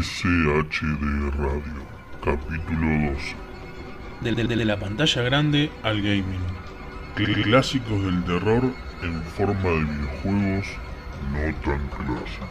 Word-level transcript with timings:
SHD 0.00 1.30
Radio, 1.36 1.84
capítulo 2.24 3.12
12. 3.12 3.36
De, 4.22 4.32
de- 4.32 4.56
de 4.56 4.64
la 4.64 4.78
pantalla 4.78 5.20
grande 5.22 5.70
al 5.82 6.00
gaming. 6.00 6.40
Cl- 7.14 7.42
Clásicos 7.42 8.02
del 8.02 8.24
terror 8.24 8.62
en 9.02 9.22
forma 9.22 9.68
de 9.70 9.84
videojuegos 9.84 10.66
no 11.32 11.54
tan 11.62 11.86
clásicos. 11.88 12.48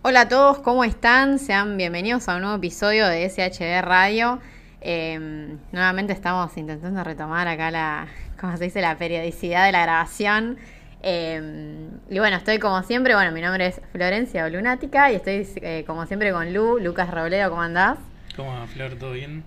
Hola 0.00 0.22
a 0.22 0.28
todos, 0.28 0.60
¿cómo 0.60 0.82
están? 0.84 1.38
Sean 1.38 1.76
bienvenidos 1.76 2.26
a 2.30 2.36
un 2.36 2.40
nuevo 2.42 2.56
episodio 2.56 3.06
de 3.06 3.28
SHD 3.28 3.82
Radio. 3.82 4.40
Eh, 4.80 5.56
nuevamente 5.72 6.14
estamos 6.14 6.56
intentando 6.56 7.04
retomar 7.04 7.48
acá 7.48 7.70
la, 7.70 8.06
¿cómo 8.40 8.56
se 8.56 8.64
dice? 8.64 8.80
La 8.80 8.96
periodicidad 8.96 9.66
de 9.66 9.72
la 9.72 9.82
grabación. 9.82 10.56
Eh, 11.06 11.38
y 12.08 12.18
bueno, 12.18 12.38
estoy 12.38 12.58
como 12.58 12.82
siempre, 12.82 13.14
bueno, 13.14 13.30
mi 13.30 13.42
nombre 13.42 13.66
es 13.66 13.80
Florencia 13.92 14.48
Lunática 14.48 15.12
y 15.12 15.16
estoy 15.16 15.46
eh, 15.56 15.84
como 15.86 16.06
siempre 16.06 16.32
con 16.32 16.54
Lu, 16.54 16.78
Lucas 16.78 17.10
Robledo, 17.10 17.50
¿cómo 17.50 17.60
andás? 17.60 17.98
¿Cómo 18.34 18.54
va, 18.54 18.66
Flor? 18.66 18.94
¿Todo 18.94 19.12
bien? 19.12 19.44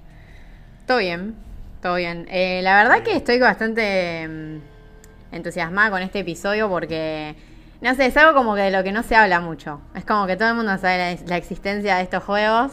Todo 0.86 1.00
bien, 1.00 1.34
todo 1.82 1.96
bien. 1.96 2.28
Eh, 2.30 2.62
la 2.62 2.76
verdad 2.76 3.02
que 3.02 3.16
estoy 3.16 3.40
bastante 3.40 4.28
mm, 4.28 5.36
entusiasmada 5.36 5.90
con 5.90 6.04
este 6.04 6.20
episodio 6.20 6.70
porque, 6.70 7.36
no 7.82 7.96
sé, 7.96 8.06
es 8.06 8.18
algo 8.18 8.36
como 8.36 8.54
que 8.54 8.62
de 8.62 8.72
lo 8.72 8.84
que 8.84 8.92
no 8.92 9.02
se 9.02 9.16
habla 9.16 9.40
mucho. 9.40 9.82
Es 9.96 10.06
como 10.06 10.28
que 10.28 10.38
todo 10.38 10.50
el 10.50 10.56
mundo 10.56 10.78
sabe 10.78 11.16
la, 11.16 11.26
la 11.26 11.38
existencia 11.38 11.96
de 11.96 12.04
estos 12.04 12.24
juegos, 12.24 12.72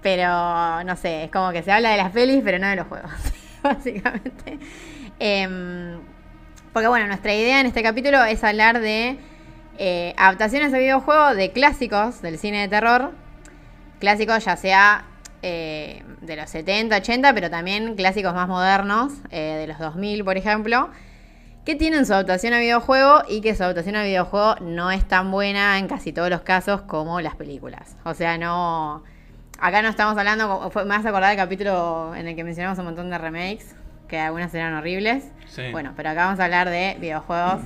pero 0.00 0.84
no 0.84 0.94
sé, 0.94 1.24
es 1.24 1.30
como 1.32 1.50
que 1.50 1.64
se 1.64 1.72
habla 1.72 1.90
de 1.90 1.96
las 1.96 2.12
pelis, 2.12 2.40
pero 2.44 2.60
no 2.60 2.68
de 2.68 2.76
los 2.76 2.86
juegos, 2.86 3.10
básicamente. 3.64 4.60
Em, 5.18 5.98
porque 6.72 6.88
bueno, 6.88 7.06
nuestra 7.06 7.34
idea 7.34 7.60
en 7.60 7.66
este 7.66 7.82
capítulo 7.82 8.22
es 8.24 8.44
hablar 8.44 8.80
de 8.80 9.18
eh, 9.78 10.14
adaptaciones 10.16 10.72
de 10.72 10.78
videojuegos 10.78 11.36
de 11.36 11.52
clásicos 11.52 12.22
del 12.22 12.38
cine 12.38 12.60
de 12.60 12.68
terror. 12.68 13.12
Clásicos 13.98 14.44
ya 14.44 14.56
sea 14.56 15.04
eh, 15.42 16.04
de 16.20 16.36
los 16.36 16.50
70, 16.50 16.96
80, 16.96 17.34
pero 17.34 17.50
también 17.50 17.96
clásicos 17.96 18.34
más 18.34 18.46
modernos, 18.48 19.12
eh, 19.30 19.56
de 19.58 19.66
los 19.66 19.78
2000, 19.78 20.24
por 20.24 20.36
ejemplo, 20.36 20.90
que 21.64 21.74
tienen 21.74 22.06
su 22.06 22.12
adaptación 22.12 22.52
a 22.52 22.58
videojuego 22.58 23.22
y 23.28 23.40
que 23.40 23.54
su 23.54 23.62
adaptación 23.62 23.96
a 23.96 24.04
videojuego 24.04 24.56
no 24.60 24.90
es 24.90 25.06
tan 25.08 25.30
buena 25.30 25.78
en 25.78 25.88
casi 25.88 26.12
todos 26.12 26.30
los 26.30 26.42
casos 26.42 26.82
como 26.82 27.20
las 27.20 27.36
películas. 27.36 27.96
O 28.04 28.14
sea, 28.14 28.38
no... 28.38 29.02
Acá 29.58 29.82
no 29.82 29.88
estamos 29.88 30.16
hablando, 30.16 30.70
me 30.74 30.84
vas 30.84 31.04
a 31.04 31.08
acordar 31.10 31.30
del 31.30 31.36
capítulo 31.36 32.14
en 32.14 32.28
el 32.28 32.36
que 32.36 32.44
mencionamos 32.44 32.78
un 32.78 32.86
montón 32.86 33.10
de 33.10 33.18
remakes, 33.18 33.76
que 34.10 34.18
algunas 34.18 34.52
eran 34.52 34.74
horribles. 34.74 35.24
Sí. 35.46 35.62
Bueno, 35.72 35.92
pero 35.96 36.10
acá 36.10 36.26
vamos 36.26 36.40
a 36.40 36.44
hablar 36.44 36.68
de 36.68 36.96
videojuegos 37.00 37.62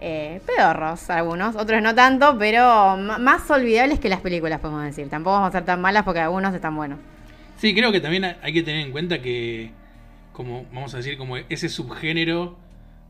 eh, 0.00 0.42
pedorros, 0.44 1.08
algunos, 1.08 1.56
otros 1.56 1.80
no 1.80 1.94
tanto, 1.94 2.36
pero 2.38 2.96
más 2.98 3.50
olvidables 3.50 3.98
que 3.98 4.08
las 4.10 4.20
películas, 4.20 4.60
podemos 4.60 4.84
decir. 4.84 5.08
Tampoco 5.08 5.36
vamos 5.36 5.48
a 5.48 5.52
ser 5.52 5.64
tan 5.64 5.80
malas 5.80 6.02
porque 6.02 6.20
algunos 6.20 6.54
están 6.54 6.76
buenos. 6.76 6.98
Sí, 7.56 7.74
creo 7.74 7.92
que 7.92 8.00
también 8.00 8.36
hay 8.42 8.52
que 8.52 8.62
tener 8.62 8.84
en 8.84 8.92
cuenta 8.92 9.22
que, 9.22 9.70
como 10.32 10.66
vamos 10.72 10.92
a 10.92 10.98
decir, 10.98 11.16
como 11.16 11.38
ese 11.38 11.68
subgénero 11.68 12.58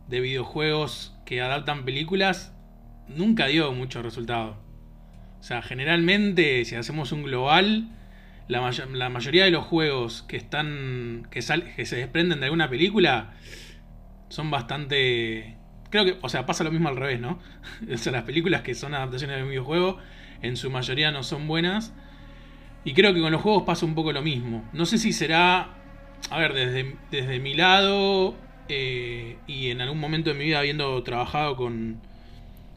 de 0.07 0.21
videojuegos 0.21 1.17
que 1.25 1.41
adaptan 1.41 1.85
películas 1.85 2.53
nunca 3.09 3.47
dio 3.47 3.73
mucho 3.73 4.03
resultado. 4.03 4.57
O 5.41 5.43
sea, 5.43 5.63
generalmente, 5.63 6.65
si 6.65 6.77
hacemos 6.77 7.11
un 7.11 7.25
global, 7.25 7.89
la, 8.49 8.61
may- 8.61 8.75
la 8.93 9.09
mayoría 9.09 9.45
de 9.45 9.51
los 9.51 9.65
juegos 9.65 10.23
que 10.25 10.37
están. 10.37 11.27
Que, 11.31 11.43
sal- 11.43 11.75
que 11.75 11.87
se 11.87 11.97
desprenden 11.97 12.41
de 12.41 12.47
alguna 12.47 12.69
película 12.71 13.35
son 14.29 14.51
bastante. 14.51 15.57
Creo 15.91 16.05
que, 16.05 16.19
o 16.23 16.29
sea, 16.29 16.47
pasa 16.47 16.65
lo 16.65 16.73
mismo 16.73 16.89
al 16.89 16.97
revés, 16.97 17.21
¿no? 17.21 17.39
o 17.93 17.97
sea, 17.97 18.13
las 18.13 18.23
películas 18.25 18.63
que 18.63 18.75
son 18.75 18.95
adaptaciones 18.95 19.37
de 19.37 19.43
un 19.45 19.49
videojuego, 19.51 19.99
en 20.43 20.57
su 20.57 20.71
mayoría 20.71 21.11
no 21.13 21.23
son 21.23 21.47
buenas. 21.47 21.95
Y 22.85 22.95
creo 22.95 23.13
que 23.15 23.21
con 23.21 23.33
los 23.33 23.43
juegos 23.43 23.65
pasa 23.65 23.85
un 23.87 23.95
poco 23.95 24.13
lo 24.13 24.23
mismo. 24.23 24.69
No 24.73 24.87
sé 24.87 24.99
si 24.99 25.13
será, 25.13 25.75
a 26.31 26.39
ver, 26.39 26.53
desde, 26.55 26.97
desde 27.11 27.41
mi 27.41 27.55
lado 27.55 28.37
eh, 28.69 29.39
y 29.47 29.71
en 29.71 29.81
algún 29.81 29.99
momento 29.99 30.31
de 30.31 30.37
mi 30.39 30.45
vida 30.45 30.61
habiendo 30.61 31.03
trabajado 31.03 31.57
con, 31.57 32.01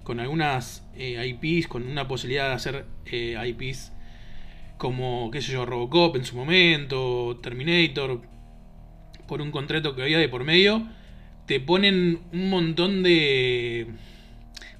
con 0.03 0.19
algunas 0.19 0.83
eh, 0.95 1.37
IPs, 1.41 1.67
con 1.67 1.87
una 1.87 2.07
posibilidad 2.07 2.49
de 2.49 2.55
hacer 2.55 2.85
eh, 3.05 3.37
IPs 3.47 3.91
como, 4.79 5.29
qué 5.29 5.41
sé 5.41 5.51
yo, 5.51 5.65
Robocop 5.65 6.15
en 6.15 6.23
su 6.23 6.37
momento, 6.37 7.37
Terminator, 7.43 8.21
por 9.27 9.41
un 9.41 9.51
contrato 9.51 9.93
que 9.93 10.01
había 10.01 10.17
de 10.17 10.29
por 10.29 10.45
medio, 10.45 10.87
te 11.45 11.59
ponen 11.59 12.21
un 12.31 12.49
montón 12.49 13.03
de, 13.03 13.87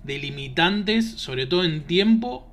de 0.04 0.18
limitantes, 0.18 1.12
sobre 1.12 1.46
todo 1.48 1.66
en 1.66 1.84
tiempo, 1.84 2.48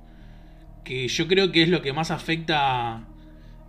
que 0.83 1.07
yo 1.07 1.27
creo 1.27 1.53
que 1.53 1.63
es 1.63 1.69
lo 1.69 1.81
que 1.81 1.93
más 1.93 2.11
afecta 2.11 3.07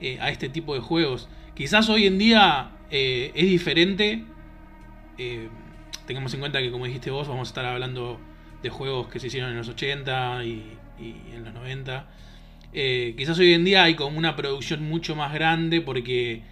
eh, 0.00 0.18
a 0.20 0.30
este 0.30 0.48
tipo 0.48 0.74
de 0.74 0.80
juegos. 0.80 1.28
Quizás 1.54 1.88
hoy 1.88 2.06
en 2.08 2.18
día 2.18 2.72
eh, 2.90 3.30
es 3.36 3.46
diferente. 3.48 4.24
eh, 5.18 5.48
tengamos 6.06 6.34
en 6.34 6.40
cuenta 6.40 6.58
que, 6.60 6.72
como 6.72 6.86
dijiste 6.86 7.12
vos, 7.12 7.28
vamos 7.28 7.48
a 7.48 7.50
estar 7.50 7.64
hablando 7.64 8.18
de 8.60 8.70
juegos 8.70 9.06
que 9.06 9.20
se 9.20 9.28
hicieron 9.28 9.50
en 9.50 9.56
los 9.56 9.68
80 9.68 10.44
y, 10.44 10.76
y 10.98 11.14
en 11.32 11.44
los 11.44 11.54
90. 11.54 12.08
Eh, 12.72 13.14
quizás 13.16 13.38
hoy 13.38 13.54
en 13.54 13.64
día 13.64 13.84
hay 13.84 13.94
como 13.94 14.18
una 14.18 14.36
producción 14.36 14.82
mucho 14.82 15.16
más 15.16 15.32
grande 15.32 15.80
porque 15.80 16.42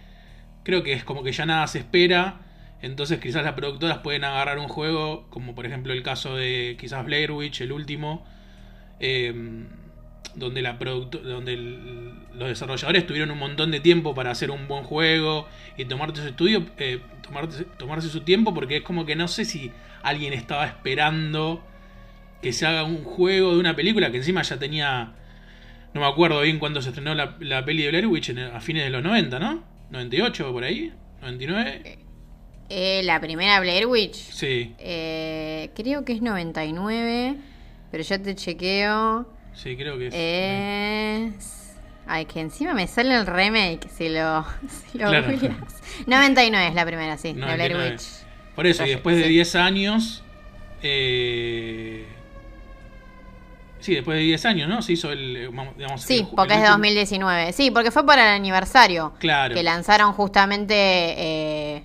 creo 0.63 0.83
que 0.83 0.93
es 0.93 1.03
como 1.03 1.23
que 1.23 1.31
ya 1.31 1.45
nada 1.45 1.67
se 1.67 1.79
espera. 1.79 2.41
Entonces 2.81 3.19
quizás 3.19 3.43
las 3.43 3.53
productoras 3.53 3.99
pueden 3.99 4.23
agarrar 4.23 4.59
un 4.59 4.67
juego, 4.67 5.27
como 5.29 5.55
por 5.55 5.65
ejemplo 5.65 5.93
el 5.93 6.03
caso 6.03 6.35
de 6.35 6.77
quizás 6.79 7.05
Blair 7.05 7.31
Witch, 7.31 7.61
el 7.61 7.71
último, 7.71 8.25
eh, 8.99 9.33
donde, 10.35 10.61
la 10.61 10.73
donde 10.73 11.57
los 12.35 12.49
desarrolladores 12.49 13.07
tuvieron 13.07 13.31
un 13.31 13.39
montón 13.39 13.71
de 13.71 13.79
tiempo 13.79 14.13
para 14.13 14.31
hacer 14.31 14.51
un 14.51 14.67
buen 14.67 14.83
juego 14.83 15.47
y 15.77 15.85
tomarse 15.85 16.21
su 16.21 16.27
estudio, 16.27 16.65
eh, 16.77 16.99
tomarse 17.77 18.09
su 18.09 18.21
tiempo 18.21 18.53
porque 18.53 18.77
es 18.77 18.83
como 18.83 19.05
que 19.05 19.15
no 19.15 19.27
sé 19.27 19.45
si 19.45 19.71
alguien 20.03 20.33
estaba 20.33 20.65
esperando 20.65 21.63
que 22.41 22.53
se 22.53 22.65
haga 22.65 22.83
un 22.83 23.03
juego 23.03 23.53
de 23.53 23.59
una 23.59 23.75
película 23.75 24.11
que 24.11 24.17
encima 24.17 24.43
ya 24.43 24.59
tenía, 24.59 25.13
no 25.93 26.01
me 26.01 26.07
acuerdo 26.07 26.41
bien 26.41 26.59
cuándo 26.59 26.81
se 26.81 26.89
estrenó 26.89 27.15
la, 27.15 27.35
la 27.39 27.63
peli 27.65 27.83
de 27.83 27.89
Blair 27.89 28.07
Witch, 28.07 28.29
en- 28.29 28.39
a 28.39 28.59
fines 28.61 28.83
de 28.83 28.89
los 28.89 29.03
90, 29.03 29.39
¿no? 29.39 29.63
98 29.89 30.51
por 30.51 30.63
ahí, 30.63 30.93
99. 31.21 31.97
Eh, 32.69 33.01
la 33.05 33.19
primera 33.21 33.59
Blair 33.61 33.85
Witch, 33.87 34.15
Sí, 34.15 34.73
eh, 34.79 35.69
creo 35.75 36.03
que 36.03 36.13
es 36.13 36.21
99, 36.21 37.35
pero 37.91 38.03
ya 38.03 38.21
te 38.21 38.35
chequeo. 38.35 39.27
sí, 39.53 39.77
creo 39.77 39.97
que 39.97 40.07
es. 40.07 40.13
Es... 41.37 41.77
Ay, 42.09 42.25
que 42.25 42.39
encima 42.41 42.73
me 42.73 42.87
sale 42.87 43.15
el 43.15 43.25
remake 43.25 43.87
si 43.89 44.09
lo, 44.09 44.45
si 44.91 44.97
lo 44.97 45.09
Claro. 45.09 45.31
googleas. 45.31 45.55
99 46.07 46.67
es 46.67 46.75
la 46.75 46.85
primera, 46.85 47.17
sí, 47.17 47.29
de 47.29 47.33
Blair 47.33 47.71
99. 47.71 47.91
Witch. 47.91 48.03
Por 48.55 48.67
eso, 48.67 48.83
y 48.83 48.87
Sí. 48.87 48.91
después 48.93 49.17
de 49.17 49.27
10 49.27 49.55
años. 49.55 50.23
Eh... 50.83 51.86
Sí, 53.87 53.95
después 53.95 54.17
de 54.17 54.23
10 54.25 54.45
años, 54.45 54.67
¿no? 54.67 54.81
Se 54.81 54.91
hizo 54.91 55.13
el. 55.13 55.37
eh, 55.37 55.49
digamos, 55.77 56.01
Sí, 56.01 56.17
el 56.19 56.27
porque 56.35 56.53
el 56.55 56.59
es 56.59 56.63
de 56.63 56.67
último- 56.67 56.71
2019. 56.73 57.53
Sí, 57.53 57.71
porque 57.71 57.89
fue 57.89 58.05
para 58.05 58.23
el 58.29 58.35
aniversario. 58.35 59.13
Claro. 59.17 59.55
Que 59.55 59.63
lanzaron 59.63 60.11
justamente, 60.11 60.75
eh, 60.75 61.83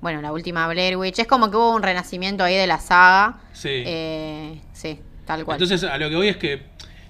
bueno, 0.00 0.22
la 0.22 0.32
última 0.32 0.66
Blair 0.68 0.96
Witch. 0.96 1.18
Es 1.18 1.26
como 1.26 1.50
que 1.50 1.58
hubo 1.58 1.74
un 1.74 1.82
renacimiento 1.82 2.44
ahí 2.44 2.54
de 2.54 2.66
la 2.66 2.78
saga. 2.80 3.40
Sí. 3.52 3.68
Eh, 3.84 4.58
sí, 4.72 5.00
tal 5.26 5.44
cual. 5.44 5.56
Entonces, 5.60 5.84
a 5.86 5.98
lo 5.98 6.08
que 6.08 6.16
voy 6.16 6.28
es 6.28 6.38
que 6.38 6.62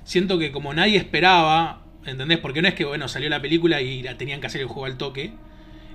siento 0.02 0.36
que 0.36 0.50
como 0.50 0.74
nadie 0.74 0.96
esperaba, 0.96 1.82
¿entendés? 2.04 2.38
Porque 2.38 2.60
no 2.60 2.66
es 2.66 2.74
que, 2.74 2.84
bueno, 2.84 3.06
salió 3.06 3.28
la 3.28 3.40
película 3.40 3.80
y 3.82 4.02
la 4.02 4.18
tenían 4.18 4.40
que 4.40 4.48
hacer 4.48 4.62
el 4.62 4.66
juego 4.66 4.86
al 4.86 4.96
toque. 4.96 5.32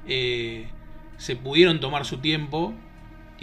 eh, 0.08 0.68
se 1.18 1.36
pudieron 1.36 1.82
tomar 1.82 2.06
su 2.06 2.20
tiempo. 2.20 2.74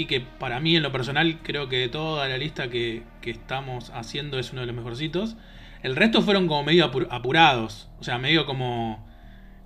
Y 0.01 0.07
que 0.07 0.21
para 0.21 0.61
mí, 0.61 0.77
en 0.77 0.83
lo 0.83 0.93
personal, 0.93 1.41
creo 1.43 1.69
que 1.69 1.77
de 1.77 1.89
toda 1.89 2.27
la 2.27 2.39
lista 2.39 2.71
que, 2.71 3.03
que 3.21 3.31
estamos 3.31 3.91
haciendo 3.91 4.39
es 4.39 4.51
uno 4.53 4.63
de 4.63 4.67
los 4.67 4.75
mejorcitos. 4.77 5.37
El 5.83 5.95
resto 5.97 6.23
fueron 6.23 6.47
como 6.47 6.63
medio 6.63 6.91
apur- 6.91 7.07
apurados. 7.11 7.91
O 8.01 8.05
sea, 8.05 8.19
medio 8.19 8.47
como. 8.47 9.07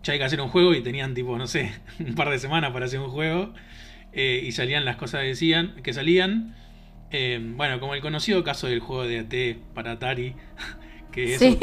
Ya 0.03 0.13
hay 0.13 0.19
que 0.19 0.25
hacer 0.25 0.41
un 0.41 0.49
juego 0.49 0.75
y 0.75 0.83
tenían 0.83 1.15
tipo, 1.15 1.39
no 1.39 1.47
sé, 1.47 1.73
un 2.01 2.15
par 2.17 2.31
de 2.31 2.39
semanas 2.39 2.73
para 2.73 2.87
hacer 2.87 2.99
un 3.01 3.11
juego. 3.11 3.55
eh, 4.13 4.43
y 4.45 4.51
salían 4.53 4.85
las 4.85 4.97
cosas 4.97 5.21
que, 5.23 5.29
decían, 5.29 5.75
que 5.85 5.93
salían. 5.93 6.57
Eh, 7.13 7.39
bueno, 7.57 7.79
como 7.79 7.95
el 7.95 8.01
conocido 8.01 8.43
caso 8.43 8.67
del 8.67 8.81
juego 8.81 9.05
de 9.07 9.21
AT 9.21 9.75
para 9.75 9.93
Atari, 9.93 10.35
que 11.13 11.35
eso 11.35 11.45
Sí. 11.45 11.59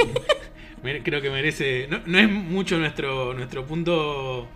creo 1.04 1.22
que 1.22 1.30
merece. 1.30 1.88
No, 1.90 2.00
no 2.06 2.18
es 2.20 2.30
mucho 2.30 2.78
nuestro, 2.78 3.34
nuestro 3.34 3.66
punto 3.66 4.48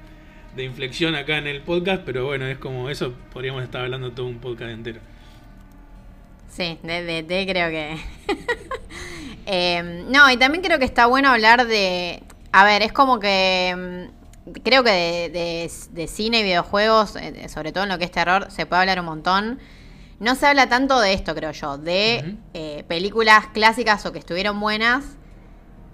de 0.56 0.64
inflexión 0.64 1.16
acá 1.16 1.38
en 1.38 1.48
el 1.48 1.62
podcast, 1.62 2.04
pero 2.06 2.26
bueno, 2.26 2.46
es 2.48 2.58
como 2.58 2.90
eso, 2.90 3.14
podríamos 3.34 3.64
estar 3.64 3.82
hablando 3.82 4.12
todo 4.12 4.26
un 4.28 4.40
podcast 4.40 4.72
entero. 4.72 5.00
Sí, 6.50 6.80
de 6.84 7.04
DT 7.24 7.52
creo 7.52 7.70
que. 7.70 7.98
Eh, 9.48 10.04
no, 10.10 10.32
y 10.32 10.38
también 10.38 10.64
creo 10.64 10.80
que 10.80 10.86
está 10.86 11.06
bueno 11.06 11.30
hablar 11.30 11.68
de. 11.68 12.24
A 12.52 12.66
ver, 12.66 12.82
es 12.82 12.92
como 12.92 13.20
que. 13.20 14.10
mm, 14.48 14.52
Creo 14.64 14.84
que 14.84 14.90
de, 14.92 15.30
de- 15.30 15.72
de 15.92 16.08
cine 16.08 16.40
y 16.40 16.44
videojuegos, 16.44 17.16
eh, 17.16 17.48
sobre 17.50 17.72
todo 17.72 17.84
en 17.84 17.90
lo 17.92 17.98
que 18.00 18.06
es 18.06 18.12
terror, 18.12 18.48
se 18.50 18.66
puede 18.66 18.82
hablar 18.82 19.00
un 19.00 19.06
montón. 19.06 19.60
no 20.20 20.34
se 20.36 20.48
habla 20.48 20.68
tanto 20.70 21.00
de 21.00 21.14
esto, 21.14 21.34
creo 21.36 21.52
yo, 21.52 21.78
de 21.78 22.36
eh, 22.56 22.84
películas 22.88 23.48
clásicas 23.54 24.04
o 24.08 24.12
que 24.12 24.18
estuvieron 24.20 24.60
buenas 24.60 25.04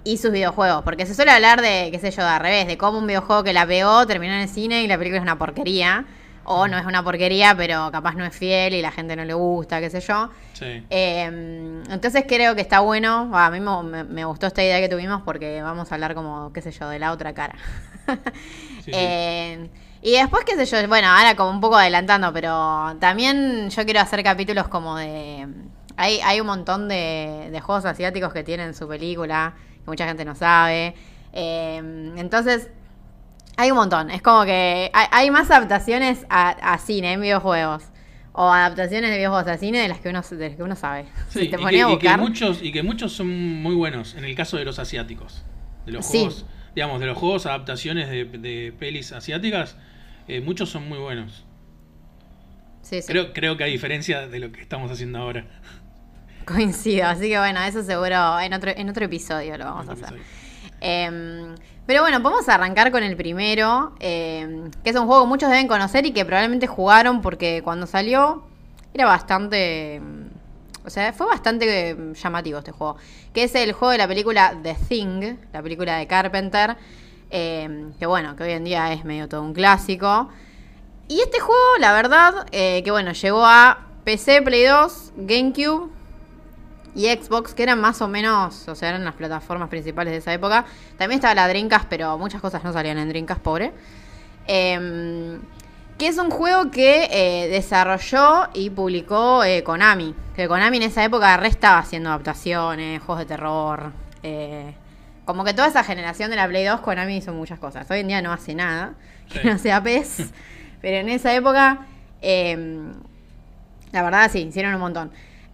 y 0.04 0.18
sus 0.18 0.32
videojuegos. 0.32 0.84
Porque 0.84 1.06
se 1.06 1.14
suele 1.14 1.32
hablar 1.32 1.62
de, 1.62 1.90
qué 1.92 2.00
sé 2.00 2.12
yo, 2.12 2.24
de 2.24 2.30
al 2.30 2.40
revés, 2.40 2.68
de 2.68 2.78
cómo 2.78 2.98
un 3.00 3.08
videojuego 3.08 3.44
que 3.44 3.54
la 3.54 3.66
pegó 3.66 4.06
terminó 4.08 4.34
en 4.34 4.42
el 4.42 4.50
cine 4.50 4.84
y 4.84 4.88
la 4.88 4.98
película 4.98 5.18
es 5.18 5.24
una 5.24 5.38
porquería. 5.38 6.06
O 6.44 6.68
no 6.68 6.78
es 6.78 6.86
una 6.86 7.04
porquería, 7.04 7.56
pero 7.56 7.92
capaz 7.92 8.16
no 8.16 8.26
es 8.26 8.36
fiel 8.36 8.74
y 8.74 8.82
la 8.82 8.92
gente 8.92 9.16
no 9.16 9.24
le 9.24 9.34
gusta, 9.36 9.80
qué 9.80 9.92
sé 9.92 10.02
yo. 10.02 10.30
Sí. 10.54 10.84
Eh, 10.90 11.82
entonces 11.90 12.26
creo 12.28 12.56
que 12.56 12.62
está 12.62 12.80
bueno. 12.80 13.30
A 13.34 13.52
mí 13.52 13.60
me, 13.60 14.26
gustó 14.26 14.48
esta 14.48 14.64
idea 14.64 14.80
que 14.80 14.90
tuvimos 14.90 15.22
porque 15.22 15.62
vamos 15.62 15.92
a 15.92 15.96
hablar 15.96 16.16
como, 16.16 16.52
qué 16.52 16.62
sé 16.62 16.72
yo, 16.72 16.90
de 16.90 16.98
la 16.98 17.12
otra 17.12 17.34
cara. 17.34 17.56
Sí, 18.08 18.14
sí. 18.86 18.92
Eh, 18.92 19.70
y 20.02 20.14
después, 20.14 20.44
qué 20.46 20.56
sé 20.56 20.66
yo, 20.66 20.88
bueno, 20.88 21.10
ahora 21.10 21.36
como 21.36 21.52
un 21.52 21.62
poco 21.62 21.78
adelantando, 21.78 22.34
pero 22.34 22.96
también 23.00 23.70
yo 23.70 23.86
quiero 23.86 24.00
hacer 24.00 24.24
capítulos 24.24 24.68
como 24.68 24.96
de... 24.96 25.48
Hay, 25.96 26.20
hay 26.22 26.42
un 26.42 26.48
montón 26.48 26.88
de, 26.88 27.50
de 27.52 27.60
juegos 27.60 27.86
asiáticos 27.86 28.34
que 28.34 28.44
tienen 28.44 28.74
su 28.74 28.88
película, 28.88 29.54
que 29.84 29.90
mucha 29.90 30.06
gente 30.08 30.26
no 30.26 30.36
sabe. 30.36 30.96
Eh, 31.34 31.78
entonces, 32.18 32.70
hay 33.58 33.72
un 33.72 33.78
montón. 33.78 34.10
Es 34.12 34.22
como 34.22 34.44
que 34.46 34.90
hay, 34.94 35.08
hay 35.12 35.32
más 35.32 35.50
adaptaciones 35.52 36.26
a, 36.30 36.50
a 36.74 36.78
cine 36.78 37.14
en 37.14 37.22
videojuegos. 37.22 37.84
O 38.34 38.50
adaptaciones 38.50 39.10
de 39.12 39.18
videojuegos 39.18 39.48
a 39.52 39.58
cine 39.58 39.80
de 39.80 39.90
las 39.90 40.00
que 40.00 40.08
uno, 40.10 40.22
de 40.22 40.48
las 40.48 40.56
que 40.56 40.64
uno 40.64 40.76
sabe. 40.76 41.06
Sí, 41.30 41.40
si 41.42 41.50
te 41.50 41.58
y, 41.58 41.60
que, 41.60 41.66
a 41.66 41.72
y 41.72 41.76
que 41.78 41.86
buscar. 41.86 42.20
muchos, 42.20 42.62
y 42.64 42.72
que 42.72 42.82
muchos 42.82 43.12
son 43.12 43.62
muy 43.62 43.76
buenos, 43.76 44.16
en 44.16 44.24
el 44.24 44.36
caso 44.36 44.56
de 44.58 44.64
los 44.66 44.80
asiáticos. 44.80 45.44
De 45.86 45.92
los 45.92 46.06
Sí. 46.06 46.20
juegos, 46.20 46.46
digamos, 46.74 47.00
de 47.02 47.08
los 47.08 47.18
juegos 47.18 47.46
adaptaciones 47.46 48.10
de, 48.10 48.24
de 48.24 48.74
pelis 48.80 49.12
asiáticas, 49.12 49.76
eh, 50.30 50.40
muchos 50.40 50.70
son 50.70 50.88
muy 50.88 50.98
buenos. 51.00 51.44
Sí, 52.84 53.02
sí. 53.02 53.08
Creo, 53.12 53.34
creo 53.34 53.58
que 53.58 53.64
a 53.64 53.68
diferencia 53.68 54.28
de 54.28 54.40
lo 54.40 54.52
que 54.52 54.62
estamos 54.62 54.90
haciendo 54.92 55.20
ahora. 55.20 55.46
Coincido. 56.54 57.08
Así 57.08 57.30
que 57.30 57.38
bueno, 57.38 57.62
eso 57.62 57.84
seguro 57.84 58.40
en 58.40 58.54
otro, 58.54 58.72
en 58.76 58.90
otro 58.90 59.06
episodio 59.06 59.58
lo 59.58 59.66
vamos 59.66 59.90
a 59.90 59.94
hacer. 59.94 60.20
Eh, 60.82 61.56
pero 61.86 62.02
bueno, 62.02 62.22
podemos 62.22 62.48
arrancar 62.48 62.92
con 62.92 63.04
el 63.04 63.18
primero, 63.18 63.94
eh, 64.00 64.70
que 64.84 64.92
es 64.92 64.96
un 64.96 65.08
juego 65.08 65.24
que 65.24 65.28
muchos 65.28 65.50
deben 65.50 65.68
conocer 65.68 66.06
y 66.06 66.12
que 66.12 66.24
probablemente 66.26 66.68
jugaron 66.68 67.22
porque 67.22 67.62
cuando 67.64 67.86
salió 67.88 68.44
era 68.94 69.06
bastante... 69.06 70.02
O 70.84 70.90
sea, 70.90 71.14
fue 71.14 71.28
bastante 71.28 71.92
eh, 71.92 72.14
llamativo 72.14 72.60
este 72.60 72.72
juego. 72.72 72.98
Que 73.34 73.44
es 73.44 73.56
el 73.56 73.74
juego 73.74 73.92
de 73.92 73.98
la 73.98 74.08
película 74.08 74.58
The 74.64 74.76
Thing, 74.88 75.36
la 75.54 75.62
película 75.62 75.98
de 75.98 76.08
Carpenter. 76.08 76.78
eh, 77.30 77.92
que 78.00 78.06
bueno, 78.06 78.36
que 78.36 78.44
hoy 78.44 78.52
en 78.52 78.64
día 78.64 78.92
es 78.94 79.04
medio 79.06 79.28
todo 79.28 79.42
un 79.42 79.54
clásico. 79.54 80.30
Y 81.08 81.20
este 81.20 81.40
juego, 81.40 81.78
la 81.80 81.94
verdad, 81.94 82.48
eh, 82.52 82.82
que 82.84 82.92
bueno, 82.92 83.12
llegó 83.12 83.46
a 83.46 83.88
PC, 84.06 84.42
Play 84.42 84.64
2, 84.64 85.14
GameCube 85.18 85.90
y 86.96 87.08
Xbox, 87.08 87.54
que 87.54 87.64
eran 87.64 87.80
más 87.80 88.02
o 88.02 88.08
menos, 88.08 88.68
o 88.68 88.76
sea, 88.76 88.90
eran 88.90 89.06
las 89.06 89.16
plataformas 89.16 89.70
principales 89.70 90.12
de 90.12 90.18
esa 90.18 90.34
época. 90.34 90.66
También 90.98 91.20
estaba 91.20 91.34
la 91.36 91.48
Dreamcast, 91.48 91.86
pero 91.90 92.18
muchas 92.18 92.42
cosas 92.42 92.64
no 92.64 92.74
salían 92.74 92.98
en 92.98 93.08
Dreamcast, 93.10 93.42
pobre. 93.42 93.72
Em, 94.48 95.40
que 95.98 96.08
es 96.08 96.18
un 96.18 96.30
juego 96.32 96.72
que 96.72 97.08
eh, 97.12 97.48
desarrolló 97.50 98.50
y 98.54 98.70
publicó 98.72 99.44
eh, 99.44 99.64
Konami. 99.64 100.16
Que 100.36 100.48
Konami 100.48 100.78
en 100.78 100.84
esa 100.84 101.04
época 101.04 101.38
re 101.38 101.48
estaba 101.48 101.78
haciendo 101.78 102.10
adaptaciones, 102.10 103.02
juegos 103.02 103.20
de 103.20 103.26
terror. 103.26 103.92
eh, 104.24 104.74
como 105.26 105.44
que 105.46 105.54
toda 105.54 105.68
esa 105.68 105.84
generación 105.84 106.30
de 106.32 106.36
la 106.36 106.48
Play 106.48 106.66
2, 106.66 106.82
Konami 106.82 107.18
hizo 107.18 107.32
muchas 107.32 107.60
cosas. 107.60 107.90
Hoy 107.90 108.00
en 108.00 108.08
día 108.08 108.22
no 108.22 108.34
hace 108.34 108.56
nada, 108.56 108.96
Sí. 109.30 109.40
que 109.40 109.50
no 109.50 109.58
sea 109.60 109.82
PES. 109.82 110.32
pero 110.82 110.98
en 110.98 111.08
esa 111.10 111.34
época, 111.34 111.86
em, 112.22 112.92
la 113.92 114.02
verdad 114.02 114.30
sí, 114.32 114.40
hicieron 114.40 114.74
un 114.74 114.82
montón. 114.82 115.12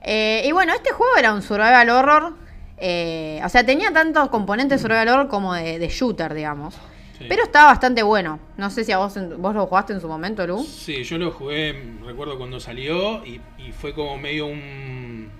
Eh, 0.07 0.44
y 0.45 0.51
bueno, 0.54 0.74
este 0.74 0.92
juego 0.92 1.18
era 1.18 1.33
un 1.33 1.42
survival 1.42 1.89
horror. 1.89 2.38
eh, 2.77 3.42
o 3.44 3.50
sea, 3.50 3.65
tenía 3.65 3.92
tantos 3.92 4.30
componentes 4.30 4.81
survival 4.81 5.09
horror 5.09 5.27
como 5.27 5.54
de, 5.54 5.80
de 5.80 5.89
shooter, 5.89 6.33
digamos. 6.33 6.75
Sí. 7.18 7.25
Pero 7.27 7.44
estaba 7.44 7.65
bastante 7.68 8.04
bueno. 8.04 8.39
No 8.57 8.69
sé 8.69 8.83
si 8.86 8.92
a 8.92 9.00
vos, 9.00 9.15
vos 9.38 9.54
lo 9.56 9.68
jugaste 9.68 9.94
en 9.94 10.01
su 10.01 10.07
momento, 10.07 10.45
Lu. 10.48 10.71
Sí, 10.75 11.04
yo 11.04 11.18
lo 11.18 11.31
jugué, 11.31 11.98
recuerdo 12.06 12.38
cuando 12.38 12.59
salió 12.59 13.25
y, 13.25 13.42
y 13.57 13.71
fue 13.74 13.94
como 13.94 14.18
medio 14.18 14.45
un. 14.48 15.31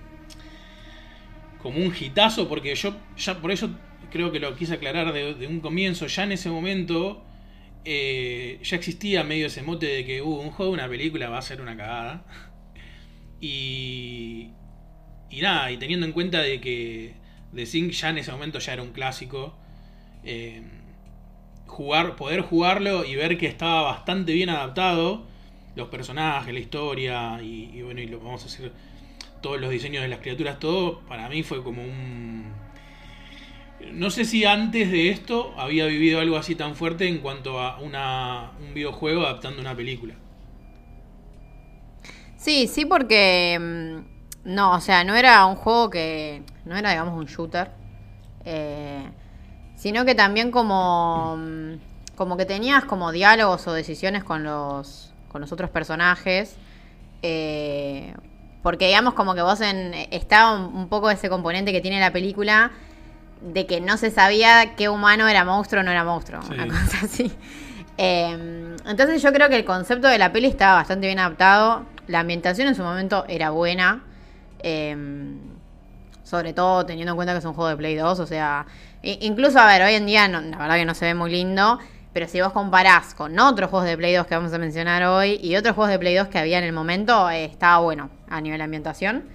como 1.62 1.78
un 1.80 1.94
hitazo, 2.00 2.48
porque 2.48 2.76
yo 2.76 2.96
ya 3.18 3.40
por 3.42 3.52
eso 3.52 3.70
creo 4.12 4.32
que 4.32 4.40
lo 4.40 4.56
quise 4.56 4.74
aclarar 4.76 5.14
de, 5.14 5.34
de 5.36 5.48
un 5.48 5.60
comienzo. 5.62 6.08
Ya 6.08 6.24
en 6.24 6.32
ese 6.34 6.50
momento 6.50 7.24
eh, 7.86 8.60
ya 8.64 8.76
existía 8.78 9.24
medio 9.24 9.48
ese 9.48 9.62
mote 9.64 9.86
de 9.88 10.06
que 10.06 10.22
uh, 10.22 10.30
un 10.30 10.52
juego, 10.52 10.72
una 10.72 10.88
película 10.90 11.30
va 11.30 11.40
a 11.40 11.42
ser 11.42 11.62
una 11.62 11.78
cagada. 11.78 12.26
Y. 13.40 14.07
y 15.30 15.42
nada, 15.42 15.72
y 15.72 15.78
teniendo 15.78 16.06
en 16.06 16.12
cuenta 16.14 16.42
de 16.42 16.60
que 16.62 17.14
The 17.54 17.66
Sync 17.66 17.92
ya 17.92 18.10
en 18.10 18.20
ese 18.20 18.32
momento 18.32 18.60
ya 18.60 18.74
era 18.74 18.84
un 18.84 18.92
clásico. 18.92 19.56
eh, 20.24 20.62
jugar, 21.68 22.16
poder 22.16 22.42
jugarlo 22.42 23.06
y 23.06 23.16
ver 23.16 23.38
que 23.38 23.48
estaba 23.48 23.84
bastante 23.84 24.34
bien 24.34 24.50
adaptado. 24.50 25.26
Los 25.76 25.90
personajes, 25.90 26.54
la 26.54 26.60
historia 26.60 27.42
y, 27.42 27.82
bueno, 27.84 28.02
y 28.02 28.08
lo 28.08 28.20
vamos 28.20 28.44
a 28.44 28.48
hacer 28.48 28.72
todos 29.42 29.62
los 29.62 29.70
diseños 29.70 30.02
de 30.02 30.08
las 30.08 30.20
criaturas, 30.20 30.60
todo, 30.60 31.02
para 31.02 31.30
mí 31.30 31.44
fue 31.44 31.64
como 31.64 31.84
un... 31.84 32.52
No 33.94 34.10
sé 34.10 34.26
si 34.26 34.44
antes 34.44 34.92
de 34.92 35.10
esto 35.10 35.54
había 35.58 35.86
vivido 35.86 36.20
algo 36.20 36.36
así 36.38 36.56
tan 36.56 36.76
fuerte 36.76 37.08
en 37.08 37.20
cuanto 37.20 37.60
a 37.60 37.80
una, 37.80 38.52
un 38.60 38.74
videojuego 38.74 39.22
adaptando 39.24 39.62
una 39.62 39.76
película. 39.76 40.16
Sí, 42.38 42.68
sí, 42.68 42.86
porque. 42.86 44.02
No, 44.48 44.72
o 44.72 44.80
sea, 44.82 45.04
no 45.04 45.16
era 45.16 45.46
un 45.46 45.56
juego 45.56 45.90
que. 45.90 46.42
No 46.66 46.76
era, 46.78 46.90
digamos, 46.92 47.16
un 47.18 47.26
shooter. 47.26 47.70
eh, 48.46 49.10
sino 49.76 50.06
que 50.06 50.16
también 50.16 50.52
como. 50.52 51.36
mm, 51.38 51.74
Como 52.16 52.36
que 52.38 52.46
tenías 52.46 52.84
como 52.86 53.12
diálogos 53.12 53.68
o 53.68 53.74
decisiones 53.74 54.24
con 54.24 54.44
los. 54.44 55.14
Con 55.30 55.42
los 55.42 55.52
otros 55.52 55.70
personajes. 55.70 56.56
eh, 57.22 58.14
porque 58.64 58.88
digamos 58.88 59.14
como 59.14 59.36
que 59.36 59.42
vos 59.42 59.62
en. 59.62 59.94
Estaba 60.12 60.54
un, 60.56 60.76
un 60.76 60.88
poco 60.90 61.10
ese 61.12 61.30
componente 61.30 61.72
que 61.72 61.82
tiene 61.82 62.00
la 62.00 62.12
película. 62.12 62.72
De 63.42 63.68
que 63.68 63.82
no 63.82 63.98
se 63.98 64.10
sabía 64.10 64.76
qué 64.76 64.90
humano 64.90 65.28
era 65.28 65.46
monstruo 65.46 65.82
o 65.82 65.84
no 65.84 65.92
era 65.92 66.04
monstruo. 66.04 66.42
Sí. 66.42 66.54
Una 66.54 66.68
cosa 66.68 66.98
así. 67.04 67.32
Eh, 68.00 68.76
entonces 68.86 69.22
yo 69.22 69.32
creo 69.34 69.50
que 69.50 69.56
el 69.58 69.66
concepto 69.66 70.08
de 70.08 70.18
la 70.18 70.32
peli 70.32 70.48
estaba 70.48 70.76
bastante 70.76 71.08
bien 71.08 71.20
adaptado. 71.20 71.84
La 72.08 72.22
ambientación 72.22 72.68
en 72.68 72.76
su 72.76 72.82
momento 72.84 73.26
era 73.28 73.50
buena. 73.52 74.04
Eh, 74.60 74.96
sobre 76.24 76.52
todo 76.52 76.86
teniendo 76.86 77.14
en 77.14 77.16
cuenta 77.16 77.34
que 77.34 77.40
es 77.40 77.46
un 77.46 77.54
juego 77.54 77.70
de 77.70 77.78
Play 77.78 77.96
2. 77.96 78.20
O 78.20 78.28
sea, 78.28 78.66
incluso, 79.02 79.60
a 79.60 79.66
ver, 79.66 79.82
hoy 79.82 79.94
en 79.94 80.06
día 80.06 80.28
la 80.28 80.58
verdad 80.58 80.76
que 80.76 80.86
no 80.86 80.94
se 80.94 81.06
ve 81.06 81.14
muy 81.14 81.32
lindo. 81.32 81.80
Pero 82.12 82.28
si 82.28 82.42
vos 82.42 82.52
comparás 82.52 83.14
con 83.14 83.38
otros 83.40 83.70
juegos 83.70 83.88
de 83.88 83.96
Play 83.96 84.16
2 84.16 84.26
que 84.28 84.36
vamos 84.36 84.52
a 84.52 84.58
mencionar 84.58 85.04
hoy 85.04 85.40
y 85.42 85.56
otros 85.56 85.76
juegos 85.76 85.92
de 85.92 86.00
Play 86.00 86.16
2 86.16 86.28
que 86.30 86.40
había 86.40 86.58
en 86.58 86.64
el 86.64 86.74
momento, 86.74 87.30
eh, 87.30 87.46
estaba 87.46 87.78
bueno 87.78 88.10
a 88.28 88.42
nivel 88.42 88.58
de 88.58 88.64
ambientación. 88.64 89.26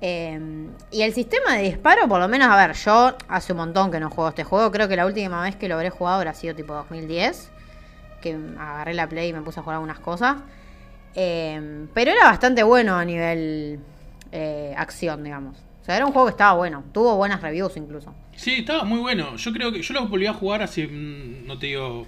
Eh, 0.00 0.68
y 0.90 1.02
el 1.02 1.14
sistema 1.14 1.54
de 1.54 1.62
disparo, 1.62 2.08
por 2.08 2.20
lo 2.20 2.28
menos, 2.28 2.48
a 2.48 2.56
ver, 2.56 2.76
yo 2.76 3.16
hace 3.28 3.52
un 3.52 3.58
montón 3.58 3.90
que 3.90 4.00
no 4.00 4.10
juego 4.10 4.28
este 4.30 4.44
juego. 4.44 4.70
Creo 4.70 4.88
que 4.88 4.96
la 4.96 5.06
última 5.06 5.42
vez 5.42 5.56
que 5.56 5.68
lo 5.68 5.76
habré 5.76 5.90
jugado 5.90 6.16
habrá 6.16 6.34
sido 6.34 6.54
tipo 6.54 6.74
2010. 6.74 7.50
Que 8.20 8.36
agarré 8.58 8.94
la 8.94 9.08
Play 9.08 9.28
y 9.28 9.32
me 9.32 9.42
puse 9.42 9.60
a 9.60 9.62
jugar 9.62 9.76
algunas 9.76 10.00
cosas. 10.00 10.38
Eh, 11.14 11.86
pero 11.94 12.10
era 12.10 12.24
bastante 12.24 12.64
bueno 12.64 12.96
a 12.96 13.04
nivel 13.04 13.80
eh, 14.32 14.74
acción, 14.76 15.24
digamos. 15.24 15.56
O 15.82 15.84
sea, 15.84 15.96
era 15.96 16.06
un 16.06 16.12
juego 16.12 16.26
que 16.26 16.32
estaba 16.32 16.54
bueno. 16.54 16.84
Tuvo 16.92 17.16
buenas 17.16 17.40
reviews 17.40 17.76
incluso. 17.76 18.14
Sí, 18.36 18.54
estaba 18.54 18.84
muy 18.84 19.00
bueno. 19.00 19.36
Yo 19.36 19.52
creo 19.52 19.72
que 19.72 19.82
yo 19.82 19.94
lo 19.94 20.06
volví 20.06 20.26
a 20.26 20.34
jugar 20.34 20.62
hace, 20.62 20.86
mm, 20.86 21.46
no 21.46 21.58
te 21.58 21.66
digo 21.66 22.06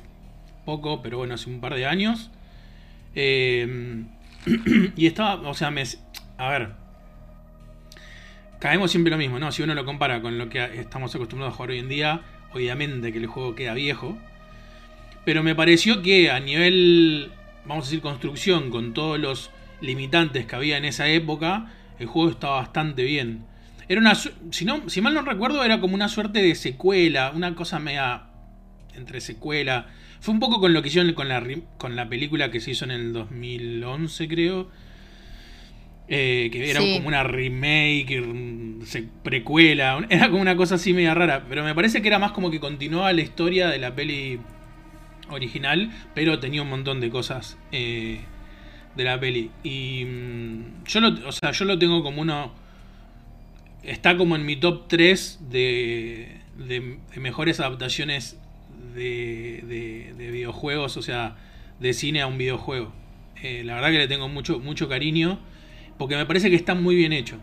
poco, 0.65 1.03
pero 1.03 1.19
bueno, 1.19 1.35
hace 1.35 1.49
un 1.49 1.61
par 1.61 1.75
de 1.75 1.87
años. 1.87 2.31
Eh, 3.15 4.05
y 4.97 5.07
estaba, 5.07 5.49
o 5.49 5.55
sea, 5.55 5.71
me, 5.71 5.83
a 6.39 6.49
ver, 6.51 6.71
caemos 8.59 8.91
siempre 8.91 9.11
lo 9.11 9.19
mismo, 9.19 9.39
¿no? 9.39 9.51
Si 9.53 9.63
uno 9.63 9.75
lo 9.75 9.85
compara 9.85 10.23
con 10.23 10.39
lo 10.39 10.49
que 10.49 10.63
estamos 10.81 11.15
acostumbrados 11.15 11.55
a 11.55 11.57
jugar 11.57 11.71
hoy 11.71 11.79
en 11.79 11.89
día, 11.89 12.21
obviamente 12.53 13.13
que 13.13 13.19
el 13.19 13.27
juego 13.27 13.55
queda 13.55 13.75
viejo. 13.75 14.17
Pero 15.25 15.43
me 15.43 15.55
pareció 15.55 16.03
que 16.03 16.31
a 16.31 16.41
nivel, 16.41 17.33
vamos 17.67 17.85
a 17.85 17.89
decir, 17.89 18.01
construcción, 18.01 18.71
con 18.71 18.95
todos 18.95 19.19
los 19.19 19.51
limitantes 19.81 20.47
que 20.47 20.57
había 20.57 20.77
en 20.77 20.85
esa 20.85 21.09
época, 21.09 21.73
el 22.01 22.07
juego 22.09 22.31
estaba 22.31 22.57
bastante 22.57 23.05
bien. 23.05 23.45
Era 23.89 24.01
una, 24.01 24.15
si, 24.15 24.65
no, 24.65 24.89
si 24.89 25.01
mal 25.01 25.15
no 25.15 25.23
recuerdo, 25.23 25.65
era 25.65 25.81
como 25.81 25.95
una 25.95 26.09
suerte 26.09 26.43
de 26.43 26.55
secuela, 26.57 27.33
una 27.35 27.55
cosa 27.55 27.79
media 27.79 28.25
entre 28.97 29.21
secuela. 29.21 29.87
Fue 30.21 30.35
un 30.35 30.41
poco 30.41 30.61
con 30.61 30.73
lo 30.73 30.83
que 30.83 30.89
hicieron 30.89 31.13
con 31.15 31.29
la, 31.29 31.43
con 31.79 31.97
la 31.97 32.09
película 32.09 32.51
que 32.51 32.61
se 32.61 32.73
hizo 32.73 32.85
en 32.85 32.91
el 32.91 33.13
2011, 33.13 34.29
creo. 34.29 34.69
Eh, 36.13 36.49
que 36.51 36.69
era 36.71 36.81
Sí. 36.81 36.95
como 36.97 37.07
una 37.09 37.23
remake, 37.23 38.21
se- 38.85 39.05
precuela, 39.23 40.05
era 40.11 40.29
como 40.29 40.43
una 40.43 40.57
cosa 40.57 40.75
así 40.75 40.93
media 40.93 41.15
rara. 41.15 41.45
Pero 41.49 41.63
me 41.65 41.75
parece 41.75 42.03
que 42.03 42.09
era 42.09 42.19
más 42.19 42.33
como 42.33 42.51
que 42.51 42.59
continuaba 42.59 43.13
la 43.13 43.21
historia 43.21 43.69
de 43.69 43.79
la 43.79 43.95
peli 43.95 44.41
original, 45.31 45.91
pero 46.15 46.41
tenía 46.41 46.63
un 46.63 46.69
montón 46.71 47.01
de 47.01 47.11
cosas 47.11 47.57
eh, 47.71 48.21
de 48.97 49.05
la 49.05 49.19
peli. 49.19 49.51
Y 49.63 50.05
mm, 50.05 50.85
yo 50.85 51.01
lo, 51.01 51.29
o 51.29 51.33
sea, 51.33 51.53
yo 51.53 51.65
lo 51.65 51.79
tengo 51.79 52.03
como 52.03 52.23
uno. 52.23 52.53
Está 53.83 54.17
como 54.17 54.37
en 54.37 54.45
mi 54.45 54.57
top 54.57 54.89
3 54.89 55.39
de, 55.51 56.41
de, 56.59 56.99
mejores 57.17 57.61
adaptaciones 57.61 58.39
de, 58.95 60.13
de, 60.17 60.31
videojuegos, 60.31 60.97
o 60.99 61.03
sea, 61.03 61.37
de 61.79 61.95
cine 61.95 62.21
a 62.21 62.27
un 62.27 62.37
videojuego. 62.37 62.93
Eh, 63.43 63.63
la 63.65 63.75
verdad 63.75 63.89
que 63.89 63.99
le 63.99 64.09
tengo 64.09 64.29
mucho, 64.29 64.59
mucho 64.59 64.87
cariño, 64.87 65.39
porque 65.97 66.17
me 66.17 66.27
parece 66.27 66.51
que 66.51 66.57
está 66.57 66.75
muy 66.75 66.95
bien 66.95 67.15
hecho. 67.15 67.39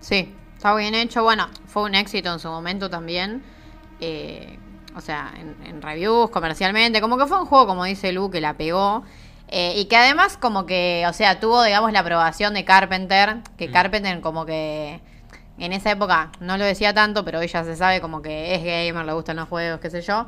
Sí, 0.00 0.32
está 0.56 0.74
bien 0.74 0.94
hecho. 0.94 1.22
Bueno, 1.22 1.48
fue 1.66 1.82
un 1.82 1.94
éxito 1.94 2.32
en 2.32 2.38
su 2.38 2.48
momento 2.48 2.88
también. 2.88 3.42
Eh, 4.00 4.58
o 4.96 5.00
sea, 5.00 5.32
en, 5.36 5.82
reviews, 5.82 6.30
comercialmente. 6.30 7.00
Como 7.00 7.18
que 7.18 7.26
fue 7.26 7.38
un 7.38 7.46
juego, 7.46 7.66
como 7.66 7.84
dice 7.84 8.12
Lu, 8.12 8.30
que 8.30 8.40
la 8.40 8.56
pegó. 8.56 9.04
Eh, 9.52 9.74
y 9.76 9.86
que 9.86 9.96
además 9.96 10.36
como 10.36 10.64
que, 10.64 11.04
o 11.08 11.12
sea, 11.12 11.40
tuvo, 11.40 11.64
digamos, 11.64 11.92
la 11.92 12.00
aprobación 12.00 12.54
de 12.54 12.64
Carpenter. 12.64 13.38
Que 13.58 13.68
mm. 13.68 13.72
Carpenter 13.72 14.20
como 14.20 14.46
que 14.46 15.00
en 15.58 15.72
esa 15.72 15.90
época 15.90 16.30
no 16.40 16.56
lo 16.56 16.64
decía 16.64 16.94
tanto, 16.94 17.24
pero 17.24 17.40
ella 17.40 17.64
se 17.64 17.76
sabe 17.76 18.00
como 18.00 18.22
que 18.22 18.54
es 18.54 18.62
gamer, 18.62 19.04
le 19.04 19.12
gustan 19.12 19.36
los 19.36 19.48
juegos, 19.48 19.80
qué 19.80 19.90
sé 19.90 20.02
yo. 20.02 20.26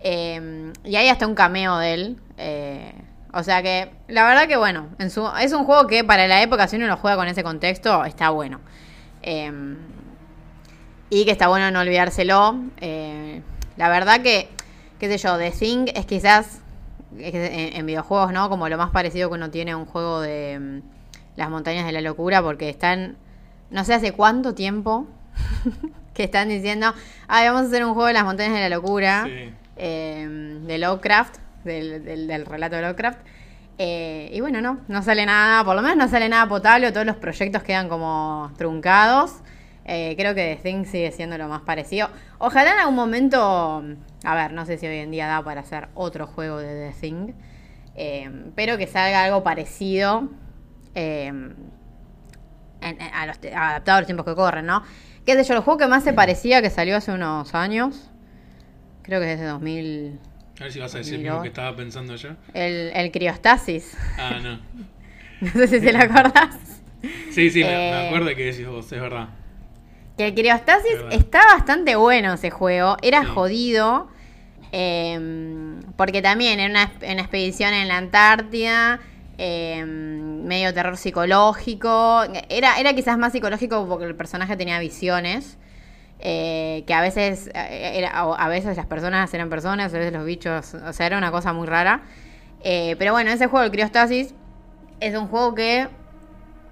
Eh, 0.00 0.72
y 0.84 0.96
hay 0.96 1.08
hasta 1.08 1.26
un 1.26 1.34
cameo 1.34 1.78
de 1.78 1.94
él. 1.94 2.18
o 3.32 3.42
sea 3.42 3.62
que, 3.62 3.90
la 4.08 4.24
verdad 4.24 4.46
que 4.46 4.56
bueno, 4.56 4.88
en 4.98 5.10
su, 5.10 5.26
es 5.40 5.52
un 5.52 5.64
juego 5.64 5.86
que 5.86 6.04
para 6.04 6.26
la 6.28 6.42
época, 6.42 6.68
si 6.68 6.76
uno 6.76 6.86
lo 6.86 6.98
juega 6.98 7.16
con 7.16 7.28
ese 7.28 7.42
contexto, 7.42 8.04
está 8.04 8.28
bueno. 8.28 8.60
y 11.10 11.24
que 11.24 11.30
está 11.30 11.48
bueno 11.48 11.70
no 11.70 11.80
olvidárselo. 11.80 12.56
Eh, 12.80 13.40
la 13.76 13.88
verdad 13.88 14.20
que, 14.20 14.50
qué 14.98 15.08
sé 15.08 15.16
yo, 15.16 15.38
The 15.38 15.50
Thing 15.50 15.86
es 15.94 16.04
quizás 16.04 16.60
en, 17.18 17.86
videojuegos, 17.86 18.32
¿no? 18.32 18.48
Como 18.48 18.68
lo 18.68 18.78
más 18.78 18.90
parecido 18.90 19.28
que 19.28 19.34
uno 19.34 19.50
tiene 19.50 19.72
a 19.72 19.76
un 19.76 19.86
juego 19.86 20.20
de 20.20 20.58
mm, 20.58 20.82
las 21.36 21.50
montañas 21.50 21.86
de 21.86 21.92
la 21.92 22.00
locura, 22.00 22.42
porque 22.42 22.68
están, 22.68 23.16
no 23.70 23.84
sé 23.84 23.94
hace 23.94 24.12
cuánto 24.12 24.54
tiempo 24.54 25.06
que 26.14 26.24
están 26.24 26.48
diciendo, 26.48 26.94
ay, 27.28 27.48
vamos 27.48 27.62
a 27.62 27.66
hacer 27.66 27.84
un 27.84 27.94
juego 27.94 28.06
de 28.06 28.14
las 28.14 28.24
montañas 28.24 28.54
de 28.54 28.60
la 28.60 28.68
locura, 28.68 29.26
em, 29.76 30.66
de 30.66 30.78
Lovecraft, 30.78 31.36
del, 31.64 32.04
del, 32.04 32.46
relato 32.46 32.76
de 32.76 32.82
Lovecraft. 32.82 33.18
Eh, 33.78 34.30
y 34.32 34.40
bueno, 34.40 34.60
no, 34.60 34.78
no 34.88 35.02
sale 35.02 35.24
nada, 35.24 35.64
por 35.64 35.74
lo 35.74 35.82
menos 35.82 35.96
no 35.96 36.08
sale 36.08 36.28
nada 36.28 36.46
potable, 36.46 36.92
todos 36.92 37.06
los 37.06 37.16
proyectos 37.16 37.62
quedan 37.62 37.88
como 37.88 38.52
truncados. 38.58 39.36
Eh, 39.84 40.14
creo 40.16 40.34
que 40.34 40.56
The 40.56 40.62
Thing 40.62 40.84
sigue 40.84 41.10
siendo 41.10 41.38
lo 41.38 41.48
más 41.48 41.62
parecido. 41.62 42.08
Ojalá 42.38 42.72
en 42.72 42.78
algún 42.78 42.94
momento, 42.94 43.82
a 44.24 44.34
ver, 44.34 44.52
no 44.52 44.66
sé 44.66 44.78
si 44.78 44.86
hoy 44.86 44.98
en 44.98 45.10
día 45.10 45.26
da 45.26 45.42
para 45.42 45.62
hacer 45.62 45.88
otro 45.94 46.26
juego 46.26 46.58
de 46.58 46.90
The 46.90 47.00
Thing, 47.00 47.32
eh, 47.96 48.30
pero 48.54 48.78
que 48.78 48.86
salga 48.86 49.24
algo 49.24 49.42
parecido 49.42 50.28
eh, 50.94 51.32
a 52.80 53.26
los, 53.26 53.38
adaptado 53.54 53.98
a 53.98 54.00
los 54.00 54.06
tiempos 54.06 54.26
que 54.26 54.34
corren, 54.34 54.66
¿no? 54.66 54.82
Qué 55.26 55.34
sé 55.34 55.44
yo, 55.44 55.54
el 55.54 55.60
juego 55.60 55.78
que 55.78 55.86
más 55.86 56.04
se 56.04 56.12
parecía 56.12 56.62
que 56.62 56.70
salió 56.70 56.96
hace 56.96 57.12
unos 57.12 57.54
años, 57.54 58.10
creo 59.02 59.20
que 59.20 59.32
es 59.32 59.40
de 59.40 59.46
2000. 59.46 60.18
A 60.58 60.62
ver 60.64 60.72
si 60.72 60.78
vas 60.78 60.94
a 60.94 60.98
decir 60.98 61.20
lo 61.20 61.42
que 61.42 61.48
estaba 61.48 61.74
pensando 61.74 62.16
yo. 62.16 62.30
El, 62.54 62.90
el 62.94 63.10
Criostasis. 63.10 63.96
Ah, 64.18 64.38
no. 64.42 64.60
no 65.40 65.66
sé 65.66 65.80
si 65.80 65.80
te 65.80 65.92
lo 65.92 66.00
acordás. 66.00 66.58
Sí, 67.30 67.50
sí, 67.50 67.60
me, 67.64 68.08
acuerdo 68.08 68.28
que 68.34 68.46
decís 68.46 68.66
vos, 68.66 68.90
es 68.92 69.00
verdad. 69.00 69.28
Que 70.20 70.26
el 70.26 70.34
Criostasis 70.34 70.98
está 71.12 71.40
bastante 71.46 71.96
bueno 71.96 72.34
ese 72.34 72.50
juego. 72.50 72.98
Era 73.00 73.24
jodido. 73.24 74.08
Em, 74.70 75.80
porque 75.96 76.20
también 76.20 76.60
era 76.60 76.70
una, 77.00 77.22
expedición 77.22 77.72
en 77.72 77.88
la 77.88 77.96
Antártida. 77.96 79.00
Em, 79.38 80.44
medio 80.44 80.74
terror 80.74 80.98
psicológico. 80.98 82.24
Era, 82.50 82.78
era 82.78 82.92
quizás 82.92 83.16
más 83.16 83.32
psicológico 83.32 83.88
porque 83.88 84.04
el 84.04 84.14
personaje 84.14 84.58
tenía 84.58 84.78
visiones. 84.78 85.56
Eh, 86.18 86.84
que 86.86 86.92
a 86.92 87.00
veces 87.00 87.50
eh, 87.54 88.06
a 88.12 88.48
veces 88.50 88.76
las 88.76 88.84
personas 88.84 89.32
eran 89.32 89.48
personas, 89.48 89.94
a 89.94 89.96
veces 89.96 90.12
los 90.12 90.26
bichos, 90.26 90.74
o 90.74 90.92
sea, 90.92 91.06
era 91.06 91.16
una 91.16 91.30
cosa 91.30 91.54
muy 91.54 91.66
rara. 91.66 92.02
Eh, 92.62 92.94
pero 92.98 93.12
bueno, 93.12 93.30
ese 93.30 93.46
juego, 93.46 93.64
el 93.64 93.70
Criostasis, 93.70 94.34
es 95.00 95.16
un 95.16 95.28
juego 95.28 95.54
que 95.54 95.88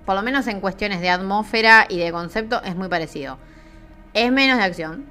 por 0.08 0.16
lo 0.16 0.22
menos 0.22 0.46
en 0.46 0.62
cuestiones 0.62 1.02
de 1.02 1.10
atmósfera 1.10 1.84
y 1.86 1.98
de 1.98 2.10
concepto, 2.12 2.62
es 2.62 2.74
muy 2.74 2.88
parecido. 2.88 3.38
Es 4.14 4.32
menos 4.32 4.56
de 4.56 4.64
acción, 4.64 5.04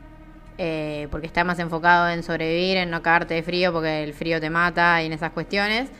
eh, 0.57 1.07
porque 1.11 1.27
está 1.27 1.43
más 1.43 1.59
enfocado 1.59 2.09
en 2.09 2.23
sobrevivir, 2.23 2.77
en 2.77 2.89
no 2.89 3.03
cagarte 3.03 3.35
de 3.35 3.43
frío, 3.43 3.71
porque 3.71 4.03
el 4.03 4.15
frío 4.15 4.41
te 4.41 4.49
mata 4.49 5.03
y 5.03 5.05
en 5.05 5.13
esas 5.13 5.33
cuestiones. 5.33 5.91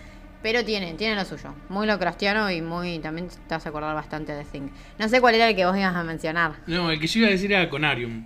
Pero 0.41 0.65
tiene, 0.65 0.95
tiene 0.95 1.13
lo 1.13 1.25
suyo. 1.25 1.53
Muy 1.69 1.85
locrastiano 1.85 2.49
y 2.49 2.63
muy. 2.63 2.97
También 2.97 3.27
te 3.27 3.53
vas 3.53 3.63
a 3.67 3.69
acordar 3.69 3.93
bastante 3.93 4.33
de 4.33 4.43
Think. 4.43 4.71
No 4.97 5.07
sé 5.07 5.21
cuál 5.21 5.35
era 5.35 5.47
el 5.47 5.55
que 5.55 5.67
vos 5.67 5.77
ibas 5.77 5.95
a 5.95 6.03
mencionar. 6.03 6.53
No, 6.65 6.89
el 6.89 6.99
que 6.99 7.05
yo 7.05 7.19
iba 7.19 7.27
a 7.27 7.31
decir 7.31 7.53
era 7.53 7.69
Conarium. 7.69 8.25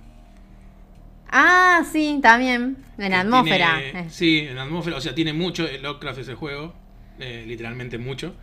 Ah, 1.28 1.84
sí, 1.92 2.18
también. 2.24 2.78
En 2.98 3.14
atmósfera. 3.14 4.08
sí, 4.08 4.48
en 4.50 4.58
atmósfera. 4.58 4.96
O 4.96 5.02
sea, 5.02 5.14
tiene 5.14 5.34
mucho. 5.34 5.68
Lovecraft 5.82 6.20
ese 6.20 6.36
juego. 6.36 6.74
Eh, 7.20 7.44
literalmente 7.46 7.98
mucho. 7.98 8.36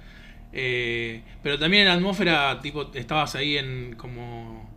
Eh, 0.61 1.23
pero 1.41 1.57
también 1.57 1.83
en 1.83 1.89
la 1.89 1.95
atmósfera, 1.95 2.59
tipo, 2.61 2.91
estabas 2.93 3.37
ahí 3.37 3.57
en 3.57 3.95
como. 3.97 4.69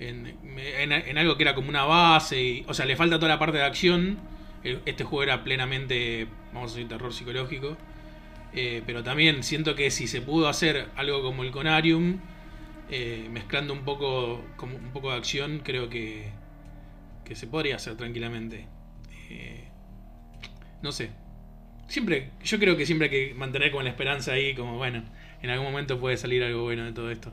En, 0.00 1.16
algo 1.16 1.36
que 1.36 1.44
era 1.44 1.54
como 1.54 1.68
una 1.68 1.84
base. 1.84 2.42
Y, 2.42 2.64
o 2.66 2.74
sea, 2.74 2.86
le 2.86 2.96
falta 2.96 3.16
toda 3.20 3.28
la 3.28 3.38
parte 3.38 3.58
de 3.58 3.64
acción. 3.64 4.18
Este 4.64 5.04
juego 5.04 5.22
era 5.22 5.44
plenamente, 5.44 6.26
vamos 6.52 6.72
a 6.72 6.74
decir, 6.74 6.88
terror 6.88 7.12
psicológico. 7.12 7.76
Eh, 8.52 8.82
pero 8.84 9.04
también 9.04 9.44
siento 9.44 9.76
que 9.76 9.92
si 9.92 10.08
se 10.08 10.22
pudo 10.22 10.48
hacer 10.48 10.88
algo 10.96 11.22
como 11.22 11.44
el 11.44 11.52
Conarium, 11.52 12.18
eh, 12.90 13.28
mezclando 13.30 13.72
un 13.74 13.84
poco, 13.84 14.44
como 14.56 14.76
un 14.76 14.90
poco 14.92 15.12
de 15.12 15.18
acción, 15.18 15.60
creo 15.64 15.88
que, 15.88 16.30
que 17.24 17.36
se 17.36 17.46
podría 17.46 17.76
hacer 17.76 17.96
tranquilamente. 17.96 18.66
no 20.82 20.90
sé, 20.90 21.10
siempre, 21.92 22.30
yo 22.42 22.58
creo 22.58 22.76
que 22.76 22.86
siempre 22.86 23.08
hay 23.08 23.10
que 23.10 23.34
mantener 23.34 23.70
con 23.70 23.84
la 23.84 23.90
esperanza 23.90 24.32
ahí, 24.32 24.54
como 24.54 24.78
bueno, 24.78 25.02
en 25.42 25.50
algún 25.50 25.66
momento 25.66 26.00
puede 26.00 26.16
salir 26.16 26.42
algo 26.42 26.62
bueno 26.62 26.84
de 26.84 26.92
todo 26.92 27.10
esto. 27.10 27.30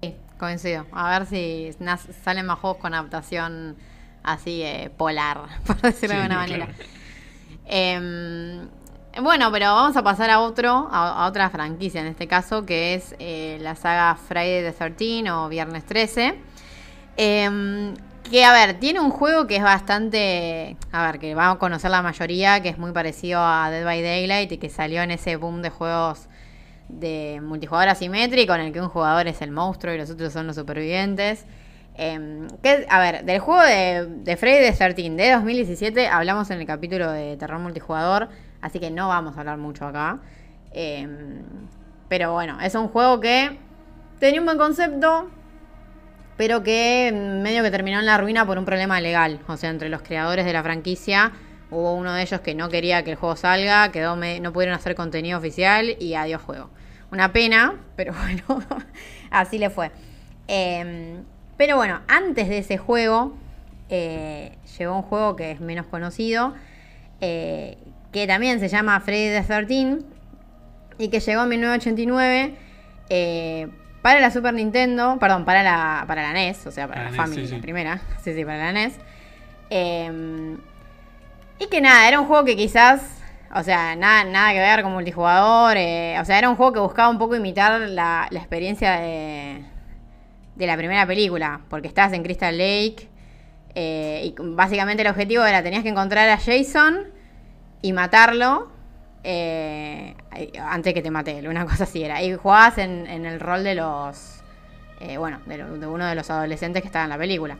Sí, 0.00 0.14
coincido. 0.38 0.86
A 0.92 1.18
ver 1.18 1.26
si 1.26 1.70
salen 2.24 2.46
más 2.46 2.58
juegos 2.58 2.78
con 2.78 2.94
adaptación 2.94 3.76
así 4.22 4.62
eh, 4.62 4.90
polar, 4.96 5.42
por 5.66 5.78
decirlo 5.82 6.16
de 6.16 6.22
alguna 6.22 6.38
manera. 6.38 6.68
Em, 7.66 8.66
bueno, 9.20 9.52
pero 9.52 9.74
vamos 9.74 9.96
a 9.98 10.02
pasar 10.02 10.30
a 10.30 10.40
otro, 10.40 10.88
a, 10.90 11.26
otra 11.26 11.50
franquicia 11.50 12.00
en 12.00 12.06
este 12.06 12.26
caso, 12.26 12.64
que 12.64 12.94
es 12.94 13.14
eh, 13.18 13.58
la 13.60 13.74
saga 13.74 14.16
Friday 14.16 14.62
the 14.62 14.72
13 14.72 15.30
o 15.30 15.48
Viernes 15.50 15.84
13. 15.84 16.34
Que, 18.30 18.44
a 18.44 18.52
ver, 18.52 18.78
tiene 18.78 19.00
un 19.00 19.10
juego 19.10 19.46
que 19.46 19.56
es 19.56 19.62
bastante. 19.62 20.76
A 20.92 21.06
ver, 21.06 21.18
que 21.18 21.34
vamos 21.34 21.56
a 21.56 21.58
conocer 21.58 21.90
la 21.90 22.02
mayoría, 22.02 22.60
que 22.60 22.68
es 22.68 22.78
muy 22.78 22.92
parecido 22.92 23.40
a 23.40 23.70
Dead 23.70 23.84
by 23.84 24.02
Daylight 24.02 24.52
y 24.52 24.58
que 24.58 24.68
salió 24.68 25.02
en 25.02 25.10
ese 25.10 25.36
boom 25.36 25.62
de 25.62 25.70
juegos 25.70 26.28
de 26.88 27.40
multijugador 27.42 27.88
asimétrico, 27.88 28.54
en 28.54 28.60
el 28.62 28.72
que 28.72 28.80
un 28.82 28.88
jugador 28.88 29.28
es 29.28 29.40
el 29.40 29.50
monstruo 29.50 29.94
y 29.94 29.98
los 29.98 30.10
otros 30.10 30.32
son 30.32 30.46
los 30.46 30.56
supervivientes. 30.56 31.46
Em, 31.94 32.48
que, 32.62 32.86
a 32.88 33.00
ver, 33.00 33.24
del 33.24 33.40
juego 33.40 33.62
de, 33.62 34.06
de 34.06 34.36
Freddy 34.36 34.70
the 34.70 34.72
13 34.72 35.10
de 35.10 35.32
2017 35.32 36.08
hablamos 36.08 36.50
en 36.50 36.60
el 36.60 36.66
capítulo 36.66 37.10
de 37.10 37.36
terror 37.36 37.58
multijugador, 37.58 38.28
así 38.60 38.78
que 38.78 38.90
no 38.90 39.08
vamos 39.08 39.36
a 39.36 39.40
hablar 39.40 39.58
mucho 39.58 39.86
acá. 39.86 40.20
Em, 40.72 41.42
pero 42.08 42.32
bueno, 42.32 42.60
es 42.60 42.74
un 42.74 42.88
juego 42.88 43.20
que 43.20 43.58
tenía 44.20 44.38
un 44.40 44.46
buen 44.46 44.58
concepto, 44.58 45.30
pero 46.38 46.62
que 46.62 47.12
medio 47.12 47.64
que 47.64 47.70
terminó 47.70 47.98
en 47.98 48.06
la 48.06 48.16
ruina 48.16 48.46
por 48.46 48.58
un 48.58 48.64
problema 48.64 49.00
legal. 49.00 49.40
O 49.48 49.56
sea, 49.56 49.70
entre 49.70 49.88
los 49.90 50.02
creadores 50.02 50.46
de 50.46 50.52
la 50.54 50.62
franquicia 50.62 51.32
hubo 51.70 51.94
uno 51.94 52.14
de 52.14 52.22
ellos 52.22 52.40
que 52.40 52.54
no 52.54 52.70
quería 52.70 53.02
que 53.02 53.10
el 53.10 53.16
juego 53.16 53.36
salga, 53.36 53.90
quedó 53.90 54.16
no 54.16 54.52
pudieron 54.52 54.74
hacer 54.74 54.94
contenido 54.94 55.36
oficial 55.36 55.96
y 55.98 56.14
adiós 56.14 56.40
juego. 56.40 56.70
Una 57.10 57.32
pena, 57.32 57.74
pero 57.96 58.14
bueno, 58.14 58.64
así 59.30 59.58
le 59.58 59.68
fue. 59.68 59.90
Em, 60.46 61.24
pero 61.56 61.76
bueno, 61.76 62.00
antes 62.06 62.48
de 62.48 62.58
ese 62.58 62.78
juego 62.78 63.36
eh, 63.90 64.56
llegó 64.78 64.94
un 64.96 65.02
juego 65.02 65.34
que 65.34 65.50
es 65.50 65.60
menos 65.60 65.86
conocido, 65.86 66.54
eh, 67.20 67.78
que 68.12 68.28
también 68.28 68.60
se 68.60 68.68
llama 68.68 69.00
Freddy 69.00 69.40
the 69.40 69.66
13 69.66 69.98
y 70.98 71.08
que 71.08 71.18
llegó 71.18 71.42
en 71.42 71.48
1989 71.48 72.54
eh, 73.10 73.68
para 74.02 74.20
la 74.20 74.30
Super 74.30 74.54
Nintendo, 74.54 75.16
perdón, 75.18 75.44
para 75.44 75.62
la, 75.62 76.04
para 76.06 76.22
la 76.22 76.32
NES, 76.32 76.66
o 76.66 76.70
sea, 76.70 76.86
para 76.86 77.04
la, 77.04 77.10
Family, 77.10 77.46
la 77.46 77.58
primera. 77.60 78.00
Sí, 78.22 78.34
sí, 78.34 78.44
para 78.44 78.58
la 78.58 78.72
NES. 78.72 78.94
Em, 79.70 80.56
y 81.58 81.66
que 81.66 81.80
nada, 81.80 82.06
era 82.08 82.20
un 82.20 82.26
juego 82.26 82.44
que 82.44 82.56
quizás, 82.56 83.02
o 83.54 83.62
sea, 83.62 83.96
nada, 83.96 84.24
nada 84.24 84.52
que 84.52 84.60
ver 84.60 84.82
con 84.82 84.92
multijugador. 84.92 85.76
Eh, 85.76 86.16
o 86.20 86.24
sea, 86.24 86.38
era 86.38 86.48
un 86.48 86.56
juego 86.56 86.72
que 86.72 86.80
buscaba 86.80 87.08
un 87.08 87.18
poco 87.18 87.34
imitar 87.34 87.80
la, 87.80 88.28
experiencia 88.30 89.00
de, 89.00 89.64
de 90.54 90.66
la 90.66 90.76
primera 90.76 91.06
película, 91.06 91.60
porque 91.68 91.88
estabas 91.88 92.12
en 92.12 92.22
Crystal 92.22 92.56
Lake. 92.56 93.08
Eh, 93.74 94.22
y 94.24 94.34
básicamente 94.38 95.02
el 95.02 95.08
objetivo 95.08 95.44
era, 95.44 95.62
tenías 95.62 95.82
que 95.82 95.88
encontrar 95.88 96.28
a 96.28 96.38
Jason 96.38 97.06
y 97.82 97.92
matarlo 97.92 98.77
eh, 99.30 100.14
antes 100.58 100.94
que 100.94 101.02
te 101.02 101.10
mate 101.10 101.38
él, 101.38 101.48
una 101.48 101.66
cosa 101.66 101.84
así 101.84 102.02
era. 102.02 102.22
Y 102.22 102.34
jugabas 102.34 102.78
en, 102.78 103.06
el 103.06 103.38
rol 103.38 103.62
de 103.62 103.74
los, 103.74 104.40
eh, 105.00 105.18
bueno, 105.18 105.40
de, 105.44 105.62
uno 105.86 106.06
de 106.06 106.14
los 106.14 106.30
adolescentes 106.30 106.80
que 106.80 106.86
estaba 106.88 107.04
en 107.04 107.10
la 107.10 107.18
película. 107.18 107.58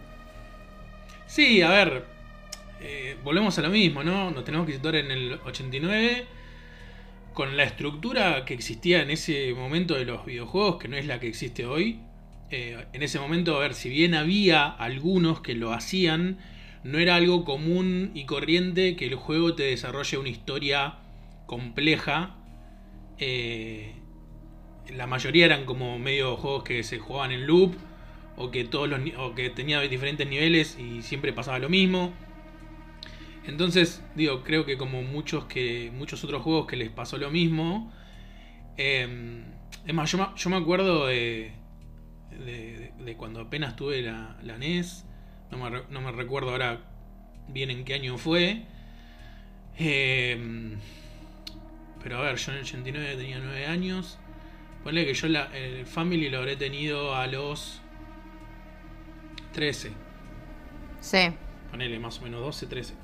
Sí, 1.27 1.61
a 1.61 1.69
ver, 1.69 2.05
eh, 2.81 3.19
volvemos 3.23 3.59
a 3.59 3.63
lo 3.63 3.69
mismo, 3.69 4.03
¿no? 4.03 4.31
Nos 4.31 4.45
tenemos 4.45 4.67
que 4.67 4.73
situar 4.73 4.97
en 4.97 5.11
el 5.11 5.39
89 5.45 6.25
con 7.35 7.55
la 7.59 7.65
estructura 7.65 8.47
que 8.47 8.55
existía 8.55 9.03
en 9.03 9.11
ese 9.11 9.53
momento 9.53 9.95
de 9.95 10.07
los 10.07 10.25
videojuegos, 10.25 10.79
que 10.79 10.89
no 10.89 10.97
es 10.97 11.05
la 11.05 11.21
que 11.21 11.29
existe 11.29 11.67
hoy. 11.67 12.01
En 12.51 13.03
ese 13.03 13.21
momento, 13.21 13.55
a 13.57 13.61
ver, 13.61 13.75
si 13.75 13.91
bien 13.91 14.15
había 14.15 14.67
algunos 14.67 15.43
que 15.43 15.55
lo 15.55 15.75
hacían, 15.75 16.39
no 16.83 16.99
era 16.99 17.17
algo 17.17 17.45
común 17.45 18.11
y 18.15 18.25
corriente 18.25 18.97
que 18.97 19.05
el 19.05 19.17
juego 19.17 19.55
te 19.55 19.65
desarrolle 19.65 20.17
una 20.17 20.31
historia 20.31 20.95
compleja. 21.49 22.37
Eh, 23.19 23.95
la 24.95 25.07
mayoría 25.07 25.47
eran 25.47 25.67
como 25.67 25.99
medio 25.99 26.37
juegos 26.37 26.65
que 26.65 26.83
se 26.85 26.99
jugaban 27.01 27.33
en 27.33 27.47
loop 27.47 27.75
o 28.37 28.51
que 28.51 28.65
todos 28.65 28.89
los 28.89 29.01
o 29.19 29.35
que 29.35 29.51
tenía 29.51 29.81
diferentes 29.83 30.29
niveles 30.29 30.79
y 30.79 31.03
siempre 31.03 31.33
pasaba 31.33 31.59
lo 31.59 31.69
mismo. 31.71 32.13
Entonces, 33.47 34.03
digo, 34.15 34.43
creo 34.43 34.65
que 34.67 34.77
como 34.77 35.03
muchos 35.03 35.45
que 35.47 35.91
muchos 35.95 36.23
otros 36.25 36.43
juegos 36.43 36.67
que 36.67 36.77
les 36.77 36.91
pasó 36.91 37.19
lo 37.19 37.31
mismo. 37.31 37.93
eh, 38.79 39.45
es 39.87 39.95
más, 39.95 40.13
yo, 40.13 40.19
me- 40.51 40.57
acuerdo 40.57 41.07
de, 41.09 41.53
de, 42.31 42.93
cuando 43.17 43.41
apenas 43.43 43.77
tuve 43.77 44.03
la, 44.03 44.39
la 44.43 44.57
NES. 44.57 45.05
No 45.51 45.59
me, 45.59 46.13
recuerdo 46.13 46.51
ahora 46.51 46.81
bien 47.49 47.71
en 47.71 47.85
qué 47.85 47.95
año 47.95 48.19
fue. 48.19 48.65
Eh, 49.79 50.77
pero 52.03 52.19
a 52.19 52.23
ver, 52.23 52.37
yo 52.37 52.53
en 52.53 52.59
el 52.59 52.65
89 52.65 53.17
tenía 53.17 53.39
9 53.39 53.67
años. 53.67 54.19
Ponle 54.85 55.05
que 55.05 55.15
yo 55.15 55.29
la, 55.29 55.47
el 55.57 55.87
Family 55.87 56.31
lo 56.31 56.39
habré 56.39 56.57
tenido 56.57 57.15
a 57.15 57.27
los 57.27 57.81
13. 59.53 59.91
Sí. 61.01 61.19
Ponele 61.71 61.99
más 61.99 62.19
o 62.21 62.23
menos 62.23 62.41
12, 62.41 62.67
13. 62.67 62.95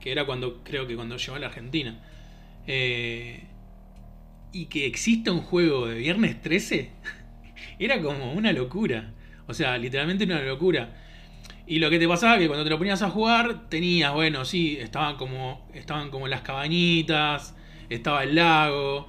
Que 0.00 0.12
era 0.12 0.24
cuando, 0.24 0.62
creo 0.64 0.86
que 0.86 0.96
cuando 0.96 1.16
llegó 1.16 1.36
a 1.36 1.38
la 1.38 1.46
Argentina. 1.46 2.00
Eh, 2.66 3.44
y 4.52 4.66
que 4.66 4.86
exista 4.86 5.32
un 5.32 5.40
juego 5.40 5.86
de 5.86 5.96
viernes 5.96 6.40
13 6.42 6.90
era 7.78 8.00
como 8.00 8.32
una 8.32 8.52
locura. 8.52 9.12
O 9.46 9.54
sea, 9.54 9.76
literalmente 9.78 10.24
una 10.24 10.40
locura. 10.42 10.96
Y 11.66 11.78
lo 11.78 11.90
que 11.90 11.98
te 11.98 12.08
pasaba 12.08 12.38
que 12.38 12.48
cuando 12.48 12.64
te 12.64 12.70
lo 12.70 12.78
ponías 12.78 13.02
a 13.02 13.10
jugar, 13.10 13.68
tenías, 13.68 14.12
bueno, 14.12 14.44
sí, 14.44 14.78
estaban 14.80 15.16
como, 15.16 15.68
estaban 15.74 16.10
como 16.10 16.26
las 16.26 16.42
cabañitas, 16.42 17.54
estaba 17.94 18.24
el 18.24 18.34
lago. 18.36 19.08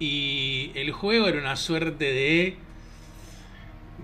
Y 0.00 0.72
el 0.74 0.92
juego 0.92 1.28
era 1.28 1.38
una 1.40 1.56
suerte 1.56 2.06
de 2.12 2.58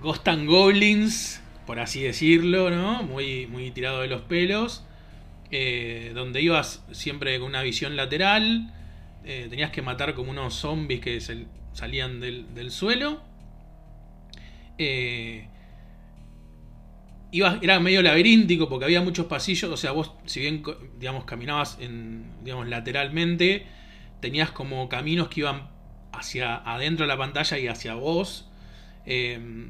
Ghost 0.02 0.26
and 0.28 0.46
Goblins, 0.48 1.42
por 1.66 1.80
así 1.80 2.02
decirlo, 2.02 2.70
¿no? 2.70 3.02
Muy, 3.02 3.46
muy 3.46 3.70
tirado 3.70 4.00
de 4.00 4.08
los 4.08 4.22
pelos. 4.22 4.84
eh, 5.50 6.12
donde 6.14 6.42
ibas 6.42 6.84
siempre 6.92 7.38
con 7.40 7.48
una 7.48 7.62
visión 7.62 7.96
lateral. 7.96 8.74
eh, 9.24 9.46
tenías 9.50 9.70
que 9.70 9.82
matar 9.82 10.14
como 10.14 10.30
unos 10.32 10.54
zombies 10.54 11.00
que 11.00 11.20
se- 11.20 11.46
salían 11.74 12.20
del, 12.20 12.54
del 12.54 12.70
suelo. 12.70 13.22
Eh, 14.78 15.48
ibas, 17.30 17.58
era 17.62 17.78
medio 17.80 18.02
laberíntico 18.02 18.68
porque 18.68 18.84
había 18.84 19.02
muchos 19.02 19.26
pasillos. 19.26 19.70
O 19.70 19.76
sea, 19.76 19.92
vos, 19.92 20.12
si 20.26 20.40
bien 20.40 20.62
digamos, 20.98 21.24
caminabas 21.24 21.78
en, 21.80 22.24
digamos, 22.42 22.68
lateralmente, 22.68 23.66
tenías 24.20 24.50
como 24.50 24.88
caminos 24.88 25.28
que 25.28 25.40
iban 25.40 25.70
hacia 26.12 26.56
adentro 26.56 27.04
de 27.06 27.08
la 27.08 27.18
pantalla 27.18 27.58
y 27.58 27.68
hacia 27.68 27.94
vos. 27.94 28.50
eh, 29.06 29.68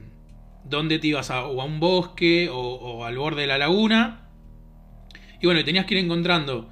donde 0.65 0.99
te 0.99 1.07
ibas 1.09 1.31
a, 1.31 1.47
o 1.47 1.61
a 1.61 1.65
un 1.65 1.81
bosque 1.81 2.49
o, 2.53 3.05
al 3.05 3.17
borde 3.17 3.43
de 3.43 3.47
la 3.49 3.59
laguna. 3.59 4.29
Y 5.41 5.47
bueno, 5.47 5.65
tenías 5.65 5.87
que 5.87 5.95
ir 5.95 6.05
encontrando 6.05 6.69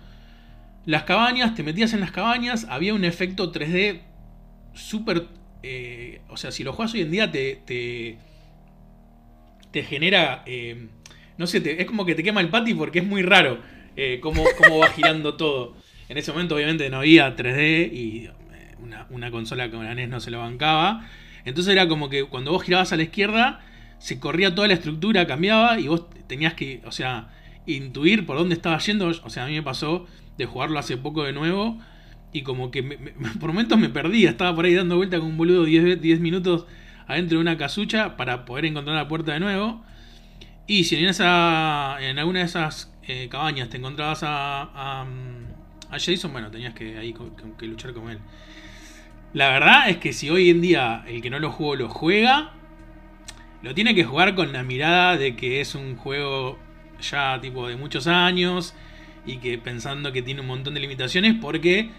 las 0.85 1.05
cabañas, 1.05 1.55
te 1.55 1.63
metías 1.63 1.93
en 1.95 2.01
las 2.01 2.11
cabañas, 2.13 2.67
había 2.69 2.95
un 2.95 3.05
efecto 3.05 3.53
3D 3.53 4.03
súper... 4.75 5.29
eh, 5.63 6.21
o 6.29 6.37
sea, 6.37 6.51
si 6.53 6.65
lo 6.65 6.73
juegas 6.73 6.95
hoy 6.95 7.03
en 7.03 7.11
día 7.11 7.31
te... 7.31 7.63
te, 9.73 9.83
genera... 9.83 10.43
eh, 10.47 10.89
no 11.39 11.47
sé, 11.47 11.63
es 11.81 11.87
como 11.87 12.05
que 12.07 12.15
te 12.15 12.23
quema 12.23 12.41
el 12.41 12.49
pati 12.49 12.75
porque 12.75 13.01
es 13.01 13.07
muy 13.07 13.23
raro 13.23 13.61
eh, 13.97 14.21
cómo, 14.23 14.45
cómo 14.59 14.79
va 14.79 14.89
girando 14.89 15.37
todo. 15.37 15.77
En 16.09 16.19
ese 16.19 16.33
momento 16.33 16.55
obviamente 16.55 16.89
no 16.91 16.99
había 16.99 17.35
3D 17.37 17.91
y 17.93 18.27
eh, 18.27 18.33
una, 19.11 19.31
consola 19.31 19.71
como 19.71 19.83
la 19.83 19.93
NES 19.95 20.09
no 20.09 20.21
se 20.21 20.31
lo 20.31 20.39
bancaba. 20.39 21.07
Entonces 21.45 21.73
era 21.73 21.89
como 21.89 22.09
que 22.09 22.25
cuando 22.25 22.53
vos 22.53 22.63
girabas 22.65 22.93
a 22.93 22.97
la 22.97 23.03
izquierda, 23.05 23.61
se 23.99 24.19
corría 24.21 24.55
toda 24.55 24.69
la 24.69 24.75
estructura, 24.75 25.27
cambiaba 25.27 25.79
y 25.81 25.89
vos 25.89 26.07
tenías 26.27 26.55
que, 26.55 26.83
o 26.85 26.93
sea, 26.93 27.29
intuir 27.67 28.27
por 28.27 28.37
dónde 28.37 28.55
estaba 28.55 28.79
yendo. 28.79 29.07
O 29.09 29.31
sea, 29.31 29.45
a 29.45 29.47
mí 29.47 29.55
me 29.55 29.63
pasó 29.63 30.07
de 30.39 30.47
jugarlo 30.47 30.79
hace 30.79 30.97
poco 30.97 31.25
de 31.25 31.33
nuevo 31.33 31.79
y 32.33 32.43
como 32.43 32.71
que 32.71 32.83
me- 32.83 32.97
por 33.41 33.49
momentos 33.49 33.79
me 33.79 33.89
perdía. 33.89 34.31
Estaba 34.31 34.55
por 34.55 34.65
ahí 34.65 34.75
dando 34.75 34.97
vuelta 34.97 35.19
con 35.19 35.29
un 35.29 35.37
boludo 35.37 35.65
10, 35.65 35.85
ve- 35.85 35.97
10 35.97 36.21
minutos 36.21 36.67
adentro 37.07 37.39
de 37.39 37.43
una 37.43 37.57
casucha 37.57 38.17
para 38.17 38.45
poder 38.45 38.65
encontrar 38.67 38.97
la 38.97 39.09
puerta 39.09 39.33
de 39.33 39.41
nuevo. 39.41 39.85
Y 40.67 40.85
si 40.85 40.97
en, 40.97 41.07
esa, 41.07 41.97
en 42.01 42.19
alguna 42.19 42.41
de 42.41 42.47
esas 42.47 42.93
eh, 43.07 43.29
cabañas 43.31 43.69
te 43.69 43.77
encontrabas 43.79 44.23
a, 44.25 44.63
a, 44.75 45.07
a 45.91 45.99
Jason, 45.99 46.33
bueno, 46.33 46.51
tenías 46.51 46.75
que 46.75 46.99
ahí 46.99 47.13
que, 47.13 47.23
que 47.59 47.67
luchar 47.67 47.93
con 47.93 48.11
él. 48.11 48.19
La 49.33 49.51
verdad 49.51 49.89
es 49.91 49.99
que 49.99 50.13
si 50.13 50.31
hoy 50.31 50.51
en 50.51 50.61
día 50.61 51.05
el 51.07 51.21
que 51.23 51.31
no 51.31 51.39
lo 51.39 51.51
jugó 51.51 51.77
lo 51.77 51.89
juega, 51.89 52.53
lo 53.63 53.75
tiene 53.75 53.95
que 53.95 54.05
jugar 54.05 54.35
con 54.35 54.53
la 54.53 54.63
mirada 54.63 55.17
de 55.17 55.37
que 55.37 55.61
es 55.61 55.75
un 55.75 55.97
juego 55.97 56.59
ya 57.01 57.39
tipo 57.41 57.69
de 57.69 57.77
muchos 57.77 58.07
años 58.07 58.75
y 59.27 59.39
que 59.39 59.59
pensando 59.59 60.13
que 60.13 60.23
tiene 60.23 60.41
un 60.41 60.47
montón 60.47 60.75
de 60.75 60.81
limitaciones 60.81 61.35
porque 61.41 61.91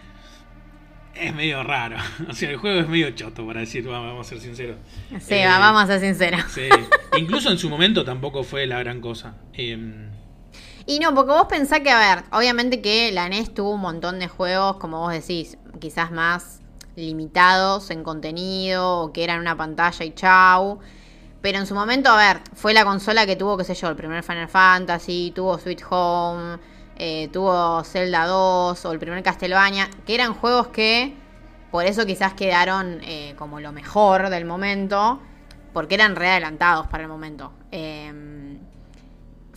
es 1.13 1.34
medio 1.36 1.63
raro. 1.63 1.97
O 2.30 2.34
sea, 2.34 2.50
el 2.50 2.58
juego 2.58 2.80
es 2.80 2.88
medio 2.88 3.10
choto, 3.12 3.45
para 3.45 3.60
decir, 3.62 3.86
vamos 3.86 4.26
a 4.26 4.30
ser 4.30 4.39
sinceros. 4.39 4.78
Sí, 5.19 5.36
Eh, 5.36 5.45
va- 5.47 5.60
vamos 5.60 5.84
a 5.84 5.88
ser 5.88 6.00
sinceros. 6.00 6.41
Sí. 6.50 6.69
Incluso 7.17 7.52
en 7.52 7.58
su 7.58 7.69
momento 7.69 8.04
tampoco 8.04 8.43
fue 8.43 8.65
la 8.67 8.80
gran 8.80 9.02
cosa. 9.02 9.36
Em, 9.54 10.07
Y 10.89 11.00
no, 11.00 11.13
porque 11.13 11.34
vos 11.34 11.47
pensás 11.50 11.82
que, 11.82 11.91
a 11.91 12.00
ver, 12.00 12.23
obviamente 12.32 12.82
que 12.82 13.12
la 13.12 13.28
NES 13.28 13.54
tuvo 13.54 13.71
un 13.71 13.82
montón 13.82 14.19
de 14.19 14.30
juegos, 14.30 14.78
como 14.78 15.02
vos 15.02 15.12
decís, 15.12 15.58
quizás 15.82 16.12
más 16.12 16.62
limitados 16.95 17.91
en 17.91 18.04
contenido, 18.04 19.02
o 19.02 19.12
que 19.12 19.26
eran 19.26 19.41
una 19.41 19.58
pantalla 19.58 20.06
y 20.06 20.13
chau. 20.13 20.80
Pero 21.41 21.58
en 21.58 21.67
su 21.67 21.76
momento, 21.76 22.10
a 22.10 22.15
ver, 22.15 22.41
fue 22.54 22.73
la 22.73 22.86
consola 22.86 23.26
que 23.26 23.36
tuvo, 23.36 23.58
qué 23.58 23.65
sé 23.65 23.76
yo, 23.76 23.89
el 23.89 23.97
primer 23.97 24.23
Final 24.23 24.47
Fantasy, 24.47 25.34
tuvo 25.36 25.58
Sweet 25.58 25.84
Home, 25.89 26.58
eh, 26.95 27.28
tuvo 27.34 27.84
Zelda 27.84 28.26
2 28.26 28.86
o 28.86 28.91
el 28.93 28.97
primer 28.97 29.21
Castlevania, 29.23 29.89
que 30.06 30.15
eran 30.15 30.34
juegos 30.36 30.69
que 30.69 31.17
por 31.69 31.84
eso 31.86 32.06
quizás 32.06 32.34
quedaron 32.34 33.02
eh, 33.04 33.36
como 33.38 33.60
lo 33.60 33.73
mejor 33.73 34.30
del 34.30 34.45
momento, 34.45 35.19
porque 35.73 35.95
eran 35.95 36.15
re 36.15 36.30
adelantados 36.30 36.88
para 36.88 37.04
el 37.04 37.10
momento. 37.10 37.52
Eh, 37.73 38.27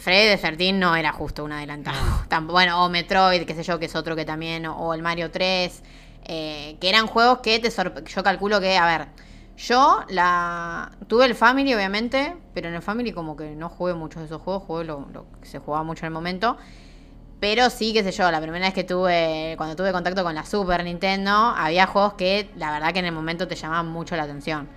Freddy 0.01 0.29
de 0.29 0.37
13 0.39 0.73
no 0.73 0.97
era 0.97 1.13
justo 1.13 1.45
un 1.45 1.53
adelantado. 1.53 1.99
Bueno, 2.43 2.85
o 2.85 2.89
Metroid, 2.89 3.45
qué 3.45 3.55
sé 3.55 3.63
yo, 3.63 3.79
que 3.79 3.87
es 3.87 3.95
otro 3.97 4.17
que 4.17 4.25
también, 4.25 4.67
o, 4.67 4.77
o 4.77 4.95
el 4.95 5.03
Mario 5.03 5.31
3, 5.31 5.83
eh, 6.25 6.77
que 6.81 6.89
eran 6.89 7.07
juegos 7.07 7.39
que 7.41 7.59
te 7.59 7.69
sorpre- 7.71 8.05
Yo 8.05 8.23
calculo 8.23 8.61
que, 8.61 8.77
a 8.79 8.87
ver, 8.87 9.09
yo 9.57 10.01
la 10.09 10.91
tuve 11.07 11.27
el 11.27 11.35
Family, 11.35 11.75
obviamente, 11.75 12.37
pero 12.55 12.69
en 12.69 12.75
el 12.75 12.83
Family 12.83 13.13
como 13.13 13.37
que 13.37 13.55
no 13.57 13.69
jugué 13.69 13.95
muchos 13.95 14.21
de 14.23 14.27
esos 14.27 14.41
juegos, 14.43 14.63
jugué 14.65 14.85
lo, 14.85 15.07
lo 15.13 15.27
que 15.41 15.47
se 15.49 15.59
jugaba 15.59 15.85
mucho 15.85 16.05
en 16.07 16.09
el 16.09 16.13
momento. 16.15 16.57
Pero 17.41 17.71
sí, 17.71 17.93
qué 17.95 18.03
sé 18.03 18.13
yo, 18.13 18.31
la 18.31 18.41
primera 18.41 18.67
vez 18.67 18.75
que 18.75 18.85
tuve, 18.85 19.55
cuando 19.57 19.75
tuve 19.75 19.93
contacto 19.93 20.23
con 20.23 20.35
la 20.35 20.45
Super 20.45 20.85
Nintendo, 20.85 21.31
había 21.33 21.87
juegos 21.87 22.15
que 22.15 22.51
la 22.57 22.71
verdad 22.71 22.93
que 22.93 22.99
en 22.99 23.07
el 23.07 23.13
momento 23.13 23.49
te 23.49 23.55
llamaban 23.55 23.89
mucho 23.89 24.15
la 24.17 24.25
atención. 24.25 24.69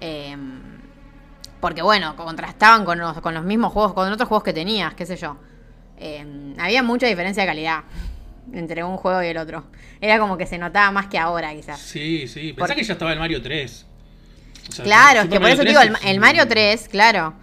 Eh, 0.00 0.36
porque 1.66 1.82
bueno, 1.82 2.14
contrastaban 2.14 2.84
con 2.84 2.96
los, 3.00 3.20
con 3.20 3.34
los 3.34 3.42
mismos 3.42 3.72
juegos, 3.72 3.92
con 3.92 4.12
otros 4.12 4.28
juegos 4.28 4.44
que 4.44 4.52
tenías, 4.52 4.94
qué 4.94 5.04
sé 5.04 5.16
yo. 5.16 5.36
Eh, 5.98 6.54
había 6.60 6.84
mucha 6.84 7.08
diferencia 7.08 7.42
de 7.42 7.48
calidad 7.48 7.80
entre 8.52 8.84
un 8.84 8.96
juego 8.96 9.20
y 9.20 9.26
el 9.26 9.36
otro. 9.36 9.64
Era 10.00 10.20
como 10.20 10.36
que 10.38 10.46
se 10.46 10.58
notaba 10.58 10.92
más 10.92 11.08
que 11.08 11.18
ahora, 11.18 11.52
quizás. 11.52 11.80
sí, 11.80 12.28
sí. 12.28 12.52
Pensá 12.52 12.68
Por- 12.68 12.76
que 12.76 12.84
ya 12.84 12.92
estaba 12.92 13.12
el 13.12 13.18
Mario 13.18 13.42
3. 13.42 13.84
O 14.68 14.72
sea, 14.74 14.84
Claro, 14.84 15.20
es 15.22 15.28
que 15.28 15.40
por 15.40 15.48
eso 15.48 15.62
3 15.62 15.74
digo, 15.76 15.98
el, 16.04 16.20
Mario 16.20 16.46
3, 16.46 16.88
claro. 16.88 17.34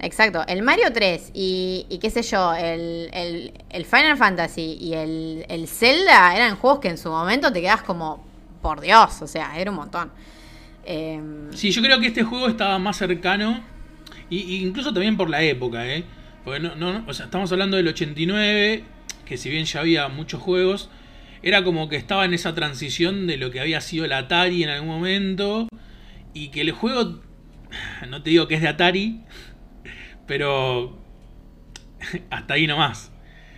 Exacto, 0.00 0.44
el 0.48 0.62
Mario 0.62 0.92
3 0.92 1.30
y, 1.32 1.86
y 1.88 1.98
qué 2.00 2.10
sé 2.10 2.22
yo, 2.22 2.52
el, 2.52 3.10
el- 3.12 3.64
el 3.70 3.84
Final 3.84 4.16
Fantasy 4.16 4.76
y 4.80 4.94
el, 4.94 5.46
el 5.48 5.68
Zelda 5.68 6.34
eran 6.34 6.56
juegos 6.56 6.80
que 6.80 6.88
en 6.88 6.98
su 6.98 7.10
momento 7.10 7.52
te 7.52 7.60
quedas 7.60 7.82
como, 7.82 8.26
por 8.60 8.80
Dios, 8.80 9.22
o 9.22 9.28
sea, 9.28 9.56
era 9.56 9.70
un 9.70 9.76
montón. 9.76 10.10
Eh, 10.86 11.20
Sí, 11.50 11.70
yo 11.72 11.82
creo 11.82 12.00
que 12.00 12.06
este 12.06 12.22
juego 12.22 12.48
estaba 12.48 12.78
más 12.78 12.96
cercano. 12.96 13.62
Y, 14.30 14.56
incluso 14.64 14.92
también 14.92 15.16
por 15.16 15.28
la 15.30 15.42
época, 15.42 15.86
¿eh? 15.86 16.04
Porque 16.44 16.60
no, 16.60 17.04
o 17.06 17.14
sea, 17.14 17.26
estamos 17.26 17.50
hablando 17.52 17.76
del 17.76 17.88
89, 17.88 18.84
que 19.24 19.36
si 19.36 19.50
bien 19.50 19.64
ya 19.64 19.80
había 19.80 20.08
muchos 20.08 20.40
juegos, 20.40 20.90
era 21.42 21.64
como 21.64 21.88
que 21.88 21.96
estaba 21.96 22.24
en 22.24 22.34
esa 22.34 22.54
transición 22.54 23.26
de 23.26 23.36
lo 23.36 23.50
que 23.50 23.60
había 23.60 23.80
sido 23.80 24.04
el 24.04 24.12
Atari 24.12 24.62
en 24.62 24.70
algún 24.70 24.88
momento. 24.88 25.68
Y 26.34 26.48
que 26.48 26.60
el 26.60 26.70
juego, 26.72 27.22
no 28.08 28.22
te 28.22 28.30
digo 28.30 28.48
que 28.48 28.54
es 28.54 28.62
de 28.62 28.68
Atari, 28.68 29.20
pero 30.26 30.98
hasta 32.30 32.54
ahí 32.54 32.66
nomás. 32.66 33.12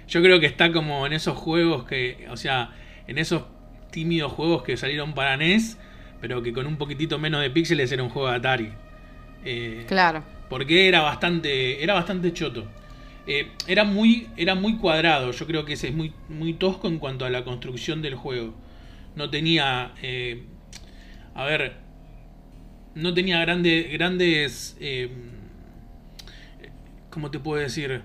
Yo 0.07 0.23
creo 0.23 0.41
que 0.41 0.47
está 0.47 0.73
como 0.73 1.07
en 1.07 1.13
esos 1.13 1.37
juegos 1.37 1.85
que, 1.85 2.27
o 2.31 2.37
sea, 2.37 2.71
en 3.07 3.19
esos 3.19 3.45
tímidos 3.91 4.33
juegos 4.33 4.63
que 4.63 4.77
salieron 4.77 5.15
para 5.15 5.37
NES, 5.37 5.79
pero 6.21 6.43
que 6.43 6.53
con 6.53 6.67
un 6.67 6.77
poquitito 6.77 7.19
menos 7.19 7.41
de 7.41 7.51
píxeles 7.51 7.91
era 7.93 8.03
un 8.03 8.11
juego 8.11 8.29
de 8.29 8.37
Atari. 8.37 8.73
Eh, 9.45 9.85
claro. 9.87 10.25
Porque 10.49 10.89
era 10.89 11.01
bastante, 11.01 11.83
era 11.83 11.95
bastante 11.95 12.33
choto. 12.33 12.67
Eh, 13.27 13.53
era, 13.67 13.85
muy, 13.85 14.29
era 14.37 14.55
muy 14.55 14.77
cuadrado, 14.79 15.33
yo 15.33 15.47
creo 15.47 15.65
que 15.65 15.75
ese 15.75 15.89
es 15.89 15.95
muy, 15.95 16.13
muy 16.29 16.55
tosco 16.55 16.89
en 16.89 16.99
cuanto 16.99 17.25
a 17.25 17.31
la 17.31 17.45
construcción 17.45 18.01
del 18.03 18.15
juego. 18.15 18.55
No 19.17 19.31
tenía, 19.31 19.93
eh, 20.03 20.45
a 21.35 21.45
ver, 21.45 21.77
no 22.95 23.13
tenía 23.13 23.41
grandes, 23.41 23.93
grandes, 23.93 24.77
¿cómo 27.11 27.31
te 27.31 27.39
puedo 27.39 27.61
decir? 27.61 28.03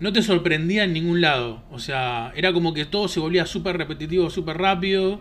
no 0.00 0.12
te 0.12 0.22
sorprendía 0.22 0.84
en 0.84 0.92
ningún 0.92 1.20
lado. 1.20 1.62
O 1.70 1.78
sea, 1.78 2.32
era 2.36 2.52
como 2.52 2.72
que 2.74 2.84
todo 2.84 3.08
se 3.08 3.20
volvía 3.20 3.46
súper 3.46 3.76
repetitivo, 3.76 4.30
súper 4.30 4.58
rápido. 4.58 5.20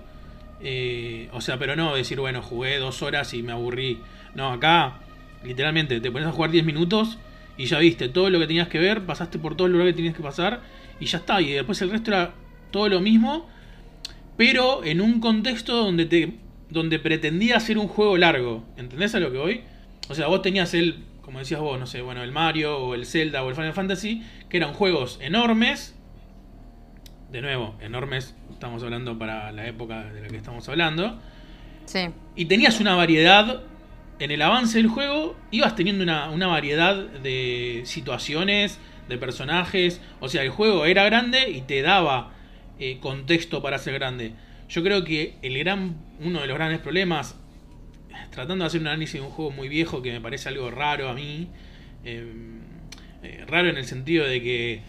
Eh, 0.61 1.29
o 1.33 1.41
sea, 1.41 1.57
pero 1.59 1.75
no 1.75 1.95
decir, 1.95 2.19
bueno, 2.19 2.41
jugué 2.41 2.77
dos 2.77 3.01
horas 3.01 3.33
y 3.33 3.43
me 3.43 3.51
aburrí. 3.51 3.99
No, 4.35 4.51
acá, 4.51 4.99
literalmente, 5.43 5.99
te 5.99 6.11
pones 6.11 6.27
a 6.27 6.31
jugar 6.31 6.51
10 6.51 6.65
minutos 6.65 7.17
y 7.57 7.65
ya 7.65 7.79
viste 7.79 8.09
todo 8.09 8.29
lo 8.29 8.39
que 8.39 8.47
tenías 8.47 8.67
que 8.67 8.79
ver, 8.79 9.05
pasaste 9.05 9.39
por 9.39 9.55
todo 9.55 9.67
el 9.67 9.73
lugar 9.73 9.87
que 9.87 9.93
tenías 9.93 10.15
que 10.15 10.23
pasar 10.23 10.61
y 10.99 11.05
ya 11.05 11.19
está. 11.19 11.41
Y 11.41 11.51
después 11.51 11.81
el 11.81 11.89
resto 11.89 12.11
era 12.11 12.33
todo 12.71 12.89
lo 12.89 12.99
mismo, 12.99 13.47
pero 14.35 14.83
en 14.83 15.01
un 15.01 15.19
contexto 15.19 15.75
donde 15.75 16.05
te 16.05 16.33
donde 16.69 16.99
pretendía 16.99 17.59
ser 17.61 17.77
un 17.77 17.87
juego 17.87 18.17
largo. 18.17 18.65
¿Entendés 18.75 19.15
a 19.15 19.21
lo 19.21 19.31
que 19.31 19.37
voy? 19.37 19.61
O 20.09 20.15
sea, 20.15 20.27
vos 20.27 20.41
tenías 20.41 20.73
el 20.73 21.05
como 21.27 21.39
decías 21.39 21.59
vos, 21.59 21.77
no 21.77 21.85
sé, 21.87 22.01
bueno, 22.01 22.23
el 22.23 22.31
Mario 22.31 22.77
o 22.77 22.95
el 22.95 23.05
Zelda 23.05 23.43
o 23.43 23.49
el 23.49 23.55
Final 23.55 23.73
Fantasy, 23.73 24.23
que 24.47 24.55
eran 24.55 24.71
juegos 24.71 25.19
enormes. 25.21 25.93
De 27.31 27.41
nuevo, 27.41 27.75
enormes, 27.81 28.35
estamos 28.51 28.83
hablando 28.83 29.19
para 29.19 29.51
la 29.51 29.67
época 29.67 30.05
de 30.05 30.21
la 30.21 30.27
que 30.27 30.37
estamos 30.37 30.67
hablando. 30.69 31.19
Sí. 31.85 32.09
Y 32.35 32.45
tenías 32.45 32.79
una 32.79 32.95
variedad, 32.95 33.63
en 34.19 34.31
el 34.31 34.41
avance 34.41 34.77
del 34.77 34.87
juego, 34.87 35.35
ibas 35.51 35.75
teniendo 35.75 36.03
una, 36.03 36.47
variedad 36.47 36.95
de 36.95 37.81
situaciones, 37.85 38.79
de 39.09 39.17
personajes. 39.17 40.01
O 40.19 40.29
sea, 40.29 40.41
el 40.41 40.49
juego 40.49 40.85
era 40.85 41.03
grande 41.03 41.49
y 41.49 41.61
te 41.61 41.81
daba 41.81 42.31
eh, 42.79 42.97
contexto 43.01 43.61
para 43.61 43.77
ser 43.77 43.95
grande. 43.95 44.31
Yo 44.69 44.81
creo 44.81 45.03
que 45.03 45.35
el 45.41 45.57
gran, 45.59 45.97
uno 46.21 46.41
de 46.41 46.47
los 46.47 46.55
grandes 46.55 46.79
problemas 46.79 47.35
tratando 48.31 48.63
de 48.63 48.67
hacer 48.67 48.81
un 48.81 48.87
análisis 48.87 49.15
de 49.15 49.21
un 49.21 49.31
juego 49.31 49.51
muy 49.51 49.69
viejo 49.69 50.01
que 50.01 50.11
me 50.11 50.21
parece 50.21 50.49
algo 50.49 50.71
raro 50.71 51.09
a 51.09 51.13
mí. 51.13 51.49
Eh, 52.05 52.25
eh, 53.23 53.43
raro 53.47 53.69
en 53.69 53.77
el 53.77 53.85
sentido 53.85 54.25
de 54.25 54.41
que 54.41 54.81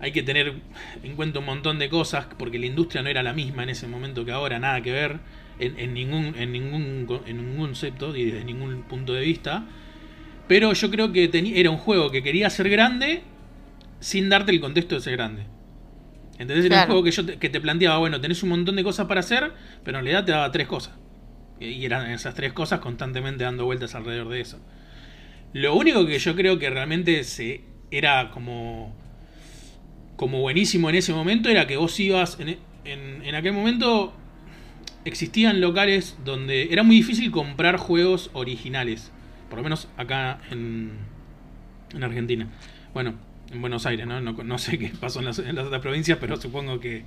hay 0.00 0.12
que 0.12 0.22
tener 0.22 0.54
en 1.02 1.16
cuenta 1.16 1.38
un 1.38 1.46
montón 1.46 1.78
de 1.78 1.88
cosas 1.88 2.26
porque 2.38 2.58
la 2.58 2.66
industria 2.66 3.02
no 3.02 3.08
era 3.08 3.22
la 3.22 3.32
misma 3.32 3.62
en 3.62 3.70
ese 3.70 3.86
momento 3.88 4.24
que 4.24 4.32
ahora, 4.32 4.58
nada 4.58 4.82
que 4.82 4.92
ver 4.92 5.20
en, 5.58 5.94
ningún, 5.94 6.34
en, 6.36 6.52
ningún, 6.52 7.22
en 7.26 7.36
ningún 7.36 7.56
concepto 7.56 8.14
y 8.16 8.26
desde 8.26 8.44
ningún 8.44 8.82
punto 8.82 9.14
de 9.14 9.22
vista. 9.22 9.66
Pero 10.48 10.72
yo 10.72 10.90
creo 10.90 11.12
que 11.12 11.30
era 11.54 11.70
un 11.70 11.78
juego 11.78 12.10
que 12.10 12.22
quería 12.22 12.50
ser 12.50 12.68
grande 12.68 13.22
sin 14.00 14.28
darte 14.28 14.52
el 14.52 14.60
contexto 14.60 14.96
de 14.96 15.00
ser 15.00 15.14
grande. 15.16 15.46
Entonces 16.38 16.66
era 16.66 16.80
un 16.82 16.86
juego 16.86 17.02
que, 17.04 17.12
yo 17.12 17.24
te, 17.24 17.38
que 17.38 17.48
te 17.48 17.60
planteaba, 17.60 17.98
bueno, 17.98 18.20
tenés 18.20 18.42
un 18.42 18.50
montón 18.50 18.76
de 18.76 18.82
cosas 18.82 19.06
para 19.06 19.20
hacer, 19.20 19.52
pero 19.84 19.98
en 19.98 20.04
realidad 20.04 20.24
te 20.24 20.32
daba 20.32 20.50
tres 20.50 20.66
cosas. 20.66 20.94
Y 21.60 21.84
eran 21.84 22.10
esas 22.10 22.34
tres 22.34 22.52
cosas 22.52 22.80
constantemente 22.80 23.44
dando 23.44 23.64
vueltas 23.64 23.94
alrededor 23.94 24.28
de 24.28 24.40
eso. 24.40 24.60
Lo 25.52 25.76
único 25.76 26.04
que 26.04 26.18
yo 26.18 26.34
creo 26.34 26.58
que 26.58 26.68
realmente 26.68 27.22
se 27.22 27.62
era 27.90 28.32
como 28.32 28.94
como 30.24 30.40
buenísimo 30.40 30.88
en 30.88 30.94
ese 30.94 31.12
momento 31.12 31.50
era 31.50 31.66
que 31.66 31.76
vos 31.76 32.00
ibas 32.00 32.38
en, 32.40 32.56
en, 32.86 33.34
aquel 33.34 33.52
momento 33.52 34.14
existían 35.04 35.60
locales 35.60 36.16
donde 36.24 36.72
era 36.72 36.82
muy 36.82 36.96
difícil 36.96 37.30
comprar 37.30 37.76
juegos 37.76 38.30
originales 38.32 39.12
por 39.50 39.58
lo 39.58 39.64
menos 39.64 39.86
acá 39.98 40.40
en, 40.50 40.92
en 41.92 42.02
Argentina 42.02 42.48
bueno 42.94 43.16
en 43.52 43.60
Buenos 43.60 43.84
Aires 43.84 44.06
no, 44.06 44.18
no, 44.18 44.58
sé 44.58 44.78
qué 44.78 44.92
pasó 44.98 45.18
en 45.18 45.26
las, 45.26 45.40
en 45.40 45.56
las 45.56 45.66
otras 45.66 45.82
provincias 45.82 46.16
pero 46.18 46.40
supongo 46.40 46.80
que 46.80 47.04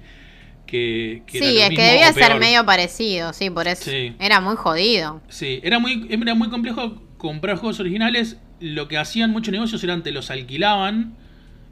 que, 0.67 1.23
sí, 1.27 1.57
es 1.59 1.69
que 1.69 1.81
debía 1.81 2.11
ser 2.11 2.37
medio 2.39 2.65
parecido, 2.65 3.31
sí, 3.31 3.49
por 3.49 3.69
eso. 3.69 3.89
Era 3.89 4.41
muy 4.41 4.57
jodido. 4.57 5.21
Sí, 5.29 5.61
era 5.63 5.79
muy, 5.79 6.07
era 6.09 6.35
muy 6.35 6.49
complejo 6.49 7.01
comprar 7.17 7.55
juegos 7.55 7.79
originales. 7.79 8.35
Lo 8.59 8.89
que 8.89 8.97
hacían 8.97 9.31
muchos 9.31 9.53
negocios 9.53 9.81
era 9.85 10.03
te 10.03 10.11
los 10.11 10.29
alquilaban. 10.29 11.15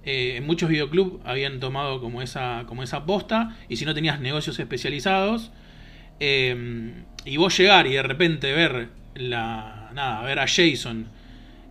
Eh, 0.06 0.36
en 0.38 0.46
muchos 0.46 0.70
videoclubs 0.70 1.20
habían 1.26 1.60
tomado 1.60 2.00
como 2.00 2.22
esa, 2.22 2.64
como 2.68 2.84
esa 2.84 3.06
posta. 3.06 3.58
Y 3.70 3.78
si 3.78 3.86
no 3.86 3.94
tenías 3.94 4.20
negocios 4.20 4.60
especializados. 4.60 5.52
Eh, 6.20 6.94
y 7.26 7.38
vos 7.38 7.58
llegar 7.58 7.88
y 7.88 7.94
de 7.94 8.04
repente 8.04 8.54
ver 8.54 8.90
la. 9.16 9.92
Nada, 9.94 10.22
ver 10.24 10.40
a 10.40 10.48
Jason 10.48 11.08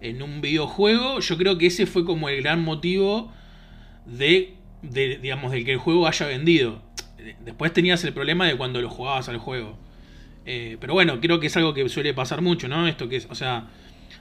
en 0.00 0.22
un 0.22 0.40
videojuego. 0.40 1.20
Yo 1.20 1.36
creo 1.36 1.58
que 1.58 1.66
ese 1.66 1.86
fue 1.86 2.04
como 2.04 2.28
el 2.28 2.42
gran 2.42 2.62
motivo 2.62 3.32
de. 4.06 4.54
de 4.82 5.18
digamos, 5.18 5.52
del 5.52 5.64
que 5.64 5.72
el 5.72 5.78
juego 5.78 6.06
haya 6.06 6.26
vendido 6.26 6.82
después 7.44 7.72
tenías 7.72 8.02
el 8.04 8.12
problema 8.12 8.46
de 8.46 8.56
cuando 8.56 8.80
lo 8.80 8.90
jugabas 8.90 9.28
al 9.28 9.38
juego. 9.38 9.76
Eh, 10.46 10.76
pero 10.80 10.92
bueno, 10.92 11.20
creo 11.20 11.40
que 11.40 11.46
es 11.46 11.56
algo 11.56 11.72
que 11.72 11.88
suele 11.88 12.12
pasar 12.12 12.42
mucho, 12.42 12.68
¿no? 12.68 12.86
Esto 12.86 13.08
que 13.08 13.16
es, 13.16 13.26
o 13.30 13.34
sea, 13.34 13.68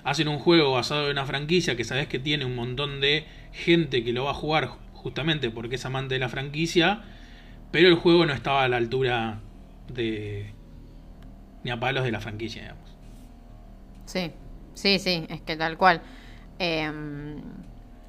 hacen 0.03 0.27
un 0.27 0.39
juego 0.39 0.73
basado 0.73 1.05
en 1.05 1.11
una 1.11 1.25
franquicia 1.25 1.75
que 1.75 1.83
sabes 1.83 2.07
que 2.07 2.19
tiene 2.19 2.45
un 2.45 2.55
montón 2.55 3.01
de 3.01 3.25
gente 3.51 4.03
que 4.03 4.13
lo 4.13 4.25
va 4.25 4.31
a 4.31 4.35
jugar 4.35 4.69
justamente 4.93 5.49
porque 5.49 5.75
es 5.75 5.85
amante 5.85 6.15
de 6.15 6.19
la 6.19 6.29
franquicia, 6.29 7.01
pero 7.71 7.87
el 7.87 7.95
juego 7.95 8.25
no 8.25 8.33
estaba 8.33 8.63
a 8.63 8.67
la 8.67 8.77
altura 8.77 9.39
de 9.93 10.53
ni 11.63 11.71
a 11.71 11.79
palos 11.79 12.03
de 12.03 12.11
la 12.11 12.19
franquicia, 12.19 12.61
digamos. 12.61 12.89
Sí, 14.05 14.31
sí, 14.73 14.99
sí, 14.99 15.25
es 15.29 15.41
que 15.41 15.55
tal 15.55 15.77
cual. 15.77 16.01
Eh, 16.59 16.91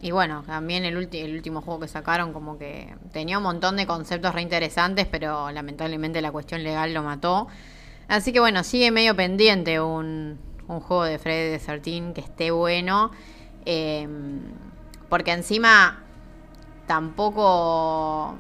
y 0.05 0.11
bueno, 0.11 0.43
también 0.47 0.85
el, 0.85 1.09
el 1.13 1.35
último 1.35 1.63
juego 1.63 1.81
que 1.81 1.89
sacaron 1.89 2.35
como 2.35 2.59
que 2.59 2.95
tenía 3.13 3.39
un 3.39 3.45
montón 3.45 3.77
de 3.77 3.87
conceptos 3.87 4.35
reinteresantes, 4.35 5.07
pero 5.07 5.51
lamentablemente 5.51 6.21
la 6.21 6.31
cuestión 6.31 6.63
legal 6.63 6.93
lo 6.93 7.03
mató. 7.03 7.47
Así 8.07 8.31
que 8.31 8.39
bueno, 8.39 8.63
sigue 8.65 8.91
medio 8.91 9.17
pendiente 9.17 9.81
un, 9.81 10.39
un 10.69 10.81
juego 10.81 11.05
de 11.05 11.19
Freddy 11.19 11.51
de 11.51 11.59
13 11.59 12.13
que 12.15 12.21
esté 12.21 12.51
bueno. 12.51 13.11
Em, 13.65 14.41
porque 15.09 15.33
encima 15.33 16.03
tampoco... 16.87 18.37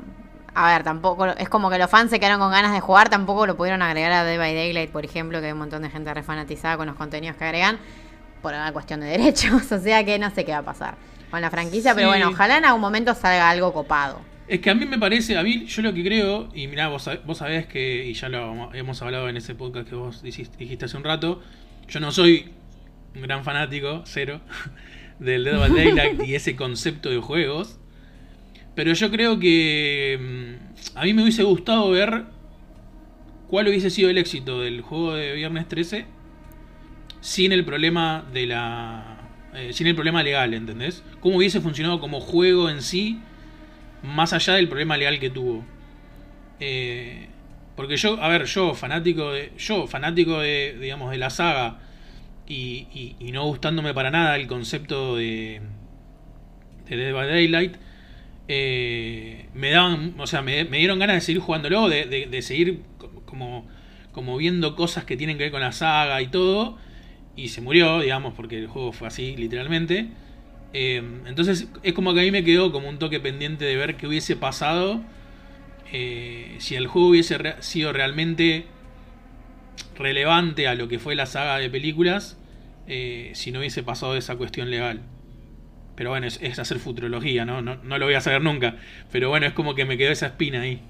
A 0.54 0.72
ver, 0.72 0.84
tampoco... 0.84 1.26
Es 1.26 1.48
como 1.48 1.70
que 1.70 1.78
los 1.78 1.90
fans 1.90 2.10
se 2.10 2.20
quedaron 2.20 2.40
con 2.40 2.50
ganas 2.50 2.72
de 2.72 2.80
jugar, 2.80 3.08
tampoco 3.08 3.46
lo 3.46 3.56
pudieron 3.56 3.82
agregar 3.82 4.12
a 4.12 4.24
Dead 4.24 4.38
by 4.38 4.54
Daylight, 4.54 4.90
por 4.90 5.04
ejemplo, 5.04 5.40
que 5.40 5.46
hay 5.46 5.52
un 5.52 5.58
montón 5.58 5.82
de 5.82 5.90
gente 5.90 6.12
refanatizada 6.14 6.76
con 6.76 6.86
los 6.86 6.96
contenidos 6.96 7.36
que 7.36 7.44
agregan 7.44 7.78
por 8.40 8.54
una 8.54 8.72
cuestión 8.72 9.00
de 9.00 9.06
derechos. 9.18 9.70
O 9.72 9.80
sea 9.80 10.04
que 10.04 10.18
no 10.18 10.30
sé 10.30 10.44
qué 10.44 10.52
va 10.52 10.58
a 10.58 10.62
pasar 10.62 10.96
con 11.30 11.40
la 11.40 11.50
franquicia, 11.50 11.96
pero 11.96 12.08
bueno, 12.08 12.28
ojalá 12.28 12.58
en 12.58 12.64
algún 12.64 12.80
momento 12.80 13.12
salga 13.12 13.50
algo 13.50 13.72
copado. 13.72 14.20
Es 14.46 14.60
que 14.60 14.70
a 14.70 14.74
mí 14.74 14.84
me 14.84 14.98
parece, 14.98 15.36
a 15.36 15.42
mí 15.42 15.64
yo 15.66 15.82
lo 15.82 15.92
que 15.92 16.04
creo, 16.04 16.48
y 16.54 16.68
mirá, 16.68 16.88
vos, 16.88 17.10
vos 17.24 17.38
sabés 17.38 17.66
que, 17.66 18.04
y 18.04 18.12
ya 18.12 18.28
lo 18.28 18.72
hemos 18.72 19.02
hablado 19.02 19.28
en 19.28 19.36
ese 19.36 19.56
podcast 19.56 19.88
que 19.88 19.96
vos 19.96 20.22
dijiste, 20.22 20.84
hace 20.84 20.96
un 20.96 21.02
rato, 21.02 21.42
yo 21.88 22.00
no 22.00 22.12
soy 22.12 22.50
un 23.14 23.22
gran 23.22 23.44
fanático, 23.44 24.02
cero, 24.06 24.40
del 25.18 25.44
Dead 25.44 25.58
by 25.58 25.70
Daylight 25.70 26.24
y 26.26 26.34
ese 26.34 26.56
concepto 26.56 27.10
de 27.10 27.18
juegos, 27.18 27.78
pero 28.74 28.92
yo 28.92 29.10
creo 29.10 29.38
que 29.38 30.18
mm, 30.20 30.98
a 30.98 31.04
mí 31.04 31.14
me 31.14 31.22
hubiese 31.22 31.42
gustado 31.44 31.90
ver 31.90 32.24
cuál 33.48 33.68
hubiese 33.68 33.90
sido 33.90 34.10
el 34.10 34.18
éxito 34.18 34.60
del 34.60 34.80
juego 34.80 35.14
de 35.14 35.32
Viernes 35.34 35.68
13 35.68 36.06
sin 37.20 37.52
el 37.52 37.64
problema 37.64 38.24
de 38.32 38.46
la 38.46 39.14
eh, 39.54 39.72
sin 39.72 39.86
el 39.86 39.94
problema 39.94 40.22
legal, 40.22 40.52
¿entendés? 40.52 41.04
¿Cómo 41.20 41.36
hubiese 41.36 41.60
funcionado 41.60 42.00
como 42.00 42.20
juego 42.20 42.68
en 42.68 42.82
sí, 42.82 43.20
más 44.02 44.32
allá 44.32 44.54
del 44.54 44.68
problema 44.68 44.96
legal 44.96 45.20
que 45.20 45.30
tuvo? 45.30 45.64
Eh, 46.58 47.28
porque 47.76 47.96
yo, 47.96 48.22
a 48.22 48.28
ver, 48.28 48.44
yo 48.44 48.74
fanático 48.74 49.32
de, 49.32 49.52
yo 49.58 49.86
fanático 49.86 50.40
de, 50.40 50.76
digamos, 50.80 51.10
de 51.10 51.18
la 51.18 51.30
saga 51.30 51.78
y, 52.46 53.16
no 53.32 53.46
gustándome 53.46 53.94
para 53.94 54.10
nada 54.10 54.36
el 54.36 54.46
concepto 54.46 55.16
de, 55.16 55.60
de 56.88 56.96
Dead 56.96 57.12
by 57.12 57.28
Daylight, 57.28 57.76
eh, 58.46 59.48
me 59.54 59.70
daban, 59.70 60.14
o 60.18 60.26
sea, 60.26 60.42
me, 60.42 60.64
dieron 60.64 60.98
ganas 60.98 61.16
de 61.16 61.20
seguir 61.20 61.40
jugándolo, 61.40 61.88
de, 61.88 62.28
de 62.30 62.42
seguir 62.42 62.82
como, 63.24 63.66
como 64.12 64.36
viendo 64.36 64.76
cosas 64.76 65.04
que 65.04 65.16
tienen 65.16 65.36
que 65.38 65.44
ver 65.44 65.52
con 65.52 65.60
la 65.60 65.72
saga 65.72 66.22
y 66.22 66.28
todo 66.28 66.78
y 67.36 67.48
se 67.48 67.60
murió, 67.60 68.00
digamos, 68.00 68.34
porque 68.34 68.58
el 68.58 68.68
juego 68.68 68.92
fue 68.92 69.08
así, 69.08 69.36
literalmente. 69.36 70.08
Eh, 70.72 71.02
entonces 71.26 71.68
es 71.82 71.92
como 71.92 72.14
que 72.14 72.20
a 72.20 72.22
mí 72.22 72.30
me 72.30 72.44
quedó 72.44 72.72
como 72.72 72.88
un 72.88 72.98
toque 72.98 73.20
pendiente 73.20 73.64
de 73.64 73.76
ver 73.76 73.96
qué 73.96 74.06
hubiese 74.06 74.36
pasado 74.36 75.02
eh, 75.92 76.56
si 76.58 76.74
el 76.76 76.86
juego 76.86 77.08
hubiese 77.08 77.38
re- 77.38 77.56
sido 77.62 77.92
realmente 77.92 78.66
relevante 79.96 80.68
a 80.68 80.74
lo 80.74 80.88
que 80.88 80.98
fue 80.98 81.14
la 81.14 81.26
saga 81.26 81.58
de 81.58 81.70
películas, 81.70 82.36
eh, 82.86 83.30
si 83.34 83.52
no 83.52 83.60
hubiese 83.60 83.82
pasado 83.82 84.16
esa 84.16 84.36
cuestión 84.36 84.70
legal. 84.70 85.00
Pero 85.96 86.10
bueno, 86.10 86.26
es, 86.26 86.58
hacer 86.58 86.78
futurología, 86.80 87.44
¿no? 87.44 87.62
¿no? 87.62 87.76
No 87.76 87.98
lo 87.98 88.06
voy 88.06 88.14
a 88.14 88.20
saber 88.20 88.42
nunca. 88.42 88.76
Pero 89.12 89.28
bueno, 89.28 89.46
es 89.46 89.52
como 89.52 89.74
que 89.76 89.84
me 89.84 89.96
quedó 89.96 90.10
esa 90.10 90.26
espina 90.26 90.62
ahí. 90.62 90.80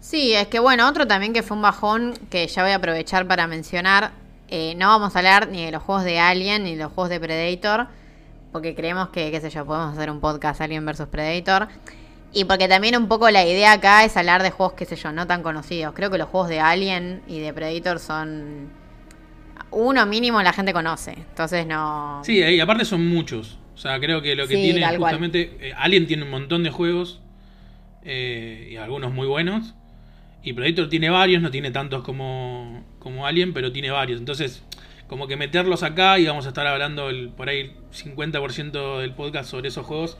Sí, 0.00 0.32
es 0.32 0.48
que 0.48 0.58
bueno, 0.58 0.88
otro 0.88 1.06
también 1.06 1.32
que 1.32 1.42
fue 1.42 1.56
un 1.56 1.62
bajón 1.62 2.14
que 2.30 2.46
ya 2.46 2.62
voy 2.62 2.72
a 2.72 2.76
aprovechar 2.76 3.26
para 3.28 3.46
mencionar. 3.46 4.12
eh, 4.48 4.74
no 4.76 4.88
vamos 4.88 5.14
a 5.14 5.18
hablar 5.20 5.48
ni 5.48 5.64
de 5.64 5.70
los 5.70 5.82
juegos 5.82 6.02
de 6.02 6.18
Alien 6.18 6.64
ni 6.64 6.74
de 6.74 6.82
los 6.82 6.92
juegos 6.92 7.10
de 7.10 7.20
Predator, 7.20 7.86
porque 8.50 8.74
creemos 8.74 9.10
que, 9.10 9.30
qué 9.30 9.40
sé 9.40 9.48
yo, 9.50 9.64
podemos 9.64 9.96
hacer 9.96 10.10
un 10.10 10.20
podcast 10.20 10.60
Alien 10.60 10.84
vs 10.84 11.06
Predator. 11.08 11.68
Y 12.32 12.44
porque 12.44 12.68
también 12.68 12.96
un 12.96 13.08
poco 13.08 13.28
la 13.30 13.44
idea 13.44 13.72
acá 13.72 14.04
es 14.04 14.16
hablar 14.16 14.42
de 14.42 14.50
juegos, 14.50 14.74
qué 14.74 14.84
sé 14.84 14.94
yo, 14.96 15.10
no 15.12 15.26
tan 15.26 15.42
conocidos. 15.42 15.94
Creo 15.94 16.10
que 16.10 16.18
los 16.18 16.28
juegos 16.28 16.48
de 16.48 16.60
Alien 16.60 17.22
y 17.26 17.40
de 17.40 17.52
Predator 17.52 17.98
son. 17.98 18.70
Uno 19.72 20.04
mínimo 20.06 20.42
la 20.42 20.52
gente 20.52 20.72
conoce. 20.72 21.12
Entonces 21.12 21.66
no. 21.66 22.22
Sí, 22.24 22.38
y 22.38 22.60
aparte 22.60 22.84
son 22.84 23.06
muchos. 23.06 23.58
O 23.74 23.78
sea, 23.78 23.98
creo 23.98 24.20
que 24.22 24.34
lo 24.36 24.46
que 24.46 24.56
Sí, 24.56 24.62
tiene 24.62 24.96
justamente. 24.96 25.56
eh, 25.60 25.72
Alien 25.76 26.06
tiene 26.06 26.22
un 26.24 26.30
montón 26.30 26.62
de 26.62 26.70
juegos. 26.70 27.20
eh, 28.04 28.68
y 28.72 28.76
algunos 28.76 29.12
muy 29.12 29.26
buenos. 29.26 29.74
Y 30.42 30.54
Predator 30.54 30.88
tiene 30.88 31.10
varios, 31.10 31.42
no 31.42 31.50
tiene 31.50 31.70
tantos 31.70 32.02
como, 32.02 32.82
como 32.98 33.26
Alien, 33.26 33.52
pero 33.52 33.72
tiene 33.72 33.90
varios. 33.90 34.18
Entonces, 34.20 34.62
como 35.06 35.26
que 35.26 35.36
meterlos 35.36 35.82
acá 35.82 36.18
y 36.18 36.26
vamos 36.26 36.46
a 36.46 36.48
estar 36.48 36.66
hablando 36.66 37.10
el, 37.10 37.28
por 37.28 37.48
ahí 37.48 37.74
50% 37.92 39.00
del 39.00 39.12
podcast 39.14 39.50
sobre 39.50 39.68
esos 39.68 39.84
juegos. 39.84 40.16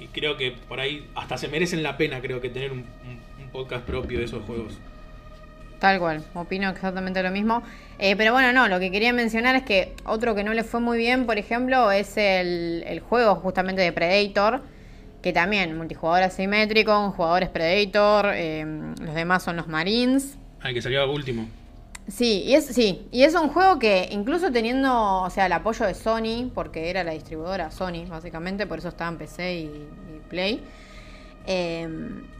Y 0.00 0.06
creo 0.08 0.36
que 0.36 0.52
por 0.68 0.80
ahí 0.80 1.06
hasta 1.14 1.36
se 1.36 1.48
merecen 1.48 1.82
la 1.82 1.96
pena, 1.96 2.20
creo 2.20 2.40
que 2.40 2.48
tener 2.48 2.72
un, 2.72 2.78
un- 2.78 3.20
un 3.44 3.50
podcast 3.50 3.84
propio 3.84 4.18
de 4.18 4.24
esos 4.24 4.42
juegos. 4.44 4.78
Tal 5.78 5.98
cual, 5.98 6.22
opino 6.34 6.68
exactamente 6.68 7.22
lo 7.22 7.30
mismo. 7.30 7.62
Eh, 7.98 8.14
pero 8.16 8.32
bueno, 8.32 8.52
no, 8.52 8.68
lo 8.68 8.78
que 8.80 8.90
quería 8.90 9.12
mencionar 9.14 9.56
es 9.56 9.62
que 9.62 9.94
otro 10.04 10.34
que 10.34 10.44
no 10.44 10.52
le 10.52 10.62
fue 10.64 10.80
muy 10.80 10.98
bien, 10.98 11.24
por 11.26 11.38
ejemplo, 11.38 11.90
es 11.90 12.16
el, 12.18 12.82
el 12.86 13.00
juego 13.00 13.34
justamente 13.36 13.80
de 13.80 13.90
Predator, 13.92 14.60
que 15.22 15.32
también 15.32 15.76
multijugador 15.76 16.22
asimétrico, 16.24 16.98
un 16.98 17.12
jugador 17.12 17.42
es 17.42 17.48
Predator, 17.48 18.32
eh, 18.34 18.64
los 19.00 19.14
demás 19.14 19.42
son 19.42 19.56
los 19.56 19.68
Marines. 19.68 20.36
Ay, 20.60 20.74
que 20.74 20.82
salió 20.82 21.10
último. 21.10 21.46
Sí, 22.10 22.42
y 22.44 22.54
es, 22.54 22.66
sí, 22.66 23.06
y 23.12 23.22
es 23.22 23.34
un 23.34 23.48
juego 23.50 23.78
que 23.78 24.08
incluso 24.10 24.50
teniendo, 24.50 25.22
o 25.22 25.30
sea, 25.30 25.46
el 25.46 25.52
apoyo 25.52 25.86
de 25.86 25.94
Sony, 25.94 26.50
porque 26.52 26.90
era 26.90 27.04
la 27.04 27.12
distribuidora 27.12 27.70
Sony, 27.70 28.06
básicamente, 28.08 28.66
por 28.66 28.78
eso 28.78 28.88
estaba 28.88 29.10
en 29.10 29.18
PC 29.18 29.54
y, 29.60 29.90
Play. 30.28 30.62
eh, 31.46 31.88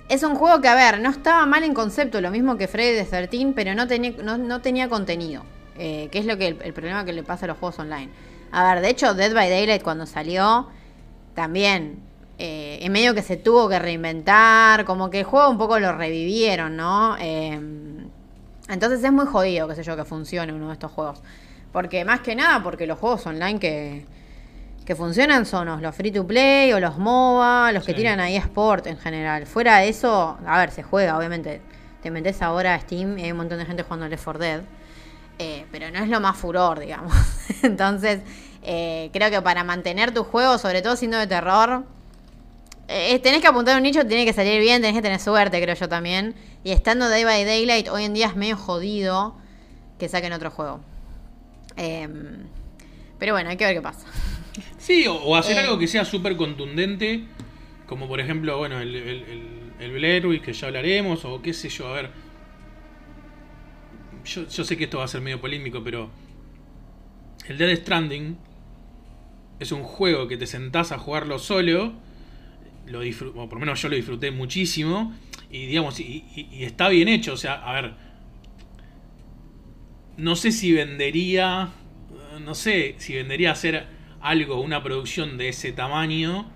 es 0.08 0.22
un 0.24 0.34
juego 0.34 0.60
que, 0.60 0.68
a 0.68 0.74
ver, 0.74 1.00
no 1.00 1.10
estaba 1.10 1.46
mal 1.46 1.62
en 1.64 1.74
concepto, 1.74 2.20
lo 2.20 2.30
mismo 2.32 2.56
que 2.56 2.66
Freddy 2.68 2.98
the 3.04 3.26
13, 3.28 3.52
pero 3.54 3.74
no 3.74 3.86
tenía, 3.86 4.12
no, 4.22 4.38
no 4.38 4.60
tenía 4.60 4.88
contenido. 4.88 5.44
eh, 5.76 6.08
que 6.12 6.18
es 6.18 6.26
lo 6.26 6.36
que 6.36 6.48
el, 6.48 6.72
problema 6.74 7.04
que 7.04 7.12
le 7.12 7.22
pasa 7.22 7.46
a 7.46 7.48
los 7.48 7.58
juegos 7.58 7.78
online. 7.78 8.10
A 8.52 8.74
ver, 8.74 8.82
de 8.82 8.90
hecho, 8.90 9.14
Dead 9.14 9.32
by 9.34 9.48
Daylight 9.50 9.82
cuando 9.82 10.06
salió, 10.06 10.68
también 11.34 12.00
eh, 12.38 12.78
en 12.82 12.92
medio 12.92 13.14
que 13.14 13.22
se 13.22 13.36
tuvo 13.36 13.68
que 13.68 13.78
reinventar, 13.78 14.84
como 14.84 15.10
que 15.10 15.20
el 15.20 15.24
juego 15.24 15.48
un 15.50 15.58
poco 15.58 15.78
lo 15.78 15.92
revivieron, 15.96 16.76
¿no? 16.76 17.16
Entonces 18.70 19.02
es 19.04 19.12
muy 19.12 19.26
jodido, 19.26 19.68
qué 19.68 19.74
sé 19.74 19.82
yo, 19.82 19.96
que 19.96 20.04
funcione 20.04 20.52
uno 20.52 20.68
de 20.68 20.72
estos 20.74 20.90
juegos. 20.92 21.22
Porque 21.72 22.04
más 22.04 22.20
que 22.20 22.34
nada, 22.34 22.62
porque 22.62 22.86
los 22.86 22.98
juegos 22.98 23.26
online 23.26 23.58
que, 23.60 24.06
que 24.84 24.94
funcionan 24.96 25.46
son 25.46 25.66
los- 25.66 25.80
los 25.82 25.94
free 25.94 26.10
to 26.10 26.26
play 26.26 26.72
o 26.72 26.80
los 26.80 26.98
MOBA, 26.98 27.72
los 27.72 27.84
que 27.84 27.92
Sí. 27.92 27.96
tiran 27.98 28.18
ahí 28.20 28.36
Sport 28.36 28.86
en 28.86 28.98
general. 28.98 29.46
Fuera 29.46 29.78
de 29.78 29.88
eso, 29.88 30.38
a 30.46 30.58
ver, 30.58 30.70
se 30.70 30.82
juega, 30.82 31.16
obviamente. 31.18 31.60
Te 32.02 32.10
metes 32.10 32.40
ahora 32.42 32.74
a 32.74 32.80
Steam 32.80 33.18
y 33.18 33.24
hay 33.24 33.30
un 33.32 33.36
montón 33.38 33.58
de 33.58 33.66
gente 33.66 33.82
jugando 33.82 34.08
Left 34.08 34.24
4 34.24 34.40
Dead. 34.42 34.60
eh, 35.42 35.64
pero 35.72 35.90
no 35.90 35.98
es 36.00 36.08
lo 36.10 36.20
más 36.20 36.36
furor, 36.36 36.78
digamos. 36.80 37.14
Entonces, 37.62 38.20
eh, 38.62 39.08
creo 39.12 39.30
que 39.30 39.40
para 39.40 39.64
mantener 39.64 40.12
tu 40.12 40.22
juego, 40.22 40.58
sobre 40.58 40.82
todo 40.82 40.96
siendo 40.96 41.16
de 41.16 41.26
terror, 41.26 41.84
eh, 42.90 43.18
tenés 43.20 43.40
que 43.40 43.46
apuntar 43.48 43.74
a 43.74 43.76
un 43.78 43.82
nicho, 43.84 44.04
tiene 44.06 44.24
que 44.24 44.32
salir 44.32 44.60
bien, 44.60 44.82
tenés 44.82 44.96
que 44.96 45.02
tener 45.02 45.20
suerte, 45.20 45.62
creo 45.62 45.74
yo 45.74 45.88
también. 45.88 46.34
Y 46.64 46.72
estando 46.72 47.08
Day 47.08 47.24
by 47.24 47.44
Daylight, 47.44 47.88
hoy 47.88 48.04
en 48.04 48.14
día 48.14 48.26
es 48.26 48.36
medio 48.36 48.56
jodido 48.56 49.36
que 49.98 50.08
saquen 50.08 50.32
otro 50.32 50.50
juego. 50.50 50.80
Em, 51.76 52.46
pero 53.18 53.32
bueno, 53.34 53.50
hay 53.50 53.56
que 53.56 53.64
ver 53.64 53.74
qué 53.74 53.82
pasa. 53.82 54.06
Sí, 54.78 55.06
o, 55.06 55.14
o 55.14 55.36
hacer 55.36 55.56
Eh. 55.56 55.60
algo 55.60 55.78
que 55.78 55.86
sea 55.86 56.04
súper 56.04 56.36
contundente, 56.36 57.24
como 57.86 58.08
por 58.08 58.18
ejemplo, 58.18 58.58
bueno, 58.58 58.80
el, 58.80 58.94
el, 58.96 59.22
el, 59.22 59.72
el 59.78 59.92
Blair 59.92 60.26
Witch, 60.26 60.42
que 60.42 60.52
ya 60.52 60.66
hablaremos, 60.68 61.24
o 61.24 61.40
qué 61.40 61.52
sé 61.52 61.68
yo, 61.68 61.86
a 61.88 61.92
ver. 61.92 62.10
Yo, 64.24 64.46
yo 64.48 64.64
sé 64.64 64.76
que 64.76 64.84
esto 64.84 64.98
va 64.98 65.04
a 65.04 65.08
ser 65.08 65.20
medio 65.20 65.40
polémico, 65.40 65.82
pero 65.84 66.10
el 67.46 67.58
Dead 67.58 67.74
Stranding 67.76 68.36
es 69.60 69.72
un 69.72 69.82
juego 69.82 70.26
que 70.28 70.36
te 70.36 70.46
sentás 70.46 70.92
a 70.92 70.98
jugarlo 70.98 71.38
solo, 71.38 71.92
lo 72.90 73.00
por 73.34 73.54
lo 73.54 73.60
menos 73.60 73.80
yo 73.82 73.88
lo 73.88 73.96
disfruté 73.96 74.30
muchísimo, 74.30 75.14
y 75.50 75.66
digamos, 75.66 76.00
y, 76.00 76.24
y- 76.36 76.64
está 76.64 76.88
bien 76.88 77.08
hecho, 77.08 77.34
o 77.34 77.36
sea, 77.36 77.54
a 77.54 77.72
ver, 77.72 77.94
no 80.16 80.36
sé 80.36 80.52
si 80.52 80.72
vendería, 80.72 81.70
no 82.44 82.54
sé 82.54 82.94
si 82.98 83.14
vendería 83.14 83.52
hacer 83.52 83.86
algo, 84.20 84.60
una 84.60 84.82
producción 84.82 85.38
de 85.38 85.48
ese 85.48 85.72
tamaño 85.72 86.50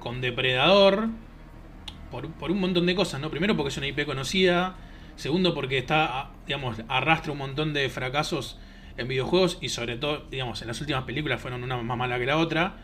con 0.00 0.20
Depredador, 0.20 1.08
por, 2.10 2.30
por 2.34 2.50
un 2.50 2.60
montón 2.60 2.86
de 2.86 2.94
cosas, 2.94 3.20
¿no? 3.20 3.30
Primero 3.30 3.56
porque 3.56 3.68
es 3.68 3.76
una 3.76 3.86
IP 3.88 4.04
conocida, 4.06 4.76
segundo 5.16 5.54
porque 5.54 5.78
está, 5.78 6.30
digamos, 6.46 6.76
arrastra 6.88 7.32
un 7.32 7.38
montón 7.38 7.72
de 7.72 7.88
fracasos 7.88 8.58
en 8.96 9.08
videojuegos 9.08 9.58
y 9.60 9.68
sobre 9.68 9.96
todo, 9.96 10.26
digamos, 10.30 10.62
en 10.62 10.68
las 10.68 10.80
últimas 10.80 11.04
películas 11.04 11.40
fueron 11.40 11.62
una 11.64 11.76
más 11.82 11.98
mala 11.98 12.18
que 12.18 12.26
la 12.26 12.38
otra. 12.38 12.76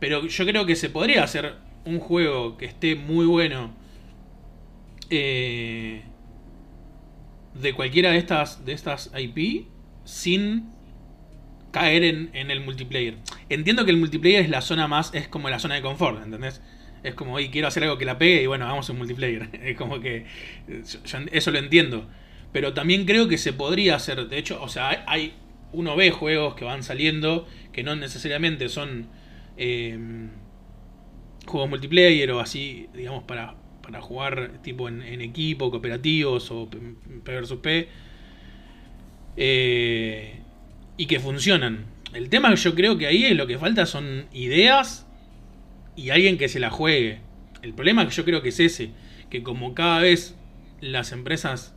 Pero 0.00 0.26
yo 0.26 0.46
creo 0.46 0.66
que 0.66 0.76
se 0.76 0.90
podría 0.90 1.24
hacer 1.24 1.54
un 1.86 2.00
juego 2.00 2.56
que 2.56 2.66
esté 2.66 2.94
muy 2.96 3.26
bueno 3.26 3.72
eh, 5.10 6.02
de 7.54 7.72
cualquiera 7.74 8.10
de 8.10 8.18
estas, 8.18 8.64
de 8.64 8.72
estas 8.72 9.10
IP 9.18 9.66
sin 10.04 10.72
caer 11.72 12.04
en, 12.04 12.30
en 12.34 12.50
el 12.50 12.60
multiplayer. 12.60 13.16
Entiendo 13.48 13.84
que 13.84 13.90
el 13.90 13.98
multiplayer 13.98 14.42
es 14.42 14.50
la 14.50 14.60
zona 14.62 14.88
más, 14.88 15.12
es 15.14 15.28
como 15.28 15.50
la 15.50 15.58
zona 15.58 15.74
de 15.74 15.82
confort, 15.82 16.22
¿entendés? 16.24 16.62
Es 17.02 17.14
como, 17.14 17.34
oye, 17.34 17.50
quiero 17.50 17.68
hacer 17.68 17.82
algo 17.84 17.98
que 17.98 18.04
la 18.04 18.18
pegue 18.18 18.42
y 18.42 18.46
bueno, 18.46 18.64
hagamos 18.64 18.88
un 18.90 18.98
multiplayer. 18.98 19.48
Es 19.62 19.76
como 19.76 20.00
que 20.00 20.26
eso 21.32 21.50
lo 21.50 21.58
entiendo. 21.58 22.08
Pero 22.52 22.72
también 22.74 23.04
creo 23.04 23.28
que 23.28 23.38
se 23.38 23.52
podría 23.52 23.96
hacer, 23.96 24.28
de 24.28 24.38
hecho, 24.38 24.62
o 24.62 24.68
sea, 24.68 24.88
hay, 24.90 24.98
hay- 25.06 25.34
uno 25.72 25.96
ve 25.96 26.10
juegos 26.10 26.54
que 26.54 26.64
van 26.64 26.82
saliendo 26.82 27.46
que 27.72 27.82
no 27.82 27.96
necesariamente 27.96 28.68
son 28.68 29.08
eh, 29.58 29.98
juegos 31.46 31.68
multiplayer 31.70 32.30
o 32.32 32.40
así, 32.40 32.88
digamos, 32.94 33.24
para, 33.24 33.54
para 33.82 34.00
jugar 34.00 34.60
tipo 34.62 34.88
en, 34.88 35.20
equipo, 35.20 35.70
cooperativos 35.70 36.50
o 36.50 36.68
P 36.68 36.78
versus 37.24 37.58
P. 37.58 37.88
y 40.96 41.06
que 41.06 41.20
funcionan. 41.20 41.86
El 42.12 42.28
tema 42.28 42.50
que 42.50 42.56
yo 42.56 42.74
creo 42.74 42.98
que 42.98 43.06
ahí 43.06 43.24
es 43.24 43.36
lo 43.36 43.46
que 43.46 43.58
falta 43.58 43.86
son 43.86 44.26
ideas 44.32 45.06
y 45.96 46.10
alguien 46.10 46.38
que 46.38 46.48
se 46.48 46.60
la 46.60 46.70
juegue. 46.70 47.20
El 47.62 47.74
problema 47.74 48.06
que 48.06 48.14
yo 48.14 48.24
creo 48.24 48.42
que 48.42 48.50
es 48.50 48.60
ese, 48.60 48.90
que 49.30 49.42
como 49.42 49.74
cada 49.74 50.00
vez 50.00 50.36
las 50.80 51.12
empresas, 51.12 51.74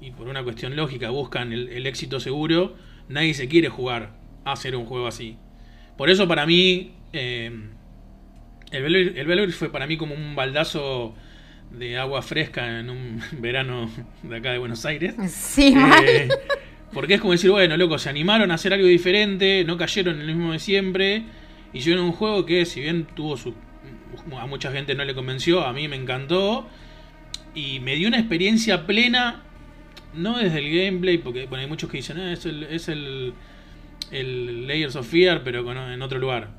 y 0.00 0.10
por 0.10 0.28
una 0.28 0.44
cuestión 0.44 0.76
lógica, 0.76 1.10
buscan 1.10 1.52
el, 1.52 1.68
el 1.68 1.86
éxito 1.86 2.20
seguro, 2.20 2.76
nadie 3.08 3.34
se 3.34 3.48
quiere 3.48 3.68
jugar 3.68 4.14
a 4.44 4.52
hacer 4.52 4.76
un 4.76 4.86
juego 4.86 5.06
así. 5.06 5.36
Por 5.96 6.10
eso 6.10 6.26
para 6.26 6.46
mí, 6.46 6.92
eh, 7.12 7.52
el 8.74 8.82
Valor 8.82 9.00
el 9.18 9.26
Valor 9.26 9.52
fue 9.52 9.70
para 9.70 9.86
mí 9.86 9.96
como 9.96 10.14
un 10.14 10.34
baldazo 10.34 11.14
de 11.70 11.96
agua 11.98 12.22
fresca 12.22 12.80
en 12.80 12.90
un 12.90 13.20
verano 13.40 13.90
de 14.22 14.36
acá 14.36 14.52
de 14.52 14.58
Buenos 14.58 14.84
Aires. 14.84 15.14
Sí, 15.30 15.74
Eh, 16.06 16.28
porque 16.92 17.14
es 17.14 17.20
como 17.20 17.32
decir, 17.32 17.50
bueno, 17.50 17.76
loco, 17.76 17.98
se 17.98 18.08
animaron 18.08 18.50
a 18.50 18.54
hacer 18.54 18.72
algo 18.72 18.86
diferente, 18.86 19.64
no 19.64 19.76
cayeron 19.76 20.20
en 20.20 20.28
el 20.28 20.36
mismo 20.36 20.52
de 20.52 20.58
siempre, 20.60 21.24
y 21.72 21.78
hicieron 21.78 22.04
un 22.04 22.12
juego 22.12 22.46
que, 22.46 22.64
si 22.66 22.80
bien 22.80 23.04
tuvo 23.16 23.36
su. 23.36 23.54
a 24.38 24.46
mucha 24.46 24.70
gente 24.70 24.94
no 24.94 25.04
le 25.04 25.14
convenció, 25.14 25.64
a 25.66 25.72
mí 25.72 25.88
me 25.88 25.96
encantó, 25.96 26.68
y 27.54 27.80
me 27.80 27.96
dio 27.96 28.06
una 28.08 28.18
experiencia 28.18 28.86
plena, 28.86 29.42
no 30.14 30.38
desde 30.38 30.58
el 30.60 30.70
gameplay, 30.70 31.18
porque 31.18 31.46
bueno, 31.46 31.62
hay 31.62 31.68
muchos 31.68 31.90
que 31.90 31.96
dicen, 31.96 32.18
"Ah, 32.18 32.32
es 32.32 32.46
el. 32.46 32.62
Es 32.64 32.88
el 32.88 33.34
el 34.12 34.66
Layers 34.68 34.94
of 34.96 35.08
Fear, 35.08 35.42
pero 35.42 35.64
con- 35.64 35.76
en 35.78 36.00
otro 36.02 36.18
lugar. 36.18 36.50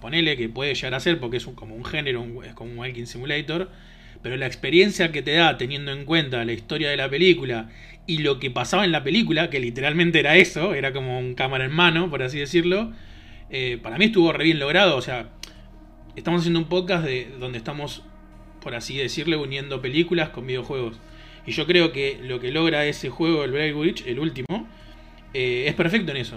Ponele 0.00 0.36
que 0.36 0.48
puede 0.48 0.74
llegar 0.74 0.94
a 0.94 1.00
ser 1.00 1.18
porque 1.20 1.36
es 1.38 1.46
un- 1.46 1.54
como 1.54 1.74
un 1.74 1.84
género, 1.84 2.26
es 2.44 2.54
como 2.54 2.72
un 2.72 2.78
Walking 2.78 3.06
Simulator. 3.06 3.70
Pero 4.22 4.36
la 4.36 4.46
experiencia 4.46 5.12
que 5.12 5.22
te 5.22 5.32
da 5.32 5.56
teniendo 5.56 5.92
en 5.92 6.04
cuenta 6.04 6.44
la 6.44 6.52
historia 6.52 6.90
de 6.90 6.96
la 6.96 7.08
película 7.08 7.70
y 8.06 8.18
lo 8.18 8.38
que 8.38 8.50
pasaba 8.50 8.84
en 8.84 8.92
la 8.92 9.02
película, 9.02 9.48
que 9.50 9.60
literalmente 9.60 10.18
era 10.20 10.36
eso, 10.36 10.74
era 10.74 10.92
como 10.92 11.18
un 11.18 11.34
cámara 11.34 11.64
en 11.64 11.72
mano, 11.72 12.10
por 12.10 12.22
así 12.22 12.38
decirlo, 12.38 12.92
eh, 13.50 13.78
para 13.82 13.96
mí 13.98 14.06
estuvo 14.06 14.32
re 14.32 14.44
bien 14.44 14.58
logrado. 14.58 14.96
O 14.96 15.02
sea, 15.02 15.30
estamos 16.16 16.40
haciendo 16.40 16.60
un 16.60 16.66
podcast 16.68 17.04
de, 17.04 17.28
donde 17.38 17.58
estamos 17.58 18.02
por 18.60 18.74
así 18.74 18.96
decirle, 18.98 19.36
uniendo 19.36 19.80
películas 19.80 20.28
con 20.28 20.46
videojuegos. 20.46 21.00
Y 21.46 21.52
yo 21.52 21.66
creo 21.66 21.92
que 21.92 22.18
lo 22.22 22.40
que 22.40 22.50
logra 22.52 22.84
ese 22.84 23.08
juego, 23.08 23.42
el 23.44 23.52
Blair 23.52 23.74
Witch, 23.74 24.06
el 24.06 24.18
último, 24.18 24.68
eh, 25.32 25.64
es 25.66 25.74
perfecto 25.74 26.10
en 26.10 26.18
eso. 26.18 26.36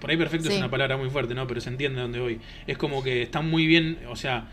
Por 0.00 0.10
ahí 0.10 0.16
perfecto 0.16 0.48
es 0.48 0.56
una 0.56 0.70
palabra 0.70 0.96
muy 0.96 1.10
fuerte, 1.10 1.34
¿no? 1.34 1.46
Pero 1.46 1.60
se 1.60 1.70
entiende 1.70 2.00
dónde 2.00 2.20
voy. 2.20 2.40
Es 2.66 2.78
como 2.78 3.02
que 3.02 3.22
está 3.22 3.40
muy 3.42 3.66
bien, 3.66 3.98
o 4.08 4.16
sea, 4.16 4.48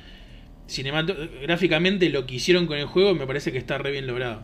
cinematográficamente 0.67 2.09
lo 2.09 2.25
que 2.25 2.35
hicieron 2.35 2.67
con 2.67 2.77
el 2.77 2.85
juego 2.85 3.13
me 3.15 3.27
parece 3.27 3.51
que 3.51 3.57
está 3.57 3.77
re 3.77 3.91
bien 3.91 4.07
logrado. 4.07 4.43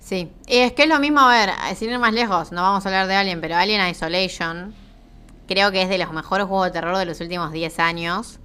Sí, 0.00 0.28
y 0.46 0.58
es 0.58 0.72
que 0.72 0.84
es 0.84 0.88
lo 0.88 1.00
mismo, 1.00 1.20
a 1.20 1.28
ver, 1.30 1.50
sin 1.76 1.90
ir 1.90 1.98
más 1.98 2.12
lejos, 2.12 2.52
no 2.52 2.62
vamos 2.62 2.86
a 2.86 2.88
hablar 2.88 3.08
de 3.08 3.16
Alien, 3.16 3.40
pero 3.40 3.56
Alien 3.56 3.86
Isolation 3.88 4.72
creo 5.48 5.72
que 5.72 5.82
es 5.82 5.88
de 5.88 5.98
los 5.98 6.12
mejores 6.12 6.46
juegos 6.46 6.66
de 6.66 6.72
terror 6.72 6.96
de 6.96 7.06
los 7.06 7.20
últimos 7.20 7.52
10 7.52 7.78
años. 7.78 8.38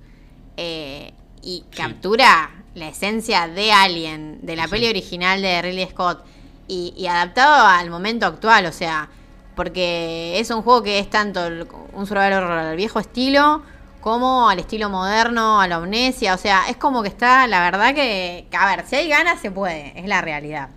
eh, 0.58 1.14
y 1.44 1.64
Sí. 1.72 1.78
captura 1.78 2.52
la 2.76 2.90
esencia 2.90 3.48
de 3.48 3.72
Alien, 3.72 4.40
de 4.44 4.56
la 4.56 4.66
Sí. 4.66 4.72
peli 4.72 4.88
original 4.88 5.42
de 5.42 5.62
Ridley 5.62 5.88
Scott, 5.90 6.24
y, 6.68 6.94
y 6.96 7.08
adaptado 7.08 7.66
al 7.66 7.90
momento 7.90 8.26
actual, 8.28 8.66
o 8.68 8.72
sea, 8.72 9.10
porque 9.56 10.40
es 10.40 10.50
un 10.50 10.62
juego 10.62 10.84
que 10.84 11.00
es 11.00 11.10
tanto 11.10 11.46
el- 11.46 11.68
un 11.94 12.06
survival 12.08 12.34
horror 12.44 12.58
al 12.60 12.76
viejo 12.76 13.00
estilo, 13.00 13.64
como 14.02 14.50
al 14.50 14.60
estilo 14.60 14.90
moderno, 14.90 15.62
a 15.62 15.68
la 15.68 15.76
amnesia, 15.76 16.34
o 16.34 16.38
sea, 16.38 16.64
es 16.70 16.78
como 16.78 17.04
que 17.04 17.10
está, 17.10 17.46
la 17.48 17.62
verdad 17.62 17.94
que, 17.94 18.48
a 18.58 18.76
ver, 18.76 18.86
si 18.88 18.96
hay 18.96 19.08
ganas 19.10 19.40
se 19.40 19.52
puede, 19.52 19.94
es 20.00 20.06
la 20.08 20.22
realidad. 20.22 20.70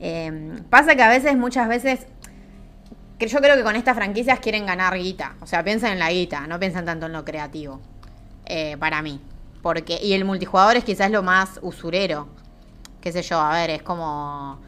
Eh, 0.00 0.60
pasa 0.70 0.94
que 0.94 1.02
a 1.02 1.08
veces, 1.08 1.36
muchas 1.36 1.66
veces, 1.68 2.06
yo 3.18 3.40
creo 3.40 3.56
que 3.56 3.62
con 3.62 3.74
estas 3.76 3.96
franquicias 3.96 4.38
quieren 4.40 4.66
ganar 4.66 4.96
guita. 4.96 5.34
O 5.40 5.46
sea, 5.46 5.64
piensan 5.64 5.92
en 5.92 5.98
la 5.98 6.10
guita, 6.10 6.46
no 6.46 6.58
piensan 6.60 6.84
tanto 6.84 7.06
en 7.06 7.12
lo 7.12 7.24
creativo. 7.24 7.80
eh, 8.50 8.76
para 8.78 9.02
mí. 9.02 9.20
Porque, 9.62 9.98
y 10.02 10.14
el 10.14 10.24
multijugador 10.24 10.76
es 10.76 10.84
quizás 10.84 11.10
lo 11.10 11.22
más 11.22 11.58
usurero. 11.62 12.28
Qué 13.02 13.12
sé 13.12 13.20
yo, 13.22 13.38
a 13.40 13.52
ver, 13.52 13.70
es 13.70 13.82
como. 13.82 14.58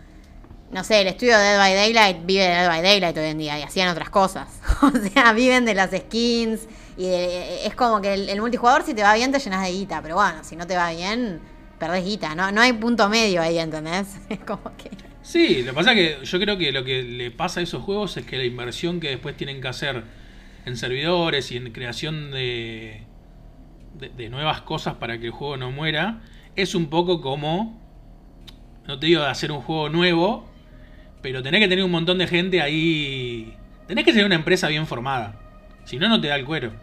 No 0.71 0.85
sé, 0.85 1.01
el 1.01 1.09
estudio 1.09 1.37
de 1.37 1.43
Dead 1.43 1.59
by 1.59 1.75
Daylight 1.75 2.19
vive 2.27 2.43
de 2.45 2.49
Dead 2.51 2.69
by 2.69 2.83
Daylight 2.83 3.17
hoy 3.19 3.25
en 3.27 3.39
día 3.39 3.59
y 3.59 3.63
hacían 3.63 3.89
otras 3.89 4.09
cosas. 4.11 4.61
o 4.83 4.91
sea, 4.91 5.33
viven 5.33 5.65
de 5.65 5.75
las 5.75 5.91
skins. 5.91 6.69
Y 6.97 7.07
de- 7.09 7.67
es 7.67 7.75
como 7.75 8.01
que 8.01 8.15
el, 8.15 8.29
el 8.29 8.41
multijugador, 8.41 8.85
si 8.85 8.95
te 8.95 9.03
va 9.03 9.15
bien, 9.15 9.33
te 9.33 9.41
llenas 9.41 9.65
de 9.65 9.73
guita. 9.73 10.01
Pero 10.03 10.15
bueno, 10.17 10.45
si 10.45 10.55
no 10.55 10.67
te 10.67 10.77
va 10.77 10.91
bien, 10.93 11.41
perdés 11.79 12.05
guita. 12.05 12.35
No, 12.37 12.53
no 12.53 12.61
hay 12.61 12.73
punto 12.73 13.09
medio 13.09 13.43
ahí, 13.43 13.59
¿entendés? 13.59 14.17
Es 14.29 14.41
como 14.41 14.77
que. 14.77 14.91
Sí, 15.23 15.63
lo 15.63 15.73
que 15.73 15.75
pasa 15.75 15.93
es 15.93 16.19
que 16.21 16.25
yo 16.25 16.39
creo 16.41 16.57
que 16.57 16.73
lo 16.73 16.85
que 16.85 17.03
le 17.03 17.31
pasa 17.31 17.61
a 17.61 17.63
esos 17.63 17.83
juegos 17.83 18.17
es 18.17 18.25
que 18.25 18.39
la 18.39 18.45
inversión 18.45 19.01
que 19.01 19.09
después 19.11 19.37
tienen 19.37 19.61
que 19.61 19.69
hacer 19.69 20.05
en 20.65 20.77
servidores 20.77 21.51
y 21.53 21.57
en 21.57 21.73
creación 21.73 22.31
de, 22.31 23.03
de, 23.95 24.09
de 24.11 24.31
nuevas 24.31 24.63
cosas 24.63 24.95
para 24.95 25.19
que 25.21 25.27
el 25.27 25.33
juego 25.33 25.57
no 25.57 25.71
muera 25.73 26.23
es 26.57 26.75
un 26.75 26.89
poco 26.91 27.21
como, 27.21 27.79
no 28.87 28.99
te 28.99 29.07
digo 29.07 29.23
de 29.23 29.29
hacer 29.29 29.53
un 29.53 29.61
juego 29.61 29.89
nuevo, 29.89 30.50
pero 31.23 31.43
tenés 31.43 31.61
que 31.61 31.69
tener 31.69 31.85
un 31.85 31.91
montón 31.91 32.19
de 32.19 32.27
gente 32.27 32.61
ahí. 32.63 33.59
Tenés 33.87 34.05
que 34.05 34.13
tener 34.13 34.27
una 34.27 34.35
empresa 34.37 34.69
bien 34.69 34.87
formada. 34.87 35.41
Si 35.85 35.99
no, 35.99 36.09
no 36.09 36.21
te 36.21 36.29
da 36.29 36.37
el 36.37 36.45
cuero. 36.45 36.81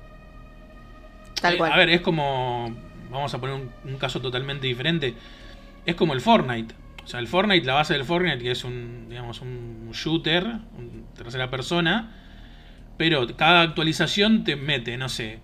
Tal 1.41 1.53
Eh, 1.53 1.57
cual. 1.57 1.71
A 1.71 1.77
ver, 1.77 1.89
es 1.89 2.01
como. 2.01 2.75
Vamos 3.09 3.33
a 3.33 3.39
poner 3.39 3.55
un, 3.55 3.71
un 3.83 3.97
caso 3.97 4.21
totalmente 4.21 4.67
diferente. 4.67 5.15
Es 5.85 5.95
como 5.95 6.13
el 6.13 6.21
Fortnite. 6.21 6.75
O 7.03 7.07
sea, 7.07 7.19
el 7.19 7.27
Fortnite, 7.27 7.65
la 7.65 7.73
base 7.75 7.93
del 7.93 8.05
Fortnite, 8.05 8.39
que 8.39 8.51
es 8.51 8.63
un, 8.63 9.07
digamos, 9.09 9.41
un 9.41 9.91
shooter, 9.93 10.45
un 10.77 11.07
tercera 11.15 11.49
persona. 11.49 12.11
Pero 12.97 13.27
cada 13.37 13.61
actualización 13.61 14.43
te 14.43 14.55
mete, 14.55 14.97
no 14.97 15.09
sé. 15.09 15.41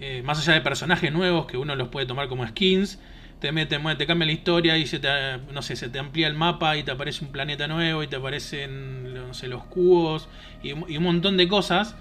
eh, 0.00 0.22
más 0.24 0.38
allá 0.40 0.54
de 0.54 0.60
personajes 0.62 1.12
nuevos 1.12 1.46
que 1.46 1.56
uno 1.58 1.74
los 1.76 1.88
puede 1.88 2.06
tomar 2.06 2.28
como 2.28 2.46
skins. 2.46 3.00
Te 3.40 3.52
mete, 3.52 3.78
te 3.96 4.06
cambia 4.06 4.26
la 4.26 4.32
historia 4.32 4.76
y 4.76 4.86
se 4.86 4.98
te, 4.98 5.08
no 5.52 5.62
sé, 5.62 5.74
se 5.74 5.88
te 5.88 5.98
amplía 5.98 6.26
el 6.26 6.34
mapa 6.34 6.76
y 6.76 6.82
te 6.82 6.90
aparece 6.90 7.24
un 7.24 7.32
planeta 7.32 7.66
nuevo 7.68 8.02
y 8.02 8.06
te 8.06 8.16
aparecen, 8.16 9.14
no 9.14 9.32
sé, 9.32 9.48
los 9.48 9.64
cubos 9.64 10.28
y, 10.62 10.72
un 10.72 11.02
montón 11.02 11.38
de 11.38 11.48
cosas 11.48 11.96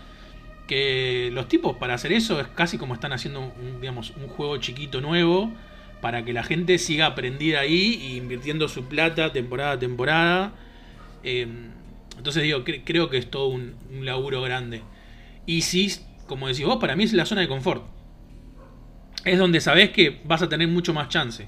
que 0.68 1.30
los 1.34 1.48
tipos 1.48 1.78
para 1.78 1.96
hacer 1.96 2.14
eso 2.14 2.40
es 2.42 2.48
casi 2.48 2.78
como 2.78 2.94
están 2.94 3.14
haciendo 3.14 3.42
un, 3.42 3.82
digamos, 3.82 4.12
un 4.18 4.28
juego 4.28 4.58
chiquito 4.58 5.02
nuevo 5.02 5.52
para 6.02 6.26
que 6.26 6.34
la 6.34 6.44
gente 6.44 6.78
siga 6.78 7.08
aprendida 7.08 7.62
ahí 7.62 7.96
y 8.02 8.18
invirtiendo 8.18 8.68
su 8.68 8.86
plata 8.88 9.34
temporada 9.34 9.74
a 9.74 9.80
temporada. 9.80 10.54
Eh, 11.24 11.48
entonces 12.18 12.44
digo, 12.44 12.64
cre- 12.66 12.84
creo 12.86 13.10
que 13.10 13.18
es 13.18 13.30
todo 13.32 13.48
un, 13.48 13.76
un 13.92 14.06
laburo 14.06 14.42
grande. 14.42 14.84
Y 15.46 15.62
sí, 15.62 15.92
como 16.28 16.48
decís 16.48 16.66
vos, 16.66 16.78
para 16.78 16.96
mí 16.96 17.04
es 17.06 17.14
la 17.14 17.26
zona 17.26 17.42
de 17.42 17.48
confort. 17.48 17.86
Es 19.26 19.38
donde 19.38 19.62
sabés 19.62 19.90
que 19.90 20.20
vas 20.24 20.42
a 20.42 20.50
tener 20.50 20.68
mucho 20.68 20.94
más 20.94 21.10
chance. 21.10 21.48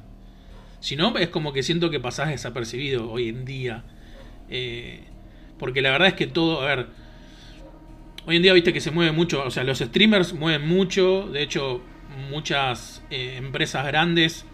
Si 0.82 0.96
no, 0.96 1.18
es 1.18 1.30
como 1.30 1.54
que 1.54 1.64
siento 1.64 1.90
que 1.90 2.00
pasás 2.00 2.30
desapercibido 2.30 3.10
hoy 3.10 3.30
en 3.30 3.46
día. 3.46 3.84
Eh, 4.50 5.04
porque 5.58 5.82
la 5.82 5.92
verdad 5.92 6.10
es 6.10 6.14
que 6.16 6.28
todo, 6.28 6.62
a 6.62 6.66
ver, 6.66 6.88
Hoy 8.28 8.36
en 8.36 8.44
día 8.44 8.54
viste 8.54 8.72
que 8.72 8.82
se 8.82 8.92
mueve 8.92 9.12
mucho, 9.12 9.44
o 9.44 9.50
sea, 9.50 9.64
los 9.64 9.80
streamers 9.80 10.34
mueven 10.34 10.68
mucho, 10.68 11.28
de 11.32 11.42
hecho 11.42 11.82
muchas 12.30 13.04
eh, 13.10 13.38
empresas 13.38 13.84
grandes, 13.88 14.46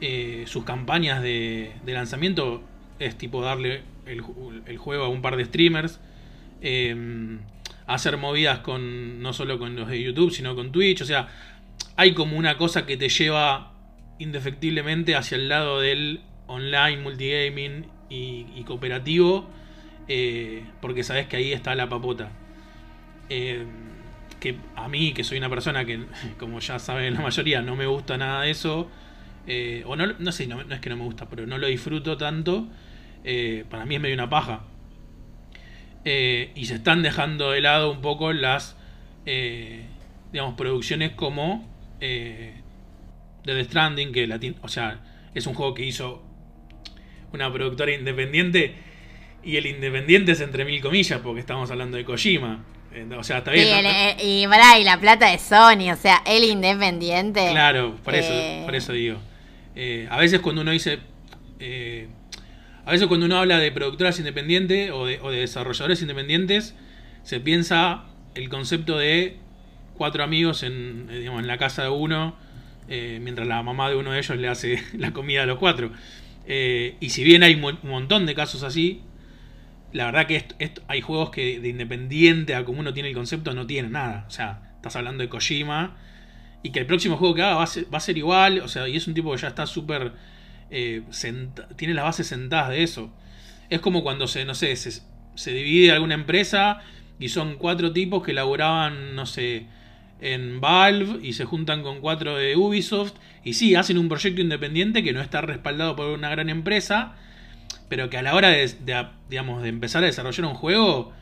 eh, 0.00 0.44
sus 0.46 0.64
campañas 0.64 1.22
de, 1.22 1.72
lanzamiento 1.84 2.62
es 2.98 3.18
tipo 3.18 3.42
darle 3.42 3.82
el, 4.06 4.22
el 4.64 4.78
juego 4.78 5.04
a 5.04 5.08
un 5.08 5.20
par 5.20 5.36
de 5.36 5.44
streamers, 5.44 6.00
hacer 7.86 8.16
movidas 8.16 8.60
con 8.60 9.20
no 9.20 9.34
solo 9.34 9.58
con 9.58 9.76
los 9.76 9.88
de 9.90 10.02
YouTube, 10.02 10.30
sino 10.30 10.54
con 10.54 10.72
Twitch, 10.72 11.02
o 11.02 11.04
sea, 11.04 11.28
hay 12.02 12.14
como 12.14 12.36
una 12.36 12.56
cosa 12.56 12.84
que 12.84 12.96
te 12.96 13.08
lleva 13.08 13.74
indefectiblemente 14.18 15.14
hacia 15.14 15.36
el 15.36 15.48
lado 15.48 15.80
del 15.80 16.20
online, 16.48 16.96
multigaming 16.96 17.86
y, 18.10 18.64
cooperativo, 18.64 19.48
eh, 20.08 20.64
porque 20.80 21.04
sabes 21.04 21.28
que 21.28 21.36
ahí 21.36 21.52
está 21.52 21.76
la 21.76 21.88
papota. 21.88 22.32
Eh, 23.28 23.64
que 24.40 24.56
a 24.74 24.88
mí, 24.88 25.12
que 25.12 25.22
soy 25.22 25.38
una 25.38 25.48
persona 25.48 25.84
que, 25.84 26.04
como 26.40 26.58
ya 26.58 26.80
saben 26.80 27.14
la 27.14 27.20
mayoría, 27.20 27.62
no 27.62 27.76
me 27.76 27.86
gusta 27.86 28.18
nada 28.18 28.42
de 28.42 28.50
eso, 28.50 28.90
eh, 29.46 29.84
o 29.86 29.94
no, 29.94 30.06
no 30.18 30.32
sé, 30.32 30.48
no, 30.48 30.62
no 30.64 30.74
es 30.74 30.80
que 30.80 30.90
no 30.90 30.96
me 30.96 31.04
gusta, 31.04 31.28
pero 31.28 31.46
no 31.46 31.56
lo 31.56 31.68
disfruto 31.68 32.16
tanto, 32.16 32.68
para 33.70 33.86
mí 33.86 33.94
es 33.94 34.00
medio 34.00 34.14
una 34.14 34.28
paja. 34.28 34.64
Y 36.04 36.64
se 36.64 36.74
están 36.74 37.02
dejando 37.04 37.52
de 37.52 37.60
lado 37.60 37.92
un 37.92 38.00
poco 38.00 38.32
las, 38.32 38.76
digamos, 39.24 40.54
producciones 40.56 41.12
como 41.12 41.71
eh, 42.02 42.54
The 43.44 43.64
Stranding, 43.64 44.12
que 44.12 44.26
la, 44.26 44.38
o 44.60 44.68
sea, 44.68 45.00
es 45.34 45.46
un 45.46 45.54
juego 45.54 45.72
que 45.74 45.84
hizo 45.86 46.22
una 47.32 47.50
productora 47.52 47.92
independiente 47.94 48.74
y 49.42 49.56
el 49.56 49.66
independiente 49.66 50.32
es 50.32 50.40
entre 50.40 50.64
mil 50.64 50.80
comillas 50.82 51.20
porque 51.22 51.40
estamos 51.40 51.70
hablando 51.70 51.96
de 51.96 52.04
Kojima. 52.04 52.64
Eh, 52.94 53.06
O 53.16 53.24
sea, 53.24 53.38
está 53.38 53.52
bien. 53.52 53.68
¿no? 53.70 53.78
el- 53.78 53.86
el- 53.86 54.16
y, 54.20 54.46
pará, 54.46 54.78
y 54.78 54.84
la 54.84 55.00
plata 55.00 55.30
de 55.30 55.38
Sony, 55.38 55.90
o 55.92 55.96
sea, 55.96 56.22
el 56.26 56.44
independiente. 56.44 57.48
Claro, 57.50 57.96
por 58.04 58.14
eso, 58.14 58.32
Eh, 58.32 58.62
por 58.66 58.74
eso 58.74 58.92
digo. 58.92 59.16
Eh, 59.74 60.06
a 60.10 60.18
veces 60.18 60.40
cuando 60.40 60.60
uno 60.62 60.70
dice. 60.72 60.98
eh, 61.58 62.08
a 62.84 62.90
veces 62.90 63.06
cuando 63.06 63.26
uno 63.26 63.38
habla 63.38 63.58
de 63.58 63.70
productoras 63.70 64.18
independientes 64.18 64.90
o 64.90 65.06
de, 65.06 65.20
o 65.20 65.30
de 65.30 65.38
desarrolladores 65.40 66.02
independientes, 66.02 66.74
se 67.22 67.38
piensa 67.40 68.04
el 68.34 68.48
concepto 68.48 68.98
de 68.98 69.36
cuatro 69.96 70.24
amigos 70.24 70.62
en, 70.62 71.08
eh, 71.10 71.18
digamos, 71.20 71.40
en 71.40 71.46
la 71.46 71.58
casa 71.58 71.84
de 71.84 71.88
uno, 71.90 72.36
eh, 72.88 73.18
mientras 73.22 73.46
la 73.46 73.62
mamá 73.62 73.88
de 73.90 73.96
uno 73.96 74.12
de 74.12 74.18
ellos 74.18 74.36
le 74.38 74.48
hace 74.48 74.82
la 74.98 75.12
comida 75.12 75.42
a 75.42 75.46
los 75.46 75.58
cuatro. 75.58 75.92
Eh, 76.46 76.96
y 77.00 77.10
si 77.10 77.24
bien 77.24 77.42
hay 77.42 77.54
un 77.54 77.78
montón 77.84 78.26
de 78.26 78.34
casos 78.34 78.62
así, 78.62 79.02
la 79.92 80.06
verdad 80.06 80.26
que 80.26 80.36
esto- 80.58 80.82
hay 80.88 81.00
juegos 81.00 81.30
que 81.30 81.60
de 81.60 81.68
independiente 81.68 82.54
a 82.54 82.64
como 82.64 82.80
uno 82.80 82.94
tiene 82.94 83.10
el 83.10 83.14
concepto 83.14 83.54
no 83.54 83.66
tienen 83.66 83.92
nada. 83.92 84.24
O 84.28 84.30
sea, 84.30 84.72
estás 84.76 84.96
hablando 84.96 85.22
de 85.22 85.28
Kojima 85.28 85.96
y 86.62 86.70
que 86.72 86.80
el 86.80 86.86
próximo 86.86 87.16
juego 87.18 87.34
que 87.34 87.42
haga 87.42 87.56
va 87.56 87.64
a 87.64 88.00
ser, 88.00 88.18
igual. 88.18 88.60
O 88.60 88.68
sea, 88.68 88.88
y 88.88 88.96
es 88.96 89.06
un 89.08 89.14
tipo 89.14 89.32
que 89.32 89.38
ya 89.38 89.48
está 89.48 89.66
súper. 89.66 90.12
tiene 91.76 91.94
las 91.94 92.04
bases 92.04 92.26
sentadas 92.26 92.70
de 92.70 92.82
eso. 92.82 93.10
Es 93.70 93.80
como 93.80 94.02
cuando 94.02 94.26
se, 94.26 94.44
no 94.44 94.54
sé, 94.54 94.74
se, 94.76 95.02
se 95.34 95.52
divide 95.52 95.92
alguna 95.92 96.14
empresa 96.14 96.80
y 97.18 97.28
son 97.28 97.56
cuatro 97.56 97.92
tipos 97.92 98.22
que 98.22 98.32
laburaban, 98.32 99.14
no 99.14 99.26
sé, 99.26 99.66
en 100.22 100.60
Valve 100.60 101.18
y 101.22 101.34
se 101.34 101.44
juntan 101.44 101.82
con 101.82 102.00
cuatro 102.00 102.36
de 102.36 102.56
Ubisoft. 102.56 103.12
Y 103.44 103.54
sí, 103.54 103.74
hacen 103.74 103.98
un 103.98 104.08
proyecto 104.08 104.40
independiente 104.40 105.02
que 105.02 105.12
no 105.12 105.20
está 105.20 105.42
respaldado 105.42 105.96
por 105.96 106.06
una 106.06 106.30
gran 106.30 106.48
empresa 106.48 107.16
pero 107.92 108.08
que 108.08 108.16
a 108.16 108.22
la 108.22 108.34
hora 108.34 108.48
de, 108.48 108.74
digamos, 109.28 109.62
de 109.62 109.68
empezar 109.68 110.02
a 110.02 110.06
desarrollar 110.06 110.46
un 110.46 110.54
juego, 110.54 111.12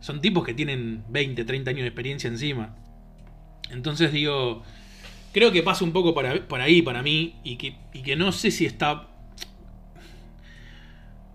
son 0.00 0.20
tipos 0.20 0.44
que 0.44 0.52
tienen 0.52 1.04
20, 1.10 1.44
30 1.44 1.70
años 1.70 1.82
de 1.82 1.86
experiencia 1.86 2.26
encima. 2.26 2.74
Entonces 3.70 4.10
digo, 4.10 4.64
creo 5.32 5.52
que 5.52 5.62
pasa 5.62 5.84
un 5.84 5.92
poco 5.92 6.12
por 6.12 6.26
ahí, 6.26 6.40
por 6.40 6.60
ahí 6.60 6.82
para 6.82 7.04
mí 7.04 7.36
y 7.44 7.54
que, 7.54 7.76
y 7.92 8.02
que 8.02 8.16
no 8.16 8.32
sé 8.32 8.50
si 8.50 8.66
está... 8.66 9.06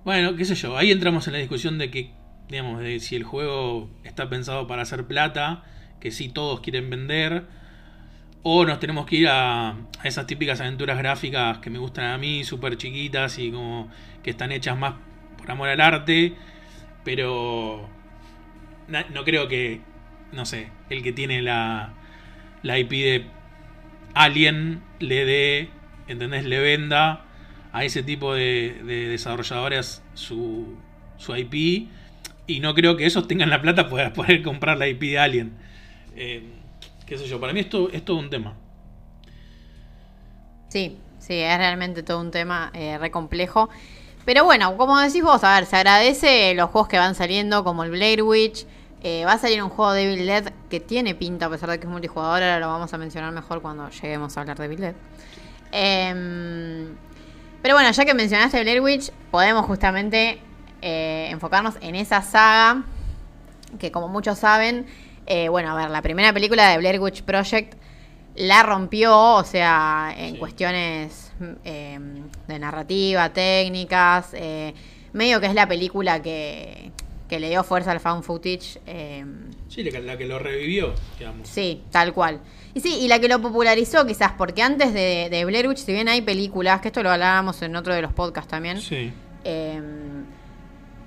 Bueno, 0.03 0.35
qué 0.35 0.43
sé 0.43 0.55
yo, 0.55 0.75
ahí 0.75 0.91
entramos 0.91 1.27
en 1.27 1.31
la 1.31 1.39
discusión 1.39 1.77
de 1.77 1.89
que, 1.89 2.11
digamos, 2.49 2.81
de 2.81 2.99
si 2.99 3.15
el 3.15 3.23
juego 3.23 3.89
está 4.03 4.29
pensado 4.29 4.67
para 4.67 4.81
hacer 4.81 5.07
plata, 5.07 5.63
que 6.01 6.11
sí 6.11 6.29
todos 6.29 6.59
quieren 6.59 6.89
vender, 6.89 7.45
O 8.43 8.65
nos 8.65 8.79
tenemos 8.79 9.05
que 9.05 9.17
ir 9.17 9.27
a, 9.29 9.75
esas 10.03 10.25
típicas 10.25 10.59
aventuras 10.61 10.97
gráficas 10.97 11.59
que 11.59 11.69
me 11.69 11.77
gustan 11.79 12.05
a 12.05 12.17
mí, 12.17 12.43
súper 12.43 12.75
chiquitas 12.77 13.37
y 13.37 13.51
como 13.51 13.89
que 14.23 14.31
están 14.31 14.51
hechas 14.51 14.77
más 14.77 14.95
por 15.37 15.51
amor 15.51 15.69
al 15.69 15.79
arte. 15.81 16.33
Pero 17.03 17.87
no 18.87 19.23
creo 19.23 19.47
que, 19.47 19.81
no 20.31 20.45
sé, 20.45 20.69
el 20.89 21.03
que 21.03 21.13
tiene 21.13 21.41
la, 21.41 21.93
la 22.63 22.79
IP 22.79 22.89
de 22.91 23.25
Alien 24.13 24.81
le 24.99 25.25
dé, 25.25 25.69
¿entendés? 26.07 26.45
Le 26.45 26.59
venda 26.59 27.25
a 27.73 27.85
ese 27.85 28.03
tipo 28.03 28.33
de, 28.33 28.81
de 28.85 29.07
desarrolladores 29.07 30.03
su, 30.13 30.77
su 31.17 31.35
IP. 31.35 31.89
Y 32.47 32.59
no 32.59 32.73
creo 32.73 32.97
que 32.97 33.05
esos 33.05 33.27
tengan 33.27 33.49
la 33.49 33.61
plata 33.61 33.89
para 33.89 34.13
poder 34.13 34.41
comprar 34.41 34.77
la 34.77 34.87
IP 34.87 35.01
de 35.01 35.19
Alien. 35.19 35.53
Eh, 36.15 36.43
qué 37.05 37.17
sé 37.17 37.27
yo, 37.27 37.39
para 37.39 37.53
mí 37.53 37.61
esto 37.61 37.89
es 37.89 38.03
todo 38.03 38.17
un 38.17 38.29
tema. 38.29 38.53
Sí, 40.67 40.97
sí, 41.19 41.35
es 41.35 41.57
realmente 41.57 42.03
todo 42.03 42.19
un 42.19 42.31
tema 42.31 42.71
eh, 42.73 42.97
re 42.97 43.11
complejo. 43.11 43.69
Pero 44.25 44.45
bueno, 44.45 44.77
como 44.77 44.99
decís 44.99 45.23
vos, 45.23 45.43
a 45.43 45.55
ver, 45.55 45.65
se 45.65 45.77
agradece 45.77 46.53
los 46.53 46.69
juegos 46.69 46.87
que 46.87 46.97
van 46.97 47.15
saliendo, 47.15 47.63
como 47.63 47.83
el 47.83 47.91
Blair 47.91 48.23
Witch. 48.23 48.65
Eh, 49.03 49.25
va 49.25 49.33
a 49.33 49.37
salir 49.39 49.63
un 49.63 49.69
juego 49.69 49.93
de 49.93 50.03
Evil 50.03 50.27
Dead 50.27 50.53
que 50.69 50.79
tiene 50.79 51.15
pinta, 51.15 51.47
a 51.47 51.49
pesar 51.49 51.71
de 51.71 51.79
que 51.79 51.87
es 51.87 51.91
multijugador. 51.91 52.43
Ahora 52.43 52.59
lo 52.59 52.67
vamos 52.67 52.93
a 52.93 52.97
mencionar 52.99 53.31
mejor 53.31 53.61
cuando 53.61 53.89
lleguemos 53.89 54.37
a 54.37 54.41
hablar 54.41 54.57
de 54.59 54.65
Evil 54.65 54.79
Dead. 54.79 54.95
Em, 55.71 56.95
pero 57.63 57.73
bueno, 57.73 57.89
ya 57.89 58.05
que 58.05 58.13
mencionaste 58.13 58.61
Blair 58.61 58.81
Witch, 58.81 59.11
podemos 59.31 59.65
justamente 59.65 60.39
enfocarnos 60.81 61.75
en 61.81 61.95
esa 61.95 62.21
saga. 62.21 62.83
Que 63.79 63.91
como 63.91 64.07
muchos 64.07 64.37
saben, 64.37 64.85
eh, 65.33 65.49
bueno, 65.49 65.71
a 65.71 65.75
ver, 65.75 65.89
la 65.89 66.01
primera 66.01 66.33
película 66.33 66.69
de 66.69 66.77
Blair 66.77 66.99
Witch 66.99 67.23
Project 67.23 67.73
la 68.35 68.63
rompió, 68.63 69.17
o 69.35 69.43
sea, 69.43 70.13
en 70.17 70.33
Sí. 70.33 70.39
cuestiones 70.39 71.31
eh, 71.63 71.97
de 72.47 72.59
narrativa, 72.59 73.29
técnicas, 73.33 74.29
eh, 74.33 74.73
medio 75.13 75.39
que 75.41 75.47
es 75.47 75.53
la 75.55 75.67
película 75.67 76.21
que, 76.21 76.91
que 77.27 77.39
le 77.39 77.49
dio 77.49 77.63
fuerza 77.63 77.91
al 77.91 77.99
found 77.99 78.23
footage. 78.23 78.79
eh, 78.85 79.25
Sí, 79.67 79.83
la 79.83 80.17
que, 80.17 80.25
lo 80.25 80.37
revivió, 80.37 80.93
digamos. 81.17 81.47
sí, 81.47 81.81
tal 81.91 82.13
cual. 82.13 82.39
Y 82.73 82.79
sí, 82.81 82.99
y 83.01 83.07
la 83.07 83.19
que 83.19 83.27
lo 83.27 83.41
popularizó 83.41 84.05
quizás, 84.05 84.33
porque 84.37 84.61
antes 84.61 84.93
de, 84.93 85.29
de 85.31 85.45
Blair 85.45 85.67
Witch, 85.67 85.79
si 85.79 85.91
bien 85.93 86.07
hay 86.09 86.21
películas, 86.21 86.79
que 86.81 86.89
esto 86.89 87.01
lo 87.03 87.09
hablábamos 87.09 87.61
en 87.61 87.75
otro 87.75 87.93
de 87.95 88.01
los 88.01 88.13
podcasts 88.13 88.49
también, 88.51 88.79
Sí. 88.81 89.11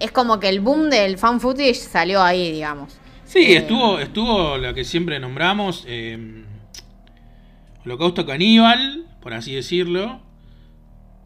es 0.01 0.11
como 0.13 0.41
que 0.41 0.49
el 0.49 0.61
boom 0.61 0.91
del 0.91 1.17
found 1.19 1.41
footage 1.41 1.75
salió 1.75 2.23
ahí, 2.23 2.53
digamos. 2.53 2.93
Sí, 3.35 3.53
Eh, 3.53 3.57
estuvo, 3.59 3.99
estuvo 3.99 4.57
lo 4.59 4.73
que 4.75 4.85
siempre 4.85 5.19
nombramos, 5.21 5.85
eh, 5.87 6.17
Holocausto 7.85 8.27
Caníbal, 8.27 9.07
por 9.21 9.33
así 9.35 9.55
decirlo. 9.55 10.21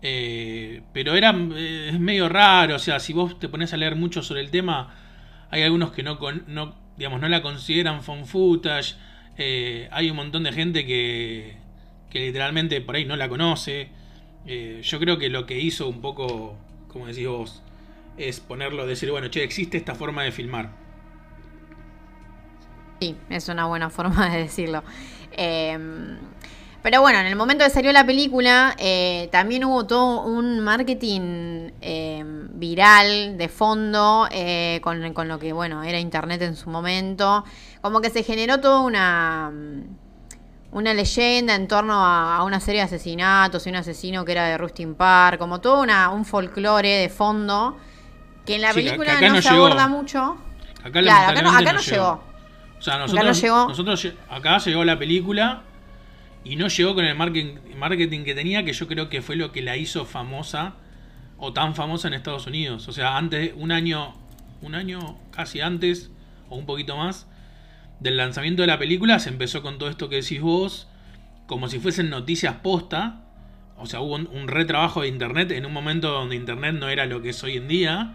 Eh, 0.00 0.82
pero 0.92 1.14
era 1.16 1.34
eh, 1.56 1.90
es 1.92 1.98
medio 2.00 2.28
raro, 2.28 2.76
o 2.76 2.78
sea, 2.78 3.00
si 3.00 3.12
vos 3.12 3.38
te 3.40 3.48
pones 3.48 3.72
a 3.72 3.76
leer 3.76 3.96
mucho 3.96 4.22
sobre 4.22 4.40
el 4.42 4.50
tema, 4.50 4.94
hay 5.50 5.62
algunos 5.62 5.90
que 5.92 6.02
no, 6.04 6.18
con- 6.18 6.44
no 6.46 6.76
digamos, 6.96 7.20
no 7.20 7.28
la 7.28 7.42
consideran 7.42 8.02
found 8.02 8.26
footage. 8.26 8.94
eh, 9.38 9.88
hay 9.92 10.10
un 10.10 10.16
montón 10.16 10.42
de 10.44 10.52
gente 10.52 10.84
que, 10.86 11.56
que 12.10 12.20
literalmente 12.20 12.80
por 12.80 12.96
ahí 12.96 13.04
no 13.04 13.16
la 13.16 13.28
conoce. 13.28 13.90
Yo 14.82 14.98
creo 14.98 15.18
que 15.18 15.28
lo 15.28 15.44
que 15.46 15.58
hizo 15.60 15.88
un 15.88 16.00
poco, 16.00 16.56
como 16.88 17.06
decís 17.06 17.26
vos, 17.28 17.62
es 18.16 18.40
ponerlo, 18.40 18.86
decir, 18.86 19.10
bueno, 19.10 19.28
che, 19.28 19.44
existe 19.44 19.76
esta 19.76 19.94
forma 19.94 20.22
de 20.22 20.32
filmar. 20.32 20.70
Sí, 23.00 23.16
es 23.30 23.48
una 23.48 23.66
buena 23.66 23.90
forma 23.90 24.28
de 24.30 24.38
decirlo. 24.38 24.82
Eh, 25.32 25.78
pero 26.82 27.00
bueno, 27.00 27.18
en 27.18 27.26
el 27.26 27.36
momento 27.36 27.64
que 27.64 27.70
salió 27.70 27.92
la 27.92 28.06
película, 28.06 28.74
eh, 28.78 29.28
también 29.32 29.64
hubo 29.64 29.84
todo 29.86 30.22
un 30.22 30.60
marketing 30.60 31.70
eh, 31.80 32.22
viral 32.24 33.36
de 33.36 33.48
fondo 33.48 34.28
eh, 34.30 34.80
con, 34.82 35.12
con 35.12 35.28
lo 35.28 35.38
que, 35.38 35.52
bueno, 35.52 35.82
era 35.82 35.98
Internet 35.98 36.40
en 36.42 36.56
su 36.56 36.70
momento. 36.70 37.44
Como 37.82 38.00
que 38.00 38.10
se 38.10 38.22
generó 38.22 38.60
toda 38.60 38.80
una, 38.80 39.52
una 40.70 40.94
leyenda 40.94 41.54
en 41.54 41.66
torno 41.68 41.94
a, 42.04 42.36
a 42.36 42.44
una 42.44 42.60
serie 42.60 42.80
de 42.80 42.86
asesinatos 42.86 43.66
y 43.66 43.70
un 43.70 43.76
asesino 43.76 44.24
que 44.24 44.32
era 44.32 44.46
de 44.46 44.58
Rustin 44.58 44.94
Park, 44.94 45.38
como 45.38 45.60
todo 45.60 45.80
una, 45.82 46.10
un 46.10 46.24
folclore 46.24 46.88
de 46.88 47.08
fondo 47.08 47.76
que 48.44 48.56
en 48.56 48.62
la 48.62 48.72
Sí, 48.72 48.74
película 48.74 49.20
no, 49.20 49.28
no 49.28 49.42
se 49.42 49.50
llegó. 49.50 49.66
aborda 49.66 49.88
mucho. 49.88 50.36
Acá, 50.82 51.02
Claro, 51.02 51.28
acá 51.28 51.42
no, 51.42 51.50
acá 51.56 51.72
no 51.72 51.80
llegó. 51.80 52.27
O 52.78 52.82
sea, 52.82 52.94
Acá 52.94 53.02
nosotros, 53.02 53.24
no 53.26 53.32
llegó. 53.32 53.68
nosotros 53.68 54.08
acá 54.28 54.58
llegó 54.58 54.84
la 54.84 54.98
película 54.98 55.62
y 56.44 56.56
no 56.56 56.68
llegó 56.68 56.94
con 56.94 57.04
el 57.04 57.14
marketing, 57.16 57.56
marketing 57.76 58.24
que 58.24 58.34
tenía, 58.34 58.64
que 58.64 58.72
yo 58.72 58.86
creo 58.86 59.08
que 59.08 59.20
fue 59.22 59.36
lo 59.36 59.50
que 59.52 59.62
la 59.62 59.76
hizo 59.76 60.04
famosa 60.04 60.74
o 61.38 61.52
tan 61.52 61.74
famosa 61.74 62.08
en 62.08 62.14
Estados 62.14 62.46
Unidos. 62.46 62.88
O 62.88 62.92
sea, 62.92 63.16
antes, 63.16 63.52
un 63.56 63.72
año, 63.72 64.14
un 64.62 64.74
año 64.74 65.18
casi 65.32 65.60
antes 65.60 66.10
o 66.48 66.56
un 66.56 66.66
poquito 66.66 66.96
más 66.96 67.26
del 68.00 68.16
lanzamiento 68.16 68.62
de 68.62 68.68
la 68.68 68.78
película, 68.78 69.18
se 69.18 69.28
empezó 69.28 69.60
con 69.62 69.78
todo 69.78 69.88
esto 69.88 70.08
que 70.08 70.16
decís 70.16 70.40
vos, 70.40 70.88
como 71.46 71.68
si 71.68 71.78
fuesen 71.80 72.10
noticias 72.10 72.56
posta. 72.62 73.22
O 73.76 73.86
sea, 73.86 74.00
hubo 74.00 74.14
un, 74.14 74.28
un 74.28 74.48
retrabajo 74.48 75.02
de 75.02 75.08
internet 75.08 75.50
en 75.52 75.66
un 75.66 75.72
momento 75.72 76.10
donde 76.10 76.36
internet 76.36 76.74
no 76.74 76.88
era 76.88 77.06
lo 77.06 77.22
que 77.22 77.30
es 77.30 77.42
hoy 77.44 77.56
en 77.56 77.68
día. 77.68 78.14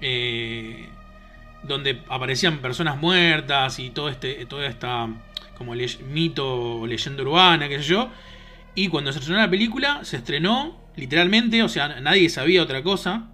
Eh, 0.00 0.88
donde 1.66 2.02
aparecían 2.08 2.58
personas 2.58 2.96
muertas 2.98 3.78
y 3.78 3.90
todo 3.90 4.08
este 4.08 4.44
toda 4.46 4.66
esta 4.66 5.08
como 5.56 5.74
le- 5.74 5.88
mito 6.10 6.80
o 6.80 6.86
leyenda 6.86 7.22
urbana, 7.22 7.68
qué 7.68 7.78
sé 7.78 7.84
yo. 7.84 8.10
Y 8.74 8.88
cuando 8.88 9.12
se 9.12 9.18
estrenó 9.20 9.40
la 9.40 9.50
película, 9.50 10.04
se 10.04 10.18
estrenó 10.18 10.78
literalmente, 10.96 11.62
o 11.62 11.68
sea, 11.68 12.00
nadie 12.00 12.28
sabía 12.28 12.62
otra 12.62 12.82
cosa. 12.82 13.30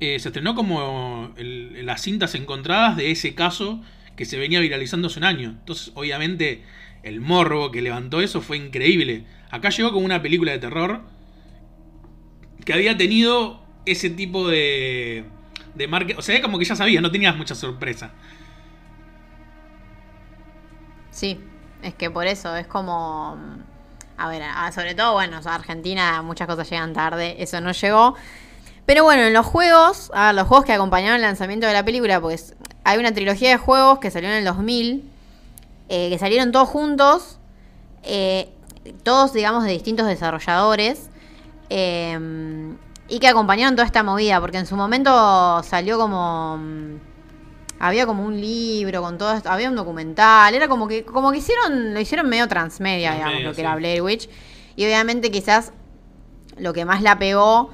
Eh, 0.00 0.18
se 0.18 0.28
estrenó 0.28 0.54
como 0.54 1.34
las 1.36 2.00
cintas 2.02 2.34
encontradas 2.34 2.96
de 2.96 3.10
ese 3.10 3.34
caso 3.34 3.82
que 4.16 4.24
se 4.24 4.38
venía 4.38 4.60
viralizando 4.60 5.08
hace 5.08 5.18
un 5.18 5.24
año. 5.24 5.50
Entonces, 5.50 5.92
obviamente, 5.94 6.62
el 7.02 7.20
morbo 7.20 7.70
que 7.70 7.82
levantó 7.82 8.22
eso 8.22 8.40
fue 8.40 8.56
increíble. 8.56 9.24
Acá 9.50 9.68
llegó 9.68 9.92
como 9.92 10.06
una 10.06 10.22
película 10.22 10.52
de 10.52 10.58
terror 10.58 11.02
que 12.64 12.72
había 12.72 12.96
tenido 12.96 13.62
ese 13.86 14.08
tipo 14.10 14.48
de, 14.48 15.24
de 15.74 15.88
marca. 15.88 16.14
O 16.18 16.22
sea, 16.22 16.40
como 16.42 16.58
que 16.58 16.64
ya 16.64 16.76
sabías, 16.76 17.02
no 17.02 17.10
tenías 17.10 17.36
mucha 17.36 17.54
sorpresa. 17.54 18.10
Sí, 21.10 21.40
es 21.82 21.94
que 21.94 22.10
por 22.10 22.26
eso 22.26 22.54
es 22.56 22.66
como. 22.66 23.36
A 24.16 24.28
ver, 24.28 24.42
a- 24.42 24.70
sobre 24.72 24.94
todo, 24.94 25.14
bueno, 25.14 25.40
Argentina 25.44 26.20
muchas 26.22 26.46
cosas 26.46 26.68
llegan 26.68 26.92
tarde, 26.92 27.36
eso 27.42 27.60
no 27.60 27.72
llegó. 27.72 28.14
Pero 28.86 29.04
bueno, 29.04 29.22
en 29.22 29.32
los 29.32 29.46
juegos, 29.46 30.10
los 30.34 30.46
juegos 30.48 30.64
que 30.66 30.72
acompañaron 30.72 31.16
el 31.16 31.22
lanzamiento 31.22 31.66
de 31.66 31.72
la 31.72 31.84
película, 31.84 32.20
pues 32.20 32.54
hay 32.84 32.98
una 32.98 33.12
trilogía 33.12 33.50
de 33.50 33.56
juegos 33.56 33.98
que 34.00 34.10
salió 34.10 34.28
en 34.28 34.36
el 34.36 34.44
2000, 34.44 35.04
eh, 35.88 36.10
que 36.10 36.18
salieron 36.18 36.52
todos 36.52 36.68
juntos, 36.68 37.38
eh, 38.02 38.50
todos, 39.04 39.32
digamos, 39.32 39.64
de 39.64 39.70
distintos 39.72 40.06
desarrolladores, 40.06 41.08
eh, 41.70 42.18
y 43.10 43.18
que 43.18 43.28
acompañaron 43.28 43.74
toda 43.76 43.84
esta 43.86 44.02
movida, 44.02 44.40
porque 44.40 44.56
en 44.58 44.66
su 44.66 44.76
momento 44.76 45.62
salió 45.64 45.98
como... 45.98 46.56
mm, 46.58 46.96
había 47.82 48.06
como 48.06 48.24
un 48.24 48.40
libro 48.40 49.02
con 49.02 49.16
todo 49.18 49.32
esto, 49.34 49.50
había 49.50 49.68
un 49.70 49.76
documental, 49.76 50.54
era 50.54 50.68
como 50.68 50.86
que 50.86 51.02
como 51.04 51.32
que 51.32 51.38
hicieron 51.38 51.94
lo 51.94 52.00
hicieron 52.00 52.28
medio 52.28 52.46
transmedia, 52.46 53.14
digamos, 53.14 53.42
lo 53.42 53.48
que 53.50 53.54
sí. 53.56 53.60
era 53.62 53.74
Blair 53.74 54.02
Witch 54.02 54.28
y 54.76 54.84
obviamente 54.84 55.30
quizás 55.30 55.72
lo 56.58 56.72
que 56.74 56.84
más 56.84 57.00
la 57.02 57.18
pegó 57.18 57.70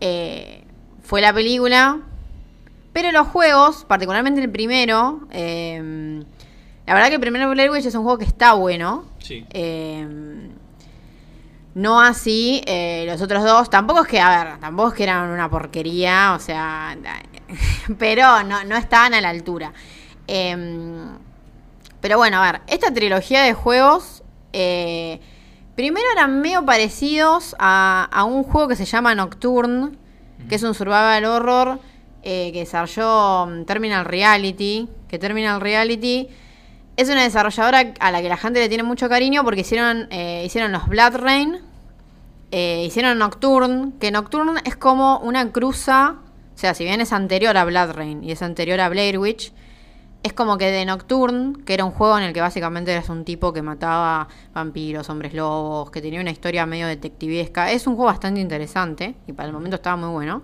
eh, 0.00 0.64
fue 1.02 1.20
la 1.20 1.32
película, 1.32 2.00
pero 2.92 3.10
los 3.10 3.26
juegos, 3.26 3.84
particularmente 3.84 4.40
el 4.40 4.48
primero, 4.50 5.26
eh, 5.32 6.22
la 6.86 6.94
verdad 6.94 7.08
que 7.08 7.14
el 7.16 7.20
primer 7.20 7.46
Blair 7.48 7.70
Witch 7.70 7.86
es 7.86 7.94
un 7.96 8.04
juego 8.04 8.16
que 8.18 8.24
está 8.26 8.52
bueno, 8.54 9.06
Sí. 9.18 9.44
eh, 9.50 10.06
no 11.78 12.00
así 12.00 12.60
eh, 12.66 13.04
los 13.06 13.22
otros 13.22 13.44
dos. 13.44 13.70
Tampoco 13.70 14.02
es 14.02 14.08
que, 14.08 14.18
a 14.18 14.44
ver, 14.44 14.58
tampoco 14.58 14.88
es 14.88 14.94
que 14.94 15.04
eran 15.04 15.30
una 15.30 15.48
porquería, 15.48 16.34
o 16.34 16.40
sea, 16.40 16.96
pero 17.98 18.42
no, 18.42 18.64
no 18.64 18.76
estaban 18.76 19.14
a 19.14 19.20
la 19.20 19.28
altura. 19.28 19.72
Eh, 20.26 20.56
pero 22.00 22.18
bueno, 22.18 22.42
a 22.42 22.52
ver, 22.52 22.62
esta 22.66 22.92
trilogía 22.92 23.42
de 23.42 23.54
juegos, 23.54 24.24
eh, 24.52 25.20
primero 25.76 26.06
eran 26.12 26.40
medio 26.40 26.64
parecidos 26.64 27.54
a, 27.60 28.08
a 28.10 28.24
un 28.24 28.42
juego 28.42 28.66
que 28.66 28.76
se 28.76 28.84
llama 28.84 29.14
Nocturne, 29.14 29.92
que 30.48 30.56
es 30.56 30.62
un 30.64 30.74
survival 30.74 31.24
horror 31.26 31.80
eh, 32.24 32.50
que 32.52 32.60
desarrolló 32.60 33.46
mm, 33.46 33.64
Terminal 33.66 34.04
Reality, 34.04 34.88
que 35.06 35.20
Terminal 35.20 35.60
Reality 35.60 36.28
es 36.96 37.08
una 37.08 37.22
desarrolladora 37.22 37.94
a 38.00 38.10
la 38.10 38.20
que 38.20 38.28
la 38.28 38.36
gente 38.36 38.58
le 38.58 38.68
tiene 38.68 38.82
mucho 38.82 39.08
cariño 39.08 39.44
porque 39.44 39.60
hicieron, 39.60 40.08
hicieron 40.44 40.72
los 40.72 40.88
Blood 40.88 41.14
Rain, 41.18 41.67
eh, 42.50 42.84
hicieron 42.86 43.18
Nocturne, 43.18 43.92
que 44.00 44.10
Nocturne 44.10 44.60
es 44.64 44.76
como 44.76 45.18
una 45.18 45.52
cruza, 45.52 46.16
o 46.54 46.58
sea, 46.58 46.74
si 46.74 46.84
bien 46.84 47.00
es 47.00 47.12
anterior 47.12 47.56
a 47.56 47.64
Blood 47.64 47.92
Rain 47.92 48.24
y 48.24 48.32
es 48.32 48.42
anterior 48.42 48.80
a 48.80 48.88
Blair 48.88 49.18
Witch, 49.18 49.52
es 50.22 50.32
como 50.32 50.58
que 50.58 50.70
de 50.70 50.84
Nocturne, 50.84 51.64
que 51.64 51.74
era 51.74 51.84
un 51.84 51.92
juego 51.92 52.18
en 52.18 52.24
el 52.24 52.32
que 52.32 52.40
básicamente 52.40 52.92
eras 52.92 53.08
un 53.08 53.24
tipo 53.24 53.52
que 53.52 53.62
mataba 53.62 54.28
vampiros, 54.52 55.08
hombres 55.10 55.32
lobos, 55.32 55.90
que 55.90 56.00
tenía 56.00 56.20
una 56.20 56.30
historia 56.30 56.66
medio 56.66 56.86
detectivesca. 56.88 57.70
Es 57.70 57.86
un 57.86 57.94
juego 57.94 58.06
bastante 58.06 58.40
interesante 58.40 59.14
y 59.26 59.32
para 59.32 59.46
el 59.46 59.52
momento 59.52 59.76
estaba 59.76 59.96
muy 59.96 60.10
bueno. 60.10 60.42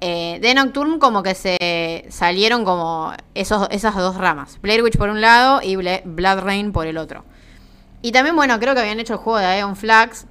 Eh, 0.00 0.38
de 0.40 0.54
Nocturne 0.54 0.98
como 0.98 1.22
que 1.22 1.34
se 1.34 2.06
salieron 2.08 2.64
como 2.64 3.12
esos, 3.34 3.68
esas 3.70 3.94
dos 3.94 4.16
ramas. 4.16 4.60
Blair 4.60 4.82
Witch 4.82 4.96
por 4.96 5.10
un 5.10 5.20
lado 5.20 5.60
y 5.62 5.76
Blood 5.76 6.40
Rain 6.40 6.72
por 6.72 6.86
el 6.86 6.98
otro. 6.98 7.24
Y 8.02 8.12
también, 8.12 8.36
bueno, 8.36 8.58
creo 8.60 8.74
que 8.74 8.80
habían 8.80 9.00
hecho 9.00 9.14
el 9.14 9.18
juego 9.18 9.38
de 9.38 9.46
Aeon 9.46 9.76
Flags. 9.76 10.26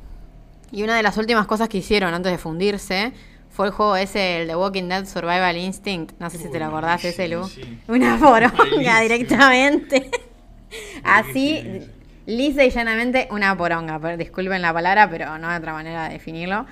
Y 0.72 0.84
una 0.84 0.96
de 0.96 1.04
las 1.04 1.18
últimas 1.18 1.48
cosas 1.48 1.70
que 1.70 1.78
hicieron 1.78 2.14
antes 2.14 2.32
de 2.32 2.38
fundirse 2.38 3.14
fue 3.50 3.68
el 3.68 3.72
juego 3.72 3.96
ese, 3.96 4.42
el 4.42 4.48
de 4.48 4.56
Walking 4.56 4.88
Dead 4.88 5.06
Survival 5.06 5.58
Instinct. 5.58 6.20
No 6.20 6.30
sé 6.30 6.38
si 6.38 6.50
te 6.52 6.60
lo 6.60 6.66
acordás, 6.66 7.04
ese 7.06 7.28
Lu. 7.28 7.50
Una 7.88 8.20
poronga 8.20 9.02
directamente. 9.02 10.12
Así, 11.04 11.82
lisa 12.28 12.66
y 12.66 12.70
llanamente, 12.70 13.28
una 13.32 13.58
poronga. 13.58 14.00
disculpen 14.18 14.62
la 14.62 14.74
palabra, 14.74 15.10
pero 15.10 15.38
no 15.38 15.50
hay 15.50 15.58
otra 15.58 15.74
manera 15.74 16.04
de 16.08 16.14
definirlo. 16.14 16.66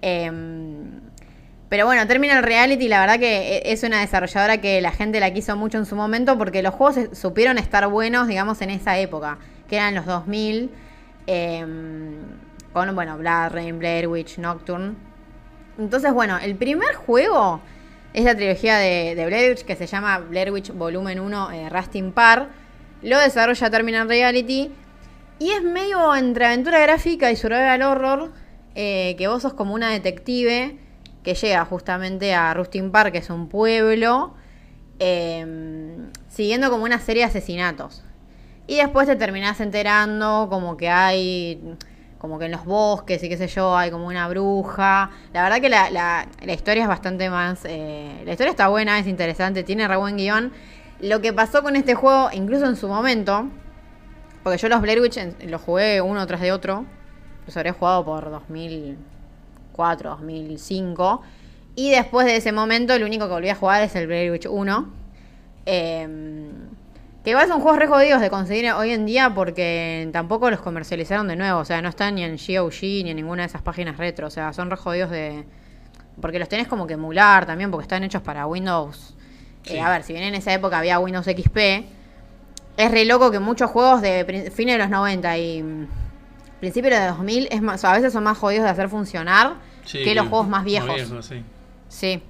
Em, 0.00 1.00
pero 1.68 1.86
bueno, 1.86 2.06
termina 2.06 2.38
el 2.38 2.44
reality. 2.44 2.88
La 2.88 3.00
verdad 3.00 3.18
que 3.18 3.58
e, 3.58 3.72
es 3.72 3.82
una 3.82 4.00
desarrolladora 4.00 4.58
que 4.58 4.80
la 4.80 4.92
gente 4.92 5.20
la 5.20 5.32
quiso 5.34 5.56
mucho 5.56 5.78
en 5.78 5.86
su 5.86 5.96
momento 5.96 6.38
porque 6.38 6.62
los 6.62 6.74
juegos 6.74 7.08
supieron 7.12 7.58
estar 7.58 7.86
buenos, 7.88 8.28
digamos, 8.28 8.62
en 8.62 8.70
esa 8.70 8.98
época, 8.98 9.38
que 9.68 9.76
eran 9.76 9.94
los 9.94 10.06
2000. 10.06 10.70
Em, 11.26 12.16
con, 12.72 12.94
bueno, 12.94 13.16
Blood 13.18 13.52
Rain, 13.52 13.78
Blair 13.78 14.08
Witch, 14.08 14.38
Nocturne. 14.38 14.94
Entonces, 15.78 16.12
bueno, 16.12 16.38
el 16.38 16.56
primer 16.56 16.94
juego 16.94 17.60
es 18.12 18.24
la 18.24 18.34
trilogía 18.34 18.76
de, 18.76 19.22
Blair 19.26 19.50
Witch 19.50 19.64
que 19.64 19.76
se 19.76 19.86
llama 19.86 20.18
Blair 20.18 20.52
Witch 20.52 20.72
Volumen 20.72 21.20
1 21.20 21.50
eh, 21.52 21.68
Rusting 21.68 22.12
Par. 22.12 22.48
Lo 23.02 23.18
desarrolla 23.18 23.70
Terminal 23.70 24.08
Reality. 24.08 24.70
Y 25.38 25.50
es 25.50 25.62
medio 25.62 26.14
entre 26.14 26.46
aventura 26.46 26.80
gráfica 26.80 27.30
y 27.30 27.36
survival 27.36 27.82
horror. 27.82 28.32
Eh, 28.74 29.16
que 29.18 29.28
vos 29.28 29.42
sos 29.42 29.52
como 29.52 29.74
una 29.74 29.90
detective 29.90 30.78
que 31.22 31.34
llega 31.34 31.64
justamente 31.64 32.34
a 32.34 32.54
Rustin 32.54 32.90
Park, 32.90 33.12
que 33.12 33.18
es 33.18 33.30
un 33.30 33.48
pueblo, 33.48 34.34
em, 34.98 36.10
siguiendo 36.28 36.70
como 36.70 36.84
una 36.84 36.98
serie 36.98 37.22
de 37.22 37.28
asesinatos. 37.28 38.02
Y 38.66 38.76
después 38.76 39.06
te 39.06 39.16
terminás 39.16 39.60
enterando 39.60 40.48
como 40.50 40.76
que 40.76 40.88
hay, 40.88 41.76
como 42.22 42.38
que 42.38 42.46
en 42.46 42.52
los 42.52 42.64
bosques 42.64 43.20
y 43.24 43.28
qué 43.28 43.36
sé 43.36 43.48
yo, 43.48 43.76
hay 43.76 43.90
como 43.90 44.06
una 44.06 44.28
bruja. 44.28 45.10
La 45.34 45.42
verdad 45.42 45.60
que 45.60 45.68
la, 45.68 45.90
la, 45.90 46.52
historia 46.52 46.84
es 46.84 46.88
bastante 46.88 47.28
más... 47.28 47.64
Eh, 47.64 48.22
la 48.24 48.30
historia 48.30 48.52
está 48.52 48.68
buena, 48.68 48.98
es 49.00 49.08
interesante, 49.08 49.64
tiene 49.64 49.86
re 49.88 49.96
buen 49.96 50.16
guion. 50.16 50.52
Lo 51.00 51.20
que 51.20 51.32
pasó 51.32 51.64
con 51.64 51.74
este 51.74 51.96
juego, 51.96 52.30
incluso 52.32 52.64
en 52.66 52.76
su 52.76 52.86
momento, 52.86 53.48
porque 54.44 54.56
yo 54.56 54.68
los 54.68 54.80
Blair 54.80 55.00
Witch 55.00 55.18
los 55.48 55.60
jugué 55.60 56.00
uno 56.00 56.24
tras 56.28 56.40
de 56.40 56.52
otro, 56.52 56.86
los 57.44 57.56
habré 57.56 57.72
jugado 57.72 58.04
por 58.04 58.30
2000 58.30 58.96
2004, 59.72 60.10
2005. 60.10 61.22
Y 61.74 61.90
después 61.90 62.26
de 62.26 62.36
ese 62.36 62.52
momento, 62.52 62.94
el 62.94 63.02
único 63.02 63.26
que 63.26 63.32
volví 63.32 63.48
a 63.48 63.54
jugar 63.54 63.82
es 63.82 63.96
el 63.96 64.06
Blair 64.06 64.30
Witch 64.30 64.46
1. 64.46 64.92
Em, 65.64 66.61
que 67.24 67.30
igual 67.30 67.46
son 67.48 67.60
juegos 67.60 67.78
re 67.78 67.86
jodidos 67.86 68.20
de 68.20 68.30
conseguir 68.30 68.70
hoy 68.72 68.90
en 68.90 69.06
día 69.06 69.32
porque 69.34 70.08
tampoco 70.12 70.50
los 70.50 70.60
comercializaron 70.60 71.28
de 71.28 71.36
nuevo. 71.36 71.60
O 71.60 71.64
sea, 71.64 71.80
no 71.80 71.88
están 71.88 72.16
ni 72.16 72.24
en 72.24 72.36
GOG 72.36 72.82
ni 72.82 73.10
en 73.10 73.16
ninguna 73.16 73.42
de 73.42 73.48
esas 73.48 73.62
páginas 73.62 73.96
retro. 73.96 74.26
O 74.26 74.30
sea, 74.30 74.52
son 74.52 74.70
re 74.70 74.76
jodidos 74.76 75.10
de. 75.10 75.44
Porque 76.20 76.38
los 76.38 76.48
tenés 76.48 76.68
como 76.68 76.86
que 76.86 76.94
emular 76.94 77.46
también, 77.46 77.70
porque 77.70 77.84
están 77.84 78.02
hechos 78.04 78.22
para 78.22 78.46
Windows. 78.46 79.14
Eh, 79.66 79.80
a 79.80 79.90
ver, 79.90 80.02
si 80.02 80.12
bien 80.12 80.24
en 80.24 80.34
esa 80.34 80.52
época 80.52 80.78
había 80.78 80.98
Windows 80.98 81.24
XP, 81.24 81.56
es 82.76 82.90
re 82.90 83.04
loco 83.04 83.30
que 83.30 83.38
muchos 83.38 83.70
juegos 83.70 84.02
de 84.02 84.50
fines 84.52 84.74
de 84.74 84.78
los 84.78 84.90
90 84.90 85.38
y 85.38 85.86
principio 86.62 86.90
de 86.90 87.06
2000 87.06 87.48
es 87.50 87.60
más, 87.60 87.84
a 87.84 87.92
veces 87.92 88.12
son 88.12 88.22
más 88.22 88.38
jodidos 88.38 88.64
de 88.64 88.70
hacer 88.70 88.88
funcionar 88.88 89.54
que 89.90 90.14
los 90.14 90.28
juegos 90.28 90.48
más 90.48 90.64
viejos. 90.64 90.94
sí. 91.88 92.22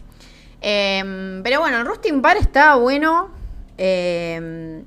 Em, 0.63 1.43
pero 1.43 1.61
bueno, 1.61 1.79
el 1.79 1.87
Rusting 1.87 2.23
Par 2.23 2.37
está 2.37 2.77
bueno. 2.77 3.42
Em, 3.79 4.85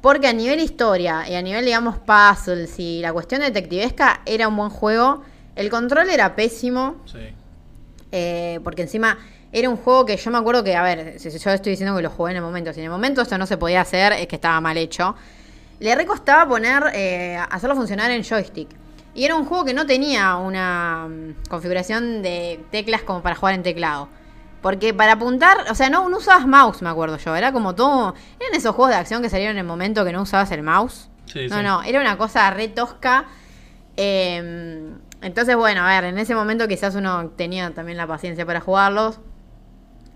porque 0.00 0.26
a 0.26 0.32
nivel 0.32 0.60
historia 0.60 1.28
y 1.28 1.34
a 1.34 1.42
nivel, 1.42 1.64
digamos, 1.64 1.96
puzzles 1.98 2.78
y 2.78 3.00
la 3.00 3.12
cuestión 3.12 3.40
detectivesca 3.40 4.20
era 4.26 4.48
un 4.48 4.56
buen 4.56 4.70
juego. 4.70 5.22
El 5.56 5.70
control 5.70 6.10
era 6.10 6.36
pésimo. 6.36 6.96
Sí. 7.06 7.18
Eh, 8.12 8.60
porque 8.62 8.82
encima 8.82 9.18
era 9.50 9.68
un 9.68 9.76
juego 9.76 10.04
que 10.04 10.16
yo 10.16 10.30
me 10.30 10.38
acuerdo 10.38 10.62
que, 10.62 10.76
a 10.76 10.82
ver, 10.82 11.18
si 11.18 11.30
yo 11.30 11.50
estoy 11.50 11.70
diciendo 11.70 11.96
que 11.96 12.02
lo 12.02 12.10
jugué 12.10 12.32
en 12.32 12.36
el 12.36 12.42
momento, 12.42 12.72
si 12.72 12.80
en 12.80 12.84
el 12.84 12.90
momento 12.90 13.22
esto 13.22 13.38
no 13.38 13.46
se 13.46 13.56
podía 13.56 13.80
hacer, 13.80 14.12
es 14.12 14.26
que 14.26 14.36
estaba 14.36 14.60
mal 14.60 14.76
hecho 14.76 15.14
le 15.80 15.94
recostaba 15.94 16.48
poner, 16.48 16.82
eh, 16.94 17.38
hacerlo 17.50 17.76
funcionar 17.76 18.10
en 18.10 18.22
joystick. 18.22 18.68
Y 19.14 19.24
era 19.24 19.36
un 19.36 19.44
juego 19.44 19.64
que 19.64 19.74
no 19.74 19.86
tenía 19.86 20.36
una 20.36 21.06
mm, 21.08 21.48
configuración 21.48 22.22
de 22.22 22.64
teclas 22.70 23.02
como 23.02 23.22
para 23.22 23.34
jugar 23.34 23.54
en 23.54 23.62
teclado. 23.62 24.08
Porque 24.64 24.94
para 24.94 25.12
apuntar, 25.12 25.66
o 25.70 25.74
sea, 25.74 25.90
no, 25.90 26.06
usabas 26.06 26.46
mouse, 26.46 26.80
me 26.80 26.88
acuerdo 26.88 27.18
yo. 27.18 27.36
Era 27.36 27.52
como 27.52 27.74
todo. 27.74 28.14
Eran 28.40 28.54
esos 28.54 28.74
juegos 28.74 28.94
de 28.94 28.96
acción 28.96 29.20
que 29.20 29.28
salieron 29.28 29.56
en 29.56 29.58
el 29.58 29.66
momento 29.66 30.06
que 30.06 30.12
no 30.12 30.22
usabas 30.22 30.50
el 30.52 30.62
mouse. 30.62 31.10
no, 31.50 31.62
no, 31.62 31.82
era 31.82 32.00
una 32.00 32.16
cosa 32.16 32.50
re 32.50 32.68
tosca. 32.68 33.26
Em, 33.94 34.96
entonces, 35.20 35.54
bueno, 35.54 35.82
a 35.82 35.88
ver, 35.88 36.04
en 36.04 36.16
ese 36.16 36.34
momento 36.34 36.66
quizás 36.66 36.94
uno 36.94 37.28
tenía 37.36 37.74
también 37.74 37.98
la 37.98 38.06
paciencia 38.06 38.46
para 38.46 38.62
jugarlos. 38.62 39.20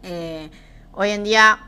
Eh, 0.03 0.49
hoy 0.93 1.11
en 1.11 1.25
día 1.25 1.59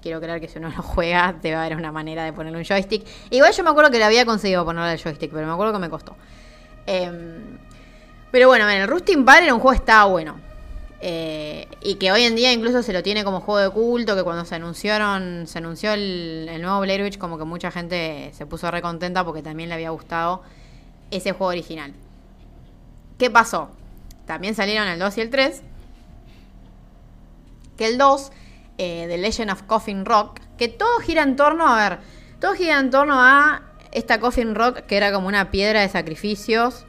quiero 0.00 0.20
creer 0.20 0.40
que 0.40 0.46
si 0.46 0.60
uno 0.60 0.68
lo 0.76 0.80
juega, 0.80 1.34
debe 1.42 1.56
haber 1.56 1.74
una 1.76 1.90
manera 1.90 2.22
de 2.22 2.32
ponerle 2.32 2.56
un 2.56 2.64
joystick. 2.64 3.04
Igual 3.30 3.52
yo 3.52 3.64
me 3.64 3.70
acuerdo 3.70 3.90
que 3.90 3.98
le 3.98 4.04
había 4.04 4.24
conseguido 4.24 4.64
ponerle 4.64 4.92
el 4.92 5.02
joystick, 5.02 5.32
pero 5.32 5.44
me 5.44 5.54
acuerdo 5.54 5.72
que 5.72 5.80
me 5.80 5.90
costó. 5.90 6.16
Em, 6.86 7.58
pero 8.30 8.46
bueno, 8.46 8.68
el 8.68 8.86
Rusting 8.86 9.24
Bar 9.24 9.42
era 9.42 9.52
un 9.52 9.58
juego 9.58 9.72
que 9.72 9.82
estaba 9.82 10.04
bueno. 10.04 10.51
Eh, 11.04 11.66
y 11.80 11.96
que 11.96 12.12
hoy 12.12 12.22
en 12.22 12.36
día 12.36 12.52
incluso 12.52 12.80
se 12.84 12.92
lo 12.92 13.02
tiene 13.02 13.24
como 13.24 13.40
juego 13.40 13.58
de 13.58 13.70
culto, 13.70 14.14
que 14.14 14.22
cuando 14.22 14.44
se 14.44 14.54
anunciaron, 14.54 15.48
se 15.48 15.58
anunció 15.58 15.92
el, 15.92 16.48
nuevo 16.60 16.78
Blair 16.78 17.02
Witch, 17.02 17.18
como 17.18 17.38
que 17.38 17.44
mucha 17.44 17.72
gente 17.72 18.30
se 18.34 18.46
puso 18.46 18.70
re 18.70 18.82
contenta 18.82 19.24
porque 19.24 19.42
también 19.42 19.68
le 19.68 19.74
había 19.74 19.90
gustado 19.90 20.44
ese 21.10 21.32
juego 21.32 21.50
original. 21.50 21.92
¿Qué 23.18 23.30
pasó? 23.30 23.70
También 24.26 24.54
salieron 24.54 24.86
el 24.86 25.00
2 25.00 25.18
y 25.18 25.20
el 25.22 25.30
3. 25.30 25.62
Que 27.76 27.88
el 27.88 27.98
2 27.98 28.30
eh, 28.78 29.06
The 29.08 29.18
Legend 29.18 29.50
of 29.50 29.62
Coffin 29.62 30.04
Rock, 30.04 30.38
que 30.56 30.68
todo 30.68 31.00
gira 31.00 31.24
en 31.24 31.34
torno, 31.34 31.66
a 31.66 31.88
ver, 31.88 31.98
todo 32.40 32.54
gira 32.54 32.78
en 32.78 32.92
torno 32.92 33.20
a 33.20 33.62
esta 33.90 34.20
Coffin 34.20 34.54
Rock, 34.54 34.82
que 34.86 34.96
era 34.96 35.12
como 35.12 35.26
una 35.26 35.50
piedra 35.50 35.80
de 35.80 35.88
sacrificios 35.88 36.86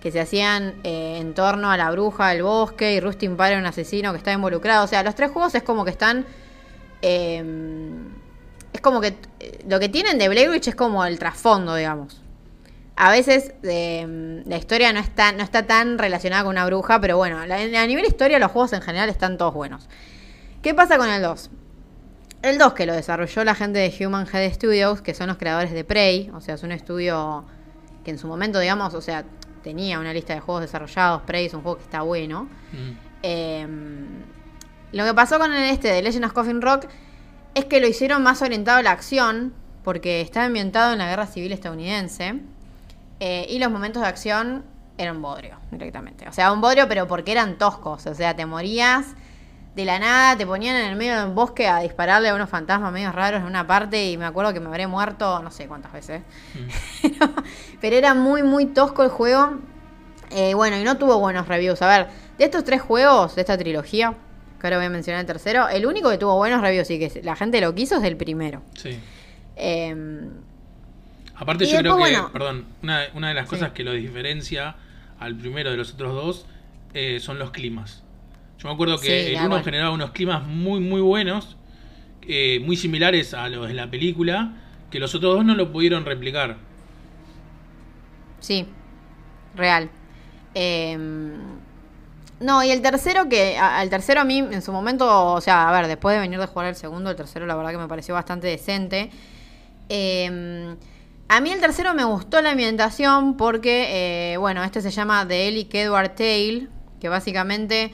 que 0.00 0.10
se 0.10 0.20
hacían 0.20 0.74
eh, 0.84 1.18
en 1.20 1.34
torno 1.34 1.70
a 1.70 1.76
la 1.76 1.90
bruja 1.90 2.28
del 2.28 2.42
bosque 2.42 2.94
y 2.94 3.00
Rustin 3.00 3.36
Padre, 3.36 3.58
un 3.58 3.66
asesino 3.66 4.12
que 4.12 4.18
está 4.18 4.32
involucrado. 4.32 4.84
O 4.84 4.86
sea, 4.86 5.02
los 5.02 5.14
tres 5.14 5.30
juegos 5.30 5.54
es 5.54 5.62
como 5.62 5.84
que 5.84 5.90
están... 5.90 6.26
Em, 7.02 8.14
es 8.72 8.80
como 8.80 9.00
que 9.00 9.16
eh, 9.40 9.64
lo 9.68 9.80
que 9.80 9.88
tienen 9.88 10.18
de 10.18 10.28
Blair 10.28 10.50
Witch 10.50 10.68
es 10.68 10.74
como 10.74 11.04
el 11.04 11.18
trasfondo, 11.18 11.74
digamos. 11.74 12.20
A 12.96 13.10
veces 13.10 13.52
em, 13.62 14.42
la 14.46 14.56
historia 14.56 14.92
no 14.92 15.00
está, 15.00 15.32
no 15.32 15.42
está 15.42 15.66
tan 15.66 15.98
relacionada 15.98 16.44
con 16.44 16.52
una 16.52 16.64
bruja, 16.64 17.00
pero 17.00 17.16
bueno, 17.16 17.38
a 17.38 17.86
nivel 17.86 18.06
historia 18.06 18.38
los 18.38 18.50
juegos 18.50 18.72
en 18.72 18.80
general 18.80 19.08
están 19.08 19.36
todos 19.36 19.52
buenos. 19.52 19.88
¿Qué 20.62 20.72
pasa 20.72 20.96
con 20.96 21.08
el 21.08 21.22
2? 21.22 21.50
El 22.42 22.58
2 22.58 22.72
que 22.72 22.86
lo 22.86 22.94
desarrolló 22.94 23.44
la 23.44 23.54
gente 23.54 23.78
de 23.78 24.06
Human 24.06 24.26
Head 24.32 24.52
Studios, 24.54 25.02
que 25.02 25.14
son 25.14 25.28
los 25.28 25.36
creadores 25.36 25.72
de 25.72 25.84
Prey, 25.84 26.30
o 26.34 26.40
sea, 26.40 26.54
es 26.54 26.62
un 26.62 26.72
estudio 26.72 27.44
que 28.04 28.12
en 28.12 28.18
su 28.18 28.26
momento, 28.26 28.60
digamos, 28.60 28.94
o 28.94 29.00
sea, 29.00 29.24
tenía 29.66 29.98
una 29.98 30.12
lista 30.12 30.32
de 30.32 30.38
juegos 30.38 30.62
desarrollados, 30.62 31.22
Prey 31.22 31.46
es 31.46 31.54
un 31.54 31.62
juego 31.62 31.78
que 31.78 31.82
está 31.82 32.02
bueno. 32.02 32.44
Mm. 32.72 32.90
Em, 33.24 34.06
lo 34.92 35.04
que 35.04 35.12
pasó 35.12 35.40
con 35.40 35.52
el 35.52 35.64
este 35.70 35.88
de 35.88 36.02
Legend 36.02 36.26
of 36.26 36.32
Coffin 36.32 36.62
Rock 36.62 36.86
es 37.52 37.64
que 37.64 37.80
lo 37.80 37.88
hicieron 37.88 38.22
más 38.22 38.42
orientado 38.42 38.78
a 38.78 38.82
la 38.82 38.92
acción, 38.92 39.52
porque 39.82 40.20
está 40.20 40.44
ambientado 40.44 40.92
en 40.92 40.98
la 40.98 41.08
guerra 41.08 41.26
civil 41.26 41.50
estadounidense, 41.50 42.42
eh, 43.18 43.46
y 43.50 43.58
los 43.58 43.72
momentos 43.72 44.02
de 44.02 44.08
acción 44.08 44.64
eran 44.98 45.20
bodrio, 45.20 45.56
directamente. 45.72 46.28
O 46.28 46.32
sea, 46.32 46.52
un 46.52 46.60
bodrio, 46.60 46.86
pero 46.86 47.08
porque 47.08 47.32
eran 47.32 47.58
toscos, 47.58 48.06
o 48.06 48.14
sea, 48.14 48.36
te 48.36 48.46
morías 48.46 49.16
de 49.76 49.84
la 49.84 49.98
nada 49.98 50.38
te 50.38 50.46
ponían 50.46 50.74
en 50.74 50.86
el 50.86 50.96
medio 50.96 51.18
de 51.18 51.26
un 51.26 51.34
bosque 51.34 51.68
a 51.68 51.80
dispararle 51.80 52.30
a 52.30 52.34
unos 52.34 52.48
fantasmas 52.48 52.90
medio 52.94 53.12
raros 53.12 53.42
en 53.42 53.46
una 53.46 53.66
parte 53.66 54.10
y 54.10 54.16
me 54.16 54.24
acuerdo 54.24 54.54
que 54.54 54.58
me 54.58 54.68
habré 54.68 54.86
muerto 54.86 55.42
no 55.42 55.50
sé 55.50 55.68
cuántas 55.68 55.92
veces. 55.92 56.22
Mm. 56.54 57.06
pero, 57.80 57.94
era 57.94 58.14
muy, 58.14 58.42
muy 58.42 58.66
tosco 58.66 59.02
el 59.02 59.10
juego. 59.10 59.58
Eh, 60.30 60.54
bueno, 60.54 60.78
y 60.78 60.82
no 60.82 60.96
tuvo 60.96 61.20
buenos 61.20 61.46
reviews. 61.46 61.82
A 61.82 61.88
ver, 61.88 62.06
de 62.38 62.46
estos 62.46 62.64
tres 62.64 62.80
juegos, 62.80 63.34
de 63.34 63.42
esta 63.42 63.58
trilogía, 63.58 64.14
que 64.58 64.66
ahora 64.66 64.78
voy 64.78 64.86
a 64.86 64.90
mencionar 64.90 65.20
el 65.20 65.26
tercero, 65.26 65.68
el 65.68 65.84
único 65.84 66.08
que 66.08 66.16
tuvo 66.16 66.36
buenos 66.36 66.62
reviews 66.62 66.90
y 66.90 66.98
que 66.98 67.20
la 67.22 67.36
gente 67.36 67.60
lo 67.60 67.74
quiso 67.74 67.98
es 67.98 68.04
el 68.04 68.16
primero. 68.16 68.62
Sí. 68.74 68.98
Em, 69.56 70.30
Aparte 71.34 71.66
yo 71.66 71.78
creo 71.78 71.98
que, 71.98 72.32
perdón, 72.32 72.64
una, 72.82 73.28
de 73.28 73.34
las 73.34 73.46
cosas 73.46 73.72
que 73.72 73.84
lo 73.84 73.92
diferencia 73.92 74.76
al 75.20 75.36
primero 75.36 75.70
de 75.70 75.76
los 75.76 75.92
otros 75.92 76.14
dos 76.14 76.46
eh, 76.94 77.20
son 77.20 77.38
los 77.38 77.50
climas. 77.50 78.05
Yo 78.58 78.68
me 78.68 78.74
acuerdo 78.74 78.98
que 79.00 79.34
el 79.34 79.42
uno 79.44 79.60
generaba 79.62 79.92
unos 79.92 80.12
climas 80.12 80.46
muy, 80.46 80.80
muy 80.80 81.00
buenos. 81.00 81.56
eh, 82.22 82.60
muy 82.64 82.76
similares 82.76 83.34
a 83.34 83.48
los 83.48 83.68
de 83.68 83.74
la 83.74 83.90
película, 83.90 84.56
que 84.90 84.98
los 84.98 85.14
otros 85.14 85.36
dos 85.36 85.44
no 85.44 85.54
lo 85.54 85.70
pudieron 85.72 86.04
replicar. 86.04 86.58
Sí, 88.40 88.66
real. 89.54 89.90
Em, 90.54 91.60
no, 92.40 92.62
y 92.64 92.70
el 92.70 92.82
tercero 92.82 93.28
que, 93.28 93.56
al 93.58 93.88
tercero 93.90 94.20
a 94.20 94.24
mí 94.24 94.38
en 94.38 94.62
su 94.62 94.72
momento, 94.72 95.32
o 95.34 95.40
sea, 95.40 95.68
a 95.68 95.72
ver, 95.72 95.86
después 95.88 96.14
de 96.14 96.20
venir 96.20 96.38
de 96.38 96.46
jugar 96.46 96.68
el 96.68 96.76
segundo, 96.76 97.10
el 97.10 97.16
tercero 97.16 97.46
la 97.46 97.56
verdad 97.56 97.72
que 97.72 97.78
me 97.78 97.88
pareció 97.88 98.14
bastante 98.14 98.46
decente. 98.48 99.10
Em, 99.88 100.76
a 101.28 101.40
mí 101.40 101.50
el 101.50 101.60
tercero 101.60 101.94
me 101.94 102.04
gustó 102.04 102.40
la 102.42 102.50
ambientación 102.52 103.36
porque, 103.36 104.32
eh, 104.34 104.36
bueno, 104.38 104.62
este 104.64 104.80
se 104.80 104.90
llama 104.90 105.26
The 105.26 105.48
Ellie 105.48 105.68
Edward 105.72 106.14
Tale, 106.14 106.68
que 107.00 107.08
básicamente 107.08 107.92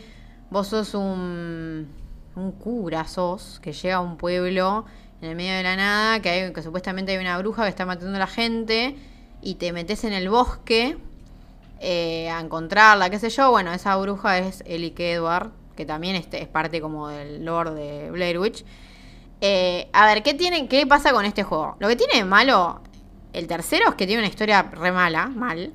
vos 0.52 0.68
sos 0.68 0.94
un, 0.94 1.88
un 2.36 2.52
cura, 2.52 3.06
sos, 3.08 3.58
que 3.60 3.72
llega 3.72 3.96
a 3.96 4.00
un 4.00 4.16
pueblo 4.16 4.84
en 5.20 5.30
el 5.30 5.36
medio 5.36 5.54
de 5.54 5.62
la 5.62 5.76
nada, 5.76 6.20
que, 6.20 6.28
hay, 6.28 6.52
que 6.52 6.62
supuestamente 6.62 7.12
hay 7.12 7.18
una 7.18 7.38
bruja 7.38 7.62
que 7.62 7.70
está 7.70 7.86
matando 7.86 8.16
a 8.16 8.18
la 8.18 8.26
gente, 8.26 8.96
y 9.40 9.54
te 9.54 9.72
metes 9.72 10.04
en 10.04 10.12
el 10.12 10.28
bosque 10.28 10.98
eh, 11.80 12.28
a 12.28 12.40
encontrarla, 12.40 13.10
qué 13.10 13.18
sé 13.18 13.30
yo. 13.30 13.50
Bueno, 13.50 13.72
esa 13.72 13.96
bruja 13.96 14.38
es 14.38 14.62
Ellie 14.66 14.94
Edward, 14.96 15.50
que 15.74 15.84
también 15.84 16.16
este, 16.16 16.42
es 16.42 16.48
parte 16.48 16.80
como 16.80 17.08
del 17.08 17.44
lore 17.44 17.72
de 17.72 18.10
Blair 18.10 18.38
Witch. 18.38 18.64
Eh, 19.40 19.88
a 19.92 20.06
ver, 20.06 20.22
¿qué, 20.22 20.34
tiene, 20.34 20.68
¿qué 20.68 20.86
pasa 20.86 21.12
con 21.12 21.24
este 21.24 21.42
juego? 21.42 21.76
Lo 21.80 21.88
que 21.88 21.96
tiene 21.96 22.14
de 22.14 22.24
malo 22.24 22.80
el 23.32 23.46
tercero 23.46 23.88
es 23.88 23.94
que 23.96 24.06
tiene 24.06 24.20
una 24.20 24.28
historia 24.28 24.62
re 24.62 24.92
mala, 24.92 25.26
mal. 25.26 25.72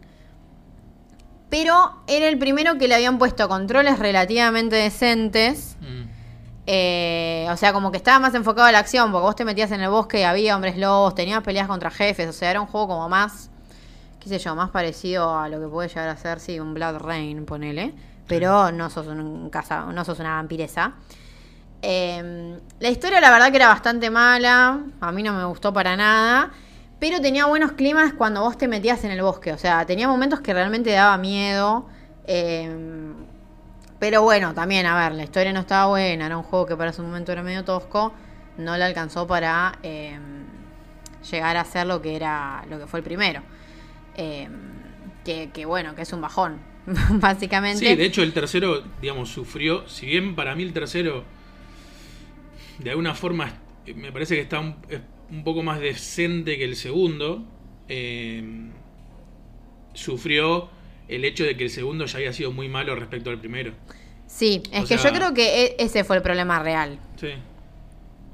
Pero 1.50 1.94
era 2.08 2.28
el 2.28 2.38
primero 2.38 2.78
que 2.78 2.88
le 2.88 2.96
habían 2.96 3.18
puesto 3.18 3.48
controles 3.48 4.00
relativamente 4.00 4.76
decentes. 4.76 5.78
Mm. 5.82 6.10
Eh, 6.70 7.48
o 7.50 7.56
sea, 7.56 7.72
como 7.72 7.92
que 7.92 7.98
estaba 7.98 8.20
más 8.20 8.36
enfocado 8.36 8.68
a 8.68 8.72
la 8.72 8.80
acción, 8.80 9.12
porque 9.12 9.24
vos 9.24 9.36
te 9.36 9.46
metías 9.46 9.72
en 9.72 9.82
el 9.82 9.90
bosque 9.90 10.20
y 10.20 10.24
había 10.24 10.56
hombres 10.56 10.78
lobos, 10.78 11.16
tenías 11.16 11.42
peleas 11.42 11.68
contra 11.68 11.90
jefes, 11.90 12.28
o 12.28 12.34
sea, 12.34 12.52
era 12.52 12.60
un 12.60 12.68
juego 12.68 12.90
como 12.90 13.08
más 13.08 13.50
qué 14.28 14.38
sé 14.38 14.44
yo, 14.44 14.56
más 14.56 14.70
parecido 14.70 15.38
a 15.38 15.48
lo 15.48 15.60
que 15.60 15.68
puede 15.68 15.88
llegar 15.88 16.10
a 16.10 16.18
ser, 16.18 16.40
sí, 16.40 16.60
un 16.60 16.74
Blood 16.74 16.98
Rain, 16.98 17.46
ponele. 17.46 17.94
Pero 18.28 18.72
no 18.74 18.90
sos, 18.90 19.08
un 19.08 19.50
casa, 19.50 19.86
no 19.94 20.04
sos 20.04 20.20
una 20.20 20.36
vampiresa. 20.36 20.94
Em, 21.82 22.60
la 22.80 22.90
historia, 22.90 23.22
la 23.22 23.32
verdad, 23.32 23.52
que 23.52 23.56
era 23.56 23.70
bastante 23.70 24.10
mala. 24.10 24.82
A 25.00 25.12
mí 25.14 25.24
no 25.24 25.32
me 25.32 25.46
gustó 25.46 25.72
para 25.72 25.96
nada. 25.96 26.52
Pero 27.00 27.22
tenía 27.22 27.46
buenos 27.46 27.74
climas 27.74 28.14
cuando 28.14 28.42
vos 28.42 28.58
te 28.58 28.68
metías 28.68 29.04
en 29.04 29.12
el 29.12 29.22
bosque. 29.22 29.54
O 29.54 29.58
sea, 29.58 29.86
tenía 29.86 30.08
momentos 30.08 30.40
que 30.42 30.54
realmente 30.54 30.90
daba 30.92 31.18
miedo. 31.18 31.88
Em, 32.26 33.14
pero 34.00 34.24
bueno, 34.24 34.54
también, 34.54 34.86
a 34.88 34.98
ver, 34.98 35.16
la 35.16 35.24
historia 35.24 35.54
no 35.54 35.60
estaba 35.60 35.88
buena. 35.88 36.26
Era 36.26 36.38
un 36.38 36.44
juego 36.44 36.66
que 36.66 36.76
para 36.76 36.92
su 36.94 37.04
momento 37.04 37.32
era 37.32 37.44
medio 37.44 37.64
tosco. 37.64 38.14
No 38.58 38.76
le 38.78 38.84
alcanzó 38.84 39.28
para 39.28 39.78
em, 39.84 40.46
llegar 41.30 41.58
a 41.58 41.66
ser 41.66 41.86
lo 41.86 42.02
que 42.02 42.16
era 42.16 42.66
lo 42.68 42.80
que 42.80 42.88
fue 42.88 43.00
el 43.00 43.04
primero. 43.04 43.44
Em, 44.16 44.78
que, 45.24 45.66
bueno, 45.66 45.94
que 45.94 46.04
es 46.04 46.14
un 46.14 46.22
bajón, 46.22 46.58
básicamente. 47.12 47.86
Sí, 47.86 47.96
de 47.96 48.06
hecho 48.06 48.24
el 48.24 48.34
tercero, 48.34 48.82
digamos, 49.02 49.30
sufrió, 49.30 49.88
si 49.90 50.06
bien 50.06 50.36
para 50.36 50.56
mí 50.56 50.64
el 50.64 50.74
tercero, 50.74 51.26
de 52.80 52.90
alguna 52.90 53.14
forma, 53.14 53.52
me 53.94 54.12
parece 54.12 54.36
que 54.36 54.42
está 54.42 54.60
un, 54.60 54.78
un 55.32 55.44
poco 55.44 55.64
más 55.64 55.80
decente 55.80 56.58
que 56.58 56.64
el 56.64 56.76
segundo, 56.76 57.46
em, 57.88 58.72
sufrió 59.94 60.70
el 61.08 61.26
hecho 61.26 61.44
de 61.44 61.56
que 61.56 61.66
el 61.66 61.70
segundo 61.70 62.06
ya 62.06 62.18
había 62.18 62.34
sido 62.34 62.52
muy 62.52 62.70
malo 62.70 62.96
respecto 62.96 63.30
al 63.30 63.40
primero. 63.40 63.74
Sí, 64.28 64.62
es 64.72 64.88
que 64.88 64.98
yo 64.98 65.14
creo 65.14 65.34
que 65.34 65.66
e, 65.66 65.76
ese 65.80 66.04
fue 66.04 66.18
el 66.18 66.22
problema 66.22 66.60
real. 66.60 67.00
Sí. 67.16 67.30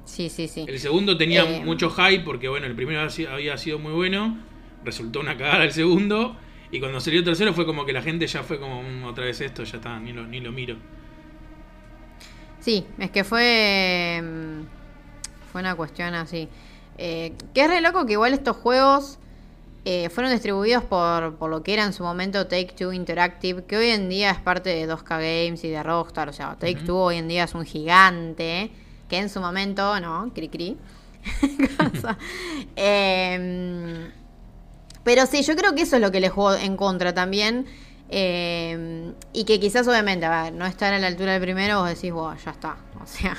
Sí, 0.05 0.29
sí, 0.29 0.47
sí. 0.47 0.65
El 0.67 0.79
segundo 0.79 1.17
tenía 1.17 1.43
em. 1.43 1.63
mucho 1.63 1.89
hype 1.89 2.23
porque, 2.23 2.49
bueno, 2.49 2.65
el 2.65 2.75
primero 2.75 3.07
había 3.29 3.57
sido 3.57 3.79
muy 3.79 3.93
bueno 3.93 4.37
resultó 4.83 5.19
una 5.19 5.37
cagada 5.37 5.63
el 5.63 5.71
segundo. 5.71 6.35
Y 6.71 6.79
cuando 6.79 6.99
salió 6.99 7.19
el 7.19 7.25
tercero 7.25 7.53
fue 7.53 7.65
como 7.65 7.85
que 7.85 7.93
la 7.93 8.01
gente 8.01 8.25
ya 8.25 8.43
fue 8.43 8.59
como 8.59 8.81
mm, 8.81 9.03
otra 9.03 9.25
vez 9.25 9.39
esto, 9.41 9.63
ya 9.63 9.77
está, 9.77 9.99
ni 9.99 10.11
lo, 10.11 10.25
ni 10.25 10.39
lo 10.39 10.51
miro. 10.51 10.75
Sí, 12.59 12.85
es 12.97 13.11
que 13.11 13.23
fue. 13.23 14.21
Mm, 14.23 14.63
fue 15.51 15.61
una 15.61 15.75
cuestión 15.75 16.15
así. 16.15 16.47
Eh, 16.97 17.33
que 17.53 17.61
es 17.61 17.67
re 17.67 17.81
loco 17.81 18.05
que 18.05 18.13
igual 18.13 18.33
estos 18.33 18.55
juegos 18.57 19.17
eh, 19.85 20.09
fueron 20.09 20.31
distribuidos 20.31 20.83
por, 20.83 21.35
por, 21.35 21.49
lo 21.49 21.63
que 21.63 21.73
era 21.73 21.83
en 21.83 21.93
su 21.93 22.03
momento 22.03 22.47
Take 22.47 22.73
Two 22.77 22.93
Interactive, 22.93 23.65
que 23.65 23.77
hoy 23.77 23.89
en 23.89 24.09
día 24.09 24.31
es 24.31 24.39
parte 24.39 24.69
de 24.69 24.87
2K 24.87 25.09
Games 25.09 25.63
y 25.63 25.69
de 25.69 25.83
Rockstar. 25.83 26.29
O 26.29 26.33
sea, 26.33 26.55
Take 26.59 26.81
Two 26.85 26.97
hoy 26.97 27.17
en 27.17 27.27
día 27.27 27.43
es 27.43 27.53
un 27.53 27.65
gigante, 27.65 28.71
que 29.09 29.17
en 29.17 29.29
su 29.29 29.41
momento, 29.41 29.99
no, 29.99 30.31
cri 30.33 30.49
cri. 30.49 30.77
eh, 32.75 34.11
pero 35.03 35.25
sí, 35.25 35.43
yo 35.43 35.55
creo 35.55 35.75
que 35.75 35.81
eso 35.81 35.97
es 35.97 36.01
lo 36.01 36.11
que 36.11 36.19
le 36.19 36.29
jugó 36.29 36.55
en 36.55 36.77
contra 36.77 37.13
también. 37.13 37.65
Eh, 38.09 39.11
y 39.33 39.43
que 39.43 39.59
quizás, 39.59 39.87
obviamente, 39.87 40.25
a 40.25 40.43
ver, 40.43 40.53
no 40.53 40.65
estar 40.65 40.93
a 40.93 40.99
la 40.99 41.07
altura 41.07 41.33
del 41.33 41.41
primero, 41.41 41.79
vos 41.79 41.89
decís, 41.89 42.11
wow, 42.11 42.35
ya 42.43 42.51
está. 42.51 42.77
O 43.01 43.05
sea, 43.05 43.35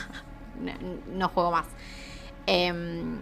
no, 1.14 1.28
juego 1.28 1.50
más. 1.50 1.66
Em, 2.46 3.16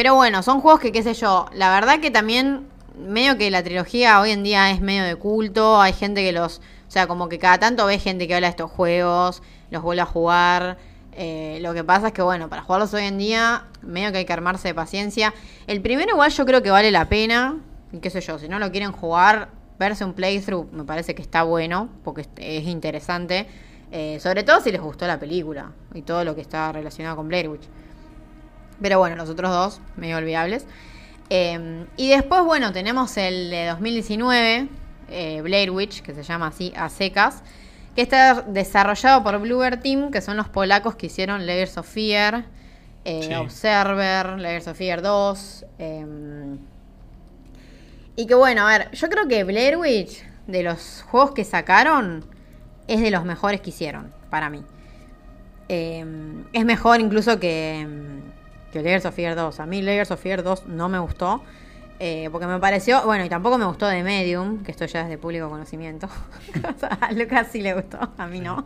pero 0.00 0.14
bueno, 0.14 0.42
son 0.42 0.62
juegos 0.62 0.80
que, 0.80 0.92
qué 0.92 1.02
sé 1.02 1.12
yo, 1.12 1.44
la 1.52 1.70
verdad 1.74 2.00
que 2.00 2.10
también, 2.10 2.66
medio 2.98 3.36
que 3.36 3.50
la 3.50 3.62
trilogía 3.62 4.18
hoy 4.22 4.30
en 4.30 4.42
día 4.42 4.70
es 4.70 4.80
medio 4.80 5.04
de 5.04 5.14
culto. 5.14 5.78
Hay 5.78 5.92
gente 5.92 6.22
que 6.24 6.32
los. 6.32 6.62
O 6.88 6.90
sea, 6.90 7.06
como 7.06 7.28
que 7.28 7.38
cada 7.38 7.58
tanto 7.58 7.84
ve 7.84 7.98
gente 7.98 8.26
que 8.26 8.34
habla 8.34 8.46
de 8.46 8.52
estos 8.52 8.70
juegos, 8.70 9.42
los 9.70 9.82
vuelve 9.82 10.00
a 10.00 10.06
jugar. 10.06 10.78
Eh, 11.12 11.58
lo 11.60 11.74
que 11.74 11.84
pasa 11.84 12.06
es 12.06 12.12
que, 12.14 12.22
bueno, 12.22 12.48
para 12.48 12.62
jugarlos 12.62 12.94
hoy 12.94 13.04
en 13.04 13.18
día, 13.18 13.66
medio 13.82 14.10
que 14.10 14.16
hay 14.16 14.24
que 14.24 14.32
armarse 14.32 14.68
de 14.68 14.74
paciencia. 14.74 15.34
El 15.66 15.82
primero 15.82 16.12
igual 16.12 16.30
yo 16.30 16.46
creo 16.46 16.62
que 16.62 16.70
vale 16.70 16.90
la 16.90 17.10
pena. 17.10 17.58
Y 17.92 17.98
qué 17.98 18.08
sé 18.08 18.22
yo, 18.22 18.38
si 18.38 18.48
no 18.48 18.58
lo 18.58 18.70
quieren 18.70 18.92
jugar, 18.92 19.50
verse 19.78 20.02
un 20.02 20.14
playthrough 20.14 20.72
me 20.72 20.84
parece 20.84 21.14
que 21.14 21.20
está 21.20 21.42
bueno, 21.42 21.90
porque 22.04 22.24
es 22.38 22.66
interesante. 22.66 23.46
Eh, 23.92 24.18
sobre 24.18 24.44
todo 24.44 24.62
si 24.62 24.72
les 24.72 24.80
gustó 24.80 25.06
la 25.06 25.20
película 25.20 25.72
y 25.92 26.00
todo 26.00 26.24
lo 26.24 26.34
que 26.34 26.40
está 26.40 26.72
relacionado 26.72 27.16
con 27.16 27.28
Blair 27.28 27.50
Witch. 27.50 27.68
Pero 28.80 28.98
bueno, 28.98 29.16
los 29.16 29.28
otros 29.28 29.50
dos, 29.50 29.80
medio 29.96 30.16
olvidables. 30.16 30.66
Eh, 31.28 31.86
y 31.96 32.08
después, 32.08 32.42
bueno, 32.44 32.72
tenemos 32.72 33.16
el 33.16 33.50
de 33.50 33.66
2019, 33.66 34.68
Blair 35.42 35.70
Witch, 35.70 36.02
que 36.02 36.14
se 36.14 36.22
llama 36.22 36.48
así, 36.48 36.72
a 36.76 36.88
secas 36.88 37.42
que 37.94 38.02
está 38.02 38.42
desarrollado 38.42 39.22
por 39.22 39.38
Bluebird 39.40 39.80
Team, 39.80 40.10
que 40.10 40.20
son 40.20 40.36
los 40.36 40.48
polacos 40.48 40.94
que 40.94 41.06
hicieron 41.06 41.46
Layers 41.46 41.76
of 41.76 41.88
Fear, 41.88 42.44
eh, 43.04 43.36
Observer, 43.36 44.38
Layers 44.38 44.68
of 44.68 44.76
Fear 44.76 45.02
2. 45.02 45.66
Em, 45.78 46.58
y 48.16 48.26
que 48.26 48.34
bueno, 48.34 48.66
a 48.66 48.78
ver, 48.78 48.90
yo 48.92 49.08
creo 49.08 49.26
que 49.26 49.44
Blair 49.44 49.76
Witch, 49.76 50.22
de 50.46 50.62
los 50.62 51.04
juegos 51.08 51.32
que 51.32 51.44
sacaron, 51.44 52.24
es 52.86 53.00
de 53.00 53.10
los 53.10 53.24
mejores 53.24 53.60
que 53.60 53.70
hicieron, 53.70 54.12
para 54.30 54.50
mí. 54.50 54.62
Em, 55.68 56.44
es 56.52 56.64
mejor 56.64 57.00
incluso 57.00 57.38
que, 57.40 57.86
que 58.72 58.82
Layers 58.82 59.04
of 59.06 59.14
Fear 59.14 59.34
2. 59.34 59.60
A 59.60 59.66
mí 59.66 59.82
Layers 59.82 60.10
of 60.10 60.20
Fear 60.20 60.42
2 60.42 60.66
no 60.66 60.88
me 60.88 60.98
gustó. 60.98 61.42
Eh, 62.02 62.30
porque 62.32 62.46
me 62.46 62.58
pareció, 62.58 63.02
bueno, 63.04 63.26
y 63.26 63.28
tampoco 63.28 63.58
me 63.58 63.66
gustó 63.66 63.86
de 63.86 64.02
Medium, 64.02 64.64
que 64.64 64.70
esto 64.70 64.86
ya 64.86 65.02
es 65.02 65.10
de 65.10 65.18
público 65.18 65.50
conocimiento. 65.50 66.08
a 67.00 67.12
Lucas 67.12 67.48
sí 67.52 67.60
le 67.60 67.74
gustó, 67.74 67.98
a 68.16 68.26
mí 68.26 68.40
no. 68.40 68.64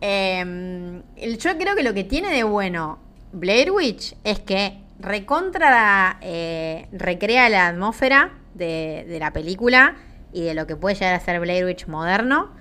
Em, 0.00 1.02
yo 1.36 1.58
creo 1.58 1.74
que 1.74 1.82
lo 1.82 1.92
que 1.92 2.04
tiene 2.04 2.30
de 2.30 2.44
bueno 2.44 3.00
Blair 3.32 3.70
Witch 3.70 4.14
es 4.24 4.38
que 4.38 4.78
recontra 4.98 6.18
eh, 6.20 6.88
recrea 6.92 7.48
la 7.48 7.66
atmósfera 7.66 8.38
de, 8.54 9.16
la 9.18 9.32
película 9.32 9.96
y 10.32 10.42
de 10.42 10.54
lo 10.54 10.66
que 10.66 10.76
puede 10.76 10.94
llegar 10.94 11.14
a 11.14 11.20
ser 11.20 11.40
Blair 11.40 11.64
Witch 11.64 11.86
moderno. 11.86 12.52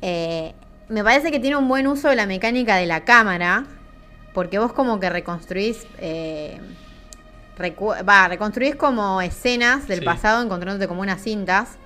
Eh, 0.00 0.54
me 0.88 1.04
parece 1.04 1.30
que 1.30 1.40
tiene 1.40 1.56
un 1.56 1.68
buen 1.68 1.86
uso 1.86 2.08
de 2.08 2.16
la 2.16 2.26
mecánica 2.26 2.76
de 2.76 2.86
la 2.86 3.04
cámara, 3.04 3.64
porque 4.36 4.58
vos 4.58 4.74
como 4.74 5.00
que 5.00 5.08
reconstruís 5.08 5.86
va, 7.58 8.28
reconstruís 8.28 8.76
como 8.76 9.22
escenas 9.22 9.88
del 9.88 10.04
pasado 10.04 10.42
encontrándote 10.42 10.86
como 10.86 11.00
unas 11.00 11.22
cintas. 11.22 11.78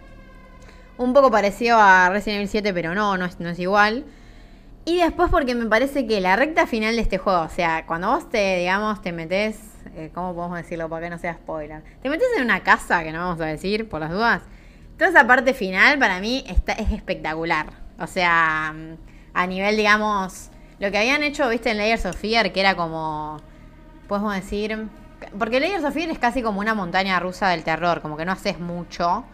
Un 0.98 1.12
poco 1.12 1.30
parecido 1.30 1.78
a 1.78 2.08
Resident 2.10 2.38
Evil 2.38 2.48
7, 2.48 2.74
pero 2.74 2.92
no, 2.92 3.16
no 3.16 3.26
es, 3.26 3.38
no 3.38 3.50
es 3.50 3.58
igual. 3.60 4.04
Y 4.84 4.98
después 4.98 5.30
porque 5.30 5.54
me 5.54 5.66
parece 5.66 6.08
que 6.08 6.20
la 6.20 6.34
recta 6.34 6.66
final 6.66 6.96
de 6.96 7.02
este 7.02 7.18
juego, 7.18 7.42
o 7.42 7.48
sea, 7.48 7.86
cuando 7.86 8.08
vos 8.08 8.28
te, 8.28 8.56
digamos, 8.56 9.00
te 9.00 9.12
metes, 9.12 9.56
eh, 9.94 10.10
¿cómo 10.12 10.34
podemos 10.34 10.58
decirlo 10.58 10.88
para 10.88 11.06
que 11.06 11.10
no 11.10 11.18
sea 11.18 11.34
spoiler? 11.34 11.84
Te 12.02 12.10
metes 12.10 12.26
en 12.36 12.42
una 12.42 12.64
casa, 12.64 13.04
que 13.04 13.12
no 13.12 13.20
vamos 13.20 13.40
a 13.40 13.46
decir 13.46 13.88
por 13.88 14.00
las 14.00 14.10
dudas. 14.10 14.42
Toda 14.98 15.10
esa 15.10 15.24
parte 15.24 15.54
final 15.54 16.00
para 16.00 16.18
mí 16.18 16.42
está, 16.48 16.72
es 16.72 16.90
espectacular. 16.90 17.66
O 18.00 18.08
sea, 18.08 18.74
a 19.34 19.46
nivel, 19.46 19.76
digamos, 19.76 20.50
lo 20.80 20.90
que 20.90 20.98
habían 20.98 21.22
hecho, 21.22 21.48
viste, 21.48 21.70
en 21.70 21.76
Layers 21.76 22.06
of 22.06 22.16
Fear, 22.16 22.52
que 22.52 22.60
era 22.60 22.74
como, 22.74 23.36
podemos 24.08 24.34
decir, 24.34 24.86
porque 25.38 25.60
Layers 25.60 25.84
of 25.84 25.94
Fear 25.94 26.10
es 26.10 26.18
casi 26.18 26.42
como 26.42 26.58
una 26.60 26.74
montaña 26.74 27.20
rusa 27.20 27.48
del 27.50 27.62
terror, 27.62 28.00
como 28.02 28.16
que 28.16 28.24
no 28.24 28.32
haces 28.32 28.58
mucho. 28.58 29.24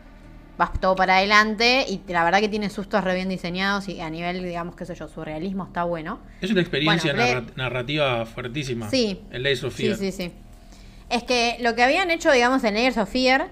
vas 0.58 0.72
todo 0.80 0.96
para 0.96 1.18
adelante 1.18 1.84
y 1.86 2.00
la 2.08 2.24
verdad 2.24 2.40
que 2.40 2.48
tiene 2.48 2.70
sustos 2.70 3.04
re 3.04 3.14
bien 3.14 3.28
diseñados 3.28 3.88
y 3.88 4.00
a 4.00 4.08
nivel, 4.08 4.42
digamos, 4.42 4.74
qué 4.74 4.86
sé 4.86 4.94
yo, 4.94 5.06
su 5.06 5.22
realismo 5.22 5.64
está 5.64 5.84
bueno. 5.84 6.18
Es 6.40 6.50
una 6.50 6.62
experiencia 6.62 7.12
Bueno, 7.14 7.42
narra- 7.42 7.52
narrativa 7.56 8.24
fuertísima. 8.24 8.88
Sí. 8.88 9.20
El 9.30 9.42
Layers 9.42 9.64
of 9.64 9.74
Fear. 9.74 9.96
Sí, 9.96 10.10
sí, 10.12 10.24
sí. 10.28 10.32
Es 11.10 11.22
que 11.24 11.58
lo 11.60 11.74
que 11.74 11.82
habían 11.82 12.10
hecho, 12.10 12.32
digamos, 12.32 12.64
en 12.64 12.72
Layers 12.72 12.96
of 12.96 13.10
Fear, 13.10 13.48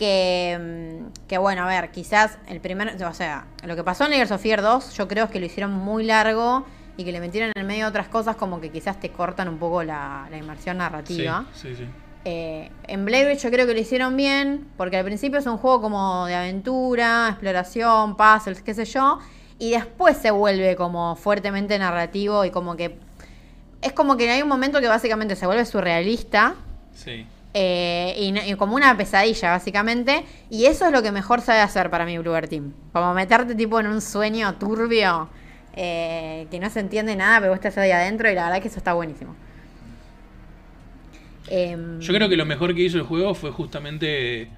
que, 0.00 0.58
mm, 0.58 1.26
que 1.28 1.36
bueno, 1.36 1.64
a 1.64 1.66
ver, 1.66 1.90
quizás 1.90 2.38
el 2.48 2.58
primer, 2.60 2.96
o 3.04 3.12
sea, 3.12 3.44
lo 3.64 3.76
que 3.76 3.84
pasó 3.84 4.04
en 4.04 4.12
Layers 4.12 4.30
of 4.30 4.40
Fear 4.40 4.62
2, 4.62 4.94
yo 4.96 5.06
creo 5.06 5.26
es 5.26 5.30
que 5.30 5.38
lo 5.38 5.44
hicieron 5.44 5.72
muy 5.72 6.04
largo 6.04 6.64
y 6.96 7.04
que 7.04 7.12
le 7.12 7.20
metieron 7.20 7.52
en 7.54 7.66
medio 7.66 7.86
otras 7.86 8.08
cosas 8.08 8.36
como 8.36 8.62
que 8.62 8.70
quizás 8.70 8.98
te 8.98 9.10
cortan 9.10 9.46
un 9.50 9.58
poco 9.58 9.82
la, 9.82 10.26
la 10.30 10.38
inmersión 10.38 10.78
narrativa. 10.78 11.44
sí, 11.54 11.74
sí. 11.76 11.84
Eh, 12.24 12.70
en 12.86 13.04
Blair 13.04 13.28
Witch 13.28 13.42
yo 13.42 13.50
creo 13.50 13.66
que 13.66 13.74
lo 13.74 13.80
hicieron 13.80 14.16
bien, 14.16 14.68
porque 14.78 14.96
al 14.96 15.04
principio 15.04 15.38
es 15.38 15.46
un 15.46 15.58
juego 15.58 15.82
como 15.82 16.24
de 16.26 16.34
aventura, 16.34 17.28
exploración, 17.30 18.16
puzzles, 18.16 18.62
qué 18.62 18.72
sé 18.72 18.86
yo, 18.86 19.18
y 19.58 19.72
después 19.72 20.16
se 20.16 20.30
vuelve 20.30 20.76
como 20.76 21.14
fuertemente 21.16 21.78
narrativo 21.78 22.46
y 22.46 22.50
como 22.50 22.74
que... 22.74 22.98
Es 23.82 23.92
como 23.92 24.16
que 24.16 24.30
hay 24.30 24.40
un 24.40 24.48
momento 24.48 24.80
que 24.80 24.88
básicamente 24.88 25.36
se 25.36 25.46
vuelve 25.46 25.64
surrealista 25.66 26.54
Sí. 26.94 27.26
Eh, 27.52 28.14
y, 28.46 28.54
como 28.54 28.76
una 28.76 28.96
pesadilla 28.96 29.50
básicamente, 29.50 30.24
y 30.50 30.66
eso 30.66 30.86
es 30.86 30.92
lo 30.92 31.02
que 31.02 31.10
mejor 31.10 31.40
sabe 31.40 31.60
hacer 31.60 31.90
para 31.90 32.04
mí 32.04 32.16
Bluebird 32.18 32.48
Team. 32.48 32.72
Como 32.92 33.12
meterte 33.14 33.54
tipo 33.54 33.80
en 33.80 33.88
un 33.88 34.00
sueño 34.00 34.54
turbio 34.54 35.28
eh, 35.74 36.46
que 36.50 36.60
no 36.60 36.70
se 36.70 36.80
entiende 36.80 37.16
nada, 37.16 37.40
pero 37.40 37.50
vos 37.50 37.56
estás 37.56 37.76
ahí 37.78 37.90
adentro 37.90 38.30
y 38.30 38.34
la 38.34 38.44
verdad 38.44 38.62
que 38.62 38.68
eso 38.68 38.78
está 38.78 38.92
buenísimo. 38.92 39.34
Em, 41.48 41.98
Yo 42.00 42.14
creo 42.14 42.28
que 42.28 42.36
lo 42.36 42.46
mejor 42.46 42.74
que 42.74 42.82
hizo 42.82 42.98
el 42.98 43.04
juego 43.04 43.34
fue 43.34 43.50
justamente. 43.50 44.50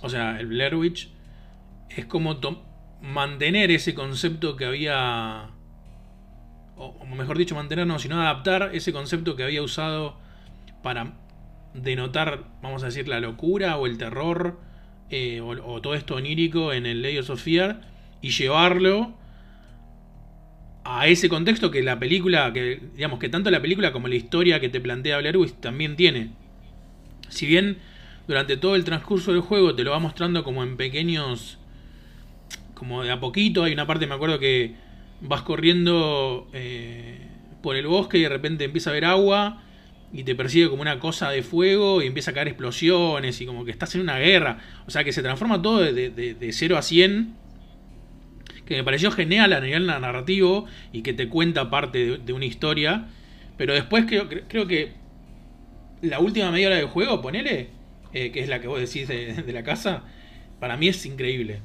O 0.00 0.08
sea, 0.08 0.40
el 0.40 0.46
Blair 0.48 0.74
Witch 0.74 1.10
es 1.90 2.06
como 2.06 2.40
mantener 3.00 3.70
ese 3.70 3.94
concepto 3.94 4.56
que 4.56 4.64
había. 4.64 5.50
O 6.76 7.06
mejor 7.06 7.38
dicho, 7.38 7.54
mantener, 7.54 7.86
no, 7.86 8.00
sino 8.00 8.20
adaptar 8.20 8.70
ese 8.72 8.92
concepto 8.92 9.36
que 9.36 9.44
había 9.44 9.62
usado 9.62 10.16
para 10.82 11.12
denotar, 11.74 12.44
vamos 12.62 12.82
a 12.82 12.86
decir, 12.86 13.08
la 13.08 13.20
locura 13.20 13.76
o 13.78 13.86
el 13.86 13.98
terror 13.98 14.60
eh, 15.10 15.40
o, 15.40 15.80
todo 15.82 15.94
esto 15.94 16.14
onírico 16.14 16.72
en 16.72 16.86
el 16.86 17.02
Layers 17.02 17.30
of 17.30 17.42
Fear 17.42 17.82
y 18.20 18.30
llevarlo 18.30 19.14
a 20.84 21.06
ese 21.06 21.28
contexto 21.28 21.70
que 21.70 21.82
la 21.82 21.98
película, 21.98 22.52
que 22.52 22.80
digamos 22.94 23.18
que 23.18 23.28
tanto 23.28 23.50
la 23.50 23.60
película 23.60 23.92
como 23.92 24.08
la 24.08 24.14
historia 24.14 24.58
que 24.58 24.68
te 24.68 24.80
plantea 24.80 25.18
Blair 25.18 25.36
Witch 25.36 25.54
también 25.60 25.96
tiene. 25.96 26.30
Si 27.28 27.46
bien 27.46 27.78
durante 28.26 28.56
todo 28.56 28.74
el 28.74 28.84
transcurso 28.84 29.32
del 29.32 29.42
juego 29.42 29.74
te 29.74 29.84
lo 29.84 29.90
va 29.90 29.98
mostrando 29.98 30.44
como 30.44 30.62
en 30.62 30.76
pequeños, 30.76 31.58
como 32.74 33.02
de 33.02 33.10
a 33.10 33.20
poquito, 33.20 33.64
hay 33.64 33.72
una 33.72 33.86
parte, 33.86 34.06
me 34.06 34.14
acuerdo 34.14 34.38
que 34.38 34.74
vas 35.20 35.42
corriendo 35.42 36.48
eh, 36.52 37.18
por 37.62 37.76
el 37.76 37.86
bosque 37.86 38.18
y 38.18 38.22
de 38.22 38.28
repente 38.28 38.64
empieza 38.64 38.90
a 38.90 38.92
haber 38.92 39.04
agua 39.04 39.62
y 40.12 40.24
te 40.24 40.34
persigue 40.34 40.68
como 40.68 40.82
una 40.82 40.98
cosa 40.98 41.30
de 41.30 41.42
fuego 41.42 42.02
y 42.02 42.06
empieza 42.06 42.32
a 42.32 42.34
caer 42.34 42.48
explosiones 42.48 43.40
y 43.40 43.46
como 43.46 43.64
que 43.64 43.70
estás 43.70 43.94
en 43.94 44.02
una 44.02 44.18
guerra. 44.18 44.58
O 44.86 44.90
sea 44.90 45.04
que 45.04 45.12
se 45.12 45.22
transforma 45.22 45.60
todo 45.62 45.80
de, 45.80 46.10
de, 46.10 46.34
de 46.34 46.52
0 46.52 46.76
a 46.76 46.82
100 46.82 47.34
que 48.66 48.76
me 48.76 48.84
pareció 48.84 49.10
genial 49.10 49.52
a 49.52 49.60
nivel 49.60 49.86
narrativo 49.86 50.66
y 50.92 51.02
que 51.02 51.12
te 51.12 51.28
cuenta 51.28 51.70
parte 51.70 52.18
de, 52.18 52.32
una 52.32 52.44
historia. 52.44 53.08
Pero 53.56 53.74
después 53.74 54.04
creo, 54.06 54.28
cre- 54.28 54.44
creo 54.48 54.66
que 54.66 54.92
la 56.00 56.18
última 56.20 56.50
media 56.50 56.68
hora 56.68 56.76
del 56.76 56.86
juego, 56.86 57.22
ponele, 57.22 57.68
eh, 58.12 58.30
que 58.32 58.40
es 58.40 58.48
la 58.48 58.60
que 58.60 58.68
vos 58.68 58.80
decís 58.80 59.08
de, 59.08 59.34
de 59.34 59.52
la 59.52 59.62
casa, 59.62 60.02
para 60.60 60.76
mí 60.76 60.88
es 60.88 61.04
increíble. 61.06 61.60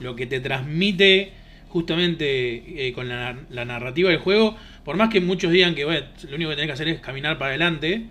Lo 0.00 0.16
que 0.16 0.26
te 0.26 0.40
transmite 0.40 1.32
justamente 1.74 2.86
eh, 2.86 2.92
con 2.92 3.08
la, 3.08 3.36
la 3.50 3.64
narrativa 3.64 4.08
del 4.08 4.20
juego, 4.20 4.56
por 4.84 4.96
más 4.96 5.08
que 5.08 5.20
muchos 5.20 5.50
digan 5.50 5.74
que 5.74 5.82
lo 5.82 6.36
único 6.36 6.50
que 6.50 6.54
tenés 6.54 6.66
que 6.66 6.72
hacer 6.72 6.86
es 6.86 7.00
caminar 7.00 7.36
para 7.36 7.48
adelante, 7.48 8.06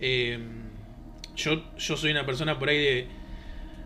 eh, 0.00 0.40
yo, 1.36 1.62
yo 1.78 1.96
soy 1.96 2.10
una 2.10 2.26
persona 2.26 2.58
por 2.58 2.70
ahí 2.70 2.78
de, 2.78 3.06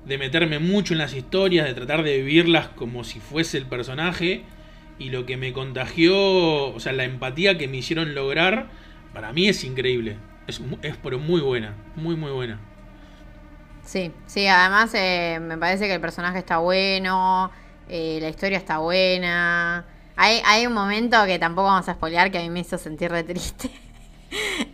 de 0.06 0.16
meterme 0.16 0.58
mucho 0.60 0.94
en 0.94 0.98
las 0.98 1.12
historias, 1.12 1.66
de 1.66 1.74
tratar 1.74 2.04
de 2.04 2.22
vivirlas 2.22 2.68
como 2.68 3.04
si 3.04 3.20
fuese 3.20 3.58
el 3.58 3.66
personaje. 3.66 4.44
Y 4.98 5.10
lo 5.10 5.26
que 5.26 5.36
me 5.36 5.52
contagió, 5.52 6.16
o 6.70 6.80
sea, 6.80 6.94
la 6.94 7.04
empatía 7.04 7.58
que 7.58 7.68
me 7.68 7.76
hicieron 7.76 8.14
lograr, 8.14 8.70
para 9.12 9.34
mí 9.34 9.46
es 9.46 9.62
increíble. 9.62 10.16
Es, 10.46 10.62
es 10.80 10.96
pero 11.02 11.18
muy 11.18 11.42
buena, 11.42 11.74
muy 11.96 12.16
muy 12.16 12.30
buena. 12.32 12.58
Sí, 13.84 14.10
sí, 14.26 14.46
además 14.46 14.90
eh, 14.94 15.38
me 15.40 15.58
parece 15.58 15.86
que 15.86 15.94
el 15.94 16.00
personaje 16.00 16.38
está 16.38 16.58
bueno, 16.58 17.50
eh, 17.88 18.18
la 18.20 18.28
historia 18.28 18.58
está 18.58 18.78
buena. 18.78 19.84
Hay, 20.16 20.40
hay 20.44 20.66
un 20.66 20.72
momento 20.72 21.24
que 21.26 21.38
tampoco 21.38 21.68
vamos 21.68 21.88
a 21.88 21.94
spoilear 21.94 22.30
que 22.30 22.38
a 22.38 22.42
mí 22.42 22.50
me 22.50 22.60
hizo 22.60 22.76
sentir 22.78 23.10
re 23.10 23.24
triste. 23.24 23.70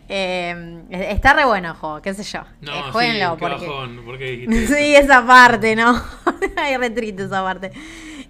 Eh, 0.09 0.83
está 0.91 1.33
re 1.33 1.45
bueno 1.45 1.69
el 1.69 1.75
juego, 1.75 2.03
qué 2.03 2.13
sé 2.13 2.25
yo. 2.25 2.41
Eh, 2.63 2.83
jueguenlo, 2.93 3.35
sí, 3.35 3.37
porque- 3.41 3.67
bajón, 3.69 4.03
¿por 4.05 4.19
qué 4.19 4.25
dijiste 4.33 4.67
Sí, 4.67 4.95
eso? 4.97 5.05
esa 5.05 5.27
parte, 5.27 5.77
¿no? 5.77 6.01
Hay 6.57 6.77
re 6.77 6.91
triste 6.91 7.23
esa 7.25 7.43
parte. 7.43 7.71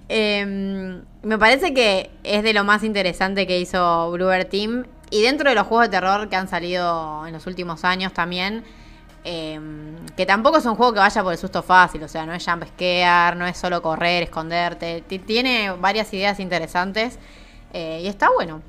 Eh, 0.08 1.00
me 1.22 1.38
parece 1.38 1.72
que 1.72 2.10
es 2.22 2.42
de 2.42 2.52
lo 2.52 2.62
más 2.64 2.84
interesante 2.84 3.46
que 3.46 3.58
hizo 3.58 4.10
Bluebird 4.12 4.48
Team. 4.48 4.84
Y 5.10 5.22
dentro 5.22 5.48
de 5.48 5.54
los 5.54 5.66
juegos 5.66 5.86
de 5.86 5.90
terror 5.98 6.28
que 6.28 6.36
han 6.36 6.48
salido 6.48 7.26
en 7.26 7.32
los 7.32 7.46
últimos 7.46 7.84
años 7.84 8.12
también. 8.12 8.62
Eh, 9.24 9.58
que 10.16 10.26
tampoco 10.26 10.58
es 10.58 10.66
un 10.66 10.74
juego 10.76 10.92
que 10.92 10.98
vaya 11.00 11.22
por 11.22 11.32
el 11.32 11.38
susto 11.38 11.62
fácil. 11.62 12.02
O 12.02 12.08
sea, 12.08 12.26
no 12.26 12.32
es 12.34 12.44
jump 12.44 12.64
scare, 12.64 13.36
no 13.36 13.46
es 13.46 13.56
solo 13.56 13.80
correr, 13.82 14.22
esconderte. 14.24 15.02
Ti- 15.06 15.18
Tiene 15.20 15.70
varias 15.72 16.12
ideas 16.14 16.40
interesantes. 16.40 17.18
eh, 17.72 18.00
y 18.04 18.06
está 18.06 18.30
bueno. 18.30 18.62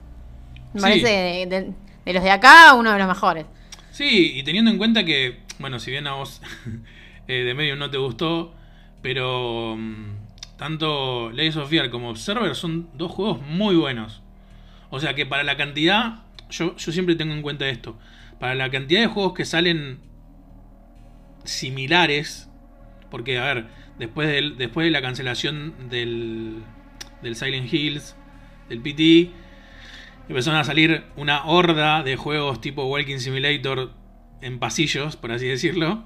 Me 0.73 0.79
Sí. 0.79 0.81
parece 0.81 1.07
de, 1.07 1.45
de- 1.45 1.73
de 2.05 2.13
los 2.13 2.23
de 2.23 2.31
acá 2.31 2.73
uno 2.73 2.91
de 2.91 2.97
los 2.99 3.07
mejores. 3.07 3.45
Sí, 3.91 4.33
y 4.35 4.43
teniendo 4.43 4.71
en 4.71 4.77
cuenta 4.77 5.05
que, 5.05 5.39
bueno, 5.59 5.79
si 5.79 5.91
bien 5.91 6.07
a 6.07 6.13
vos 6.13 6.41
eh, 7.27 7.43
de 7.43 7.53
medio 7.53 7.75
no 7.75 7.89
te 7.91 7.97
gustó, 7.97 8.53
pero 9.01 9.75
mm, 9.77 10.57
tanto 10.57 11.31
Layers 11.31 11.57
of 11.57 11.69
Fear 11.69 11.89
como 11.91 12.09
Observer 12.09 12.55
son 12.55 12.89
dos 12.93 13.11
juegos 13.11 13.41
muy 13.41 13.75
buenos. 13.75 14.21
O 14.89 14.99
sea 14.99 15.13
que 15.13 15.25
para 15.25 15.43
la 15.43 15.55
cantidad, 15.57 16.23
yo, 16.49 16.75
yo 16.75 16.91
siempre 16.91 17.15
tengo 17.15 17.33
en 17.33 17.41
cuenta 17.41 17.67
esto, 17.69 17.97
para 18.39 18.55
la 18.55 18.69
cantidad 18.71 19.01
de 19.01 19.07
juegos 19.07 19.33
que 19.33 19.45
salen 19.45 19.99
similares, 21.45 22.49
porque 23.09 23.37
a 23.39 23.45
ver, 23.45 23.67
después, 23.99 24.27
del, 24.27 24.57
después 24.57 24.85
de 24.85 24.91
la 24.91 25.01
cancelación 25.01 25.89
del, 25.89 26.63
del 27.21 27.35
Silent 27.35 27.71
Hills, 27.71 28.15
del 28.69 28.81
PT, 28.81 29.31
empezaron 30.27 30.59
a 30.59 30.63
salir 30.63 31.03
una 31.15 31.45
horda 31.45 32.03
de 32.03 32.15
juegos 32.15 32.61
tipo 32.61 32.85
Walking 32.85 33.19
Simulator 33.19 33.93
en 34.41 34.59
pasillos, 34.59 35.15
por 35.15 35.31
así 35.31 35.47
decirlo. 35.47 36.05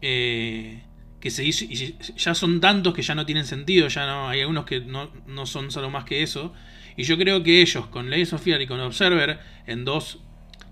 eh, 0.00 0.82
que 1.20 1.30
se 1.30 1.44
hizo, 1.44 1.64
y 1.64 1.96
ya 2.16 2.34
son 2.34 2.60
tantos 2.60 2.94
que 2.94 3.02
ya 3.02 3.14
no 3.14 3.26
tienen 3.26 3.44
sentido, 3.44 3.88
ya 3.88 4.06
no 4.06 4.28
hay 4.28 4.40
algunos 4.40 4.64
que 4.64 4.80
no, 4.80 5.10
no 5.26 5.46
son 5.46 5.70
solo 5.70 5.90
más 5.90 6.04
que 6.04 6.22
eso. 6.22 6.52
Y 6.96 7.04
yo 7.04 7.18
creo 7.18 7.42
que 7.42 7.60
ellos, 7.60 7.86
con 7.86 8.10
Layers 8.10 8.32
of 8.32 8.46
y 8.46 8.66
con 8.66 8.80
Observer, 8.80 9.40
en 9.66 9.84
dos 9.84 10.20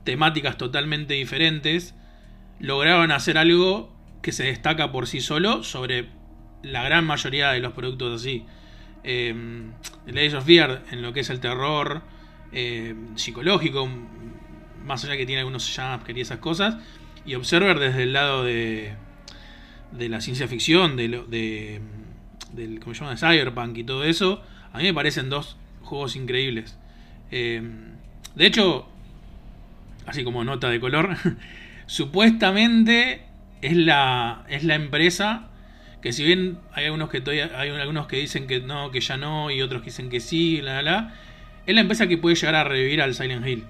temáticas 0.04 0.56
totalmente 0.56 1.14
diferentes, 1.14 1.94
lograron 2.60 3.10
hacer 3.10 3.38
algo 3.38 3.95
que 4.26 4.32
se 4.32 4.42
destaca 4.42 4.90
por 4.90 5.06
sí 5.06 5.20
solo 5.20 5.62
sobre 5.62 6.08
la 6.64 6.82
gran 6.82 7.06
mayoría 7.06 7.52
de 7.52 7.60
los 7.60 7.74
productos 7.74 8.22
así. 8.22 8.44
Eh, 9.04 9.32
Layers 10.04 10.34
of 10.34 10.44
Fear 10.44 10.82
en 10.90 11.00
lo 11.00 11.12
que 11.12 11.20
es 11.20 11.30
el 11.30 11.38
terror 11.38 12.02
eh, 12.50 12.96
psicológico, 13.14 13.88
más 14.84 15.04
allá 15.04 15.16
que 15.16 15.26
tiene 15.26 15.42
algunos 15.42 15.72
jumpscare 15.72 16.18
y 16.18 16.22
esas 16.22 16.40
cosas, 16.40 16.76
y 17.24 17.36
Observer 17.36 17.78
desde 17.78 18.02
el 18.02 18.14
lado 18.14 18.42
de, 18.42 18.94
de 19.92 20.08
la 20.08 20.20
ciencia 20.20 20.48
ficción, 20.48 20.96
de, 20.96 21.06
lo, 21.06 21.24
de 21.26 21.80
del 22.52 22.80
¿cómo 22.80 22.94
se 22.94 23.04
llama? 23.04 23.12
de 23.12 23.18
Cyberpunk 23.18 23.78
y 23.78 23.84
todo 23.84 24.02
eso, 24.02 24.42
a 24.72 24.78
mí 24.78 24.82
me 24.82 24.94
parecen 24.94 25.30
dos 25.30 25.56
juegos 25.82 26.16
increíbles. 26.16 26.76
Eh, 27.30 27.62
de 28.34 28.44
hecho, 28.44 28.88
así 30.04 30.24
como 30.24 30.42
nota 30.42 30.68
de 30.68 30.80
color, 30.80 31.16
supuestamente 31.86 33.25
es 33.66 33.76
la, 33.76 34.44
es 34.48 34.64
la 34.64 34.74
empresa 34.74 35.50
que 36.02 36.12
si 36.12 36.24
bien 36.24 36.58
hay 36.72 36.86
algunos 36.86 37.10
que 37.10 37.20
todavía, 37.20 37.50
hay 37.58 37.70
algunos 37.70 38.06
que 38.06 38.16
dicen 38.16 38.46
que 38.46 38.60
no, 38.60 38.90
que 38.90 39.00
ya 39.00 39.16
no, 39.16 39.50
y 39.50 39.62
otros 39.62 39.82
que 39.82 39.86
dicen 39.86 40.08
que 40.10 40.20
sí, 40.20 40.60
la, 40.62 40.82
la, 40.82 40.92
la, 40.92 41.14
es 41.66 41.74
la 41.74 41.80
empresa 41.80 42.06
que 42.06 42.18
puede 42.18 42.36
llegar 42.36 42.54
a 42.54 42.64
revivir 42.64 43.02
al 43.02 43.14
Silent 43.14 43.46
Hill. 43.46 43.64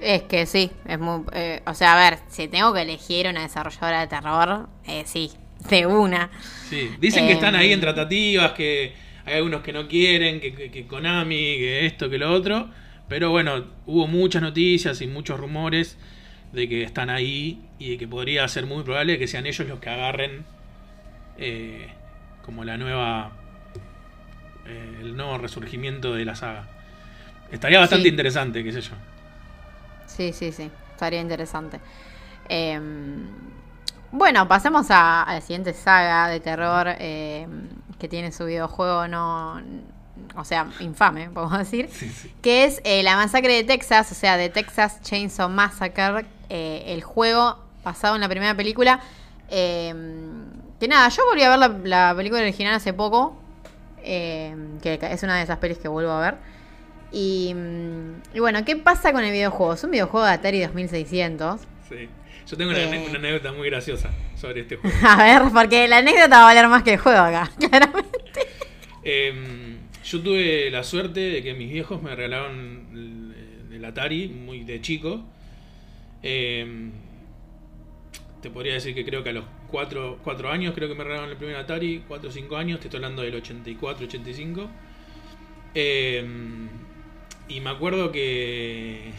Es 0.00 0.22
que 0.24 0.44
sí, 0.46 0.70
es 0.86 0.98
muy, 0.98 1.22
eh, 1.32 1.62
o 1.66 1.72
sea, 1.74 1.94
a 1.94 2.10
ver, 2.10 2.18
si 2.28 2.48
tengo 2.48 2.72
que 2.74 2.82
elegir 2.82 3.28
una 3.28 3.42
desarrolladora 3.42 4.00
de 4.00 4.06
terror, 4.08 4.68
eh, 4.86 5.04
sí, 5.06 5.30
de 5.70 5.86
una. 5.86 6.30
Sí, 6.62 6.96
dicen 6.98 7.26
que 7.26 7.32
están 7.32 7.54
ahí 7.54 7.72
en 7.72 7.80
tratativas, 7.80 8.52
que 8.52 8.94
hay 9.24 9.34
algunos 9.36 9.62
que 9.62 9.72
no 9.72 9.88
quieren, 9.88 10.40
que, 10.40 10.54
que- 10.54 10.70
que 10.70 10.86
Konami, 10.86 11.34
que 11.36 11.86
esto, 11.86 12.10
que 12.10 12.18
lo 12.18 12.32
otro. 12.32 12.70
Pero 13.08 13.30
bueno, 13.30 13.64
hubo 13.86 14.06
muchas 14.08 14.42
noticias 14.42 15.00
y 15.00 15.06
muchos 15.06 15.38
rumores 15.38 15.96
de 16.56 16.68
que 16.68 16.82
están 16.82 17.10
ahí 17.10 17.70
y 17.78 17.90
de 17.92 17.98
que 17.98 18.08
podría 18.08 18.48
ser 18.48 18.66
muy 18.66 18.82
probable 18.84 19.18
que 19.18 19.28
sean 19.28 19.46
ellos 19.46 19.68
los 19.68 19.78
que 19.80 19.90
agarren 19.90 20.46
eh, 21.36 21.94
como 22.42 22.64
la 22.64 22.76
nueva. 22.78 23.32
eh, 24.66 24.98
el 25.02 25.16
nuevo 25.16 25.38
resurgimiento 25.38 26.14
de 26.14 26.24
la 26.24 26.34
saga. 26.36 26.68
Estaría 27.50 27.78
bastante 27.80 28.08
Sí. 28.08 28.10
interesante, 28.10 28.64
qué 28.64 28.72
sé 28.72 28.80
yo. 28.82 28.94
Sí, 30.06 30.32
sí, 30.32 30.52
sí. 30.52 30.70
Estaría 30.92 31.20
interesante. 31.20 31.80
Em, 32.48 33.28
bueno, 34.12 34.48
pasemos 34.48 34.90
a, 34.90 35.22
a 35.24 35.34
la 35.34 35.40
siguiente 35.40 35.74
saga 35.74 36.28
de 36.28 36.40
terror 36.40 36.88
em, 36.98 37.68
que 37.98 38.08
tiene 38.08 38.32
su 38.32 38.44
videojuego 38.46 39.08
no. 39.08 39.60
O 40.36 40.44
sea, 40.44 40.74
infame, 40.80 41.30
podemos 41.30 41.58
decir. 41.58 41.90
Sí, 41.90 42.10
sí. 42.12 42.32
Que 42.42 42.64
es 42.64 42.80
eh, 42.84 43.02
la 43.02 43.16
masacre 43.16 43.54
de 43.54 43.64
Texas, 43.64 44.12
o 44.12 44.14
sea, 44.14 44.36
de 44.36 44.48
Texas 44.50 45.00
Chainsaw 45.02 45.48
Massacre, 45.50 46.26
eh, 46.50 46.84
el 46.88 47.02
juego 47.02 47.58
basado 47.84 48.14
en 48.14 48.20
la 48.20 48.28
primera 48.28 48.54
película. 48.56 49.00
em, 49.48 50.44
que 50.80 50.88
nada, 50.88 51.08
yo 51.08 51.24
volví 51.26 51.42
a 51.42 51.50
ver 51.50 51.58
la, 51.58 51.68
la 51.84 52.14
película 52.16 52.42
original 52.42 52.74
hace 52.74 52.92
poco, 52.92 53.36
em, 54.02 54.78
que 54.80 54.98
es 55.00 55.22
una 55.22 55.36
de 55.36 55.42
esas 55.44 55.58
pelis 55.58 55.78
que 55.78 55.88
vuelvo 55.88 56.10
a 56.12 56.20
ver. 56.20 56.34
Y, 57.12 57.54
mm, 57.54 58.36
y 58.36 58.40
bueno, 58.40 58.64
¿qué 58.64 58.76
pasa 58.76 59.12
con 59.12 59.24
el 59.24 59.32
videojuego? 59.32 59.74
Es 59.74 59.84
un 59.84 59.90
videojuego 59.92 60.26
de 60.26 60.32
Atari 60.32 60.60
2600. 60.60 61.60
Sí. 61.88 62.08
Yo 62.48 62.56
tengo 62.56 62.70
una, 62.70 62.80
Eh. 62.82 63.06
una 63.08 63.18
anécdota 63.18 63.52
muy 63.52 63.68
graciosa 63.70 64.10
sobre 64.36 64.60
este 64.62 64.76
juego. 64.76 64.96
A 65.06 65.16
ver, 65.16 65.42
porque 65.52 65.88
la 65.88 65.98
anécdota 65.98 66.28
va 66.38 66.42
a 66.42 66.44
valer 66.44 66.68
más 66.68 66.82
que 66.82 66.94
el 66.94 66.98
juego 66.98 67.18
acá, 67.20 67.50
claramente. 67.58 68.18
Em, 69.02 69.78
yo 70.04 70.20
tuve 70.20 70.70
la 70.70 70.82
suerte 70.84 71.20
de 71.20 71.42
que 71.42 71.54
mis 71.54 71.70
viejos 71.72 72.02
me 72.02 72.14
regalaron 72.14 72.86
el, 72.92 73.74
el 73.76 73.84
Atari 73.84 74.28
muy 74.28 74.64
de 74.64 74.80
chico. 74.80 75.24
Em, 76.22 76.92
te 78.42 78.50
podría 78.50 78.74
decir 78.74 78.94
que 78.94 79.04
creo 79.04 79.22
que 79.22 79.30
a 79.30 79.32
los 79.32 79.44
4, 79.68 80.50
años 80.50 80.74
creo 80.74 80.88
que 80.88 80.94
me 80.94 81.04
regalaron 81.04 81.30
el 81.30 81.36
primer 81.36 81.56
Atari, 81.56 82.04
4 82.06 82.28
o 82.28 82.32
5 82.32 82.56
años, 82.56 82.80
te 82.80 82.86
estoy 82.88 82.98
hablando 82.98 83.22
del 83.22 83.34
84, 83.34 84.06
85. 84.06 84.68
Em, 85.74 86.68
y 87.48 87.60
me 87.60 87.70
acuerdo 87.70 88.12
que 88.12 89.10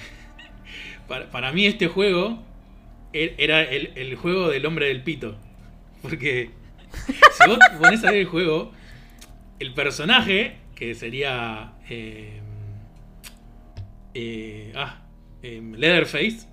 para, 1.08 1.30
para 1.30 1.52
mí 1.52 1.66
este 1.66 1.88
juego 1.88 2.44
e- 3.14 3.36
era 3.38 3.62
el, 3.64 3.92
el 3.96 4.16
juego 4.16 4.50
del 4.50 4.66
hombre 4.66 4.88
del 4.88 5.04
pito. 5.04 5.38
Porque 6.02 6.52
si 7.34 7.50
vos 7.50 7.60
pones 7.80 8.04
a 8.04 8.12
ver 8.12 8.22
el 8.22 8.26
juego, 8.26 8.72
el 9.60 9.74
personaje, 9.74 10.58
que 10.76 10.96
sería. 10.96 11.74
eh, 11.90 12.40
eh, 14.14 14.74
ah, 14.76 15.02
em, 15.44 15.74
Leatherface. 15.76 16.47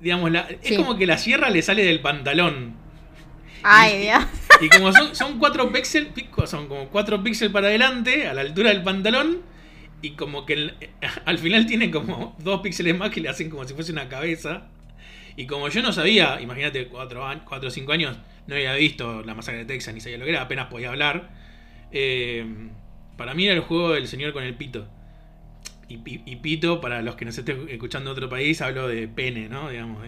Digamos, 0.00 0.30
la- 0.30 0.48
Sí. 0.62 0.74
es 0.74 0.76
como 0.78 0.96
que 0.96 1.06
la 1.06 1.18
sierra 1.18 1.50
le 1.50 1.62
sale 1.62 1.84
del 1.84 2.00
pantalón. 2.00 2.74
Ay, 3.62 3.94
Y- 3.94 3.98
Dios. 4.02 4.24
Y 4.60 4.68
como 4.70 4.92
son, 4.92 5.14
son 5.14 5.38
cuatro 5.38 5.70
píxeles, 5.72 6.08
son 6.46 6.66
como 6.68 6.88
cuatro 6.88 7.22
píxeles 7.22 7.52
para 7.52 7.66
adelante, 7.68 8.26
a 8.26 8.32
la 8.34 8.40
altura 8.40 8.70
del 8.70 8.82
pantalón, 8.82 9.42
y 10.02 10.10
como 10.12 10.46
que 10.46 10.52
el- 10.54 10.74
al 11.24 11.38
final 11.38 11.66
tiene 11.66 11.90
como 11.90 12.36
dos 12.38 12.60
píxeles 12.62 12.96
más 12.96 13.10
que 13.10 13.20
le 13.20 13.28
hacen 13.28 13.50
como 13.50 13.64
si 13.64 13.74
fuese 13.74 13.92
una 13.92 14.08
cabeza. 14.08 14.68
Y 15.36 15.46
como 15.46 15.68
yo 15.68 15.82
no 15.82 15.92
sabía, 15.92 16.40
imagínate, 16.40 16.86
cuatro, 16.88 17.22
cuatro 17.46 17.68
o 17.68 17.70
cinco 17.70 17.92
años, 17.92 18.16
no 18.46 18.54
había 18.54 18.74
visto 18.74 19.22
la 19.22 19.34
masacre 19.34 19.58
de 19.60 19.64
Texas, 19.66 19.92
ni 19.92 20.00
sabía 20.00 20.16
lo 20.16 20.24
que 20.24 20.30
era, 20.30 20.42
apenas 20.42 20.66
podía 20.68 20.88
hablar. 20.88 21.30
eh, 21.92 22.44
para 23.16 23.32
mí 23.34 23.44
era 23.46 23.54
el 23.54 23.60
juego 23.60 23.92
del 23.92 24.06
señor 24.08 24.32
con 24.32 24.42
el 24.44 24.54
pito. 24.54 24.86
Y, 25.88 25.98
pi- 25.98 26.22
y 26.26 26.36
pito, 26.36 26.80
para 26.80 27.02
los 27.02 27.14
que 27.16 27.24
nos 27.24 27.38
estén 27.38 27.68
escuchando 27.68 28.10
de 28.10 28.14
otro 28.16 28.28
país, 28.28 28.60
hablo 28.60 28.88
de 28.88 29.06
pene, 29.08 29.48
¿no? 29.48 29.70
Digamos, 29.70 30.04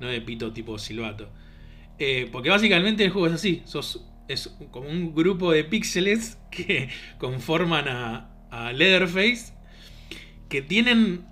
no 0.00 0.06
de 0.08 0.20
pito 0.22 0.52
tipo 0.52 0.78
silbato. 0.78 1.30
Eh, 1.98 2.28
porque 2.32 2.50
básicamente 2.50 3.04
el 3.04 3.10
juego 3.10 3.28
es 3.28 3.34
así. 3.34 3.62
Sos, 3.66 4.06
es 4.28 4.48
como 4.70 4.88
un 4.88 5.14
grupo 5.14 5.52
de 5.52 5.64
píxeles 5.64 6.38
que 6.50 6.88
conforman 7.18 7.88
a, 7.88 8.30
a 8.50 8.72
Leatherface. 8.72 9.54
Que 10.48 10.62
tienen. 10.62 11.24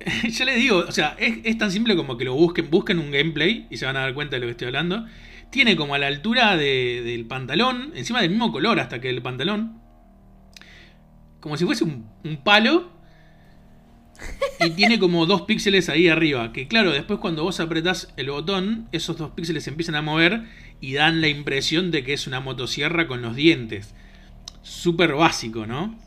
Yo 0.30 0.44
les 0.44 0.56
digo, 0.56 0.78
o 0.78 0.92
sea, 0.92 1.16
es, 1.18 1.38
es 1.44 1.58
tan 1.58 1.70
simple 1.70 1.96
como 1.96 2.16
que 2.16 2.24
lo 2.24 2.34
busquen, 2.34 2.70
busquen 2.70 2.98
un 2.98 3.10
gameplay 3.10 3.66
y 3.70 3.76
se 3.78 3.86
van 3.86 3.96
a 3.96 4.00
dar 4.00 4.14
cuenta 4.14 4.36
de 4.36 4.40
lo 4.40 4.46
que 4.46 4.52
estoy 4.52 4.68
hablando. 4.68 5.06
Tiene 5.50 5.76
como 5.76 5.94
a 5.94 5.98
la 5.98 6.06
altura 6.08 6.56
de- 6.56 7.02
del 7.04 7.26
pantalón, 7.26 7.92
encima 7.96 8.22
del 8.22 8.30
mismo 8.30 8.52
color 8.52 8.80
hasta 8.80 9.00
que 9.00 9.10
el 9.10 9.22
pantalón. 9.22 9.79
Como 11.40 11.56
si 11.56 11.64
fuese 11.64 11.84
un, 11.84 12.06
un 12.24 12.36
palo. 12.38 12.90
Y 14.60 14.70
tiene 14.76 14.98
como 14.98 15.26
dos 15.26 15.42
píxeles 15.42 15.88
ahí 15.88 16.08
arriba. 16.08 16.52
Que 16.52 16.68
claro, 16.68 16.92
después 16.92 17.20
cuando 17.20 17.42
vos 17.42 17.60
apretás 17.60 18.12
el 18.16 18.30
botón, 18.30 18.88
esos 18.92 19.16
dos 19.16 19.30
píxeles 19.30 19.64
se 19.64 19.70
empiezan 19.70 19.94
a 19.94 20.02
mover 20.02 20.44
y 20.80 20.94
dan 20.94 21.20
la 21.20 21.28
impresión 21.28 21.90
de 21.90 22.04
que 22.04 22.12
es 22.12 22.26
una 22.26 22.40
motosierra 22.40 23.06
con 23.06 23.22
los 23.22 23.34
dientes. 23.34 23.94
Súper 24.62 25.14
básico, 25.14 25.66
¿no? 25.66 25.98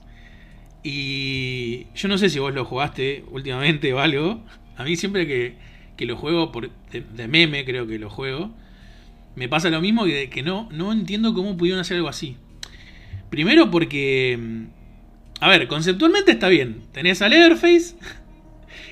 Y 0.84 1.88
yo 1.96 2.08
no 2.10 2.18
sé 2.18 2.30
si 2.30 2.40
vos 2.40 2.54
lo 2.54 2.66
jugaste 2.66 3.24
últimamente 3.32 3.94
o 3.94 4.00
algo. 4.00 4.44
A 4.78 4.84
mí 4.84 4.96
siempre 4.96 5.26
que, 5.26 5.56
que 5.96 6.06
lo 6.06 6.18
juego 6.18 6.52
por, 6.52 6.70
de, 6.92 7.02
de 7.02 7.28
meme, 7.28 7.66
creo 7.66 7.88
que 7.88 7.98
lo 7.98 8.10
juego, 8.10 8.54
me 9.36 9.50
pasa 9.50 9.70
lo 9.70 9.82
mismo 9.82 10.06
de 10.06 10.30
que 10.30 10.44
no, 10.44 10.70
no 10.72 10.92
entiendo 10.92 11.34
cómo 11.34 11.58
pudieron 11.58 11.80
hacer 11.80 11.98
algo 11.98 12.10
así. 12.10 12.38
Primero 13.30 13.72
porque... 13.72 14.68
A 15.44 15.50
ver, 15.50 15.68
conceptualmente 15.68 16.32
está 16.32 16.48
bien. 16.48 16.84
Tenés 16.94 17.22
a 17.22 17.28
Leatherface 17.28 17.98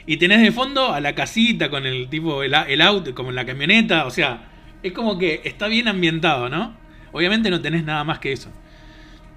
y 0.05 0.17
tenés 0.17 0.41
de 0.41 0.51
fondo 0.51 0.91
a 0.91 0.99
la 0.99 1.15
casita 1.15 1.69
con 1.69 1.85
el 1.85 2.09
tipo, 2.09 2.43
el, 2.43 2.53
el 2.53 2.81
auto, 2.81 3.15
como 3.15 3.29
en 3.29 3.37
la 3.37 3.45
camioneta. 3.45 4.05
O 4.05 4.09
sea, 4.09 4.49
es 4.83 4.91
como 4.91 5.17
que 5.17 5.43
está 5.45 5.69
bien 5.69 5.87
ambientado, 5.87 6.49
¿no? 6.49 6.75
Obviamente 7.13 7.49
no 7.49 7.61
tenés 7.61 7.85
nada 7.85 8.03
más 8.03 8.19
que 8.19 8.33
eso. 8.33 8.49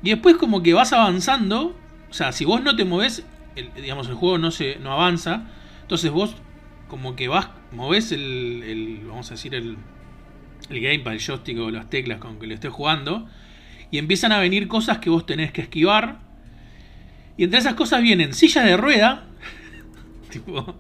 Y 0.03 0.11
después 0.11 0.35
como 0.39 0.65
que 0.65 0.75
vas 0.75 0.93
avanzando. 0.93 1.79
O 2.11 2.13
sea, 2.13 2.33
si 2.33 2.45
vos 2.45 2.65
no 2.65 2.75
te 2.75 2.85
moves, 2.85 3.25
digamos, 3.77 4.09
el 4.09 4.15
juego 4.15 4.39
no, 4.39 4.51
se, 4.51 4.81
no 4.81 4.91
avanza. 4.91 5.45
Entonces 5.83 6.11
vos 6.11 6.35
como 6.89 7.15
que 7.15 7.29
vas, 7.29 7.49
movés 7.71 8.11
el, 8.11 8.65
el 8.67 9.07
vamos 9.07 9.31
a 9.31 9.35
decir, 9.35 9.55
el, 9.55 9.77
el 10.69 10.81
gamepad, 10.81 11.13
el 11.13 11.21
joystick 11.21 11.61
o 11.61 11.71
las 11.71 11.89
teclas 11.89 12.19
con 12.19 12.41
que 12.41 12.49
lo 12.49 12.55
estés 12.55 12.73
jugando. 12.73 13.29
Y 13.93 13.99
empiezan 13.99 14.33
a 14.33 14.41
venir 14.41 14.67
cosas 14.67 14.99
que 14.99 15.11
vos 15.11 15.25
tenés 15.27 15.53
que 15.53 15.61
esquivar. 15.61 16.24
Y 17.37 17.45
entre 17.45 17.59
esas 17.59 17.75
cosas 17.75 18.03
vienen 18.03 18.33
sillas 18.35 18.65
de 18.65 18.77
rueda. 18.77 19.25
tipo. 20.31 20.77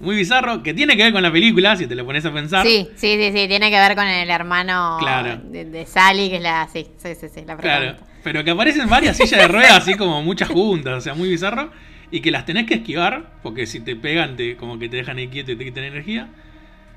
Muy 0.00 0.16
bizarro. 0.16 0.62
Que 0.62 0.74
tiene 0.74 0.96
que 0.96 1.02
ver 1.04 1.12
con 1.12 1.22
la 1.22 1.32
película, 1.32 1.76
si 1.76 1.86
te 1.86 1.94
lo 1.94 2.04
pones 2.04 2.24
a 2.24 2.32
pensar. 2.32 2.66
Sí, 2.66 2.88
sí, 2.96 3.16
sí, 3.16 3.32
sí, 3.32 3.48
tiene 3.48 3.70
que 3.70 3.78
ver 3.78 3.94
con 3.96 4.06
el 4.06 4.30
hermano 4.30 4.96
Claro. 5.00 5.40
de, 5.44 5.64
de 5.64 5.86
Sally, 5.86 6.30
que 6.30 6.36
es 6.36 6.42
la. 6.42 6.68
Sí, 6.72 6.86
sí, 6.96 7.14
sí, 7.18 7.26
sí, 7.32 7.44
la 7.46 7.56
Claro. 7.56 7.96
Pero 8.22 8.44
que 8.44 8.50
aparecen 8.50 8.88
varias 8.88 9.16
sillas 9.16 9.40
de 9.40 9.48
ruedas, 9.48 9.78
así 9.78 9.94
como 9.94 10.22
muchas 10.22 10.48
juntas. 10.48 10.94
O 10.98 11.00
sea, 11.00 11.14
muy 11.14 11.28
bizarro. 11.28 11.70
Y 12.10 12.20
que 12.20 12.30
las 12.30 12.46
tenés 12.46 12.66
que 12.66 12.74
esquivar. 12.74 13.32
Porque 13.42 13.66
si 13.66 13.80
te 13.80 13.96
pegan, 13.96 14.36
te, 14.36 14.56
como 14.56 14.78
que 14.78 14.88
te 14.88 14.96
dejan 14.96 15.18
ahí 15.18 15.28
quieto 15.28 15.52
y 15.52 15.56
te 15.56 15.64
quitan 15.64 15.84
energía. 15.84 16.28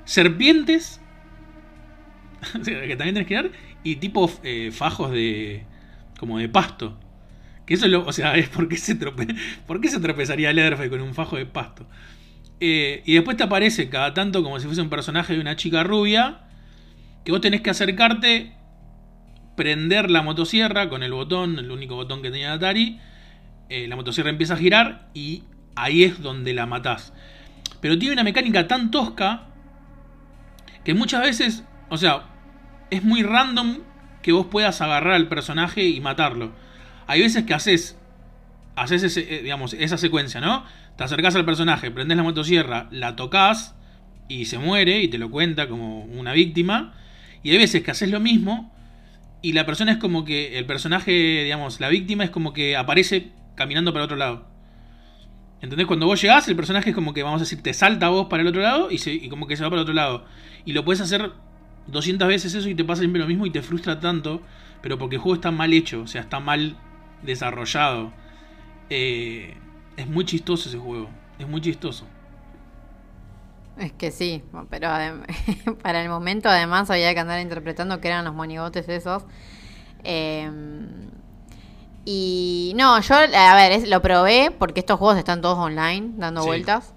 Serpientes. 0.04 1.00
que 2.64 2.96
también 2.96 3.14
tenés 3.14 3.26
que 3.26 3.34
dar. 3.34 3.50
Y 3.82 3.96
tipo 3.96 4.30
eh, 4.44 4.70
fajos 4.72 5.10
de. 5.10 5.64
como 6.18 6.38
de 6.38 6.48
pasto. 6.48 6.98
Que 7.68 7.74
eso 7.74 7.84
es 7.84 7.92
lo. 7.92 8.06
O 8.06 8.12
sea, 8.12 8.34
es 8.36 8.48
por 8.48 8.66
qué 8.66 8.78
se, 8.78 8.94
trope, 8.94 9.26
¿por 9.66 9.82
qué 9.82 9.88
se 9.88 10.00
tropezaría 10.00 10.52
Leatherface 10.54 10.88
con 10.88 11.02
un 11.02 11.12
fajo 11.12 11.36
de 11.36 11.44
pasto. 11.44 11.86
Eh, 12.60 13.02
y 13.04 13.12
después 13.12 13.36
te 13.36 13.44
aparece 13.44 13.90
cada 13.90 14.14
tanto 14.14 14.42
como 14.42 14.58
si 14.58 14.66
fuese 14.66 14.80
un 14.80 14.88
personaje 14.88 15.34
de 15.34 15.40
una 15.40 15.54
chica 15.54 15.84
rubia. 15.84 16.40
Que 17.26 17.30
vos 17.30 17.42
tenés 17.42 17.60
que 17.60 17.68
acercarte. 17.68 18.54
Prender 19.54 20.10
la 20.10 20.22
motosierra 20.22 20.88
con 20.88 21.02
el 21.02 21.12
botón, 21.12 21.58
el 21.58 21.70
único 21.70 21.94
botón 21.96 22.22
que 22.22 22.30
tenía 22.30 22.54
Atari. 22.54 22.98
eh, 23.68 23.86
la 23.86 23.96
motosierra 23.96 24.30
empieza 24.30 24.54
a 24.54 24.56
girar 24.56 25.10
y 25.12 25.42
ahí 25.74 26.04
es 26.04 26.22
donde 26.22 26.54
la 26.54 26.64
matás. 26.64 27.12
Pero 27.82 27.98
tiene 27.98 28.14
una 28.14 28.24
mecánica 28.24 28.66
tan 28.66 28.90
tosca 28.90 29.48
que 30.84 30.94
muchas 30.94 31.22
veces, 31.22 31.64
o 31.90 31.98
sea, 31.98 32.22
es 32.90 33.04
muy 33.04 33.22
random 33.22 33.78
que 34.22 34.32
vos 34.32 34.46
puedas 34.46 34.80
agarrar 34.80 35.14
al 35.14 35.28
personaje 35.28 35.84
y 35.84 36.00
matarlo. 36.00 36.52
Hay 37.08 37.22
veces 37.22 37.44
que 37.44 37.54
haces, 37.54 37.98
haces 38.76 39.02
ese, 39.02 39.34
eh, 39.34 39.42
digamos, 39.42 39.72
esa 39.72 39.96
secuencia, 39.96 40.40
¿no? 40.40 40.64
Te 40.96 41.04
acercás 41.04 41.34
al 41.34 41.44
personaje, 41.46 41.90
prendés 41.90 42.16
la 42.18 42.22
motosierra, 42.22 42.86
la 42.92 43.16
tocas 43.16 43.74
y 44.28 44.44
se 44.44 44.58
muere 44.58 45.00
y 45.02 45.08
te 45.08 45.16
lo 45.16 45.30
cuenta 45.30 45.68
como 45.68 46.04
una 46.04 46.34
víctima. 46.34 46.94
Y 47.42 47.50
hay 47.50 47.58
veces 47.58 47.82
que 47.82 47.90
haces 47.90 48.10
lo 48.10 48.20
mismo 48.20 48.72
y 49.40 49.54
la 49.54 49.64
persona 49.64 49.92
es 49.92 49.98
como 49.98 50.26
que 50.26 50.58
el 50.58 50.66
personaje, 50.66 51.44
digamos, 51.44 51.80
la 51.80 51.88
víctima 51.88 52.24
es 52.24 52.30
como 52.30 52.52
que 52.52 52.76
aparece 52.76 53.32
caminando 53.54 53.92
para 53.94 54.04
otro 54.04 54.18
lado. 54.18 54.46
¿Entendés? 55.62 55.86
Cuando 55.86 56.06
vos 56.06 56.20
llegás, 56.20 56.46
el 56.48 56.56
personaje 56.56 56.90
es 56.90 56.94
como 56.94 57.14
que, 57.14 57.22
vamos 57.22 57.40
a 57.40 57.44
decir, 57.44 57.62
te 57.62 57.72
salta 57.72 58.10
vos 58.10 58.26
para 58.28 58.42
el 58.42 58.48
otro 58.48 58.60
lado 58.60 58.90
y, 58.90 58.98
se, 58.98 59.12
y 59.14 59.30
como 59.30 59.46
que 59.46 59.56
se 59.56 59.62
va 59.62 59.70
para 59.70 59.80
el 59.80 59.84
otro 59.84 59.94
lado. 59.94 60.26
Y 60.66 60.72
lo 60.72 60.84
puedes 60.84 61.00
hacer 61.00 61.32
200 61.86 62.28
veces 62.28 62.54
eso 62.54 62.68
y 62.68 62.74
te 62.74 62.84
pasa 62.84 63.00
siempre 63.00 63.20
lo 63.20 63.26
mismo 63.26 63.46
y 63.46 63.50
te 63.50 63.62
frustra 63.62 63.98
tanto, 63.98 64.42
pero 64.82 64.98
porque 64.98 65.16
el 65.16 65.22
juego 65.22 65.36
está 65.36 65.50
mal 65.50 65.72
hecho, 65.72 66.02
o 66.02 66.06
sea, 66.06 66.20
está 66.20 66.38
mal 66.38 66.76
desarrollado. 67.22 68.12
Eh, 68.90 69.56
es 69.96 70.06
muy 70.06 70.24
chistoso 70.24 70.68
ese 70.68 70.78
juego, 70.78 71.08
es 71.38 71.48
muy 71.48 71.60
chistoso. 71.60 72.06
Es 73.78 73.92
que 73.92 74.10
sí, 74.10 74.42
pero 74.70 74.88
para 75.82 76.02
el 76.02 76.08
momento 76.08 76.48
además 76.48 76.90
había 76.90 77.14
que 77.14 77.20
andar 77.20 77.40
interpretando 77.40 78.00
que 78.00 78.08
eran 78.08 78.24
los 78.24 78.34
monigotes 78.34 78.88
esos. 78.88 79.24
Em, 80.02 81.10
y 82.04 82.72
no, 82.76 83.00
yo, 83.00 83.14
a 83.14 83.54
ver, 83.54 83.86
lo 83.88 84.00
probé 84.02 84.50
porque 84.50 84.80
estos 84.80 84.98
juegos 84.98 85.18
están 85.18 85.42
todos 85.42 85.58
online, 85.58 86.12
dando 86.16 86.44
vueltas. 86.44 86.94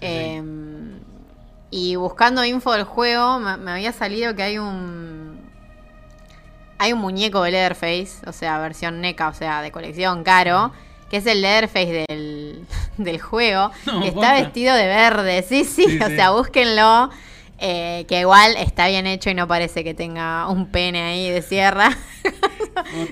Em, 0.00 1.00
y 1.70 1.96
buscando 1.96 2.44
info 2.44 2.72
del 2.72 2.84
juego, 2.84 3.38
me, 3.38 3.70
había 3.70 3.92
salido 3.92 4.34
que 4.34 4.42
hay 4.42 4.58
un. 4.58 5.19
Hay 6.82 6.94
un 6.94 6.98
muñeco 7.00 7.42
de 7.42 7.50
Leatherface, 7.50 8.26
o 8.26 8.32
sea, 8.32 8.58
versión 8.58 9.02
NECA, 9.02 9.28
o 9.28 9.34
sea, 9.34 9.60
de 9.60 9.70
colección 9.70 10.24
caro, 10.24 10.72
que 11.10 11.18
es 11.18 11.26
el 11.26 11.42
Leatherface 11.42 12.06
del, 12.08 12.64
del 12.96 13.20
juego, 13.20 13.70
que 14.00 14.08
está 14.08 14.32
vestido 14.32 14.74
de 14.74 14.86
verde. 14.86 15.42
Sí, 15.42 15.64
sí, 15.64 15.98
o 16.02 16.08
sea, 16.08 16.30
búsquenlo. 16.30 17.10
Eh, 17.58 18.06
que 18.08 18.20
igual 18.20 18.54
está 18.56 18.88
bien 18.88 19.06
hecho 19.06 19.28
y 19.28 19.34
no 19.34 19.46
parece 19.46 19.84
que 19.84 19.92
tenga 19.92 20.48
un 20.48 20.68
pene 20.68 21.02
ahí 21.02 21.28
de 21.28 21.42
sierra. 21.42 21.90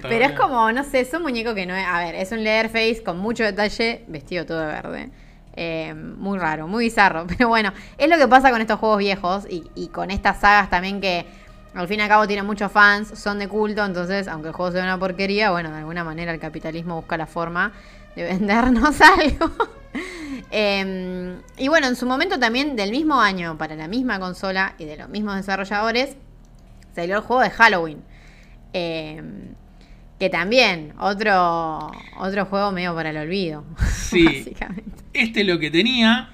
Pero 0.00 0.24
es 0.24 0.32
como, 0.32 0.72
no 0.72 0.82
sé, 0.82 1.00
es 1.00 1.12
un 1.12 1.20
muñeco 1.20 1.54
que 1.54 1.66
no 1.66 1.76
es. 1.76 1.86
A 1.86 1.98
ver, 1.98 2.14
es 2.14 2.32
un 2.32 2.42
Leatherface 2.42 3.02
con 3.02 3.18
mucho 3.18 3.44
detalle, 3.44 4.02
vestido 4.08 4.46
todo 4.46 4.60
de 4.60 4.66
verde. 4.66 5.10
Eh, 5.56 5.92
muy 5.92 6.38
raro, 6.38 6.66
muy 6.68 6.84
bizarro. 6.84 7.26
Pero 7.26 7.48
bueno, 7.48 7.74
es 7.98 8.08
lo 8.08 8.16
que 8.16 8.28
pasa 8.28 8.50
con 8.50 8.62
estos 8.62 8.78
juegos 8.78 8.96
viejos 8.96 9.46
y, 9.50 9.64
y, 9.74 9.88
con 9.88 10.10
estas 10.10 10.40
sagas 10.40 10.70
también 10.70 11.02
que 11.02 11.26
al 11.74 11.88
fin 11.88 12.00
y 12.00 12.02
al 12.02 12.08
cabo 12.08 12.26
tienen 12.26 12.46
muchos 12.46 12.70
fans, 12.72 13.18
son 13.18 13.38
de 13.38 13.48
culto. 13.48 13.84
Entonces, 13.84 14.28
aunque 14.28 14.48
el 14.48 14.54
juego 14.54 14.72
sea 14.72 14.82
una 14.82 14.98
porquería, 14.98 15.50
bueno, 15.50 15.70
de 15.70 15.78
alguna 15.78 16.04
manera 16.04 16.32
el 16.32 16.40
capitalismo 16.40 16.96
busca 16.96 17.16
la 17.16 17.26
forma 17.26 17.72
de 18.16 18.24
vendernos 18.24 19.00
algo. 19.18 19.50
Em, 20.50 21.40
y 21.56 21.68
bueno, 21.68 21.88
en 21.88 21.96
su 21.96 22.06
momento 22.06 22.38
también 22.38 22.76
del 22.76 22.90
mismo 22.90 23.20
año, 23.20 23.58
para 23.58 23.76
la 23.76 23.88
misma 23.88 24.18
consola 24.18 24.74
y 24.78 24.84
de 24.84 24.96
los 24.96 25.08
mismos 25.08 25.36
desarrolladores, 25.36 26.16
salió 26.94 27.16
el 27.16 27.22
juego 27.22 27.42
de 27.42 27.50
Halloween. 27.50 28.02
Em, 28.72 29.54
que 30.18 30.28
también, 30.30 30.94
otro, 30.98 31.92
otro 32.18 32.44
juego 32.46 32.72
medio 32.72 32.94
para 32.94 33.10
el 33.10 33.16
olvido. 33.16 33.64
Sí. 34.08 34.24
Básicamente. 34.24 35.04
Este 35.12 35.44
lo 35.44 35.58
que 35.58 35.70
tenía 35.70 36.30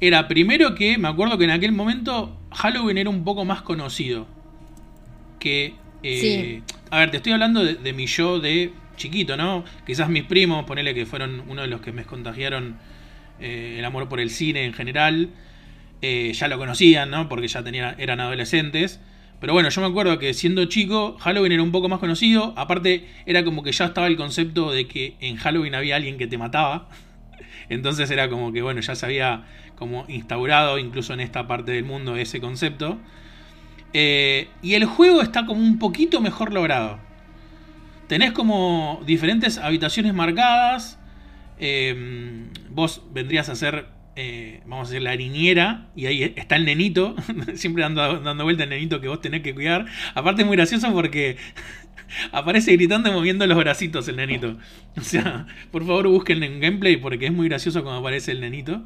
era 0.00 0.28
primero 0.28 0.76
que, 0.76 0.96
me 0.96 1.08
acuerdo 1.08 1.38
que 1.38 1.44
en 1.44 1.50
aquel 1.50 1.72
momento 1.72 2.38
Halloween 2.52 2.98
era 2.98 3.10
un 3.10 3.24
poco 3.24 3.44
más 3.44 3.62
conocido. 3.62 4.28
Que... 5.38 5.74
Eh, 6.02 6.62
a 6.90 6.98
ver, 7.00 7.10
te 7.10 7.16
estoy 7.16 7.32
hablando 7.32 7.64
de, 7.64 7.74
de 7.74 7.92
mi 7.92 8.06
yo 8.06 8.38
de 8.38 8.72
chiquito, 8.96 9.36
¿no? 9.36 9.64
Quizás 9.86 10.08
mis 10.08 10.24
primos, 10.24 10.64
ponele 10.64 10.94
que 10.94 11.06
fueron 11.06 11.42
uno 11.48 11.62
de 11.62 11.68
los 11.68 11.80
que 11.80 11.92
me 11.92 12.04
contagiaron 12.04 12.76
eh, 13.40 13.76
el 13.78 13.84
amor 13.84 14.08
por 14.08 14.20
el 14.20 14.30
cine 14.30 14.64
en 14.64 14.72
general, 14.72 15.30
eh, 16.02 16.32
ya 16.34 16.48
lo 16.48 16.58
conocían, 16.58 17.10
¿no? 17.10 17.28
Porque 17.28 17.48
ya 17.48 17.62
tenían, 17.62 17.94
eran 17.98 18.20
adolescentes. 18.20 19.00
Pero 19.40 19.52
bueno, 19.52 19.68
yo 19.68 19.80
me 19.82 19.86
acuerdo 19.86 20.18
que 20.18 20.32
siendo 20.32 20.64
chico, 20.64 21.18
Halloween 21.18 21.52
era 21.52 21.62
un 21.62 21.72
poco 21.72 21.88
más 21.88 21.98
conocido. 21.98 22.54
Aparte, 22.56 23.06
era 23.26 23.44
como 23.44 23.62
que 23.62 23.72
ya 23.72 23.86
estaba 23.86 24.06
el 24.06 24.16
concepto 24.16 24.72
de 24.72 24.88
que 24.88 25.16
en 25.20 25.36
Halloween 25.36 25.74
había 25.74 25.96
alguien 25.96 26.16
que 26.16 26.26
te 26.26 26.38
mataba. 26.38 26.88
Entonces 27.68 28.10
era 28.10 28.30
como 28.30 28.52
que, 28.52 28.62
bueno, 28.62 28.80
ya 28.80 28.94
se 28.94 29.04
había 29.04 29.44
como 29.76 30.06
instaurado 30.08 30.78
incluso 30.78 31.12
en 31.12 31.20
esta 31.20 31.46
parte 31.46 31.72
del 31.72 31.84
mundo 31.84 32.16
ese 32.16 32.40
concepto. 32.40 32.98
Eh, 33.98 34.48
y 34.60 34.74
el 34.74 34.84
juego 34.84 35.22
está 35.22 35.46
como 35.46 35.62
un 35.62 35.78
poquito 35.78 36.20
mejor 36.20 36.52
logrado. 36.52 36.98
Tenés 38.08 38.32
como 38.32 39.02
diferentes 39.06 39.56
habitaciones 39.56 40.12
marcadas. 40.12 40.98
Em, 41.58 42.50
vos 42.68 43.02
vendrías 43.14 43.48
a 43.48 43.54
ser, 43.54 43.86
eh, 44.14 44.60
vamos 44.66 44.88
a 44.88 44.90
decir, 44.90 45.02
la 45.02 45.16
niñera. 45.16 45.88
Y 45.96 46.04
ahí 46.04 46.34
está 46.36 46.56
el 46.56 46.66
nenito. 46.66 47.16
siempre 47.54 47.84
dando, 47.84 48.20
dando 48.20 48.44
vuelta 48.44 48.64
el 48.64 48.68
nenito 48.68 49.00
que 49.00 49.08
vos 49.08 49.22
tenés 49.22 49.40
que 49.40 49.54
cuidar. 49.54 49.86
Aparte 50.14 50.42
es 50.42 50.46
muy 50.46 50.58
gracioso 50.58 50.92
porque 50.92 51.38
aparece 52.32 52.72
gritando 52.72 53.08
y 53.08 53.12
moviendo 53.12 53.46
los 53.46 53.56
bracitos 53.56 54.06
el 54.08 54.16
nenito. 54.16 54.58
O 54.98 55.00
sea, 55.00 55.46
por 55.70 55.86
favor 55.86 56.06
busquen 56.08 56.42
en 56.42 56.60
gameplay 56.60 56.98
porque 56.98 57.24
es 57.24 57.32
muy 57.32 57.48
gracioso 57.48 57.82
cuando 57.82 58.00
aparece 58.00 58.32
el 58.32 58.42
nenito. 58.42 58.84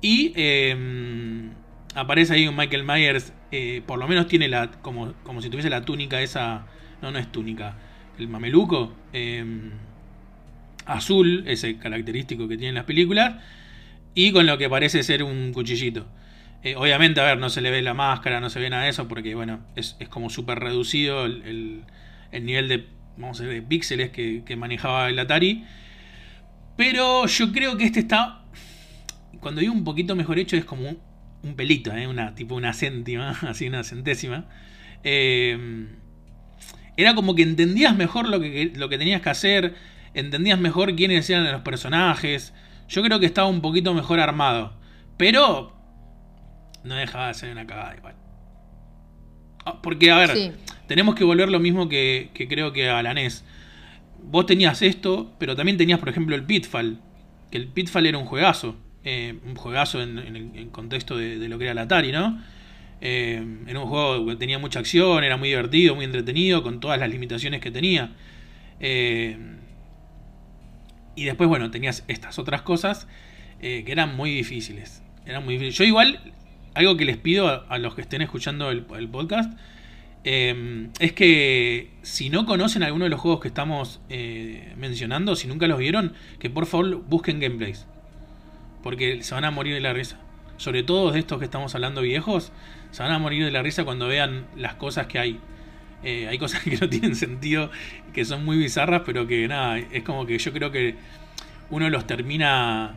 Y 0.00 0.32
em, 0.34 1.50
aparece 1.94 2.34
ahí 2.34 2.48
un 2.48 2.56
Michael 2.56 2.84
Myers. 2.84 3.32
Eh, 3.52 3.82
por 3.86 3.98
lo 3.98 4.08
menos 4.08 4.26
tiene 4.26 4.48
la. 4.48 4.70
Como, 4.70 5.14
como 5.22 5.42
si 5.42 5.50
tuviese 5.50 5.70
la 5.70 5.82
túnica 5.82 6.20
esa. 6.20 6.66
No, 7.02 7.10
no 7.10 7.18
es 7.18 7.30
túnica 7.30 7.76
el 8.20 8.28
mameluco 8.28 8.92
em, 9.12 9.70
azul, 10.86 11.44
ese 11.46 11.78
característico 11.78 12.48
que 12.48 12.56
tienen 12.56 12.74
las 12.74 12.84
películas, 12.84 13.42
y 14.14 14.32
con 14.32 14.46
lo 14.46 14.58
que 14.58 14.68
parece 14.68 15.02
ser 15.02 15.22
un 15.22 15.52
cuchillito. 15.52 16.06
Eh, 16.62 16.76
obviamente, 16.76 17.20
a 17.20 17.24
ver, 17.24 17.38
no 17.38 17.48
se 17.48 17.62
le 17.62 17.70
ve 17.70 17.80
la 17.80 17.94
máscara, 17.94 18.40
no 18.40 18.50
se 18.50 18.60
ve 18.60 18.68
nada 18.68 18.84
de 18.84 18.90
eso, 18.90 19.08
porque 19.08 19.34
bueno, 19.34 19.60
es, 19.76 19.96
como 20.10 20.28
súper 20.28 20.58
reducido 20.58 21.24
el, 21.24 21.84
nivel 22.32 22.68
de, 22.68 22.86
vamos 23.16 23.40
a 23.40 23.44
de 23.44 23.62
píxeles 23.62 24.10
que, 24.10 24.56
manejaba 24.56 25.08
el 25.08 25.18
Atari. 25.18 25.64
Pero 26.76 27.26
yo 27.26 27.52
creo 27.52 27.76
que 27.76 27.84
este 27.84 28.00
está, 28.00 28.42
cuando 29.40 29.60
digo 29.60 29.72
un 29.72 29.84
poquito 29.84 30.14
mejor 30.16 30.38
hecho, 30.38 30.56
es 30.56 30.64
como 30.64 30.96
un, 31.42 31.54
pelito, 31.54 31.92
¿eh? 31.92 32.06
una, 32.06 32.34
tipo 32.34 32.54
una 32.54 32.72
céntima, 32.72 33.30
así 33.42 33.68
una 33.68 33.84
centésima. 33.84 34.46
Eh, 35.04 35.88
era 36.96 37.14
como 37.14 37.34
que 37.34 37.42
entendías 37.42 37.96
mejor 37.96 38.28
lo 38.28 38.40
que, 38.40 38.72
lo 38.74 38.88
que 38.88 38.98
tenías 38.98 39.22
que 39.22 39.30
hacer, 39.30 39.74
entendías 40.14 40.58
mejor 40.58 40.94
quiénes 40.96 41.28
eran 41.30 41.50
los 41.50 41.62
personajes. 41.62 42.52
Yo 42.88 43.02
creo 43.02 43.20
que 43.20 43.26
estaba 43.26 43.48
un 43.48 43.60
poquito 43.60 43.94
mejor 43.94 44.20
armado. 44.20 44.74
Pero 45.16 45.76
no 46.84 46.94
dejaba 46.94 47.28
de 47.28 47.34
ser 47.34 47.52
una 47.52 47.66
cagada 47.66 47.96
igual. 47.96 48.14
Ah, 49.64 49.80
porque, 49.82 50.10
a 50.10 50.18
ver, 50.18 50.54
tenemos 50.86 51.14
que 51.14 51.24
volver 51.24 51.50
lo 51.50 51.60
mismo 51.60 51.88
que, 51.88 52.30
creo 52.48 52.72
que 52.72 52.88
a 52.88 53.02
la 53.02 53.14
NES. 53.14 53.44
Vos 54.22 54.46
tenías 54.46 54.82
esto, 54.82 55.32
pero 55.38 55.54
también 55.56 55.76
tenías, 55.76 55.98
por 55.98 56.08
ejemplo, 56.08 56.34
el 56.34 56.44
Pitfall. 56.44 57.00
Que 57.50 57.58
el 57.58 57.68
Pitfall 57.68 58.06
era 58.06 58.18
un 58.18 58.24
juegazo. 58.24 58.76
Eh, 59.02 59.38
un 59.46 59.54
juegazo 59.54 60.02
en, 60.02 60.18
el 60.18 60.68
contexto 60.70 61.16
de, 61.16 61.48
lo 61.48 61.58
que 61.58 61.64
era 61.64 61.74
la 61.74 61.82
Atari, 61.82 62.12
¿no? 62.12 62.38
Eh, 63.00 63.42
era 63.66 63.80
un 63.80 63.86
juego 63.86 64.26
que 64.26 64.36
tenía 64.36 64.58
mucha 64.58 64.78
acción, 64.80 65.24
era 65.24 65.36
muy 65.36 65.48
divertido, 65.48 65.94
muy 65.94 66.04
entretenido, 66.04 66.62
con 66.62 66.80
todas 66.80 66.98
las 66.98 67.08
limitaciones 67.08 67.60
que 67.60 67.70
tenía. 67.70 68.12
Eh, 68.78 69.36
y 71.16 71.24
después, 71.24 71.48
bueno, 71.48 71.70
tenías 71.70 72.04
estas 72.08 72.38
otras 72.38 72.62
cosas 72.62 73.08
eh, 73.60 73.82
que 73.84 73.92
eran 73.92 74.16
muy 74.16 74.32
difíciles. 74.32 75.02
Eran 75.26 75.44
muy 75.44 75.70
Yo 75.70 75.84
igual, 75.84 76.20
algo 76.74 76.96
que 76.96 77.04
les 77.04 77.16
pido 77.16 77.66
a, 77.68 77.78
los 77.78 77.94
que 77.94 78.02
estén 78.02 78.22
escuchando 78.22 78.70
el, 78.70 78.84
podcast, 79.08 79.58
es 80.22 81.12
que 81.12 81.90
si 82.02 82.28
no 82.28 82.44
conocen 82.44 82.82
alguno 82.82 83.04
de 83.04 83.10
los 83.10 83.20
juegos 83.20 83.40
que 83.40 83.48
estamos 83.48 84.00
mencionando, 84.76 85.36
si 85.36 85.46
nunca 85.46 85.66
los 85.66 85.78
vieron, 85.78 86.14
que 86.38 86.50
por 86.50 86.66
favor 86.66 87.02
busquen 87.04 87.40
gameplays. 87.40 87.86
Porque 88.82 89.22
se 89.22 89.34
van 89.34 89.44
a 89.44 89.50
morir 89.50 89.74
de 89.74 89.80
la 89.80 89.92
risa. 89.92 90.18
Sobre 90.56 90.82
todo 90.82 91.10
de 91.12 91.18
estos 91.18 91.38
que 91.38 91.44
estamos 91.44 91.74
hablando 91.74 92.02
viejos, 92.02 92.52
se 92.90 93.02
van 93.02 93.12
a 93.12 93.18
morir 93.18 93.44
de 93.44 93.50
la 93.50 93.62
risa 93.62 93.84
cuando 93.84 94.08
vean 94.08 94.46
las 94.56 94.74
cosas 94.74 95.06
que 95.06 95.18
hay. 95.18 95.40
Eh, 96.02 96.28
hay 96.28 96.38
cosas 96.38 96.62
que 96.64 96.76
no 96.76 96.88
tienen 96.88 97.14
sentido, 97.14 97.70
que 98.12 98.24
son 98.24 98.44
muy 98.44 98.56
bizarras, 98.58 99.02
pero 99.04 99.26
que 99.26 99.48
nada, 99.48 99.78
es 99.78 100.02
como 100.02 100.26
que 100.26 100.38
yo 100.38 100.52
creo 100.52 100.70
que 100.70 100.96
uno 101.70 101.88
los 101.88 102.06
termina 102.06 102.94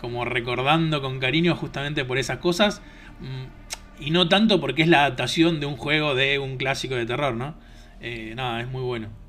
como 0.00 0.24
recordando 0.24 1.00
con 1.00 1.20
cariño 1.20 1.54
justamente 1.54 2.04
por 2.04 2.18
esas 2.18 2.38
cosas. 2.38 2.82
Mm, 3.20 4.04
y 4.04 4.10
no 4.10 4.28
tanto 4.28 4.60
porque 4.60 4.82
es 4.82 4.88
la 4.88 5.00
adaptación 5.00 5.60
de 5.60 5.66
un 5.66 5.76
juego 5.76 6.14
de 6.14 6.38
un 6.38 6.56
clásico 6.56 6.94
de 6.94 7.06
terror, 7.06 7.34
¿no? 7.34 7.54
Eh, 8.00 8.32
nada, 8.34 8.60
es 8.60 8.68
muy 8.68 8.82
bueno. 8.82 9.21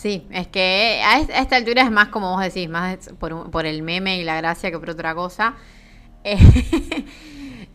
Sí, 0.00 0.26
es 0.30 0.46
que 0.46 1.02
a 1.04 1.20
esta 1.20 1.56
altura 1.56 1.82
es 1.82 1.90
más 1.90 2.08
como 2.08 2.30
vos 2.30 2.40
decís, 2.40 2.70
más 2.70 3.10
por, 3.18 3.50
por 3.50 3.66
el 3.66 3.82
meme 3.82 4.16
y 4.16 4.24
la 4.24 4.34
gracia 4.36 4.70
que 4.70 4.78
por 4.78 4.90
otra 4.90 5.14
cosa. 5.14 5.54
Eh, 6.22 6.36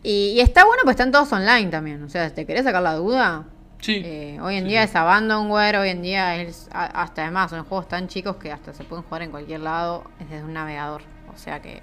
Y, 0.02 0.38
está 0.38 0.64
bueno, 0.64 0.82
pues 0.84 0.94
están 0.94 1.10
todos 1.10 1.32
online 1.32 1.68
también. 1.68 2.00
O 2.04 2.08
sea, 2.08 2.32
¿te 2.32 2.46
querés 2.46 2.62
sacar 2.62 2.80
la 2.80 2.94
duda? 2.94 3.46
Sí. 3.80 4.02
Eh, 4.04 4.38
hoy 4.40 4.54
en 4.54 4.68
día 4.68 4.84
es 4.84 4.94
Abandonware, 4.94 5.78
hoy 5.78 5.88
en 5.88 6.00
día 6.00 6.36
es. 6.36 6.68
Hasta 6.72 7.22
además, 7.22 7.50
son 7.50 7.64
juegos 7.64 7.88
tan 7.88 8.06
chicos 8.06 8.36
que 8.36 8.52
hasta 8.52 8.72
se 8.72 8.84
pueden 8.84 9.04
jugar 9.04 9.22
en 9.22 9.32
cualquier 9.32 9.60
lado 9.60 10.04
desde 10.20 10.44
un 10.44 10.52
navegador. 10.52 11.02
O 11.34 11.36
sea 11.36 11.60
que. 11.60 11.82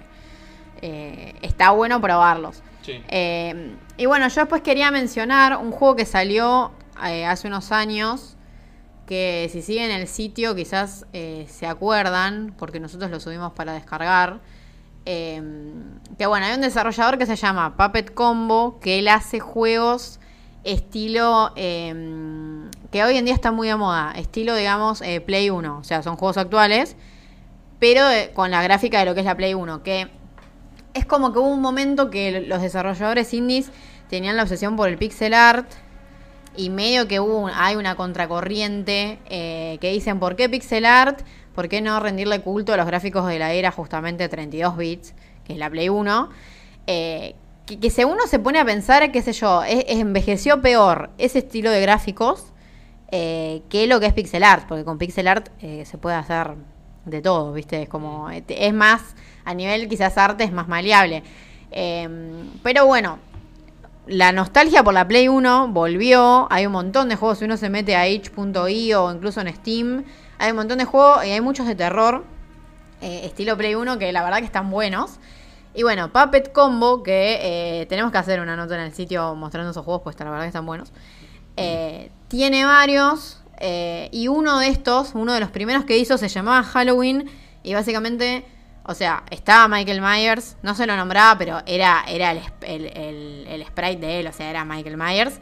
Eh, 0.80 1.34
está 1.42 1.70
bueno 1.72 2.00
probarlos. 2.00 2.62
Sí. 2.80 3.02
Eh, 3.08 3.76
y 3.98 4.06
bueno, 4.06 4.28
yo 4.28 4.40
después 4.40 4.62
quería 4.62 4.90
mencionar 4.90 5.58
un 5.58 5.70
juego 5.70 5.94
que 5.96 6.06
salió 6.06 6.72
hace 6.96 7.46
unos 7.46 7.72
años. 7.72 8.33
Que 9.06 9.48
si 9.52 9.62
siguen 9.62 9.90
el 9.90 10.06
sitio 10.06 10.54
quizás 10.54 11.06
se 11.12 11.66
acuerdan, 11.66 12.54
porque 12.58 12.80
nosotros 12.80 13.10
lo 13.10 13.20
subimos 13.20 13.52
para 13.52 13.72
descargar. 13.72 14.40
Em, 15.06 16.00
que 16.16 16.26
bueno, 16.26 16.46
hay 16.46 16.54
un 16.54 16.62
desarrollador 16.62 17.18
que 17.18 17.26
se 17.26 17.36
llama 17.36 17.76
Puppet 17.76 18.14
Combo, 18.14 18.78
que 18.80 18.98
él 18.98 19.08
hace 19.08 19.38
juegos 19.38 20.18
estilo 20.64 21.52
em, 21.56 22.70
que 22.90 23.04
hoy 23.04 23.18
en 23.18 23.26
día 23.26 23.34
está 23.34 23.52
muy 23.52 23.68
de 23.68 23.76
moda, 23.76 24.12
estilo 24.16 24.56
digamos 24.56 25.02
eh, 25.02 25.20
Play 25.20 25.50
1, 25.50 25.78
o 25.78 25.84
sea, 25.84 26.02
son 26.02 26.16
juegos 26.16 26.38
actuales, 26.38 26.96
pero 27.78 28.08
eh, 28.10 28.30
con 28.34 28.50
la 28.50 28.62
gráfica 28.62 28.98
de 28.98 29.04
lo 29.04 29.14
que 29.14 29.20
es 29.20 29.26
la 29.26 29.36
Play 29.36 29.52
1, 29.52 29.82
que 29.82 30.08
es 30.94 31.04
como 31.04 31.32
que 31.32 31.38
hubo 31.38 31.48
un 31.48 31.60
momento 31.60 32.08
que 32.08 32.40
los 32.40 32.62
desarrolladores 32.62 33.34
indies 33.34 33.70
tenían 34.08 34.36
la 34.36 34.42
obsesión 34.42 34.76
por 34.76 34.88
el 34.88 34.96
pixel 34.96 35.34
art 35.34 35.70
y 36.56 36.70
medio 36.70 37.08
que 37.08 37.20
hubo 37.20 37.38
un- 37.38 37.50
hay 37.54 37.76
una 37.76 37.94
contracorriente 37.96 39.18
eh, 39.28 39.78
que 39.80 39.90
dicen, 39.92 40.18
¿por 40.20 40.36
qué 40.36 40.48
pixel 40.48 40.84
art? 40.84 41.20
¿Por 41.54 41.68
qué 41.68 41.80
no 41.80 41.98
rendirle 42.00 42.40
culto 42.40 42.72
a 42.72 42.76
los 42.76 42.86
gráficos 42.86 43.26
de 43.28 43.38
la 43.38 43.52
era 43.52 43.70
justamente 43.70 44.28
32 44.28 44.76
bits, 44.76 45.14
que 45.44 45.52
es 45.54 45.58
la 45.58 45.70
Play 45.70 45.88
1? 45.88 46.30
Eh, 46.86 47.34
que, 47.66 47.78
que 47.78 47.90
según 47.90 48.14
uno 48.14 48.26
se 48.26 48.38
pone 48.38 48.58
a 48.58 48.64
pensar, 48.64 49.10
qué 49.12 49.22
sé 49.22 49.32
yo, 49.32 49.62
es- 49.64 49.84
es- 49.88 49.98
envejeció 50.00 50.60
peor 50.60 51.10
ese 51.18 51.38
estilo 51.38 51.70
de 51.70 51.80
gráficos 51.80 52.46
eh, 53.10 53.62
que 53.68 53.86
lo 53.86 54.00
que 54.00 54.06
es 54.06 54.12
pixel 54.12 54.42
art, 54.42 54.66
porque 54.68 54.84
con 54.84 54.98
pixel 54.98 55.28
art 55.28 55.48
se 55.60 55.98
puede 55.98 56.16
hacer 56.16 56.54
de 57.04 57.22
todo, 57.22 57.52
¿viste? 57.52 57.82
Es 57.82 57.88
como, 57.88 58.30
eh, 58.30 58.42
es 58.48 58.74
más, 58.74 59.14
a 59.44 59.54
nivel 59.54 59.88
quizás 59.88 60.18
arte 60.18 60.42
es 60.44 60.52
más 60.52 60.66
maleable. 60.68 61.22
Eh, 61.70 62.08
pero 62.62 62.86
bueno, 62.86 63.18
la 64.06 64.32
nostalgia 64.32 64.84
por 64.84 64.92
la 64.94 65.08
Play 65.08 65.28
1 65.28 65.68
volvió. 65.68 66.46
Hay 66.50 66.66
un 66.66 66.72
montón 66.72 67.08
de 67.08 67.16
juegos. 67.16 67.38
Si 67.38 67.44
uno 67.44 67.56
se 67.56 67.70
mete 67.70 67.96
a 67.96 68.08
itch.io 68.08 69.04
o 69.04 69.12
incluso 69.12 69.40
en 69.40 69.54
Steam, 69.54 70.04
hay 70.38 70.50
un 70.50 70.56
montón 70.56 70.78
de 70.78 70.84
juegos 70.84 71.24
y 71.24 71.30
hay 71.30 71.40
muchos 71.40 71.66
de 71.66 71.74
terror. 71.74 72.24
eh, 73.00 73.22
estilo 73.24 73.56
Play 73.56 73.74
1 73.74 73.98
que 73.98 74.12
la 74.12 74.22
verdad 74.22 74.38
que 74.38 74.44
están 74.44 74.70
buenos. 74.70 75.18
Y 75.74 75.82
bueno, 75.82 76.12
Puppet 76.12 76.52
Combo, 76.52 77.02
que 77.02 77.80
eh, 77.80 77.86
tenemos 77.86 78.12
que 78.12 78.18
hacer 78.18 78.40
una 78.40 78.56
nota 78.56 78.76
en 78.76 78.82
el 78.82 78.94
sitio 78.94 79.34
mostrando 79.34 79.70
esos 79.72 79.84
juegos, 79.84 80.02
pues 80.02 80.18
la 80.20 80.26
verdad 80.26 80.42
que 80.42 80.48
están 80.48 80.66
buenos. 80.66 80.92
Eh, 81.56 82.10
tiene 82.28 82.64
varios. 82.64 83.40
y 83.60 84.28
uno 84.28 84.58
de 84.58 84.68
estos, 84.68 85.14
uno 85.14 85.32
de 85.32 85.40
los 85.40 85.50
primeros 85.50 85.84
que 85.84 85.96
hizo, 85.96 86.18
se 86.18 86.28
llamaba 86.28 86.62
Halloween. 86.62 87.30
Y 87.62 87.74
básicamente, 87.74 88.44
o 88.84 88.94
sea, 88.94 89.22
estaba 89.30 89.66
Michael 89.68 90.00
Myers. 90.00 90.56
No 90.62 90.74
se 90.74 90.86
lo 90.86 90.96
nombraba, 90.96 91.36
pero 91.38 91.60
era, 91.66 92.04
era 92.06 92.32
el, 92.32 92.40
el- 92.62 93.46
el 93.48 93.66
sprite 93.66 94.06
de 94.06 94.20
él, 94.20 94.26
o 94.26 94.32
sea, 94.32 94.50
era 94.50 94.64
Michael 94.64 94.96
Myers. 94.96 95.40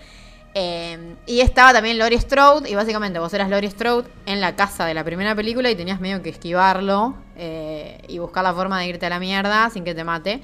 Eh, 0.54 1.16
y 1.26 1.40
estaba 1.40 1.72
también 1.72 1.96
Laurie 1.98 2.20
Strode. 2.20 2.68
Y 2.70 2.74
básicamente 2.74 3.18
vos 3.18 3.32
eras 3.34 3.48
Laurie 3.48 3.70
Strode 3.70 4.08
en 4.26 4.40
la 4.40 4.54
casa 4.54 4.84
de 4.84 4.94
la 4.94 5.02
primera 5.04 5.34
película 5.34 5.70
y 5.70 5.74
tenías 5.76 5.98
medio 6.00 6.22
que 6.22 6.28
esquivarlo 6.30 7.14
eh, 7.36 8.00
y 8.08 8.18
buscar 8.18 8.44
la 8.44 8.52
forma 8.52 8.78
de 8.80 8.86
irte 8.88 9.06
a 9.06 9.10
la 9.10 9.18
mierda 9.18 9.70
sin 9.70 9.82
que 9.84 9.94
te 9.94 10.04
mate. 10.04 10.42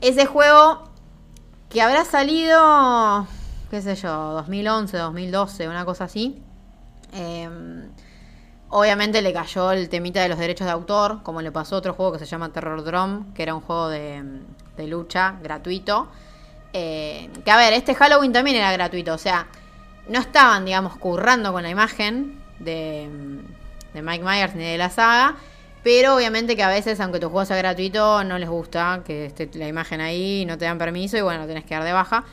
Ese 0.00 0.26
juego 0.26 0.90
que 1.70 1.80
habrá 1.80 2.04
salido, 2.04 3.26
qué 3.70 3.80
sé 3.80 3.94
yo, 3.94 4.10
2011, 4.32 4.96
2012, 4.98 5.68
una 5.68 5.84
cosa 5.84 6.04
así. 6.04 6.42
Eh, 7.12 7.48
obviamente 8.72 9.20
le 9.20 9.32
cayó 9.32 9.70
el 9.70 9.88
temita 9.90 10.22
de 10.22 10.28
los 10.28 10.38
derechos 10.38 10.66
de 10.66 10.72
autor, 10.72 11.22
como 11.22 11.42
le 11.42 11.52
pasó 11.52 11.74
a 11.74 11.78
otro 11.78 11.92
juego 11.92 12.12
que 12.12 12.18
se 12.18 12.26
llama 12.26 12.52
Terror 12.52 12.82
Drum, 12.82 13.32
que 13.34 13.42
era 13.42 13.54
un 13.54 13.60
juego 13.60 13.88
de, 13.90 14.22
de 14.76 14.86
lucha 14.86 15.36
gratuito. 15.42 16.08
Eh, 16.72 17.28
que 17.44 17.50
a 17.50 17.58
ver, 17.58 17.74
este 17.74 17.94
Halloween 17.94 18.32
también 18.32 18.56
era 18.56 18.72
gratuito, 18.72 19.12
o 19.12 19.18
sea, 19.18 19.46
no 20.08 20.18
estaban, 20.18 20.64
digamos, 20.64 20.96
currando 20.96 21.52
con 21.52 21.62
la 21.62 21.68
imagen 21.68 22.40
de, 22.60 23.08
de 23.92 24.02
Mike 24.02 24.24
Myers 24.24 24.54
ni 24.54 24.64
de 24.64 24.78
la 24.78 24.88
saga. 24.88 25.36
Pero 25.84 26.14
obviamente 26.14 26.56
que 26.56 26.62
a 26.62 26.68
veces, 26.68 26.98
aunque 27.00 27.20
tu 27.20 27.28
juego 27.28 27.44
sea 27.44 27.56
gratuito, 27.56 28.24
no 28.24 28.38
les 28.38 28.48
gusta 28.48 29.02
que 29.04 29.26
esté 29.26 29.50
la 29.54 29.68
imagen 29.68 30.00
ahí, 30.00 30.46
no 30.46 30.56
te 30.56 30.64
dan 30.64 30.78
permiso 30.78 31.18
y 31.18 31.20
bueno, 31.20 31.42
lo 31.42 31.46
tenés 31.46 31.64
que 31.64 31.74
dar 31.74 31.84
de 31.84 31.92
baja. 31.92 32.24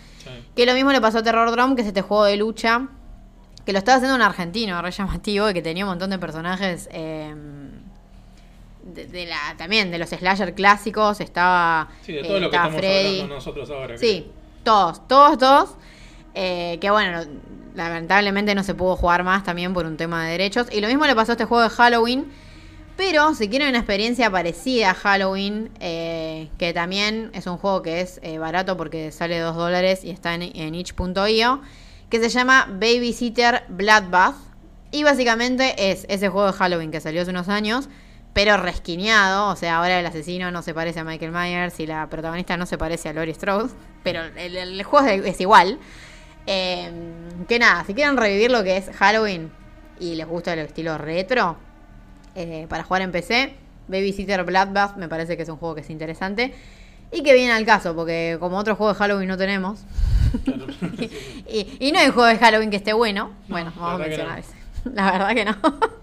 Que 0.56 0.66
lo 0.66 0.74
mismo 0.74 0.92
le 0.92 1.02
pasó 1.02 1.18
a 1.18 1.24
Terror 1.24 1.52
Drum, 1.52 1.76
que 1.76 1.82
es 1.82 1.88
este 1.88 2.02
juego 2.02 2.26
de 2.26 2.38
lucha, 2.38 2.88
que 3.70 3.74
lo 3.74 3.78
estaba 3.78 3.98
haciendo 3.98 4.16
un 4.16 4.24
argentino, 4.24 4.82
re 4.82 4.90
llamativo, 4.90 5.48
y 5.48 5.54
que 5.54 5.62
tenía 5.62 5.86
un 5.86 5.90
montón 5.92 6.10
de 6.10 6.18
personajes 6.18 6.90
eh, 6.92 7.36
de, 8.82 9.06
de 9.06 9.26
la, 9.28 9.38
también 9.60 9.92
de 9.92 10.00
los 10.00 10.10
slasher 10.10 10.56
clásicos. 10.56 11.22
Estaba, 11.22 11.88
Sí, 12.02 12.14
de 12.14 12.22
eh, 12.22 12.24
todo 12.24 12.40
lo 12.40 12.50
que 12.50 12.56
estamos 12.56 12.78
Freddy. 12.80 13.08
hablando 13.22 13.36
nosotros 13.36 13.70
ahora. 13.70 13.96
Sí, 13.96 14.26
todos, 14.64 15.08
todos, 15.08 15.38
todos. 15.38 15.70
Eh, 16.34 16.80
que 16.82 16.90
bueno, 16.90 17.22
lamentablemente 17.76 18.56
no 18.56 18.64
se 18.64 18.74
pudo 18.74 18.96
jugar 18.96 19.24
más 19.24 19.44
también 19.44 19.72
por 19.72 19.86
un 19.86 19.98
tema 19.98 20.26
de 20.26 20.32
derechos. 20.32 20.66
Y 20.72 20.82
lo 20.82 20.88
mismo 20.88 21.06
le 21.06 21.14
pasó 21.14 21.34
a 21.34 21.34
este 21.34 21.46
juego 21.46 21.62
de 21.62 21.70
Halloween. 21.70 22.26
Pero 22.98 23.36
si 23.36 23.50
quieren 23.50 23.70
una 23.70 23.78
experiencia 23.78 24.32
parecida 24.32 24.90
a 24.90 24.94
Halloween, 24.96 25.70
eh, 25.80 26.50
que 26.58 26.74
también 26.74 27.30
es 27.36 27.46
un 27.46 27.58
juego 27.58 27.84
que 27.84 28.02
es 28.02 28.20
eh, 28.24 28.40
barato 28.40 28.78
porque 28.78 29.12
sale 29.12 29.38
2 29.38 29.56
dólares 29.56 30.04
y 30.04 30.10
está 30.10 30.34
en, 30.34 30.42
en 30.42 30.74
itch.io, 30.74 31.62
que 32.10 32.20
se 32.20 32.30
llama 32.30 32.68
Babysitter 32.70 33.64
Bloodbath. 33.70 34.36
Y 34.92 35.04
básicamente 35.04 35.92
es 35.92 36.06
ese 36.10 36.30
juego 36.30 36.48
de 36.48 36.54
Halloween 36.54 36.92
que 36.92 37.00
salió 37.00 37.22
hace 37.22 37.30
unos 37.30 37.48
años, 37.48 37.90
pero 38.34 38.58
resquineado. 38.58 39.50
O 39.50 39.56
sea, 39.56 39.78
ahora 39.78 40.00
el 40.00 40.06
asesino 40.06 40.52
no 40.52 40.62
se 40.64 40.74
parece 40.74 41.00
a 41.00 41.04
Michael 41.04 41.32
Myers 41.32 41.80
y 41.80 41.86
la 41.86 42.10
protagonista 42.10 42.58
no 42.58 42.66
se 42.66 42.78
parece 42.78 43.10
a 43.10 43.14
Laurie 43.14 43.36
Strode, 43.36 43.72
pero 44.04 44.22
el, 44.24 44.84
juego 44.84 45.08
es, 45.08 45.40
igual. 45.40 45.80
Eh, 46.48 46.90
que 47.48 47.60
nada, 47.60 47.84
si 47.86 47.94
quieren 47.94 48.18
revivir 48.18 48.50
lo 48.50 48.64
que 48.64 48.78
es 48.78 48.90
Halloween 48.98 49.52
y 50.00 50.16
les 50.16 50.28
gusta 50.28 50.54
el 50.54 50.60
estilo 50.60 50.98
retro, 50.98 51.58
eh, 52.36 52.66
para 52.70 52.84
jugar 52.84 53.04
en 53.04 53.12
PC. 53.12 53.56
Babysitter 53.88 54.44
Bloodbath 54.44 54.98
me 54.98 55.10
parece 55.10 55.36
que 55.36 55.44
es 55.44 55.50
un 55.50 55.58
juego 55.58 55.76
que 55.76 55.82
es 55.82 55.90
interesante. 55.90 56.54
Y 57.12 57.24
que 57.24 57.34
viene 57.34 57.52
al 57.54 57.66
caso, 57.66 57.96
porque 57.96 58.38
como 58.40 58.58
otro 58.58 58.76
juego 58.76 58.94
de 58.94 59.00
Halloween 59.00 59.28
no 59.28 59.38
tenemos. 59.38 59.80
y, 61.48 61.78
y 61.80 61.92
no 61.92 62.00
hay 62.00 62.08
un 62.08 62.14
juego 62.14 62.28
de 62.28 62.38
Halloween 62.38 62.70
que 62.70 62.78
esté 62.78 62.94
bueno. 62.94 63.32
Bueno, 63.48 63.74
vamos 63.76 63.96
a 63.96 63.98
mencionar 63.98 64.34
no. 64.34 64.38
ese. 64.38 64.54
La 64.94 65.12
verdad 65.12 65.34
que 65.34 65.46
no. 65.46 65.56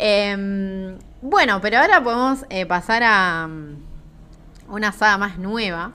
Em, 0.00 0.96
bueno, 1.22 1.60
pero 1.60 1.78
ahora 1.78 2.00
podemos 2.00 2.46
eh, 2.50 2.66
pasar 2.66 3.02
a 3.02 3.48
mm, 3.48 3.76
una 4.68 4.92
saga 4.92 5.18
más 5.18 5.38
nueva, 5.38 5.90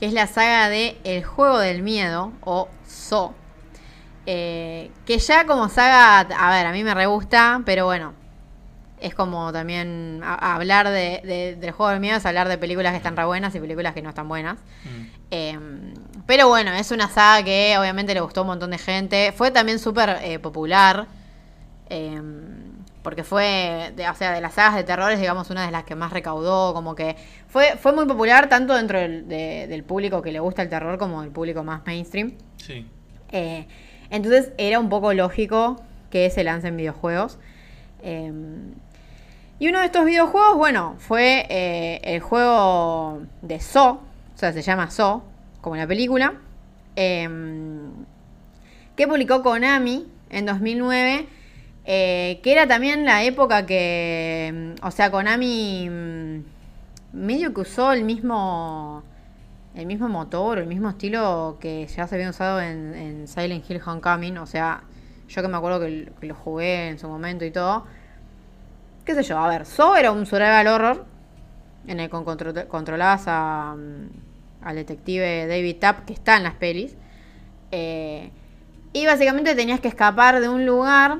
que 0.00 0.06
es 0.06 0.14
la 0.14 0.26
saga 0.26 0.70
de 0.70 0.96
El 1.04 1.24
Juego 1.24 1.58
del 1.58 1.82
Miedo, 1.82 2.32
o 2.40 2.68
So. 2.86 3.34
Eh, 4.24 4.90
que 5.04 5.18
ya 5.18 5.44
como 5.46 5.68
saga, 5.68 6.20
a 6.20 6.50
ver, 6.50 6.66
a 6.66 6.72
mí 6.72 6.82
me 6.82 6.94
re 6.94 7.04
gusta, 7.04 7.60
pero 7.66 7.84
bueno, 7.84 8.14
es 9.00 9.14
como 9.14 9.52
también 9.52 10.20
a- 10.24 10.34
a 10.34 10.54
hablar 10.54 10.88
de, 10.88 11.20
de- 11.24 11.56
del 11.56 11.70
Juego 11.72 11.90
del 11.90 12.00
Miedo, 12.00 12.16
es 12.16 12.24
hablar 12.26 12.48
de 12.48 12.56
películas 12.58 12.92
que 12.92 12.96
están 12.98 13.16
re 13.16 13.24
buenas 13.24 13.54
y 13.54 13.60
películas 13.60 13.92
que 13.94 14.02
no 14.02 14.08
están 14.10 14.28
buenas. 14.28 14.56
Mm. 14.84 15.06
Eh, 15.30 15.58
pero 16.26 16.48
bueno, 16.48 16.72
es 16.72 16.90
una 16.90 17.08
saga 17.08 17.44
que 17.44 17.76
obviamente 17.78 18.14
le 18.14 18.20
gustó 18.20 18.40
a 18.40 18.42
un 18.44 18.48
montón 18.48 18.70
de 18.70 18.78
gente. 18.78 19.32
Fue 19.36 19.50
también 19.50 19.78
súper 19.78 20.18
eh, 20.22 20.38
popular. 20.38 21.06
eh, 21.90 22.20
porque 23.02 23.22
fue, 23.22 23.92
de, 23.96 24.08
o 24.08 24.14
sea, 24.14 24.32
de 24.32 24.40
las 24.40 24.54
sagas 24.54 24.76
de 24.76 24.82
terror 24.84 25.12
es, 25.12 25.20
digamos, 25.20 25.50
una 25.50 25.66
de 25.66 25.70
las 25.70 25.84
que 25.84 25.94
más 25.94 26.10
recaudó. 26.10 26.72
Como 26.72 26.94
que 26.94 27.16
fue, 27.48 27.76
fue 27.76 27.92
muy 27.92 28.06
popular 28.06 28.48
tanto 28.48 28.74
dentro 28.74 28.98
del, 28.98 29.28
de- 29.28 29.66
del 29.68 29.84
público 29.84 30.22
que 30.22 30.32
le 30.32 30.40
gusta 30.40 30.62
el 30.62 30.70
terror 30.70 30.96
como 30.96 31.20
del 31.20 31.30
público 31.30 31.62
más 31.62 31.82
mainstream. 31.84 32.32
Sí. 32.56 32.86
Eh, 33.30 33.66
entonces 34.08 34.52
era 34.56 34.78
un 34.78 34.88
poco 34.88 35.12
lógico 35.12 35.82
que 36.08 36.30
se 36.30 36.44
lancen 36.44 36.78
videojuegos. 36.78 37.38
Eh, 38.02 38.32
y 39.58 39.68
uno 39.68 39.80
de 39.80 39.86
estos 39.86 40.04
videojuegos, 40.04 40.56
bueno, 40.56 40.96
fue 40.98 41.46
eh, 41.48 42.00
el 42.02 42.20
juego 42.20 43.22
de 43.42 43.60
So, 43.60 43.90
o 43.90 44.00
sea, 44.36 44.52
se 44.52 44.62
llama 44.62 44.90
So, 44.90 45.22
como 45.60 45.76
la 45.76 45.86
película, 45.86 46.34
eh, 46.96 47.28
que 48.96 49.06
publicó 49.06 49.42
Konami 49.42 50.06
en 50.30 50.46
2009, 50.46 51.26
eh, 51.84 52.40
que 52.42 52.52
era 52.52 52.66
también 52.66 53.04
la 53.04 53.24
época 53.24 53.66
que, 53.66 54.74
o 54.82 54.90
sea, 54.90 55.10
Konami 55.10 55.88
mm, 55.88 56.44
medio 57.12 57.54
que 57.54 57.60
usó 57.60 57.92
el 57.92 58.04
mismo 58.04 59.02
el 59.74 59.86
mismo 59.86 60.08
motor, 60.08 60.58
el 60.58 60.66
mismo 60.66 60.90
estilo 60.90 61.58
que 61.60 61.86
ya 61.86 62.06
se 62.06 62.14
había 62.14 62.30
usado 62.30 62.60
en, 62.60 62.94
en 62.94 63.28
Silent 63.28 63.68
Hill 63.68 63.80
Homecoming. 63.84 64.38
O 64.38 64.46
sea, 64.46 64.84
yo 65.28 65.42
que 65.42 65.48
me 65.48 65.56
acuerdo 65.56 65.80
que 65.80 66.12
lo 66.20 66.34
jugué 66.34 66.88
en 66.88 66.98
su 66.98 67.08
momento 67.08 67.44
y 67.44 67.50
todo. 67.50 67.84
¿Qué 69.04 69.14
sé 69.14 69.22
yo? 69.22 69.38
A 69.38 69.48
ver, 69.48 69.66
So 69.66 69.96
era 69.96 70.12
un 70.12 70.26
survival 70.26 70.66
horror 70.66 71.04
en 71.86 72.00
el 72.00 72.08
que 72.08 72.16
contro- 72.16 72.68
controlabas 72.68 73.24
a, 73.26 73.74
mm, 73.76 74.64
al 74.66 74.76
detective 74.76 75.46
David 75.46 75.76
Tapp, 75.78 76.04
que 76.06 76.14
está 76.14 76.36
en 76.36 76.44
las 76.44 76.54
pelis. 76.54 76.96
Eh, 77.70 78.30
y 78.92 79.06
básicamente 79.06 79.54
tenías 79.54 79.80
que 79.80 79.88
escapar 79.88 80.40
de 80.40 80.48
un 80.48 80.64
lugar 80.64 81.18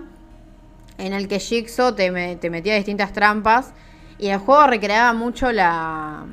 en 0.96 1.12
el 1.12 1.28
que 1.28 1.40
Jigsaw 1.40 1.94
te, 1.94 2.36
te 2.36 2.50
metía 2.50 2.74
distintas 2.76 3.12
trampas. 3.12 3.74
Y 4.18 4.28
el 4.28 4.38
juego 4.38 4.66
recreaba 4.66 5.12
mucho 5.12 5.52
la 5.52 6.24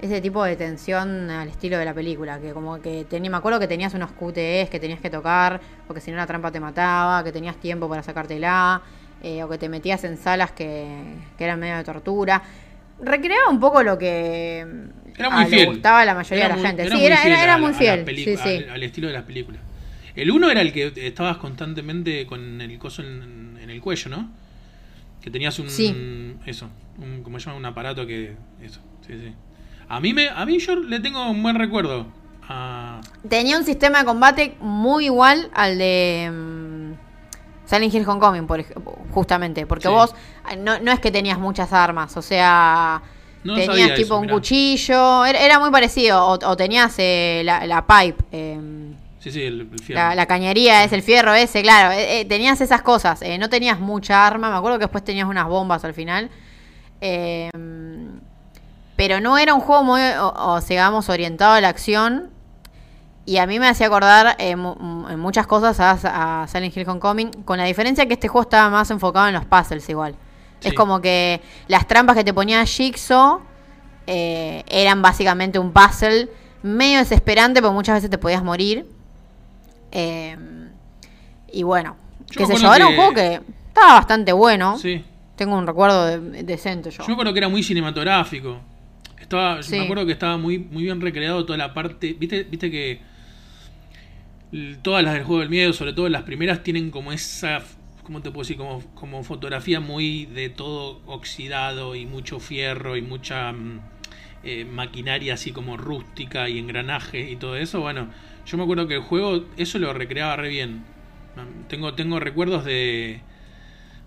ese 0.00 0.20
tipo 0.20 0.44
de 0.44 0.54
tensión 0.56 1.30
al 1.30 1.48
estilo 1.48 1.78
de 1.78 1.84
la 1.86 1.94
película, 1.94 2.38
que 2.38 2.52
como 2.52 2.78
que 2.80 3.06
tenía, 3.08 3.30
me 3.30 3.38
acuerdo 3.38 3.58
que 3.58 3.66
tenías 3.68 3.94
unos 3.94 4.10
QTEs 4.12 4.68
que 4.68 4.78
tenías 4.78 5.00
que 5.00 5.08
tocar, 5.08 5.60
porque 5.86 6.00
si 6.02 6.10
no 6.10 6.18
la 6.18 6.26
trampa 6.26 6.50
te 6.50 6.60
mataba, 6.60 7.24
que 7.24 7.32
tenías 7.32 7.56
tiempo 7.56 7.88
para 7.88 8.02
sacártela, 8.02 8.82
eh, 9.24 9.42
o 9.42 9.48
que 9.48 9.58
te 9.58 9.68
metías 9.68 10.04
en 10.04 10.16
salas 10.18 10.52
que, 10.52 10.86
que 11.38 11.44
eran 11.44 11.58
medio 11.58 11.76
de 11.76 11.84
tortura. 11.84 12.42
Recreaba 13.00 13.48
un 13.50 13.58
poco 13.58 13.82
lo 13.82 13.98
que 13.98 14.58
Era 15.16 15.26
a- 15.28 15.30
muy 15.30 15.44
le 15.44 15.50
fiel. 15.50 15.66
gustaba 15.66 16.00
a 16.00 16.04
la 16.04 16.14
mayoría 16.14 16.44
Era 16.46 16.54
de 16.56 16.62
la 16.62 16.68
muy- 16.68 16.68
gente. 16.68 16.82
era 16.82 16.90
sí, 16.92 16.96
muy 16.96 17.06
era, 17.06 17.16
fiel 17.16 17.32
era, 17.32 17.42
era 17.42 17.54
a 17.54 17.58
la- 17.58 17.66
muy 17.66 17.74
fiel. 17.74 18.04
peli- 18.04 18.24
sí, 18.24 18.36
sí. 18.36 18.48
Al, 18.56 18.70
al 18.70 18.82
estilo 18.82 19.08
de 19.08 19.14
las 19.14 19.24
películas. 19.24 19.60
El 20.14 20.30
uno 20.30 20.48
era 20.50 20.60
el 20.60 20.72
que 20.72 20.92
estabas 20.96 21.38
constantemente 21.38 22.24
con 22.26 22.60
el 22.60 22.78
coso 22.78 23.02
en, 23.02 23.58
en 23.60 23.68
el 23.70 23.80
cuello, 23.80 24.10
¿no? 24.10 24.30
Que 25.20 25.30
tenías 25.30 25.58
un. 25.58 25.68
Sí. 25.70 26.36
Eso. 26.46 26.68
Un, 26.98 27.22
¿Cómo 27.24 27.40
se 27.40 27.46
llama? 27.46 27.56
Un 27.58 27.64
aparato 27.66 28.06
que. 28.06 28.36
Eso. 28.62 28.80
Sí, 29.06 29.14
sí. 29.14 29.32
A 29.88 29.98
mí, 30.00 30.12
me, 30.14 30.28
a 30.28 30.44
mí 30.46 30.58
yo 30.60 30.76
le 30.76 31.00
tengo 31.00 31.28
un 31.30 31.42
buen 31.42 31.56
recuerdo. 31.56 32.06
A, 32.46 33.00
Tenía 33.28 33.56
un 33.58 33.64
sistema 33.64 34.00
de 34.00 34.04
combate 34.04 34.54
muy 34.60 35.06
igual 35.06 35.50
al 35.54 35.78
de 35.78 36.30
mm, 36.30 36.73
Silent 37.74 37.94
Hill 37.94 38.08
Homecoming, 38.08 38.46
por 38.46 38.64
justamente. 39.12 39.66
Porque 39.66 39.88
Sí. 39.88 39.94
vos 39.94 40.14
eh, 40.50 40.56
no, 40.56 40.78
no 40.80 40.92
es 40.92 41.00
que 41.00 41.10
tenías 41.10 41.38
muchas 41.38 41.72
armas, 41.72 42.16
o 42.16 42.22
sea, 42.22 43.02
No 43.42 43.54
tenías 43.56 43.94
tipo 43.94 44.06
eso, 44.06 44.16
un 44.16 44.22
mirá. 44.22 44.34
cuchillo, 44.34 45.24
era, 45.24 45.38
era 45.40 45.58
muy 45.58 45.70
parecido. 45.70 46.24
O, 46.26 46.32
o 46.32 46.56
tenías 46.56 46.94
eh, 46.98 47.42
la, 47.44 47.66
la 47.66 47.86
pipe, 47.86 48.24
eh, 48.32 48.58
sí, 49.18 49.30
sí, 49.30 49.42
el, 49.42 49.68
el 49.72 49.78
fierro. 49.80 50.02
la, 50.02 50.14
la 50.14 50.26
cañería, 50.26 50.84
es 50.84 50.92
el 50.92 51.02
fierro 51.02 51.34
ese, 51.34 51.62
claro. 51.62 51.92
eh, 51.96 52.24
tenías 52.28 52.60
esas 52.60 52.82
cosas. 52.82 53.20
no 53.38 53.48
tenías 53.48 53.80
mucha 53.80 54.26
arma, 54.26 54.50
me 54.50 54.56
acuerdo 54.56 54.78
que 54.78 54.84
después 54.84 55.04
tenías 55.04 55.26
unas 55.28 55.46
bombas 55.46 55.84
al 55.84 55.94
final. 55.94 56.30
Eh, 57.00 57.50
pero 58.96 59.20
no 59.20 59.36
era 59.38 59.54
un 59.54 59.60
juego 59.60 59.82
muy, 59.82 60.00
o, 60.20 60.28
o, 60.28 60.60
digamos, 60.60 61.08
orientado 61.08 61.54
a 61.54 61.60
la 61.60 61.68
acción. 61.68 62.30
Y 63.26 63.38
a 63.38 63.46
mí 63.46 63.58
me 63.58 63.68
hacía 63.68 63.86
acordar 63.86 64.36
eh, 64.38 64.50
en 64.50 65.18
muchas 65.18 65.46
cosas 65.46 65.80
a, 65.80 66.42
a 66.42 66.48
Silent 66.48 66.76
Hill 66.76 66.88
Homecoming, 66.88 67.30
con 67.44 67.56
la 67.58 67.64
diferencia 67.64 68.06
que 68.06 68.14
este 68.14 68.28
juego 68.28 68.42
estaba 68.42 68.68
más 68.70 68.90
enfocado 68.90 69.28
en 69.28 69.34
los 69.34 69.44
puzzles 69.46 69.88
igual. 69.88 70.14
Sí. 70.60 70.68
Es 70.68 70.74
como 70.74 71.00
que 71.00 71.40
las 71.68 71.86
trampas 71.88 72.16
que 72.16 72.24
te 72.24 72.34
ponía 72.34 72.64
Jigsaw 72.66 73.40
eh, 74.06 74.62
eran 74.68 75.00
básicamente 75.00 75.58
un 75.58 75.72
puzzle 75.72 76.28
medio 76.62 76.98
desesperante, 76.98 77.60
porque 77.62 77.74
muchas 77.74 77.94
veces 77.96 78.10
te 78.10 78.18
podías 78.18 78.42
morir. 78.44 78.86
Eh, 79.92 80.36
y 81.52 81.62
bueno, 81.62 81.96
Yo 82.30 82.46
qué 82.46 82.56
sé 82.56 82.62
yo, 82.62 82.74
era 82.74 82.86
un 82.88 82.96
juego 82.96 83.14
que 83.14 83.40
estaba 83.68 83.94
bastante 83.94 84.32
bueno. 84.32 84.76
Sí. 84.78 85.02
Tengo 85.36 85.56
un 85.56 85.66
recuerdo 85.66 86.04
de- 86.06 86.42
decente 86.42 86.90
yo. 86.90 86.98
Yo 87.02 87.06
me 87.08 87.12
acuerdo 87.14 87.32
que 87.32 87.38
era 87.38 87.48
muy 87.48 87.62
cinematográfico. 87.62 88.58
Estaba, 89.20 89.62
Sí. 89.62 89.76
Me 89.78 89.84
acuerdo 89.84 90.04
que 90.06 90.12
estaba 90.12 90.36
muy, 90.36 90.58
muy 90.58 90.82
bien 90.84 91.00
recreado 91.00 91.44
toda 91.44 91.56
la 91.56 91.72
parte. 91.74 92.14
¿Viste, 92.18 92.44
viste 92.44 92.70
que 92.70 93.00
todas 94.82 95.02
las 95.02 95.14
del 95.14 95.24
juego 95.24 95.40
del 95.40 95.50
miedo, 95.50 95.72
sobre 95.72 95.92
todo 95.92 96.08
las 96.08 96.22
primeras, 96.22 96.62
tienen 96.62 96.90
como 96.90 97.12
esa. 97.12 97.62
¿Cómo 98.02 98.20
te 98.20 98.30
puedo 98.30 98.42
decir? 98.42 98.56
Como, 98.56 98.80
como 98.94 99.24
fotografía 99.24 99.80
muy 99.80 100.26
de 100.26 100.50
todo 100.50 101.00
oxidado 101.06 101.94
y 101.94 102.04
mucho 102.06 102.38
fierro 102.38 102.96
y 102.96 103.02
mucha 103.02 103.52
mm, 103.52 103.80
eh, 104.44 104.64
maquinaria 104.66 105.34
así 105.34 105.52
como 105.52 105.76
rústica 105.76 106.48
y 106.48 106.58
engranaje 106.58 107.30
y 107.30 107.36
todo 107.36 107.56
eso. 107.56 107.80
Bueno, 107.80 108.10
yo 108.46 108.56
me 108.58 108.64
acuerdo 108.64 108.86
que 108.86 108.94
el 108.94 109.00
juego 109.00 109.46
eso 109.56 109.78
lo 109.78 109.92
recreaba 109.92 110.36
re 110.36 110.48
bien. 110.48 110.84
Tengo, 111.68 111.94
tengo 111.94 112.20
recuerdos 112.20 112.64
de. 112.64 113.20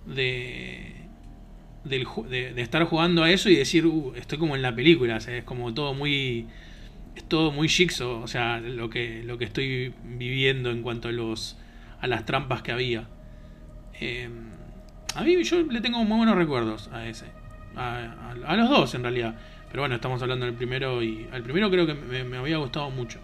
de 0.06 0.94
del 1.84 2.06
de, 2.30 2.54
de 2.54 2.62
estar 2.62 2.84
jugando 2.84 3.24
a 3.24 3.32
eso 3.32 3.50
y 3.50 3.56
decir, 3.56 3.86
"Uh, 3.86 4.14
estoy 4.16 4.38
como 4.38 4.56
en 4.56 4.62
la 4.62 4.76
película, 4.76 5.18
es 5.18 5.44
como 5.44 5.74
todo 5.74 5.94
muy 5.94 6.48
es 7.18 7.24
todo 7.26 7.52
muy 7.52 7.70
jigsaw, 7.70 8.22
o 8.24 8.28
sea, 8.28 8.60
lo 8.60 8.90
que 8.90 9.24
lo 9.24 9.38
que 9.38 9.46
estoy 9.46 9.94
viviendo 10.04 10.72
en 10.72 10.82
cuanto 10.84 11.08
a 11.10 11.12
los 11.12 11.58
a 12.02 12.08
las 12.08 12.26
trampas 12.26 12.62
que 12.62 12.72
había. 12.72 13.08
Eh, 14.00 14.30
a 15.16 15.24
mí 15.24 15.44
yo 15.44 15.62
le 15.64 15.82
tengo 15.82 16.04
muy 16.04 16.18
buenos 16.18 16.36
recuerdos 16.36 16.90
a 16.94 17.08
ese, 17.08 17.26
a, 17.76 17.98
a- 18.46 18.52
a 18.54 18.56
los 18.58 18.70
dos 18.70 18.94
en 18.96 19.04
realidad, 19.04 19.36
pero 19.70 19.82
bueno, 19.84 19.96
estamos 19.96 20.22
hablando 20.22 20.46
del 20.46 20.56
primero 20.56 21.02
y 21.04 21.28
al 21.32 21.44
primero 21.44 21.70
creo 21.72 21.88
que 21.88 21.96
me, 21.96 22.24
me 22.24 22.38
había 22.38 22.58
gustado 22.58 22.90
mucho. 22.92 23.20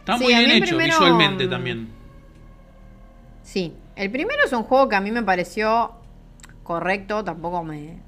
Está 0.00 0.16
Sí, 0.16 0.24
muy 0.24 0.34
bien 0.34 0.50
hecho 0.50 0.80
primero, 0.80 0.82
visualmente 0.82 1.46
mm, 1.46 1.48
también. 1.48 1.88
Sí, 3.42 3.74
el 3.96 4.10
primero 4.10 4.38
es 4.44 4.52
un 4.52 4.62
juego 4.62 4.88
que 4.88 4.96
a 4.96 5.00
mí 5.00 5.10
me 5.10 5.22
pareció 5.22 5.92
correcto, 6.62 7.24
tampoco 7.24 7.64
me, 7.64 8.02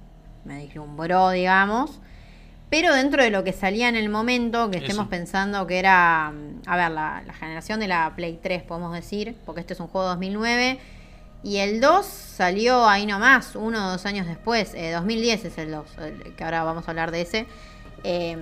me 0.45 0.65
deslumbró, 0.65 1.31
digamos. 1.31 2.01
Pero 2.71 2.95
dentro 2.95 3.23
de 3.23 3.31
lo 3.31 3.43
que 3.43 3.53
salía 3.53 3.89
en 3.89 3.97
el 3.97 4.09
momento, 4.09 4.71
que 4.71 4.79
estemos 4.79 5.03
Eso. 5.05 5.11
pensando 5.11 5.67
que 5.67 5.79
era, 5.81 6.31
mm, 6.33 6.63
a 6.69 6.77
ver, 6.77 6.91
la, 6.93 7.23
la 7.27 7.35
generación 7.35 7.81
de 7.81 7.89
la 7.89 8.13
Play 8.15 8.39
3, 8.41 8.63
podemos 8.63 8.95
decir, 8.95 9.35
porque 9.45 9.61
este 9.61 9.75
es 9.75 9.81
un 9.81 9.89
juego 9.89 10.07
de 10.07 10.11
2009. 10.15 10.79
Y 11.43 11.57
el 11.57 11.81
2 11.81 12.07
salió 12.07 12.89
ahí 12.89 13.07
nomás, 13.07 13.57
uno 13.57 13.89
o 13.89 13.91
dos 13.93 14.07
años 14.07 14.27
después. 14.27 14.73
eh, 14.75 14.93
2010 14.93 15.45
es 15.47 15.59
el 15.59 15.71
2, 15.73 15.87
el 15.99 16.35
que 16.37 16.45
ahora 16.45 16.63
vamos 16.63 16.87
a 16.87 16.91
hablar 16.93 17.11
de 17.11 17.23
ese. 17.23 17.47
Eh, 18.05 18.37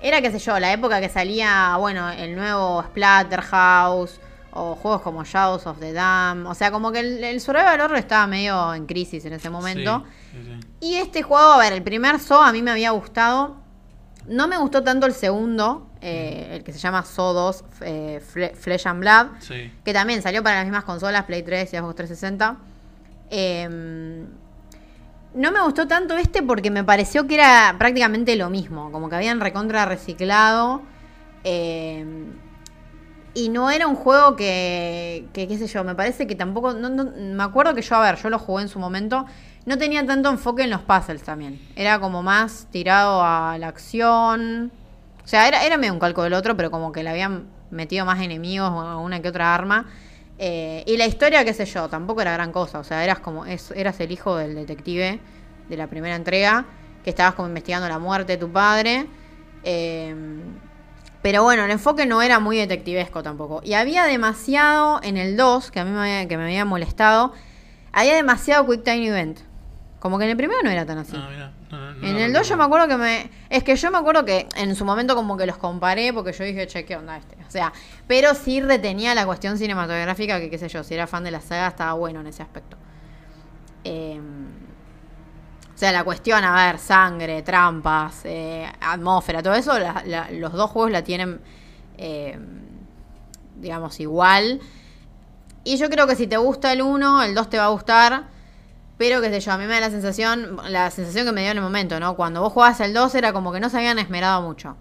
era, 0.00 0.20
qué 0.20 0.32
sé 0.32 0.40
yo, 0.40 0.58
la 0.58 0.72
época 0.72 1.00
que 1.00 1.08
salía, 1.08 1.76
bueno, 1.78 2.10
el 2.10 2.34
nuevo 2.34 2.82
Splatterhouse 2.82 4.18
o 4.52 4.74
juegos 4.74 5.02
como 5.02 5.24
Shadows 5.24 5.66
of 5.66 5.78
the 5.80 5.92
Dam. 5.92 6.46
O 6.46 6.54
sea, 6.54 6.70
como 6.70 6.92
que 6.92 7.00
el, 7.00 7.24
el 7.24 7.40
survival 7.40 7.80
horror 7.80 7.98
estaba 7.98 8.26
medio 8.26 8.74
en 8.74 8.86
crisis 8.86 9.24
en 9.24 9.32
ese 9.32 9.48
momento. 9.50 10.04
Sí, 10.32 10.38
sí, 10.44 10.58
sí. 10.60 10.66
Y 10.80 10.94
este 10.96 11.22
juego, 11.22 11.52
a 11.52 11.58
ver, 11.58 11.72
el 11.72 11.82
primer 11.82 12.18
So 12.20 12.42
a 12.42 12.52
mí 12.52 12.62
me 12.62 12.70
había 12.70 12.90
gustado. 12.90 13.56
No 14.28 14.46
me 14.48 14.56
gustó 14.58 14.84
tanto 14.84 15.06
el 15.06 15.14
segundo, 15.14 15.88
eh, 16.00 16.50
el 16.52 16.62
que 16.64 16.72
se 16.72 16.78
llama 16.78 17.02
So 17.04 17.32
2 17.32 17.64
eh, 17.80 18.20
Fle- 18.32 18.54
Flesh 18.54 18.86
and 18.86 19.00
Blood, 19.00 19.26
Sí. 19.40 19.72
que 19.84 19.92
también 19.92 20.22
salió 20.22 20.42
para 20.44 20.56
las 20.56 20.64
mismas 20.66 20.84
consolas, 20.84 21.24
Play 21.24 21.42
3 21.42 21.72
y 21.72 21.76
Xbox 21.76 21.96
360. 21.96 22.56
Eh, 23.30 24.24
no 25.34 25.50
me 25.50 25.60
gustó 25.62 25.88
tanto 25.88 26.16
este 26.16 26.42
porque 26.42 26.70
me 26.70 26.84
pareció 26.84 27.26
que 27.26 27.34
era 27.36 27.74
prácticamente 27.78 28.36
lo 28.36 28.50
mismo, 28.50 28.92
como 28.92 29.08
que 29.08 29.16
habían 29.16 29.40
recontra 29.40 29.86
reciclado. 29.86 30.82
eh, 31.44 32.04
y 33.34 33.48
no 33.48 33.70
era 33.70 33.86
un 33.86 33.94
juego 33.96 34.36
que, 34.36 35.26
que, 35.32 35.48
qué 35.48 35.58
sé 35.58 35.66
yo, 35.66 35.84
me 35.84 35.94
parece 35.94 36.26
que 36.26 36.34
tampoco, 36.34 36.72
no- 36.74 36.88
no- 36.90 37.10
me 37.16 37.42
acuerdo 37.42 37.74
que 37.74 37.82
yo, 37.82 37.96
a 37.96 38.00
ver, 38.02 38.16
yo 38.22 38.28
lo 38.30 38.38
jugué 38.38 38.62
en 38.62 38.68
su 38.68 38.78
momento, 38.78 39.24
no 39.64 39.78
tenía 39.78 40.04
tanto 40.06 40.28
enfoque 40.30 40.62
en 40.64 40.70
los 40.70 40.82
puzzles 40.82 41.22
también. 41.22 41.60
Era 41.76 41.98
como 42.00 42.22
más 42.22 42.66
tirado 42.70 43.22
a 43.22 43.56
la 43.58 43.68
acción. 43.68 44.72
O 45.24 45.28
sea, 45.28 45.46
era, 45.48 45.64
era 45.64 45.76
medio 45.78 45.92
un 45.92 46.00
calco 46.00 46.22
del 46.24 46.34
otro, 46.34 46.56
pero 46.56 46.70
como 46.70 46.90
que 46.92 47.02
le 47.02 47.10
habían 47.10 47.44
metido 47.70 48.04
más 48.04 48.20
enemigos 48.20 48.70
o 48.70 48.98
una 49.00 49.22
que 49.22 49.28
otra 49.28 49.54
arma. 49.54 49.86
Eh, 50.38 50.82
y 50.86 50.96
la 50.96 51.06
historia, 51.06 51.44
qué 51.44 51.54
sé 51.54 51.64
yo, 51.64 51.88
tampoco 51.88 52.20
era 52.22 52.32
gran 52.32 52.50
cosa. 52.52 52.80
O 52.80 52.84
sea, 52.84 53.04
eras 53.04 53.20
como, 53.20 53.46
es, 53.46 53.70
eras 53.70 54.00
el 54.00 54.10
hijo 54.10 54.36
del 54.36 54.54
detective 54.56 55.20
de 55.68 55.76
la 55.76 55.86
primera 55.86 56.16
entrega, 56.16 56.64
que 57.04 57.10
estabas 57.10 57.34
como 57.34 57.46
investigando 57.48 57.88
la 57.88 57.98
muerte 58.00 58.32
de 58.32 58.38
tu 58.38 58.50
padre. 58.50 59.06
Eh, 59.62 60.14
pero 61.22 61.44
bueno, 61.44 61.64
el 61.64 61.70
enfoque 61.70 62.04
no 62.04 62.20
era 62.20 62.40
muy 62.40 62.56
detectivesco 62.56 63.22
tampoco. 63.22 63.60
Y 63.64 63.74
había 63.74 64.04
demasiado 64.04 65.00
en 65.02 65.16
el 65.16 65.36
2, 65.36 65.70
que 65.70 65.80
a 65.80 65.84
mí 65.84 65.92
me 65.92 66.00
había, 66.00 66.28
que 66.28 66.36
me 66.36 66.44
había 66.44 66.64
molestado, 66.64 67.32
había 67.92 68.14
demasiado 68.14 68.66
Quick 68.66 68.82
Time 68.82 69.06
Event. 69.06 69.38
Como 70.00 70.18
que 70.18 70.24
en 70.24 70.30
el 70.30 70.36
primero 70.36 70.60
no 70.64 70.70
era 70.70 70.84
tan 70.84 70.98
así. 70.98 71.16
Ah, 71.16 71.52
no, 71.70 71.94
no, 71.94 72.08
en 72.08 72.16
el 72.16 72.32
2 72.32 72.48
yo 72.48 72.56
me 72.56 72.64
acuerdo 72.64 72.88
que 72.88 72.96
me... 72.96 73.30
Es 73.50 73.62
que 73.62 73.76
yo 73.76 73.90
me 73.92 73.98
acuerdo 73.98 74.24
que 74.24 74.48
en 74.56 74.74
su 74.74 74.84
momento 74.84 75.14
como 75.14 75.36
que 75.36 75.46
los 75.46 75.58
comparé 75.58 76.12
porque 76.12 76.32
yo 76.32 76.42
dije, 76.42 76.66
che, 76.66 76.84
¿qué 76.84 76.96
onda 76.96 77.16
este? 77.16 77.36
O 77.46 77.50
sea, 77.50 77.72
pero 78.08 78.34
sí 78.34 78.60
retenía 78.60 79.14
la 79.14 79.24
cuestión 79.24 79.58
cinematográfica 79.58 80.40
que 80.40 80.50
qué 80.50 80.58
sé 80.58 80.68
yo, 80.68 80.82
si 80.82 80.94
era 80.94 81.06
fan 81.06 81.22
de 81.22 81.30
la 81.30 81.40
saga 81.40 81.68
estaba 81.68 81.92
bueno 81.92 82.20
en 82.20 82.26
ese 82.26 82.42
aspecto. 82.42 82.76
Eh, 83.84 84.20
sea, 85.82 85.92
la 85.92 86.04
cuestión, 86.04 86.44
a 86.44 86.66
ver, 86.66 86.78
sangre, 86.78 87.42
trampas, 87.42 88.20
eh, 88.24 88.66
atmósfera, 88.80 89.42
todo 89.42 89.54
eso, 89.54 89.78
la- 89.78 90.02
la- 90.06 90.30
los 90.30 90.52
dos 90.52 90.70
juegos 90.70 90.90
la 90.90 91.02
tienen, 91.02 91.40
eh, 91.98 92.38
digamos, 93.56 94.00
igual. 94.00 94.60
Y 95.64 95.76
yo 95.76 95.88
creo 95.90 96.06
que 96.06 96.16
si 96.16 96.26
te 96.26 96.36
gusta 96.36 96.72
el 96.72 96.82
1, 96.82 97.22
el 97.22 97.34
2 97.34 97.48
te 97.48 97.58
va 97.58 97.66
a 97.66 97.68
gustar. 97.68 98.24
Pero 98.98 99.20
qué 99.20 99.30
sé 99.30 99.40
yo, 99.40 99.52
a 99.52 99.58
mí 99.58 99.64
me 99.64 99.74
da 99.74 99.80
la 99.80 99.90
sensación, 99.90 100.58
la 100.68 100.90
sensación 100.90 101.26
que 101.26 101.32
me 101.32 101.40
dio 101.42 101.50
en 101.50 101.56
el 101.58 101.62
momento, 101.62 101.98
¿no? 101.98 102.14
Cuando 102.14 102.40
vos 102.42 102.52
jugabas 102.52 102.78
el 102.80 102.94
2 102.94 103.14
era 103.14 103.32
como 103.32 103.50
que 103.52 103.58
no 103.58 103.68
se 103.68 103.78
habían 103.78 103.98
esmerado 103.98 104.42
mucho. 104.42 104.76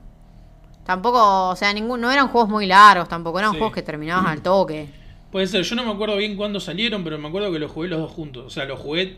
Tampoco, 0.85 1.49
o 1.49 1.55
sea, 1.55 1.73
ningún, 1.73 2.01
no 2.01 2.11
eran 2.11 2.27
juegos 2.27 2.49
muy 2.49 2.65
largos 2.65 3.07
tampoco, 3.07 3.39
eran 3.39 3.51
Sí. 3.51 3.57
juegos 3.57 3.73
que 3.73 3.81
terminabas 3.81 4.25
al 4.27 4.41
toque. 4.41 4.89
Puede 5.31 5.47
ser, 5.47 5.63
yo 5.63 5.75
no 5.75 5.85
me 5.85 5.91
acuerdo 5.91 6.17
bien 6.17 6.35
cuándo 6.35 6.59
salieron, 6.59 7.03
pero 7.03 7.17
me 7.17 7.29
acuerdo 7.29 7.51
que 7.51 7.59
los 7.59 7.71
jugué 7.71 7.87
los 7.87 7.99
dos 7.99 8.11
juntos. 8.11 8.43
O 8.45 8.49
sea, 8.49 8.65
los 8.65 8.79
jugué, 8.79 9.17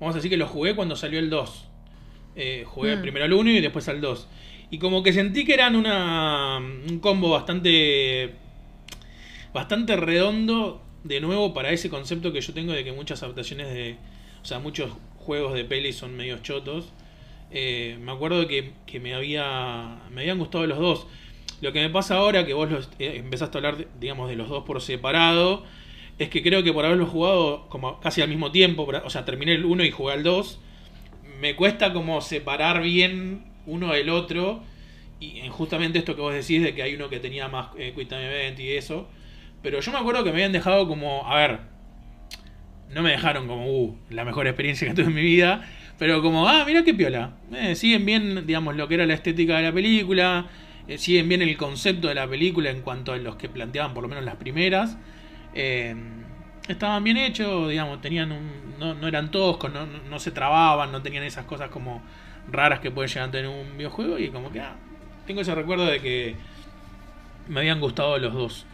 vamos 0.00 0.14
a 0.14 0.18
decir 0.18 0.30
que 0.30 0.36
los 0.36 0.50
jugué 0.50 0.74
cuando 0.74 0.96
salió 0.96 1.18
el 1.18 1.30
2. 1.30 1.68
Eh, 2.36 2.64
jugué 2.66 2.96
Mm. 2.96 3.02
primero 3.02 3.24
al 3.24 3.32
1 3.32 3.50
y 3.50 3.60
después 3.60 3.88
al 3.88 4.00
2. 4.00 4.28
Y 4.70 4.78
como 4.78 5.02
que 5.02 5.12
sentí 5.12 5.44
que 5.44 5.54
eran 5.54 5.76
una, 5.76 6.58
un 6.58 6.98
combo 7.00 7.30
bastante, 7.30 8.34
bastante 9.52 9.96
redondo, 9.96 10.82
de 11.04 11.20
nuevo, 11.20 11.54
para 11.54 11.70
ese 11.70 11.88
concepto 11.88 12.32
que 12.32 12.40
yo 12.40 12.52
tengo 12.52 12.72
de 12.72 12.84
que 12.84 12.92
muchas 12.92 13.22
adaptaciones 13.22 13.68
de, 13.72 13.96
o 14.42 14.44
sea, 14.44 14.58
muchos 14.58 14.90
juegos 15.18 15.54
de 15.54 15.64
peli 15.64 15.92
son 15.92 16.16
medios 16.16 16.42
chotos. 16.42 16.92
Eh, 17.52 17.96
me 18.00 18.10
acuerdo 18.12 18.48
que, 18.48 18.72
que 18.86 18.98
me, 18.98 19.14
había, 19.14 20.00
me 20.10 20.22
habían 20.22 20.38
gustado 20.38 20.66
los 20.66 20.78
dos. 20.78 21.06
Lo 21.60 21.72
que 21.72 21.80
me 21.80 21.88
pasa 21.90 22.16
ahora, 22.16 22.44
que 22.44 22.52
vos 22.54 22.70
los, 22.70 22.90
eh, 22.98 23.14
empezaste 23.16 23.56
a 23.56 23.58
hablar, 23.60 23.86
digamos, 24.00 24.28
de 24.28 24.36
los 24.36 24.48
dos 24.48 24.64
por 24.64 24.82
separado, 24.82 25.64
es 26.18 26.28
que 26.28 26.42
creo 26.42 26.62
que 26.62 26.72
por 26.72 26.84
haberlos 26.84 27.08
jugado 27.08 27.68
como 27.68 28.00
casi 28.00 28.22
al 28.22 28.28
mismo 28.28 28.50
tiempo, 28.50 28.88
o 29.04 29.10
sea, 29.10 29.24
terminé 29.24 29.52
el 29.52 29.64
1 29.64 29.84
y 29.84 29.90
jugué 29.90 30.14
al 30.14 30.22
2, 30.22 30.60
me 31.40 31.56
cuesta 31.56 31.92
como 31.92 32.20
separar 32.20 32.82
bien 32.82 33.44
uno 33.66 33.92
del 33.92 34.10
otro, 34.10 34.62
y 35.20 35.40
en 35.40 35.50
justamente 35.50 35.98
esto 35.98 36.14
que 36.14 36.22
vos 36.22 36.34
decís 36.34 36.62
de 36.62 36.74
que 36.74 36.82
hay 36.82 36.94
uno 36.94 37.08
que 37.08 37.20
tenía 37.20 37.48
más 37.48 37.68
eh, 37.78 37.92
Quick 37.94 38.08
Time 38.08 38.26
Event 38.26 38.60
y 38.60 38.72
eso, 38.72 39.08
pero 39.62 39.80
yo 39.80 39.92
me 39.92 39.98
acuerdo 39.98 40.22
que 40.24 40.30
me 40.30 40.36
habían 40.36 40.52
dejado 40.52 40.86
como, 40.86 41.26
a 41.26 41.36
ver, 41.36 41.60
no 42.92 43.02
me 43.02 43.10
dejaron 43.10 43.46
como, 43.46 43.66
uh, 43.66 43.96
la 44.10 44.24
mejor 44.24 44.46
experiencia 44.46 44.86
que 44.88 44.94
tuve 44.94 45.06
en 45.06 45.14
mi 45.14 45.22
vida. 45.22 45.68
Pero 45.98 46.22
como, 46.22 46.48
ah, 46.48 46.64
mira 46.66 46.84
qué 46.84 46.94
piola. 46.94 47.36
Eh, 47.54 47.74
siguen 47.74 48.04
bien, 48.04 48.46
digamos, 48.46 48.76
lo 48.76 48.86
que 48.86 48.94
era 48.94 49.06
la 49.06 49.14
estética 49.14 49.56
de 49.56 49.64
la 49.64 49.72
película. 49.72 50.46
eh, 50.88 50.98
siguen 50.98 51.28
bien 51.28 51.42
el 51.42 51.56
concepto 51.56 52.08
de 52.08 52.14
la 52.14 52.28
película 52.28 52.70
en 52.70 52.82
cuanto 52.82 53.12
a 53.12 53.16
los 53.16 53.36
que 53.36 53.48
planteaban 53.48 53.92
por 53.94 54.02
lo 54.02 54.08
menos 54.08 54.24
las 54.24 54.36
primeras. 54.36 54.98
Eh, 55.58 55.96
estaban 56.68 57.02
bien 57.02 57.16
hechos, 57.16 57.70
digamos, 57.70 58.02
tenían 58.02 58.30
un, 58.30 58.78
no, 58.78 58.94
no 58.94 59.08
eran 59.08 59.30
toscos, 59.30 59.72
no, 59.72 59.86
no, 59.86 60.18
se 60.20 60.30
trababan, 60.30 60.92
no 60.92 61.00
tenían 61.00 61.24
esas 61.24 61.46
cosas 61.46 61.70
como 61.70 62.02
raras 62.52 62.80
que 62.80 62.90
puede 62.90 63.08
llegar 63.08 63.30
a 63.30 63.32
tener 63.32 63.48
un 63.48 63.78
videojuego. 63.78 64.18
Y 64.18 64.28
como 64.28 64.52
que, 64.52 64.60
ah, 64.60 64.76
tengo 65.26 65.40
ese 65.40 65.54
recuerdo 65.54 65.86
de 65.86 66.00
que 66.00 66.36
me 67.48 67.60
habían 67.60 67.80
gustado 67.80 68.18
los 68.18 68.34
dos. 68.34 68.66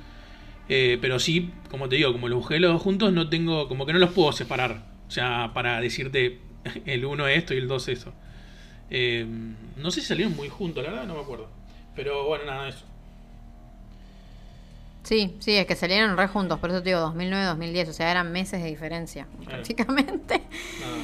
Eh, 0.68 0.98
pero 1.00 1.20
sí, 1.20 1.52
como 1.70 1.88
te 1.88 1.96
digo, 1.96 2.12
como 2.12 2.28
los 2.28 2.38
busqué 2.40 2.58
los 2.58 2.72
dos 2.72 2.82
juntos, 2.82 3.12
no 3.12 3.28
tengo, 3.28 3.68
como 3.68 3.86
que 3.86 3.92
no 3.92 4.00
los 4.00 4.10
puedo 4.10 4.32
separar. 4.32 4.82
O 5.06 5.10
sea, 5.10 5.52
para 5.54 5.80
decirte 5.80 6.40
el 6.86 7.04
uno 7.04 7.28
esto 7.28 7.54
y 7.54 7.58
el 7.58 7.68
dos 7.68 7.86
eso. 7.88 8.12
Eh, 8.90 9.24
no 9.76 9.90
sé 9.90 10.00
si 10.00 10.06
salieron 10.08 10.34
muy 10.34 10.48
juntos, 10.48 10.82
la 10.82 10.90
verdad 10.90 11.06
no 11.06 11.14
me 11.14 11.20
acuerdo. 11.20 11.48
Pero 11.94 12.26
bueno, 12.26 12.44
nada, 12.44 12.68
eso. 12.68 12.86
Sí, 15.04 15.36
sí, 15.40 15.56
es 15.56 15.66
que 15.66 15.74
salieron 15.74 16.16
re 16.16 16.28
juntos, 16.28 16.58
por 16.60 16.70
eso 16.70 16.80
te 16.80 16.90
digo 16.90 17.00
2009-2010, 17.00 17.88
o 17.88 17.92
sea, 17.92 18.10
eran 18.10 18.30
meses 18.30 18.62
de 18.62 18.68
diferencia, 18.68 19.26
prácticamente. 19.44 20.42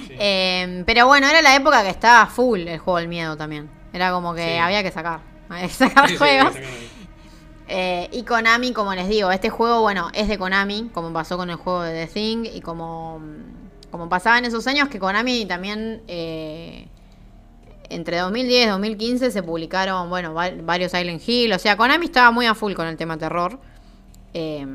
Sí. 0.07 0.15
Eh, 0.21 0.83
pero 0.87 1.07
bueno, 1.07 1.29
era 1.29 1.43
la 1.43 1.55
época 1.55 1.83
que 1.83 1.91
estaba 1.91 2.27
full 2.27 2.61
el 2.61 2.79
juego 2.79 2.99
del 2.99 3.09
miedo 3.09 3.37
también. 3.37 3.69
Era 3.93 4.11
como 4.13 4.35
que 4.35 4.45
Sí. 4.53 4.57
había 4.57 4.83
que 4.83 4.91
sacar, 4.91 5.21
había 5.49 5.67
que 5.69 5.73
sacar 5.75 6.17
juegos. 6.17 6.55
Eh, 7.69 8.09
y 8.13 8.23
Konami, 8.23 8.73
como 8.73 8.95
les 8.95 9.09
digo, 9.09 9.31
este 9.31 9.51
juego, 9.51 9.81
bueno, 9.83 10.09
es 10.15 10.27
de 10.29 10.39
Konami, 10.39 10.91
como 10.95 11.13
pasó 11.13 11.37
con 11.37 11.51
el 11.51 11.57
juego 11.57 11.83
de 11.83 12.07
The 12.07 12.13
Thing, 12.13 12.45
y 12.53 12.61
como, 12.63 13.21
como 13.91 14.09
pasaba 14.09 14.39
en 14.39 14.47
esos 14.47 14.67
años 14.67 14.89
que 14.89 14.99
Konami 14.99 15.45
también, 15.47 16.03
eh, 16.09 16.89
entre 17.91 18.19
2010 18.19 18.67
y 18.67 18.69
2015 18.71 19.31
se 19.31 19.43
publicaron, 19.43 20.09
bueno, 20.11 20.35
va- 20.35 20.51
varios 20.63 20.93
Silent 20.93 21.23
Hill, 21.27 21.53
o 21.53 21.59
sea, 21.59 21.77
Konami 21.77 22.07
estaba 22.07 22.31
muy 22.31 22.47
a 22.47 22.55
full 22.55 22.73
con 22.75 22.87
el 22.87 22.97
tema 22.97 23.17
terror. 23.19 23.59
Eh, 24.35 24.67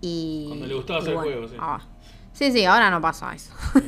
y, 0.00 0.46
Cuando 0.48 0.66
le 0.66 0.74
gustaba 0.74 0.98
hacer 1.00 1.14
juegos, 1.14 1.50
sí. 1.50 1.56
ah, 1.58 1.80
sí, 2.32 2.52
sí, 2.52 2.64
ahora 2.64 2.90
no 2.90 3.00
pasa 3.00 3.34
eso. 3.34 3.52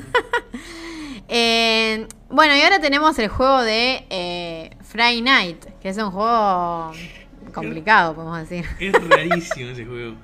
Eh, 1.31 2.09
bueno, 2.31 2.57
y 2.57 2.63
ahora 2.63 2.81
tenemos 2.81 3.19
el 3.19 3.29
juego 3.29 3.63
de 3.63 4.07
eh, 4.09 4.71
Friday 4.83 5.21
Night, 5.21 5.63
que 5.79 5.91
es 5.91 5.99
un 5.99 6.11
juego 6.11 6.93
complicado, 7.55 8.15
podemos 8.15 8.49
decir. 8.49 8.65
Es 8.81 8.93
rarísimo 8.93 9.69
ese 9.69 9.85
juego. 9.85 10.15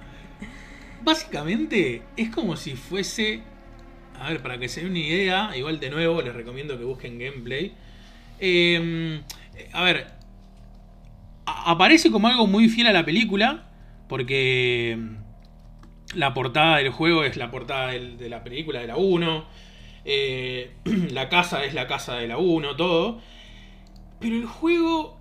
Básicamente 1.03 2.03
es 2.17 2.31
como 2.31 2.57
si 2.57 2.75
fuese. 2.75 3.43
A 4.19 4.31
ver, 4.31 4.41
para 4.41 4.59
que 4.59 4.69
se 4.69 4.81
den 4.81 4.93
una 4.93 4.99
idea, 5.01 5.57
igual 5.57 5.79
de 5.79 5.91
nuevo 5.91 6.23
les 6.23 6.35
recomiendo 6.35 6.79
que 6.79 6.85
busquen 6.85 7.19
gameplay. 7.19 7.75
Eh, 8.39 9.21
a 9.73 9.83
ver, 9.83 10.07
aparece 11.45 12.11
como 12.11 12.29
algo 12.29 12.47
muy 12.47 12.69
fiel 12.69 12.87
a 12.87 12.93
la 12.93 13.05
película, 13.05 13.65
porque 14.09 14.99
la 16.15 16.35
portada 16.35 16.79
del 16.79 16.91
juego 16.91 17.25
es 17.25 17.37
la 17.37 17.51
portada 17.51 17.93
de 17.93 18.29
la 18.29 18.45
película 18.45 18.81
de 18.81 18.87
la 18.87 18.97
1. 18.97 19.47
eh, 20.05 20.75
la 21.11 21.29
casa 21.29 21.65
es 21.65 21.75
la 21.75 21.87
casa 21.87 22.15
de 22.17 22.29
la 22.29 22.39
1, 22.39 22.77
todo. 22.77 23.21
Pero 24.21 24.37
el 24.37 24.47
juego, 24.47 25.21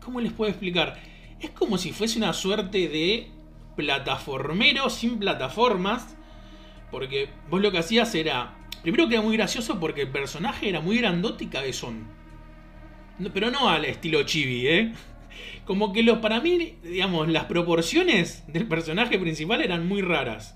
¿cómo 0.00 0.20
les 0.20 0.32
puedo 0.32 0.50
explicar? 0.50 1.00
Es 1.40 1.50
como 1.50 1.78
si 1.78 1.92
fuese 1.92 2.18
una 2.18 2.32
suerte 2.32 2.88
de 2.88 3.30
plataformero 3.76 4.90
sin 4.90 5.18
plataformas. 5.18 6.16
Porque 6.90 7.30
vos 7.50 7.60
lo 7.60 7.72
que 7.72 7.78
hacías 7.78 8.14
era. 8.14 8.54
Primero 8.82 9.08
que 9.08 9.14
era 9.14 9.22
muy 9.22 9.36
gracioso 9.36 9.80
porque 9.80 10.02
el 10.02 10.08
personaje 10.08 10.68
era 10.68 10.80
muy 10.80 10.98
grandote 10.98 11.44
y 11.44 11.46
cabezón. 11.48 12.06
Pero 13.32 13.50
no 13.50 13.68
al 13.68 13.84
estilo 13.84 14.22
chibi, 14.24 14.66
¿eh? 14.66 14.92
Como 15.72 15.94
que 15.94 16.02
los, 16.02 16.18
para 16.18 16.38
mí, 16.42 16.74
digamos, 16.82 17.28
las 17.28 17.46
proporciones 17.46 18.44
del 18.46 18.68
personaje 18.68 19.18
principal 19.18 19.62
eran 19.62 19.88
muy 19.88 20.02
raras. 20.02 20.54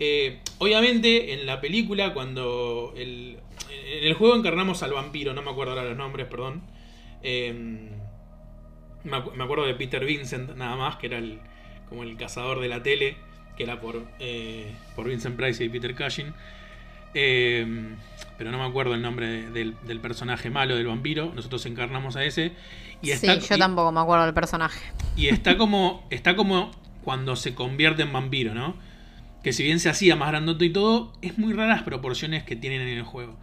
Eh, 0.00 0.40
obviamente, 0.58 1.34
en 1.34 1.46
la 1.46 1.60
película, 1.60 2.12
cuando. 2.12 2.92
El, 2.96 3.38
en 3.70 4.04
el 4.04 4.14
juego 4.14 4.34
encarnamos 4.34 4.82
al 4.82 4.92
vampiro, 4.92 5.34
no 5.34 5.42
me 5.42 5.52
acuerdo 5.52 5.74
ahora 5.74 5.84
los 5.84 5.96
nombres, 5.96 6.26
perdón. 6.26 6.62
Me, 7.22 9.12
acu- 9.12 9.32
me 9.34 9.44
acuerdo 9.44 9.66
de 9.66 9.74
Peter 9.76 10.04
Vincent, 10.04 10.56
nada 10.56 10.74
más, 10.74 10.96
que 10.96 11.06
era 11.06 11.18
el, 11.18 11.38
como 11.88 12.02
el 12.02 12.16
cazador 12.16 12.58
de 12.58 12.68
la 12.68 12.82
tele, 12.82 13.16
que 13.56 13.62
era 13.62 13.80
por, 13.80 14.02
eh, 14.18 14.72
por 14.96 15.08
Vincent 15.08 15.36
Price 15.36 15.62
y 15.62 15.68
Peter 15.68 15.94
Cushing. 15.94 16.34
Eh, 17.14 17.94
pero 18.38 18.50
no 18.50 18.58
me 18.58 18.64
acuerdo 18.64 18.94
el 18.94 19.02
nombre 19.02 19.26
de- 19.28 19.50
del, 19.50 19.74
del 19.86 20.00
personaje 20.00 20.50
malo 20.50 20.76
del 20.76 20.86
vampiro. 20.86 21.32
Nosotros 21.34 21.64
encarnamos 21.66 22.16
a 22.16 22.24
ese. 22.24 22.52
Y 23.02 23.10
está, 23.10 23.34
sí, 23.40 23.46
yo 23.48 23.56
y- 23.56 23.58
tampoco 23.58 23.92
me 23.92 24.00
acuerdo 24.00 24.24
del 24.24 24.34
personaje. 24.34 24.80
y 25.16 25.26
está 25.28 25.56
como. 25.56 26.06
Está 26.10 26.36
como 26.36 26.70
cuando 27.02 27.36
se 27.36 27.54
convierte 27.54 28.02
en 28.02 28.12
vampiro, 28.12 28.54
¿no? 28.54 28.76
Que 29.42 29.52
si 29.52 29.62
bien 29.62 29.78
se 29.78 29.90
hacía 29.90 30.16
más 30.16 30.28
grandote 30.30 30.64
y 30.64 30.70
todo, 30.70 31.12
es 31.20 31.36
muy 31.38 31.52
raras 31.52 31.76
las 31.76 31.82
proporciones 31.84 32.44
que 32.44 32.56
tienen 32.56 32.80
en 32.80 32.96
el 32.96 33.02
juego. 33.02 33.38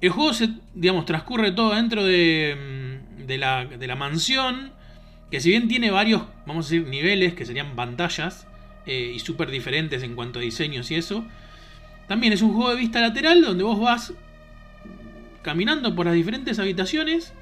El 0.00 0.10
juego 0.10 0.32
se, 0.34 0.50
digamos, 0.74 1.04
transcurre 1.06 1.52
todo 1.52 1.74
dentro 1.74 2.04
de, 2.04 2.94
mm, 3.20 3.26
de, 3.26 3.38
la, 3.38 3.64
de 3.66 3.86
la 3.86 3.96
mansión. 3.96 4.72
Que 5.30 5.40
si 5.40 5.50
bien 5.50 5.68
tiene 5.68 5.90
varios, 5.90 6.22
vamos 6.46 6.66
a 6.66 6.70
decir, 6.70 6.86
niveles, 6.88 7.34
que 7.34 7.44
serían 7.44 7.74
pantallas, 7.74 8.46
eh, 8.86 9.12
y 9.14 9.18
súper 9.18 9.50
diferentes 9.50 10.02
en 10.02 10.14
cuanto 10.14 10.38
a 10.38 10.42
diseños 10.42 10.90
y 10.90 10.94
eso. 10.94 11.24
También 12.08 12.32
es 12.32 12.42
un 12.42 12.52
juego 12.54 12.70
de 12.70 12.76
vista 12.76 13.00
lateral 13.00 13.42
donde 13.42 13.64
vos 13.64 13.80
vas 13.80 14.12
caminando 15.42 15.94
por 15.94 16.06
las 16.06 16.14
diferentes 16.14 16.58
habitaciones 16.58 17.32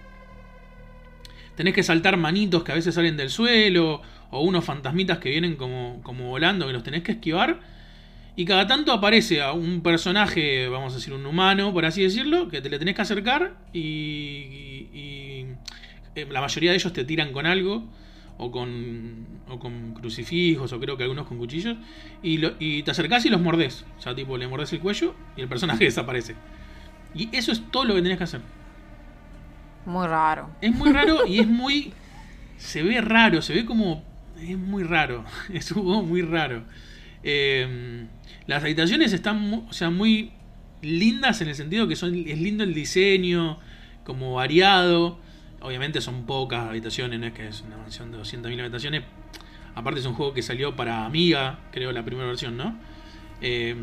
tenés 1.57 1.75
que 1.75 1.83
saltar 1.83 2.17
manitos 2.17 2.65
que 2.65 2.73
a 2.73 2.75
veces 2.75 2.95
salen 2.95 3.17
del 3.17 3.31
suelo, 3.31 4.03
o 4.31 4.41
unos 4.43 4.65
fantasmitas 4.65 5.19
que 5.19 5.31
vienen 5.31 5.57
como, 5.57 6.01
como 6.03 6.29
volando, 6.29 6.67
que 6.67 6.73
los 6.73 6.83
tenés 6.83 7.03
que 7.03 7.13
esquivar. 7.13 7.61
Y 8.37 8.45
cada 8.45 8.67
tanto 8.67 8.93
aparece 8.93 9.41
a 9.43 9.53
un 9.53 9.81
personaje, 9.81 10.67
vamos 10.69 10.93
a 10.93 10.97
decir 10.97 11.13
un 11.13 11.25
humano, 11.25 11.73
por 11.73 11.85
así 11.85 12.03
decirlo, 12.03 12.49
que 12.49 12.61
te 12.61 12.69
le 12.69 12.79
tenés 12.81 12.97
que 12.97 13.03
acercar 13.03 13.55
y, 13.73 13.79
y- 14.93 15.47
eh, 16.17 16.27
la 16.31 16.41
mayoría 16.41 16.71
de 16.71 16.77
ellos 16.77 16.93
te 16.93 17.05
tiran 17.05 17.33
con 17.33 17.47
algo, 17.47 17.85
o 18.39 18.51
con, 18.51 19.27
o 19.49 19.59
con 19.59 19.95
crucifijos, 19.95 20.73
o 20.73 20.81
creo 20.81 20.97
que 20.97 21.05
algunos 21.05 21.27
con 21.27 21.39
cuchillos, 21.39 21.77
y, 22.23 22.39
lo- 22.39 22.55
y 22.59 22.83
te 22.83 22.91
acercás 22.91 23.25
y 23.27 23.31
los 23.31 23.41
mordés. 23.41 23.85
O 23.99 24.01
sea, 24.03 24.15
tipo, 24.15 24.37
le 24.39 24.49
mordés 24.49 24.73
el 24.73 24.81
cuello 24.81 25.15
y 25.37 25.43
el 25.43 25.49
personaje 25.49 25.85
desaparece. 25.87 26.37
Y 27.15 27.31
eso 27.37 27.53
es 27.53 27.71
todo 27.71 27.85
lo 27.85 27.95
que 27.95 28.03
tenés 28.03 28.19
que 28.19 28.25
hacer. 28.25 28.43
Muy 29.85 30.07
raro. 30.07 30.51
Es 30.61 30.75
muy 30.75 30.93
raro 30.93 31.27
y 31.27 31.41
es 31.41 31.47
muy. 31.49 31.93
Se 32.57 32.83
ve 32.83 33.01
raro, 33.01 33.43
se 33.43 33.55
ve 33.55 33.65
como. 33.65 34.05
Es 34.41 34.59
muy 34.59 34.83
raro. 34.85 35.25
Es 35.53 35.71
un 35.73 35.85
juego 35.85 36.03
muy 36.03 36.23
raro. 36.23 36.65
Eh, 37.23 38.07
las 38.47 38.63
habitaciones 38.63 39.13
están 39.13 39.65
o 39.69 39.73
sea, 39.73 39.91
muy 39.91 40.33
lindas 40.83 41.41
en 41.41 41.49
el 41.49 41.55
sentido 41.55 41.89
que 41.89 41.97
son, 41.97 42.15
es 42.29 42.39
lindo 42.39 42.65
el 42.65 42.75
diseño, 42.75 43.59
como 44.05 44.35
variado. 44.35 45.19
Obviamente 45.65 46.01
son 46.03 46.25
pocas 46.27 46.69
habitaciones, 46.69 47.19
no 47.19 47.27
es 47.27 47.33
que 47.33 47.49
es 47.49 47.63
una 47.63 47.79
mansión 47.79 48.13
de 48.13 48.19
200.000 48.19 48.61
habitaciones. 48.61 49.03
Aparte 49.75 49.99
es 50.01 50.07
un 50.07 50.13
juego 50.15 50.35
que 50.35 50.43
salió 50.43 50.77
para 50.77 51.07
Amiga, 51.07 51.59
creo 51.73 51.91
la 51.91 52.05
primera 52.05 52.27
versión, 52.29 52.57
¿no? 52.57 52.79
Eh, 53.41 53.75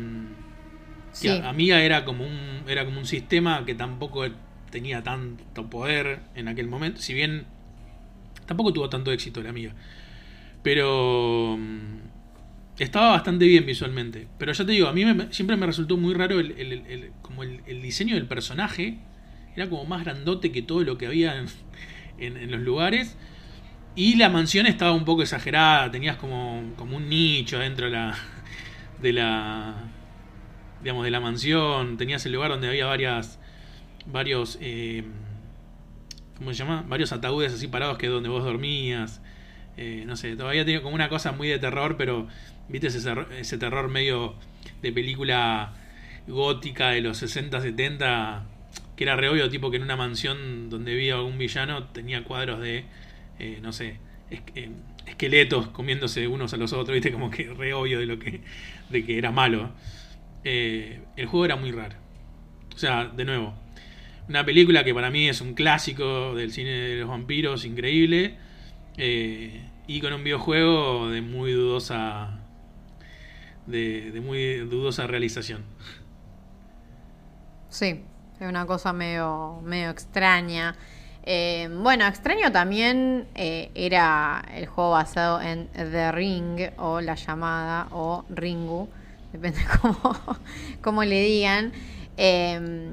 Sí. 1.12 1.28
a- 1.28 1.48
Amiga 1.50 1.82
era 1.82 2.04
como 2.04 2.24
un 2.24 2.62
era 2.68 2.84
como 2.84 2.98
un 2.98 3.04
sistema 3.06 3.64
que 3.66 3.74
tampoco 3.74 4.24
tenía 4.70 5.02
tanto 5.02 5.68
poder 5.68 6.20
en 6.34 6.48
aquel 6.48 6.68
momento, 6.68 7.02
si 7.02 7.12
bien 7.14 7.44
tampoco 8.46 8.72
tuvo 8.72 8.88
tanto 8.88 9.10
éxito 9.12 9.42
la 9.42 9.50
Amiga. 9.50 9.74
Pero 10.62 11.56
mm, 11.58 11.98
estaba 12.78 13.10
bastante 13.10 13.44
bien 13.46 13.66
visualmente. 13.66 14.28
Pero 14.38 14.52
ya 14.52 14.64
te 14.64 14.72
digo, 14.72 14.86
a 14.86 14.92
mí 14.92 15.04
me- 15.04 15.32
siempre 15.32 15.56
me 15.56 15.66
resultó 15.66 15.96
muy 15.96 16.14
raro 16.14 16.38
el, 16.40 16.52
el- 16.52 16.72
el- 16.72 16.86
el- 16.86 17.10
como 17.22 17.42
el 17.42 17.82
diseño 17.82 18.14
del 18.14 18.26
personaje. 18.26 18.98
Era 19.56 19.68
como 19.68 19.84
más 19.84 20.04
grandote 20.04 20.52
que 20.52 20.62
todo 20.62 20.82
lo 20.82 20.98
que 20.98 21.06
había 21.06 21.44
en, 22.18 22.50
los 22.50 22.60
lugares. 22.60 23.16
Y 23.94 24.16
la 24.16 24.30
mansión 24.30 24.66
estaba 24.66 24.92
un 24.92 25.04
poco 25.04 25.22
exagerada. 25.22 25.90
Tenías 25.90 26.16
como, 26.16 26.72
como 26.76 26.96
un 26.96 27.08
nicho 27.08 27.58
dentro 27.58 27.86
de 27.86 27.92
la, 27.92 28.18
de 29.00 29.12
la 29.12 29.74
digamos 30.82 31.04
de 31.04 31.10
la 31.10 31.20
mansión. 31.20 31.96
Tenías 31.96 32.24
el 32.26 32.32
lugar 32.32 32.50
donde 32.50 32.68
había 32.68 32.86
varias 32.86 33.38
varios 34.06 34.58
eh, 34.60 35.04
¿cómo 36.36 36.52
se 36.52 36.58
llama? 36.58 36.84
varios 36.88 37.12
ataúdes 37.12 37.52
así 37.52 37.68
parados 37.68 37.98
que 37.98 38.06
es 38.06 38.12
donde 38.12 38.28
vos 38.28 38.44
dormías. 38.44 39.20
Eh, 39.76 40.04
no 40.06 40.16
sé, 40.16 40.36
todavía 40.36 40.64
tenía 40.64 40.82
como 40.82 40.94
una 40.94 41.08
cosa 41.08 41.32
muy 41.32 41.48
de 41.48 41.58
terror, 41.58 41.96
pero 41.96 42.28
viste 42.68 42.88
ese 42.88 43.58
terror 43.58 43.88
medio 43.88 44.34
de 44.82 44.92
película 44.92 45.72
gótica 46.26 46.90
de 46.90 47.00
los 47.00 47.16
60, 47.18 47.60
70, 47.60 48.44
que 48.96 49.04
era 49.04 49.16
re 49.16 49.28
obvio, 49.28 49.48
tipo 49.48 49.70
que 49.70 49.76
en 49.78 49.82
una 49.82 49.96
mansión 49.96 50.70
donde 50.70 50.92
vivía 50.94 51.14
algún 51.14 51.38
villano 51.38 51.84
tenía 51.88 52.24
cuadros 52.24 52.60
de, 52.60 52.84
eh, 53.38 53.58
no 53.62 53.72
sé, 53.72 53.98
eh, 54.30 54.70
esqueletos 55.06 55.68
comiéndose 55.68 56.28
unos 56.28 56.52
a 56.54 56.56
los 56.56 56.72
otros, 56.72 56.94
viste, 56.94 57.12
como 57.12 57.30
que 57.30 57.44
re 57.54 57.74
obvio 57.74 57.98
de 58.00 58.06
lo 58.06 58.18
que, 58.18 58.42
de 58.90 59.04
que 59.04 59.18
era 59.18 59.30
malo. 59.30 59.70
Eh, 60.44 61.00
el 61.16 61.26
juego 61.26 61.44
era 61.46 61.56
muy 61.56 61.72
raro. 61.72 61.96
O 62.74 62.78
sea, 62.78 63.06
de 63.06 63.24
nuevo, 63.24 63.54
una 64.28 64.44
película 64.44 64.84
que 64.84 64.94
para 64.94 65.10
mí 65.10 65.28
es 65.28 65.40
un 65.40 65.54
clásico 65.54 66.34
del 66.34 66.52
cine 66.52 66.70
de 66.70 67.00
los 67.00 67.08
vampiros, 67.08 67.64
increíble. 67.64 68.36
y 69.86 70.00
con 70.00 70.12
un 70.12 70.24
videojuego 70.24 71.10
de 71.10 71.22
muy 71.22 71.52
dudosa. 71.52 72.38
De, 73.66 74.10
de 74.10 74.20
muy 74.20 74.56
dudosa 74.58 75.06
realización. 75.06 75.64
Sí, 77.68 78.02
es 78.42 78.48
una 78.48 78.66
cosa 78.66 78.92
medio, 78.92 79.60
medio 79.62 79.90
extraña. 79.90 80.74
Eh, 81.24 81.68
bueno, 81.80 82.06
extraño 82.06 82.50
también 82.50 83.28
eh, 83.34 83.70
era 83.74 84.44
el 84.54 84.66
juego 84.66 84.90
basado 84.90 85.40
en 85.40 85.68
The 85.68 86.10
Ring 86.10 86.72
o 86.78 87.00
La 87.00 87.14
Llamada 87.14 87.86
o 87.92 88.24
Ringu, 88.28 88.88
depende 89.32 89.60
cómo, 90.80 91.04
le 91.04 91.22
digan. 91.22 91.72
Eh, 92.16 92.90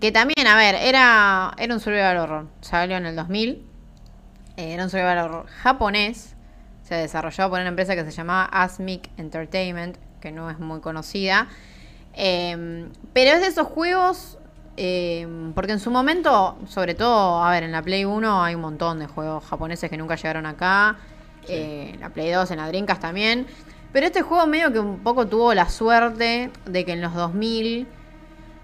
que 0.00 0.12
también, 0.12 0.46
a 0.46 0.56
ver, 0.56 0.74
era, 0.74 1.54
era 1.58 1.74
un 1.74 1.80
survival 1.80 2.16
horror. 2.18 2.46
Salió 2.60 2.96
en 2.96 3.06
el 3.06 3.16
2000. 3.16 3.62
Eh, 4.56 4.72
era 4.72 4.84
un 4.84 4.90
survival 4.90 5.18
horror 5.18 5.46
japonés. 5.46 6.34
Se 6.82 6.94
desarrolló 6.94 7.48
por 7.48 7.60
una 7.60 7.68
empresa 7.68 7.94
que 7.94 8.04
se 8.04 8.10
llamaba 8.10 8.44
Asmic 8.44 9.10
Entertainment, 9.16 9.96
que 10.20 10.32
no 10.32 10.50
es 10.50 10.58
muy 10.58 10.80
conocida. 10.80 11.48
Eh, 12.14 12.88
pero 13.12 13.30
es 13.32 13.40
de 13.40 13.48
esos 13.48 13.66
juegos, 13.66 14.38
eh, 14.76 15.26
porque 15.54 15.72
en 15.72 15.80
su 15.80 15.90
momento, 15.90 16.58
sobre 16.66 16.94
todo, 16.94 17.42
a 17.44 17.50
ver, 17.50 17.62
en 17.62 17.72
la 17.72 17.82
Play 17.82 18.04
1 18.04 18.42
hay 18.42 18.54
un 18.54 18.60
montón 18.60 18.98
de 18.98 19.06
juegos 19.06 19.44
japoneses 19.44 19.88
que 19.90 19.96
nunca 19.96 20.16
llegaron 20.16 20.46
acá. 20.46 20.96
Eh, 21.46 21.90
en 21.94 22.00
la 22.00 22.08
Play 22.08 22.30
2, 22.30 22.50
en 22.52 22.56
la 22.56 22.68
Dreamcast 22.68 23.02
también. 23.02 23.46
Pero 23.92 24.06
este 24.06 24.22
juego 24.22 24.46
medio 24.46 24.72
que 24.72 24.78
un 24.80 25.00
poco 25.00 25.26
tuvo 25.26 25.52
la 25.54 25.68
suerte 25.68 26.50
de 26.64 26.84
que 26.84 26.92
en 26.92 27.00
los 27.02 27.14
2000, 27.14 27.86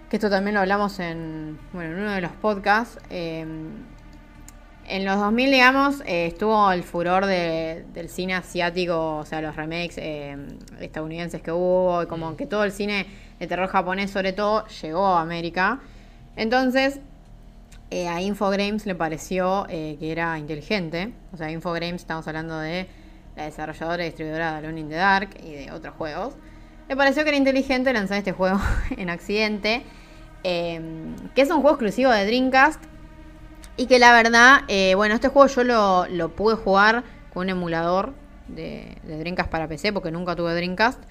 que 0.09 0.16
esto 0.16 0.31
también 0.31 0.55
lo 0.55 0.61
hablamos 0.61 0.99
en, 0.99 1.59
bueno, 1.73 1.93
en 1.95 2.01
uno 2.03 2.11
de 2.12 2.20
los 2.23 2.32
podcasts, 2.32 2.99
eh, 3.11 3.45
en 4.87 5.05
los 5.05 5.16
2000, 5.20 5.51
digamos, 5.53 6.01
eh, 6.05 6.27
estuvo 6.27 6.73
el 6.73 6.82
furor 6.82 7.27
de- 7.27 7.85
del 7.93 8.09
cine 8.09 8.35
asiático, 8.35 9.19
o 9.19 9.24
sea, 9.24 9.41
los 9.41 9.55
remakes 9.55 9.99
eh, 9.99 10.37
estadounidenses 10.81 11.43
que 11.43 11.53
hubo, 11.53 12.03
y 12.03 12.07
como 12.07 12.35
que 12.37 12.47
todo 12.47 12.65
el 12.65 12.73
cine 12.73 13.07
de 13.39 13.47
terror 13.47 13.69
japonés, 13.69 14.11
sobre 14.11 14.32
todo, 14.32 14.66
llegó 14.82 15.07
a 15.07 15.20
América. 15.20 15.78
Entonces, 16.36 17.01
eh, 17.90 18.09
a 18.09 18.20
Infogrames 18.20 18.86
le 18.86 18.94
pareció 18.94 19.66
eh, 19.69 19.97
que 19.98 20.12
era 20.12 20.39
inteligente. 20.39 21.12
O 21.32 21.36
sea, 21.36 21.51
Infogrames, 21.51 22.02
estamos 22.02 22.27
hablando 22.28 22.59
de 22.59 22.86
la 23.36 23.44
desarrolladora 23.44 24.02
y 24.02 24.07
distribuidora 24.07 24.52
de 24.52 24.59
Alone 24.59 24.81
in 24.81 24.89
the 24.89 24.97
Dark 24.97 25.31
y 25.43 25.52
de 25.52 25.73
otros 25.73 25.94
juegos. 25.94 26.35
Le 26.89 26.97
pareció 26.97 27.23
que 27.23 27.31
era 27.31 27.39
inteligente 27.39 27.93
lanzar 27.93 28.19
este 28.19 28.32
juego 28.32 28.61
en 28.97 29.11
Accidente, 29.11 29.82
eh, 30.44 30.81
que 31.35 31.43
es 31.43 31.51
un 31.51 31.61
juego 31.61 31.77
exclusivo 31.77 32.11
de 32.11 32.27
Dreamcast 32.27 32.82
y 33.77 33.86
que 33.86 33.98
la 33.98 34.12
verdad, 34.12 34.61
eh, 34.69 34.94
bueno, 34.94 35.15
este 35.15 35.28
juego 35.28 35.48
yo 35.48 35.65
lo, 35.65 36.07
lo 36.09 36.35
pude 36.35 36.55
jugar 36.55 37.02
con 37.32 37.44
un 37.44 37.48
emulador 37.48 38.12
de, 38.48 38.98
Dreamcast 39.05 39.51
para 39.51 39.69
PC, 39.69 39.93
porque 39.93 40.11
nunca 40.11 40.36
tuve 40.36 40.55
Dreamcast. 40.55 41.02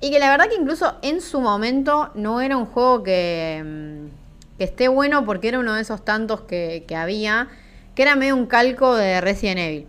Y 0.00 0.10
que 0.10 0.18
la 0.18 0.28
verdad 0.28 0.48
que 0.48 0.56
incluso 0.56 0.98
en 1.02 1.20
su 1.20 1.40
momento 1.40 2.10
no 2.14 2.40
era 2.42 2.56
un 2.56 2.66
juego 2.66 3.02
que, 3.02 3.62
mm, 3.64 4.23
que 4.64 4.70
esté 4.70 4.88
bueno, 4.88 5.24
porque 5.26 5.48
era 5.48 5.58
uno 5.58 5.74
de 5.74 5.82
esos 5.82 6.02
tantos 6.04 6.40
que, 6.42 6.84
que 6.88 6.96
había, 6.96 7.48
que 7.94 8.00
era 8.02 8.16
medio 8.16 8.34
un 8.34 8.46
calco 8.46 8.94
de 8.96 9.20
Resident 9.20 9.58
Evil. 9.60 9.86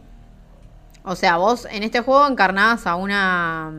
O 1.06 1.16
sea, 1.16 1.38
vos 1.38 1.66
en 1.72 1.84
este 1.84 2.02
juego 2.02 2.28
encarnabas 2.28 2.86
a 2.86 2.96
una, 2.96 3.72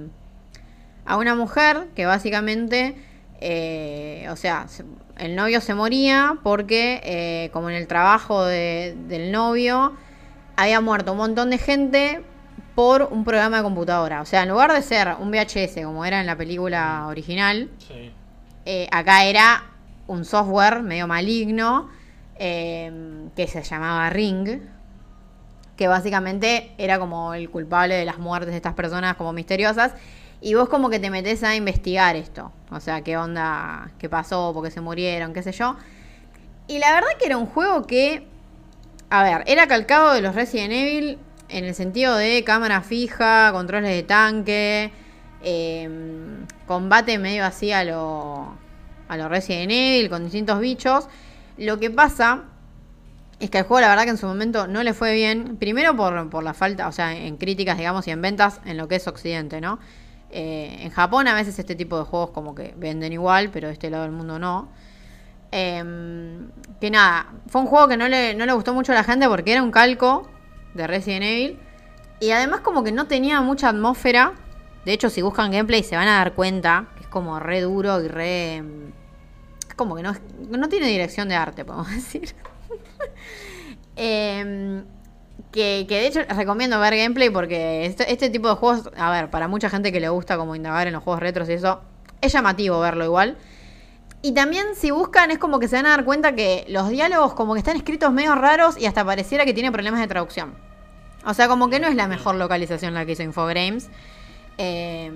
a 1.05 1.17
una 1.19 1.35
mujer 1.35 1.89
que 1.95 2.07
básicamente, 2.07 2.97
eh, 3.41 4.27
o 4.31 4.37
sea, 4.37 4.69
se- 4.69 4.85
el 5.19 5.37
novio 5.37 5.61
se 5.61 5.75
moría 5.75 6.39
porque, 6.43 7.01
eh, 7.05 7.51
como 7.53 7.69
en 7.69 7.77
el 7.77 7.87
trabajo 7.89 8.45
de- 8.47 8.97
del 9.09 9.33
novio, 9.33 9.93
había 10.57 10.81
muerto 10.81 11.13
un 11.13 11.19
montón 11.19 11.51
de 11.51 11.59
gente 11.59 12.23
por 12.75 13.09
un 13.11 13.25
programa 13.25 13.59
de 13.59 13.63
computadora. 13.65 14.23
O 14.23 14.25
sea, 14.25 14.45
en 14.45 14.49
lugar 14.49 14.73
de 14.73 14.81
ser 14.83 15.15
un 15.21 15.31
VHS 15.31 15.83
como 15.85 16.05
era 16.07 16.21
en 16.21 16.27
la 16.27 16.37
película 16.37 17.07
original, 17.09 17.69
Sí. 17.87 18.13
eh, 18.65 18.89
acá 18.93 19.25
era 19.25 19.65
un 20.07 20.25
software 20.25 20.83
medio 20.83 21.07
maligno 21.07 21.89
eh, 22.39 23.29
que 23.35 23.47
se 23.47 23.63
llamaba 23.63 24.11
Ring, 24.11 24.61
que 25.77 25.89
básicamente 25.89 26.73
era 26.79 26.99
como 26.99 27.35
el 27.35 27.51
culpable 27.51 27.95
de 27.95 28.05
las 28.05 28.19
muertes 28.19 28.51
de 28.51 28.57
estas 28.57 28.75
personas 28.75 29.17
como 29.17 29.33
misteriosas. 29.33 29.95
Y 30.41 30.55
vos 30.55 30.69
como 30.69 30.91
que 30.91 30.99
te 30.99 31.11
metes 31.11 31.43
a 31.43 31.55
investigar 31.57 32.15
esto. 32.15 32.53
O 32.71 32.81
sea, 32.81 33.03
qué 33.03 33.17
onda, 33.17 33.91
qué 33.99 34.09
pasó, 34.09 34.53
por 34.53 34.65
qué 34.65 34.71
se 34.71 34.81
murieron, 34.81 35.33
qué 35.33 35.43
sé 35.43 35.53
yo. 35.53 35.77
Y 36.69 36.79
la 36.79 36.93
verdad 36.93 37.09
que 37.19 37.27
era 37.27 37.39
un 37.39 37.47
juego 37.47 37.87
que, 37.87 38.27
a 39.09 39.23
ver, 39.23 39.45
era 39.47 39.67
calcado 39.67 40.13
de 40.13 40.21
los 40.21 40.35
Resident 40.35 40.73
Evil 40.73 41.19
en 41.49 41.65
el 41.65 41.75
sentido 41.75 42.17
de 42.17 42.45
cámara 42.45 42.83
fija, 42.83 43.51
controles 43.53 43.91
de 43.91 44.03
tanque, 44.03 44.93
eh, 45.43 45.89
combate 46.67 47.19
medio 47.19 47.45
así 47.45 47.73
a 47.73 47.85
lo, 47.85 48.57
a 49.09 49.17
lo 49.17 49.29
Resident 49.29 49.71
Evil, 49.71 50.09
con 50.11 50.25
distintos 50.25 50.61
bichos. 50.61 51.09
Lo 51.59 51.79
que 51.79 51.91
pasa 51.91 52.45
es 53.39 53.51
que 53.51 53.59
el 53.59 53.65
juego 53.65 53.81
la 53.81 53.89
verdad 53.89 54.05
que 54.05 54.11
en 54.11 54.19
su 54.19 54.27
momento 54.27 54.67
no 54.67 54.83
le 54.83 54.95
fue 54.95 55.15
bien. 55.15 55.57
Primero 55.57 55.97
por, 55.97 56.31
por 56.31 56.43
la 56.45 56.55
falta, 56.55 56.89
o 56.89 56.93
sea, 56.93 57.15
en 57.15 57.37
críticas, 57.37 57.77
digamos, 57.77 58.07
y 58.07 58.11
en 58.11 58.23
ventas 58.23 58.61
en 58.65 58.77
lo 58.77 58.89
que 58.89 58.97
es 58.97 59.07
Occidente, 59.07 59.61
¿no? 59.61 59.79
Eh, 60.31 60.79
en 60.81 60.91
Japón 60.91 61.29
a 61.29 61.35
veces 61.35 61.59
este 61.59 61.75
tipo 61.75 61.99
de 61.99 62.05
juegos 62.05 62.31
como 62.31 62.55
que 62.55 62.75
venden 62.77 63.13
igual, 63.13 63.51
pero 63.51 63.69
de 63.69 63.75
este 63.75 63.91
lado 63.91 64.05
del 64.05 64.13
mundo 64.13 64.39
no. 64.39 64.69
Em, 65.53 66.51
que 66.81 66.91
nada, 66.91 67.33
fue 67.47 67.61
un 67.61 67.67
juego 67.69 67.89
que 67.89 67.97
no 67.97 68.09
le, 68.09 68.35
no 68.35 68.47
le 68.47 68.53
gustó 68.53 68.75
mucho 68.75 68.93
a 68.93 68.95
la 68.95 69.05
gente 69.05 69.29
porque 69.29 69.53
era 69.53 69.63
un 69.63 69.71
calco 69.71 70.29
de 70.75 70.87
Resident 70.87 71.25
Evil. 71.25 71.59
Y 72.21 72.31
además 72.31 72.61
como 72.61 72.83
que 72.83 72.93
no 72.93 73.07
tenía 73.07 73.41
mucha 73.41 73.69
atmósfera. 73.69 74.35
De 74.87 74.93
hecho, 74.93 75.11
si 75.11 75.21
buscan 75.21 75.51
gameplay 75.51 75.83
se 75.83 75.97
van 75.97 76.09
a 76.09 76.17
dar 76.19 76.33
cuenta 76.35 76.87
que 76.97 77.03
es 77.03 77.09
como 77.09 77.39
re 77.41 77.61
duro 77.61 78.01
y 78.03 78.09
re... 78.09 78.55
em, 78.57 78.93
Es 79.69 79.75
como 79.75 79.97
que 79.97 80.03
no, 80.03 80.15
no 80.49 80.69
tiene 80.69 80.87
dirección 80.87 81.29
de 81.29 81.35
arte, 81.35 81.65
podemos 81.65 81.91
decir. 81.95 82.35
Em, 83.97 84.85
que, 85.53 85.87
que 85.89 85.95
de 86.01 86.07
hecho 86.07 86.21
recomiendo 86.29 86.79
ver 86.81 86.97
gameplay 86.97 87.31
porque 87.31 87.87
este, 87.87 88.13
este 88.13 88.31
tipo 88.31 88.49
de 88.49 88.55
juegos, 88.55 88.91
a 88.97 89.11
ver, 89.11 89.31
para 89.31 89.49
mucha 89.49 89.69
gente 89.71 89.91
que 89.93 90.01
le 90.01 90.09
gusta 90.09 90.37
como 90.37 90.55
indagar 90.55 90.87
en 90.87 90.93
los 90.95 91.03
juegos 91.03 91.21
retros 91.21 91.49
y 91.49 91.55
eso, 91.55 91.81
es 92.21 92.33
llamativo 92.33 92.79
verlo 92.81 93.05
igual. 93.05 93.37
Y 94.23 94.33
también 94.33 94.67
si 94.75 94.91
buscan 94.91 95.31
es 95.31 95.39
como 95.39 95.59
que 95.59 95.69
se 95.69 95.77
van 95.77 95.87
a 95.87 95.91
dar 95.91 96.05
cuenta 96.05 96.35
que 96.35 96.65
los 96.69 96.89
diálogos 96.89 97.35
como 97.35 97.55
que 97.55 97.59
están 97.61 97.77
escritos 97.77 98.13
medio 98.13 98.35
raros 98.35 98.79
y 98.79 98.87
hasta 98.87 99.05
pareciera 99.05 99.45
que 99.45 99.53
tiene 99.55 99.71
problemas 99.73 100.01
de 100.01 100.07
traducción. 100.09 100.55
O 101.25 101.35
sea, 101.35 101.49
como 101.49 101.69
que 101.69 101.81
no 101.81 101.89
es 101.89 101.95
la 101.97 102.07
mejor 102.07 102.37
localización 102.37 102.95
la 102.95 103.05
que 103.05 103.13
hizo 103.13 103.23
Infogrames. 103.23 103.89
Eh, 104.59 105.13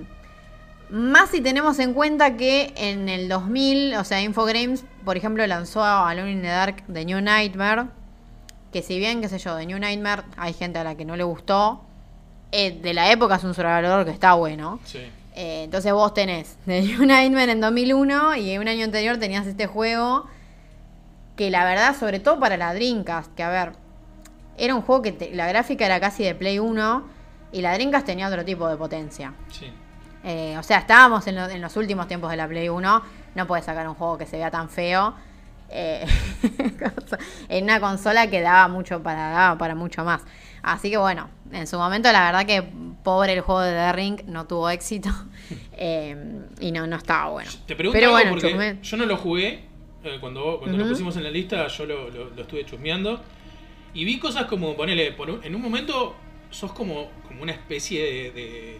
más 0.89 1.29
si 1.29 1.41
tenemos 1.41 1.79
en 1.79 1.93
cuenta 1.93 2.35
que 2.35 2.73
en 2.75 3.07
el 3.09 3.29
2000, 3.29 3.95
o 3.95 4.03
sea, 4.03 4.21
Infogrames, 4.21 4.83
por 5.05 5.15
ejemplo, 5.17 5.45
lanzó 5.47 5.83
a 5.83 6.09
Alone 6.09 6.31
in 6.31 6.41
the 6.41 6.47
Dark 6.49 6.83
The 6.91 7.05
New 7.05 7.21
Nightmare. 7.21 7.85
Que 8.73 8.81
si 8.81 8.99
bien, 8.99 9.21
qué 9.21 9.29
sé 9.29 9.37
yo, 9.37 9.55
The 9.57 9.65
New 9.65 9.79
Nightmare 9.79 10.23
hay 10.37 10.53
gente 10.53 10.79
a 10.79 10.83
la 10.83 10.95
que 10.95 11.05
no 11.05 11.15
le 11.15 11.23
gustó. 11.23 11.81
eh, 12.53 12.71
de 12.81 12.93
la 12.93 13.09
época 13.11 13.35
es 13.35 13.43
un 13.45 13.53
survivor 13.53 14.03
que 14.03 14.11
está 14.11 14.33
bueno. 14.33 14.79
Sí. 14.83 14.99
Eh, 15.35 15.63
entonces 15.63 15.93
vos 15.93 16.13
tenés 16.13 16.57
The 16.65 16.81
New 16.81 17.05
Nightmare 17.05 17.51
en 17.53 17.61
2001 17.61 18.35
y 18.35 18.57
un 18.57 18.67
año 18.67 18.83
anterior 18.83 19.17
tenías 19.17 19.47
este 19.47 19.67
juego 19.67 20.27
que 21.37 21.49
la 21.49 21.63
verdad, 21.63 21.95
sobre 21.97 22.19
todo 22.19 22.37
para 22.39 22.57
la 22.57 22.73
Dreamcast, 22.73 23.33
que 23.33 23.43
a 23.43 23.49
ver, 23.49 23.71
era 24.57 24.75
un 24.75 24.81
juego 24.81 25.01
que 25.01 25.13
te- 25.13 25.33
la 25.33 25.47
gráfica 25.47 25.85
era 25.85 25.99
casi 26.01 26.23
de 26.25 26.35
Play 26.35 26.59
1 26.59 27.03
y 27.51 27.61
la 27.61 27.73
Dreamcast 27.73 28.05
tenía 28.05 28.27
otro 28.27 28.43
tipo 28.45 28.67
de 28.67 28.77
potencia. 28.77 29.33
Sí. 29.49 29.71
Eh, 30.23 30.55
o 30.57 30.63
sea, 30.63 30.77
estábamos 30.79 31.25
en, 31.27 31.35
lo- 31.35 31.49
en 31.49 31.61
los 31.61 31.75
últimos 31.77 32.07
tiempos 32.07 32.29
de 32.31 32.37
la 32.37 32.47
Play 32.47 32.69
1, 32.69 33.01
no 33.35 33.47
puedes 33.47 33.65
sacar 33.65 33.87
un 33.87 33.95
juego 33.95 34.17
que 34.17 34.25
se 34.25 34.37
vea 34.37 34.51
tan 34.51 34.69
feo. 34.69 35.13
eh, 35.69 36.05
en 37.49 37.63
una 37.63 37.79
consola 37.79 38.27
que 38.29 38.41
daba 38.41 38.67
mucho 38.67 39.01
para, 39.01 39.29
daba 39.29 39.57
para 39.57 39.75
mucho 39.75 40.03
más. 40.03 40.21
Así 40.63 40.89
que 40.91 40.97
bueno, 40.97 41.29
en 41.51 41.65
su 41.65 41.77
momento 41.77 42.11
la 42.11 42.25
verdad 42.25 42.45
que 42.45 42.63
pobre 43.03 43.33
el 43.33 43.41
juego 43.41 43.61
de 43.61 43.71
The 43.71 43.93
Ring 43.93 44.21
no 44.27 44.45
tuvo 44.45 44.69
éxito 44.69 45.09
eh, 45.73 46.15
y 46.59 46.71
no, 46.71 46.85
no 46.87 46.97
estaba 46.97 47.29
bueno. 47.31 47.49
Te 47.65 47.75
pregunto 47.75 47.97
Pero 47.99 48.11
bueno, 48.11 48.31
porque 48.31 48.53
chusme- 48.55 48.81
yo 48.81 48.97
no 48.97 49.05
lo 49.05 49.17
jugué. 49.17 49.63
cuando 50.19 50.59
cuando 50.59 50.77
lo 50.77 50.87
pusimos 50.87 51.15
en 51.17 51.23
la 51.23 51.31
lista, 51.31 51.67
yo 51.67 51.85
lo, 51.85 52.09
lo- 52.09 52.29
lo 52.29 52.41
estuve 52.41 52.65
chusmeando. 52.65 53.19
Y 53.93 54.05
vi 54.05 54.19
cosas 54.19 54.45
como, 54.45 54.75
ponele, 54.75 55.15
en 55.43 55.55
un 55.55 55.61
momento 55.61 56.15
sos 56.49 56.71
como, 56.73 57.09
una 57.41 57.51
especie 57.53 58.31
de. 58.31 58.79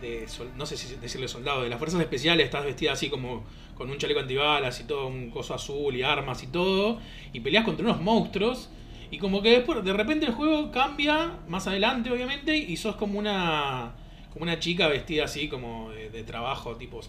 de- 0.00 0.26
no 0.56 0.66
sé 0.66 0.76
si 0.76 0.94
decirle 0.96 1.26
soldado, 1.26 1.62
de 1.62 1.70
las 1.70 1.78
fuerzas 1.78 2.00
especiales, 2.00 2.44
estás 2.44 2.64
vestida 2.64 2.92
así 2.92 3.08
como 3.08 3.44
con 3.74 3.90
un 3.90 3.98
chaleco 3.98 4.20
antibalas 4.20 4.80
y 4.80 4.84
todo, 4.84 5.06
un 5.06 5.30
coso 5.30 5.54
azul 5.54 5.94
y 5.94 6.02
armas 6.02 6.42
y 6.42 6.48
todo, 6.48 7.00
y 7.32 7.40
peleas 7.40 7.64
contra 7.64 7.84
unos 7.84 8.00
monstruos. 8.00 8.68
Y 9.10 9.18
como 9.18 9.40
que 9.40 9.50
después, 9.50 9.84
de 9.84 9.92
repente 9.92 10.26
el 10.26 10.32
juego 10.32 10.70
cambia, 10.70 11.38
más 11.48 11.66
adelante 11.66 12.10
obviamente, 12.10 12.56
y 12.56 12.76
sos 12.76 12.96
como 12.96 13.18
una 13.18 13.94
como 14.36 14.42
una 14.42 14.58
chica 14.58 14.86
vestida 14.88 15.24
así 15.24 15.48
como 15.48 15.90
de, 15.92 16.22
trabajo, 16.22 16.76
tipo, 16.76 17.00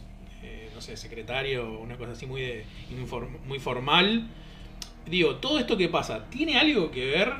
eh, 0.43 0.69
no 0.73 0.79
sé, 0.79 0.95
secretario, 0.95 1.77
una 1.77 1.97
cosa 1.97 2.13
así 2.13 2.25
muy, 2.25 2.41
de, 2.41 2.63
muy 3.45 3.59
formal. 3.59 4.27
Digo, 5.05 5.35
todo 5.35 5.59
esto 5.59 5.75
que 5.75 5.89
pasa, 5.89 6.29
¿tiene 6.29 6.57
algo 6.57 6.89
que 6.89 7.05
ver 7.05 7.33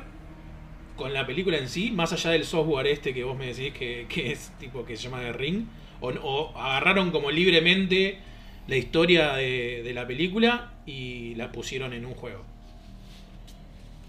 con 0.98 1.14
la 1.14 1.26
película 1.26 1.56
en 1.56 1.68
sí? 1.70 1.90
Más 1.90 2.12
allá 2.12 2.30
del 2.32 2.44
software 2.44 2.88
este 2.88 3.14
que 3.14 3.24
vos 3.24 3.36
me 3.38 3.46
decís 3.46 3.72
que, 3.72 4.04
que 4.08 4.32
es 4.32 4.50
tipo 4.60 4.84
que 4.84 4.96
se 4.98 5.04
llama 5.04 5.20
The 5.20 5.32
Ring. 5.32 5.64
O, 6.00 6.08
o 6.10 6.56
agarraron 6.58 7.10
como 7.10 7.30
libremente 7.30 8.18
la 8.66 8.76
historia 8.76 9.32
de, 9.32 9.80
de 9.82 9.94
la 9.94 10.06
película 10.06 10.72
y 10.84 11.34
la 11.36 11.50
pusieron 11.50 11.92
en 11.94 12.04
un 12.04 12.14
juego. 12.14 12.42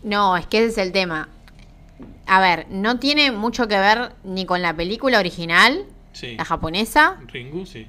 No, 0.04 0.38
es 0.38 0.46
que 0.48 0.60
ese 0.60 0.68
es 0.68 0.78
el 0.78 0.92
tema. 0.92 1.30
A 2.26 2.40
ver, 2.40 2.68
no 2.70 3.00
tiene 3.00 3.32
mucho 3.32 3.68
que 3.68 3.78
ver 3.78 4.12
ni 4.24 4.46
con 4.46 4.62
la 4.62 4.74
película 4.76 5.20
original, 5.20 5.86
Sí. 6.14 6.36
la 6.36 6.44
japonesa, 6.46 7.18
Ringu, 7.28 7.66
sí. 7.66 7.86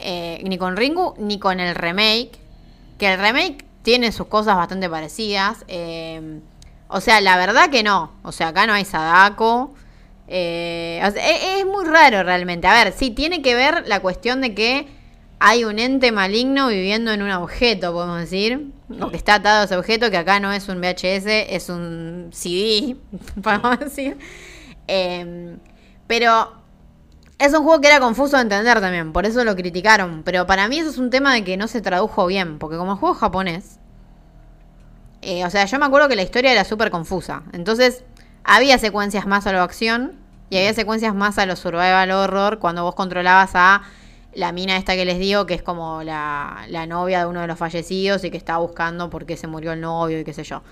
eh, 0.00 0.40
ni 0.44 0.58
con 0.58 0.76
Ringu, 0.76 1.14
ni 1.18 1.38
con 1.38 1.60
el 1.60 1.74
remake. 1.74 2.30
Que 2.98 3.12
el 3.12 3.20
remake 3.20 3.64
tiene 3.82 4.12
sus 4.12 4.26
cosas 4.28 4.56
bastante 4.56 4.88
parecidas. 4.88 5.64
eh, 5.68 6.40
o 6.94 7.00
sea, 7.00 7.20
la 7.20 7.36
verdad 7.36 7.70
que 7.70 7.82
no. 7.82 8.12
O 8.22 8.30
sea, 8.30 8.48
acá 8.48 8.68
no 8.68 8.72
hay 8.72 8.84
Sadako. 8.84 9.74
eh, 10.28 11.02
o 11.04 11.10
sea, 11.10 11.28
e- 11.28 11.58
es, 11.58 11.66
muy 11.66 11.84
raro 11.84 12.22
realmente. 12.22 12.68
A 12.68 12.72
ver, 12.72 12.92
sí, 12.92 13.10
tiene 13.10 13.42
que 13.42 13.56
ver 13.56 13.82
la 13.88 13.98
cuestión 13.98 14.40
de 14.40 14.54
que 14.54 14.86
hay 15.40 15.64
un 15.64 15.80
ente 15.80 16.12
maligno 16.12 16.68
viviendo 16.68 17.12
en 17.12 17.22
un 17.22 17.32
objeto, 17.32 17.92
podemos 17.92 18.20
decir. 18.20 18.70
O 19.00 19.10
que 19.10 19.16
está 19.16 19.34
atado 19.34 19.62
a 19.62 19.64
ese 19.64 19.76
objeto, 19.76 20.08
que 20.12 20.18
acá 20.18 20.38
no 20.38 20.52
es 20.52 20.68
un 20.68 20.80
VHS, 20.80 21.26
es 21.52 21.68
un 21.68 22.30
CD, 22.32 22.96
podemos 23.42 23.80
decir. 23.80 24.16
Eh, 24.86 25.56
pero 26.06 26.52
es 27.40 27.52
un 27.52 27.64
juego 27.64 27.80
que 27.80 27.88
era 27.88 27.98
confuso 27.98 28.36
de 28.36 28.42
entender 28.42 28.80
también, 28.80 29.12
por 29.12 29.26
eso 29.26 29.42
lo 29.42 29.56
criticaron. 29.56 30.22
Pero 30.24 30.46
para 30.46 30.68
mí 30.68 30.78
eso 30.78 30.90
es 30.90 30.98
un 30.98 31.10
tema 31.10 31.34
de 31.34 31.42
que 31.42 31.56
no 31.56 31.66
se 31.66 31.80
tradujo 31.80 32.26
bien, 32.26 32.60
porque 32.60 32.76
como 32.76 32.92
el 32.92 32.98
juego 32.98 33.14
es 33.16 33.20
japonés, 33.20 33.80
eh, 35.24 35.44
o 35.44 35.50
sea, 35.50 35.64
yo 35.64 35.78
me 35.78 35.86
acuerdo 35.86 36.08
que 36.08 36.16
la 36.16 36.22
historia 36.22 36.52
era 36.52 36.64
súper 36.64 36.90
confusa. 36.90 37.42
Entonces, 37.52 38.04
había 38.44 38.78
secuencias 38.78 39.26
más 39.26 39.46
a 39.46 39.52
lo 39.52 39.62
acción 39.62 40.12
y 40.50 40.56
había 40.58 40.74
secuencias 40.74 41.14
más 41.14 41.38
a 41.38 41.46
lo 41.46 41.56
survival 41.56 42.10
horror 42.10 42.58
cuando 42.58 42.84
vos 42.84 42.94
controlabas 42.94 43.52
a 43.54 43.82
la 44.34 44.52
mina 44.52 44.76
esta 44.76 44.94
que 44.94 45.04
les 45.04 45.18
digo, 45.18 45.46
que 45.46 45.54
es 45.54 45.62
como 45.62 46.02
la, 46.02 46.66
la 46.68 46.86
novia 46.86 47.20
de 47.20 47.26
uno 47.26 47.40
de 47.40 47.46
los 47.46 47.58
fallecidos 47.58 48.24
y 48.24 48.30
que 48.30 48.36
está 48.36 48.58
buscando 48.58 49.08
por 49.08 49.26
qué 49.26 49.36
se 49.36 49.46
murió 49.46 49.72
el 49.72 49.80
novio 49.80 50.20
y 50.20 50.24
qué 50.24 50.32
sé 50.32 50.44
yo. 50.44 50.62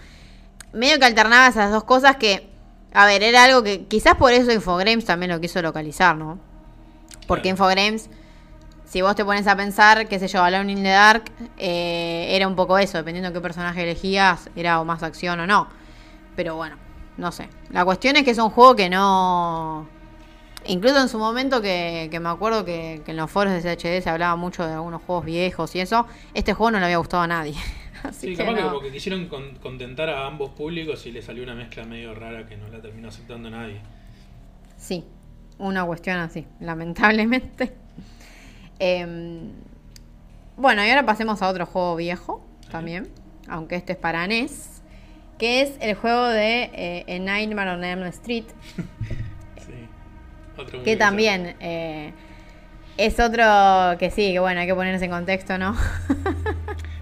Medio 0.73 0.99
que 0.99 1.05
alternaba 1.05 1.49
esas 1.49 1.71
dos 1.71 1.85
cosas 1.85 2.17
que, 2.17 2.51
a 2.93 3.07
ver, 3.07 3.23
era 3.23 3.45
algo 3.45 3.63
que 3.63 3.87
quizás 3.87 4.17
por 4.17 4.33
eso 4.33 4.53
Infogrames 4.53 5.05
también 5.05 5.31
lo 5.31 5.41
quiso 5.41 5.63
localizar, 5.63 6.17
¿no? 6.17 6.39
Porque. 7.27 7.49
Infogrames, 7.49 8.11
si 8.93 9.01
vos 9.01 9.15
te 9.17 9.25
pones 9.25 9.47
a 9.47 9.57
pensar, 9.57 10.07
qué 10.07 10.19
sé 10.19 10.29
yo, 10.29 10.43
Alone 10.45 10.71
in 10.71 10.83
the 10.83 10.91
Dark, 10.91 11.25
eh, 11.57 12.27
era 12.29 12.47
un 12.47 12.55
poco 12.55 12.77
eso, 12.77 12.99
dependiendo 12.99 13.31
de 13.31 13.33
qué 13.35 13.41
personaje 13.41 13.83
elegías, 13.85 14.51
era 14.55 14.83
o 14.83 14.85
más 14.85 15.03
acción 15.03 15.41
o 15.41 15.47
no. 15.47 15.67
Pero 16.37 16.57
bueno, 16.57 16.77
no 17.17 17.33
sé. 17.33 17.49
La 17.71 17.87
cuestión 17.87 18.17
es 18.17 18.23
que 18.25 18.33
es 18.33 18.39
un 18.39 18.51
juego 18.51 18.77
que 18.77 18.91
no... 18.91 19.89
Incluso 20.67 21.01
en 21.01 21.09
su 21.09 21.19
momento 21.19 21.63
que, 21.63 22.09
que 22.11 22.21
me 22.21 22.29
acuerdo 22.29 22.67
que, 22.67 23.01
que 23.03 23.13
en 23.13 23.17
los 23.17 23.31
foros 23.31 23.55
de 23.55 23.63
CHD 23.63 24.03
se 24.03 24.11
hablaba 24.11 24.37
mucho 24.37 24.67
de 24.67 24.75
algunos 24.75 25.01
juegos 25.01 25.25
viejos 25.25 25.75
y 25.75 25.81
eso, 25.81 26.07
este 26.35 26.53
juego 26.53 26.73
no 26.73 26.79
le 26.79 26.85
había 26.85 26.99
gustado 26.99 27.23
a 27.23 27.27
nadie. 27.27 27.55
Así 28.03 28.27
Sí, 28.29 28.37
que 28.37 28.45
capaz 28.45 28.57
que 28.59 28.63
porque 28.65 28.93
quisieron 28.93 29.27
con- 29.29 29.55
contentar 29.57 30.11
a 30.11 30.27
ambos 30.27 30.51
públicos 30.51 31.07
y 31.07 31.13
le 31.13 31.23
salió 31.23 31.43
una 31.45 31.55
mezcla 31.55 31.85
medio 31.85 32.15
rara 32.15 32.47
que 32.47 32.59
no 32.59 32.69
la 32.69 32.83
terminó 32.83 33.09
aceptando 33.09 33.49
nadie. 33.49 33.81
Sí, 34.77 35.03
una 35.59 35.83
cuestión 35.87 36.19
así, 36.19 36.47
lamentablemente. 36.61 37.81
Em, 38.79 39.51
bueno, 40.57 40.85
y 40.85 40.89
ahora 40.89 41.07
pasemos 41.07 41.43
a 41.43 41.49
otro 41.49 41.67
juego 41.67 41.97
viejo 41.97 42.45
también, 42.71 43.09
aunque 43.49 43.77
este 43.77 43.93
es 43.93 43.99
para 43.99 44.27
NES, 44.27 44.83
que 45.39 45.63
es 45.63 45.73
el 45.81 45.95
juego 45.95 46.29
de 46.29 46.71
eh, 46.75 47.19
Nightmare 47.21 47.71
on 47.71 47.85
Elm 47.85 48.03
Street, 48.05 48.45
Sí. 49.57 49.73
Otro 50.57 50.83
que 50.83 50.97
también 50.97 51.57
eh, 51.61 52.13
es 52.97 53.19
otro 53.21 53.99
que 53.99 54.11
sí, 54.11 54.33
que 54.33 54.39
bueno, 54.39 54.61
hay 54.61 54.67
que 54.67 54.75
ponerse 54.75 55.05
en 55.05 55.11
contexto, 55.11 55.59
¿no? 55.59 55.77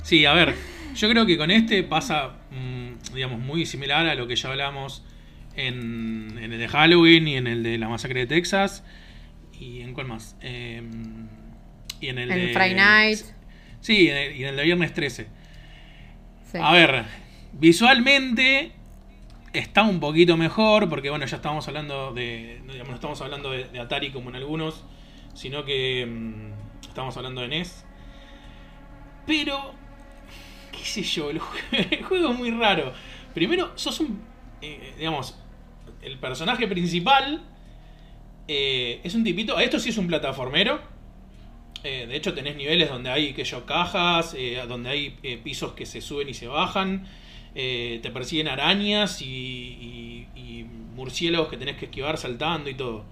Sí, 0.02 0.24
a 0.24 0.32
ver, 0.32 0.54
yo 0.94 1.08
creo 1.08 1.24
que 1.24 1.38
con 1.38 1.50
este 1.50 1.84
pasa, 1.84 2.30
mm, 2.50 3.14
digamos, 3.14 3.38
muy 3.38 3.64
similar 3.66 4.06
a 4.06 4.14
lo 4.14 4.26
que 4.26 4.34
ya 4.34 4.48
hablamos 4.48 5.04
en, 5.54 6.36
en 6.38 6.52
el 6.52 6.58
de 6.58 6.68
Halloween 6.68 7.28
y 7.28 7.36
en 7.36 7.46
el 7.46 7.62
de 7.62 7.78
la 7.78 7.88
masacre 7.88 8.20
de 8.20 8.26
Texas. 8.26 8.82
¿Y 9.58 9.82
en 9.82 9.92
cuál 9.92 10.08
más? 10.08 10.36
Eh, 10.40 10.82
y 12.00 12.08
en 12.08 12.18
el 12.18 12.28
de... 12.28 12.52
Friday 12.52 12.74
Night. 12.74 13.20
Sí, 13.80 14.08
en 14.08 14.16
el- 14.16 14.36
y 14.36 14.42
en 14.42 14.48
el 14.50 14.56
de 14.56 14.62
Viernes 14.64 14.92
13. 14.94 15.26
Sí. 16.52 16.58
A 16.60 16.72
ver, 16.72 17.04
visualmente 17.52 18.72
está 19.52 19.82
un 19.82 20.00
poquito 20.00 20.36
mejor, 20.36 20.88
porque 20.88 21.10
bueno, 21.10 21.26
ya 21.26 21.36
estamos 21.36 21.66
hablando 21.68 22.12
de. 22.12 22.60
no, 22.64 22.72
digamos, 22.72 22.90
no 22.90 22.94
estamos 22.96 23.20
hablando 23.20 23.50
de, 23.50 23.64
de 23.64 23.80
Atari 23.80 24.10
como 24.10 24.30
en 24.30 24.36
algunos, 24.36 24.84
sino 25.34 25.64
que 25.64 26.06
mm, 26.06 26.88
estamos 26.88 27.16
hablando 27.16 27.40
de 27.40 27.48
NES. 27.48 27.84
Pero, 29.26 29.74
qué 30.72 30.84
sé 30.84 31.02
yo, 31.02 31.30
el 31.30 31.38
juego 31.38 32.30
es 32.32 32.38
muy 32.38 32.50
raro. 32.50 32.92
Primero, 33.34 33.72
sos 33.76 34.00
un. 34.00 34.20
eh, 34.60 34.94
digamos, 34.98 35.38
el 36.02 36.18
personaje 36.18 36.66
principal 36.66 37.42
eh, 38.48 39.00
es 39.04 39.14
un 39.14 39.22
tipito. 39.24 39.58
Esto 39.60 39.78
sí 39.78 39.90
es 39.90 39.98
un 39.98 40.06
plataformero. 40.08 40.80
Eh, 41.82 42.06
de 42.06 42.16
hecho, 42.16 42.34
tenés 42.34 42.56
niveles 42.56 42.90
donde 42.90 43.10
hay 43.10 43.32
que 43.32 43.44
yo 43.44 43.64
cajas, 43.64 44.34
eh, 44.36 44.60
donde 44.68 44.90
hay 44.90 45.16
eh, 45.22 45.38
pisos 45.42 45.72
que 45.72 45.86
se 45.86 46.00
suben 46.00 46.28
y 46.28 46.34
se 46.34 46.46
bajan. 46.46 47.06
te 47.54 48.10
persiguen 48.12 48.48
arañas 48.48 49.22
y, 49.22 49.26
y- 50.36 50.64
murciélagos 50.94 51.48
que 51.48 51.56
tenés 51.56 51.76
que 51.78 51.86
esquivar 51.86 52.18
saltando 52.18 52.68
y 52.68 52.74
todo. 52.74 53.04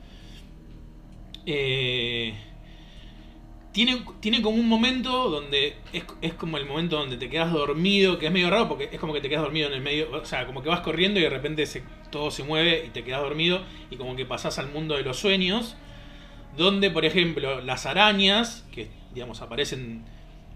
Tiene, 3.72 4.02
tiene 4.20 4.42
como 4.42 4.56
un 4.56 4.68
momento 4.68 5.28
donde 5.28 5.76
es, 5.92 6.02
es 6.22 6.34
como 6.34 6.56
el 6.56 6.66
momento 6.66 6.96
donde 6.96 7.16
te 7.16 7.28
quedas 7.28 7.52
dormido, 7.52 8.18
que 8.18 8.26
es 8.26 8.32
medio 8.32 8.50
raro 8.50 8.66
porque 8.66 8.88
es 8.90 8.98
como 8.98 9.12
que 9.12 9.20
te 9.20 9.28
quedas 9.28 9.42
dormido 9.42 9.68
en 9.68 9.74
el 9.74 9.80
medio, 9.82 10.10
o 10.10 10.24
sea, 10.24 10.46
como 10.46 10.62
que 10.62 10.68
vas 10.68 10.80
corriendo 10.80 11.20
y 11.20 11.22
de 11.22 11.30
repente 11.30 11.64
se- 11.66 11.82
todo 12.10 12.30
se 12.30 12.42
mueve 12.42 12.84
y 12.86 12.90
te 12.90 13.04
quedas 13.04 13.20
dormido 13.20 13.60
y 13.90 13.96
como 13.96 14.16
que 14.16 14.24
pasás 14.24 14.58
al 14.58 14.72
mundo 14.72 14.96
de 14.96 15.02
los 15.02 15.18
sueños 15.18 15.76
donde 16.56 16.90
por 16.90 17.04
ejemplo 17.04 17.60
las 17.60 17.86
arañas, 17.86 18.66
que 18.72 18.88
digamos 19.14 19.42
aparecen 19.42 20.04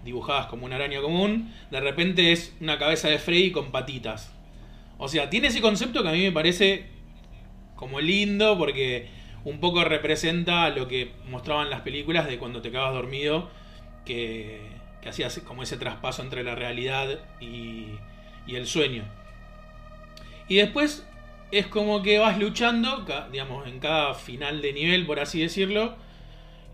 dibujadas 0.03 0.47
como 0.47 0.65
una 0.65 0.75
araña 0.75 1.01
común, 1.01 1.53
de 1.71 1.79
repente 1.79 2.31
es 2.31 2.55
una 2.59 2.77
cabeza 2.77 3.07
de 3.07 3.19
Freddy 3.19 3.51
con 3.51 3.71
patitas. 3.71 4.33
O 4.97 5.07
sea, 5.07 5.29
tiene 5.29 5.47
ese 5.47 5.61
concepto 5.61 6.03
que 6.03 6.09
a 6.09 6.13
mí 6.13 6.21
me 6.21 6.31
parece 6.31 6.87
como 7.75 7.99
lindo 7.99 8.57
porque 8.57 9.07
un 9.43 9.59
poco 9.59 9.83
representa 9.83 10.69
lo 10.69 10.87
que 10.87 11.11
mostraban 11.29 11.69
las 11.69 11.81
películas 11.81 12.27
de 12.27 12.37
cuando 12.37 12.61
te 12.61 12.71
quedabas 12.71 12.93
dormido, 12.93 13.49
que, 14.05 14.61
que 15.01 15.09
hacías 15.09 15.39
como 15.39 15.63
ese 15.63 15.77
traspaso 15.77 16.21
entre 16.21 16.43
la 16.43 16.55
realidad 16.55 17.19
y, 17.41 17.87
y 18.47 18.55
el 18.55 18.67
sueño. 18.67 19.03
Y 20.47 20.55
después 20.55 21.07
es 21.53 21.67
como 21.67 22.01
que 22.01 22.17
vas 22.17 22.39
luchando, 22.39 23.05
digamos, 23.31 23.67
en 23.67 23.79
cada 23.79 24.15
final 24.15 24.61
de 24.61 24.73
nivel, 24.73 25.05
por 25.05 25.19
así 25.19 25.39
decirlo, 25.39 25.95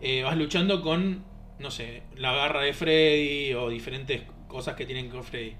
eh, 0.00 0.22
vas 0.22 0.36
luchando 0.38 0.80
con, 0.80 1.22
no 1.58 1.70
sé, 1.70 2.02
la 2.16 2.32
garra 2.32 2.62
de 2.62 2.72
Freddy 2.72 3.52
o 3.52 3.68
diferentes 3.68 4.22
cosas 4.48 4.76
que 4.76 4.86
tienen 4.86 5.10
con 5.10 5.22
Freddy. 5.22 5.52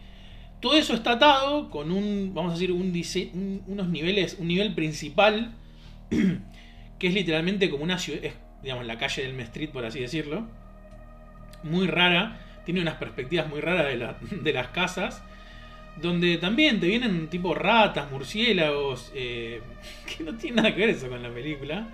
Todo 0.61 0.75
eso 0.75 0.95
está 0.95 1.13
atado 1.13 1.69
con 1.69 1.93
un, 1.93 2.33
vamos 2.35 2.53
a 2.53 2.55
decir, 2.55 2.73
un 2.73 3.63
unos 3.67 3.89
niveles, 3.89 4.37
un 4.39 4.49
nivel 4.49 4.75
principal, 4.75 5.55
que 6.99 7.07
es 7.07 7.13
literalmente 7.13 7.69
como 7.69 7.85
una 7.85 7.99
ciudad, 7.99 8.25
es, 8.25 8.35
digamos, 8.63 8.87
la 8.87 8.97
calle 8.97 9.27
del 9.27 9.39
Street, 9.41 9.71
por 9.71 9.85
así 9.85 10.01
decirlo. 10.01 10.49
Muy 11.63 11.87
rara, 11.87 12.41
tiene 12.65 12.81
unas 12.81 12.95
perspectivas 12.95 13.49
muy 13.49 13.61
raras 13.61 13.87
de, 13.87 14.37
de 14.43 14.53
las 14.55 14.69
casas 14.69 15.23
donde 15.97 16.39
también 16.39 16.81
te 16.81 16.87
vienen 16.87 17.29
tipo 17.29 17.55
ratas, 17.55 18.11
murciélagos, 18.11 19.13
eh, 19.15 19.61
que 20.07 20.25
no 20.25 20.35
tiene 20.37 20.57
nada 20.57 20.75
que 20.75 20.81
ver 20.81 20.91
eso 20.91 21.09
con 21.09 21.23
la 21.23 21.31
película, 21.31 21.89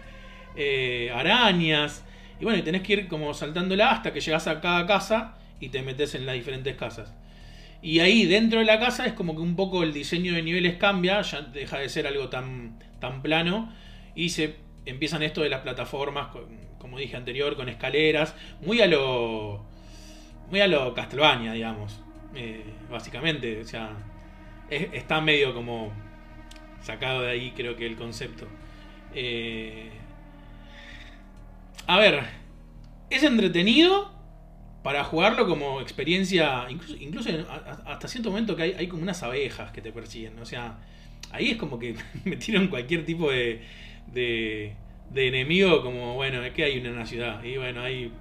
eh, 0.55 1.11
arañas, 1.15 2.05
y 2.41 2.45
bueno, 2.45 2.63
tenés 2.63 2.83
que 2.83 2.93
ir 2.93 3.09
como 3.09 3.33
saltándola 3.35 3.91
hasta 3.91 4.13
que 4.13 4.21
llegas 4.21 4.47
a 4.47 4.61
cada 4.61 4.87
casa 4.87 5.39
y 5.61 5.71
te 5.71 5.83
metes 5.83 6.15
en 6.15 6.27
las 6.27 6.35
diferentes 6.35 6.77
casas. 6.77 7.15
Y 7.83 8.01
ahí 8.01 8.27
dentro 8.27 8.59
de 8.59 8.65
la 8.65 8.79
casa 8.79 9.07
es 9.07 9.13
como 9.13 9.35
que 9.35 9.43
un 9.43 9.57
poco 9.57 9.83
el 9.83 9.93
diseño 9.93 10.35
de 10.35 10.43
niveles 10.43 10.77
cambia, 10.77 11.21
ya 11.23 11.43
deja 11.43 11.79
de 11.79 11.89
ser 11.89 12.07
algo 12.07 12.29
tan, 12.29 12.79
tan 13.01 13.23
plano 13.23 13.73
y 14.15 14.31
se 14.31 14.57
empiezan 14.87 15.23
esto 15.23 15.43
de 15.43 15.51
las 15.51 15.61
plataformas, 15.61 16.29
como 16.79 16.99
dije 16.99 17.17
anterior, 17.17 17.57
con 17.57 17.69
escaleras, 17.69 18.35
muy 18.61 18.81
a 18.81 18.87
lo 18.87 19.65
muy 20.51 20.61
a 20.61 20.69
lo 20.69 20.95
Castlevania, 20.95 21.53
digamos. 21.53 22.01
Eh, 22.37 22.65
básicamente, 22.91 23.61
o 23.61 23.65
sea, 23.65 23.97
es- 24.71 24.89
está 24.93 25.21
medio 25.21 25.55
como 25.55 25.93
sacado 26.83 27.23
de 27.23 27.31
ahí 27.33 27.53
creo 27.53 27.77
que 27.77 27.87
el 27.87 27.97
concepto. 27.97 28.47
Eh, 29.15 29.91
a 31.87 31.99
ver, 31.99 32.25
es 33.11 33.23
entretenido 33.23 34.13
para 34.83 35.05
jugarlo 35.05 35.47
como 35.49 35.81
experiencia, 35.81 36.67
incluso, 36.69 36.97
incluso 36.97 37.31
hasta 37.87 38.09
cierto 38.09 38.31
momento 38.31 38.55
que 38.57 38.63
hay, 38.65 38.73
hay, 38.73 38.89
como 38.89 39.03
unas 39.03 39.23
abejas 39.23 39.73
que 39.73 39.83
te 39.83 39.93
persiguen, 39.93 40.39
o 40.39 40.45
sea, 40.45 40.79
ahí 41.33 41.51
es 41.51 41.57
como 41.57 41.79
que 41.79 41.97
metieron 42.25 42.69
cualquier 42.69 43.05
tipo 43.05 43.31
de, 43.31 43.63
de, 44.13 44.77
enemigo, 45.15 45.83
como, 45.83 46.15
bueno, 46.15 46.43
es 46.45 46.53
que 46.53 46.65
hay 46.65 46.79
una 46.79 46.91
en 46.91 46.97
la 46.97 47.07
ciudad, 47.07 47.43
y 47.43 47.57
bueno, 47.57 47.83
hay 47.83 48.13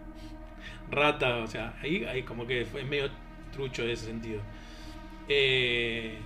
rata, 0.89 1.37
o 1.37 1.47
sea, 1.47 1.75
ahí, 1.81 2.03
ahí 2.05 2.23
como 2.23 2.47
que 2.47 2.65
fue 2.65 2.83
medio 2.83 3.09
trucho 3.55 3.83
de 3.85 3.93
ese 3.93 4.05
sentido. 4.05 4.41
Eh, 5.27 6.17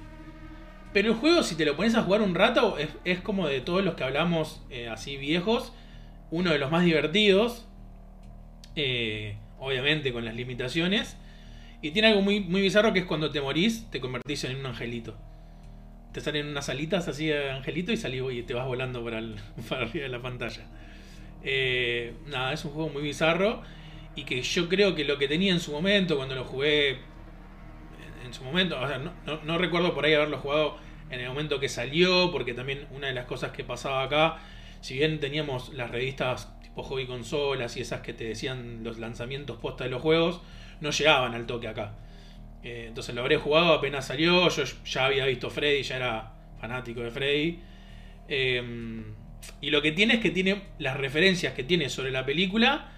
pero 0.92 1.10
el 1.10 1.16
juego, 1.16 1.44
si 1.44 1.56
te 1.56 1.66
lo 1.66 1.76
pones 1.76 1.96
a 1.96 2.02
jugar 2.02 2.22
un 2.22 2.36
rato, 2.36 2.78
es, 3.06 3.20
como 3.20 3.48
de 3.48 3.62
todos 3.62 3.84
los 3.84 3.94
que 3.94 4.04
hablamos 4.04 4.62
eh, 4.70 4.90
así 4.90 5.18
viejos, 5.18 5.72
uno 6.32 6.52
de 6.52 6.60
los 6.60 6.72
más 6.72 6.84
divertidos. 6.84 7.68
Eh, 8.76 9.36
obviamente 9.60 10.14
con 10.14 10.26
las 10.26 10.36
limitaciones. 10.36 11.18
Y 11.82 11.92
tiene 11.92 12.10
algo 12.10 12.22
muy, 12.22 12.40
muy 12.40 12.62
bizarro 12.62 12.94
que 12.94 13.00
es 13.00 13.06
cuando 13.06 13.32
te 13.32 13.42
morís, 13.42 13.90
te 13.92 14.00
convertís 14.00 14.44
en 14.46 14.58
un 14.58 14.66
angelito. 14.66 15.18
Te 16.14 16.22
salen 16.22 16.48
unas 16.48 16.70
alitas 16.70 17.08
así 17.08 17.28
de 17.28 17.52
angelito 17.52 17.92
y 17.92 17.98
salís 17.98 18.24
y 18.32 18.44
te 18.44 18.54
vas 18.54 18.66
volando 18.66 19.04
para 19.04 19.20
arriba 19.72 20.04
de 20.04 20.10
la 20.10 20.22
pantalla. 20.22 20.66
nada, 22.28 22.54
es 22.54 22.66
un 22.66 22.72
juego 22.72 22.90
muy 22.90 23.04
bizarro 23.04 23.62
y 24.16 24.24
que 24.24 24.42
yo 24.42 24.68
creo 24.68 24.96
que 24.96 25.06
lo 25.06 25.18
que 25.18 25.28
tenía 25.28 25.54
en 25.54 25.60
su 25.60 25.72
momento, 25.72 26.18
cuando 26.18 26.36
lo 26.36 26.44
jugué 26.44 26.98
en, 28.24 28.34
su 28.34 28.44
momento, 28.44 28.80
o 28.80 28.88
sea, 28.88 28.98
no, 28.98 29.58
recuerdo 29.58 29.94
por 29.94 30.06
ahí 30.06 30.14
haberlo 30.14 30.38
jugado 30.38 30.78
en 31.10 31.20
el 31.20 31.28
momento 31.28 31.60
que 31.60 31.70
salió, 31.70 32.32
porque 32.32 32.54
también 32.54 32.88
una 32.92 33.08
de 33.08 33.14
las 33.14 33.26
cosas 33.26 33.52
que 33.52 33.64
pasaba 33.64 34.04
acá, 34.04 34.38
si 34.82 34.96
bien 34.96 35.20
teníamos 35.20 35.74
las 35.74 35.90
revistas 35.90 36.60
tipo 36.62 36.84
hobby 36.84 37.06
consolas 37.06 37.76
y 37.78 37.82
esas 37.82 38.02
que 38.02 38.14
te 38.14 38.26
decían 38.26 38.84
los 38.84 39.00
lanzamientos 39.00 39.58
posta 39.58 39.86
de 39.86 39.90
los 39.90 40.02
juegos, 40.02 40.42
no 40.82 40.92
llegaban 40.92 41.34
al 41.34 41.46
toque 41.46 41.68
acá. 41.68 41.96
Eh, 42.64 42.86
entonces 42.88 43.16
lo 43.16 43.22
habré 43.22 43.38
jugado 43.38 43.74
apenas 43.74 44.08
salió, 44.08 44.50
yo 44.50 44.64
ya 44.86 45.06
había 45.06 45.26
visto 45.26 45.50
Freddy, 45.50 45.84
ya 45.84 45.96
era 45.96 46.34
fanático 46.60 47.02
de 47.02 47.12
Freddy. 47.12 47.60
Eh, 48.28 49.04
y 49.62 49.72
lo 49.72 49.82
que 49.82 49.92
tiene 49.92 50.16
es 50.16 50.20
que 50.20 50.30
tiene 50.30 50.62
las 50.78 50.98
referencias 50.98 51.54
que 51.54 51.64
tiene 51.64 51.90
sobre 51.90 52.12
la 52.12 52.26
película 52.26 52.92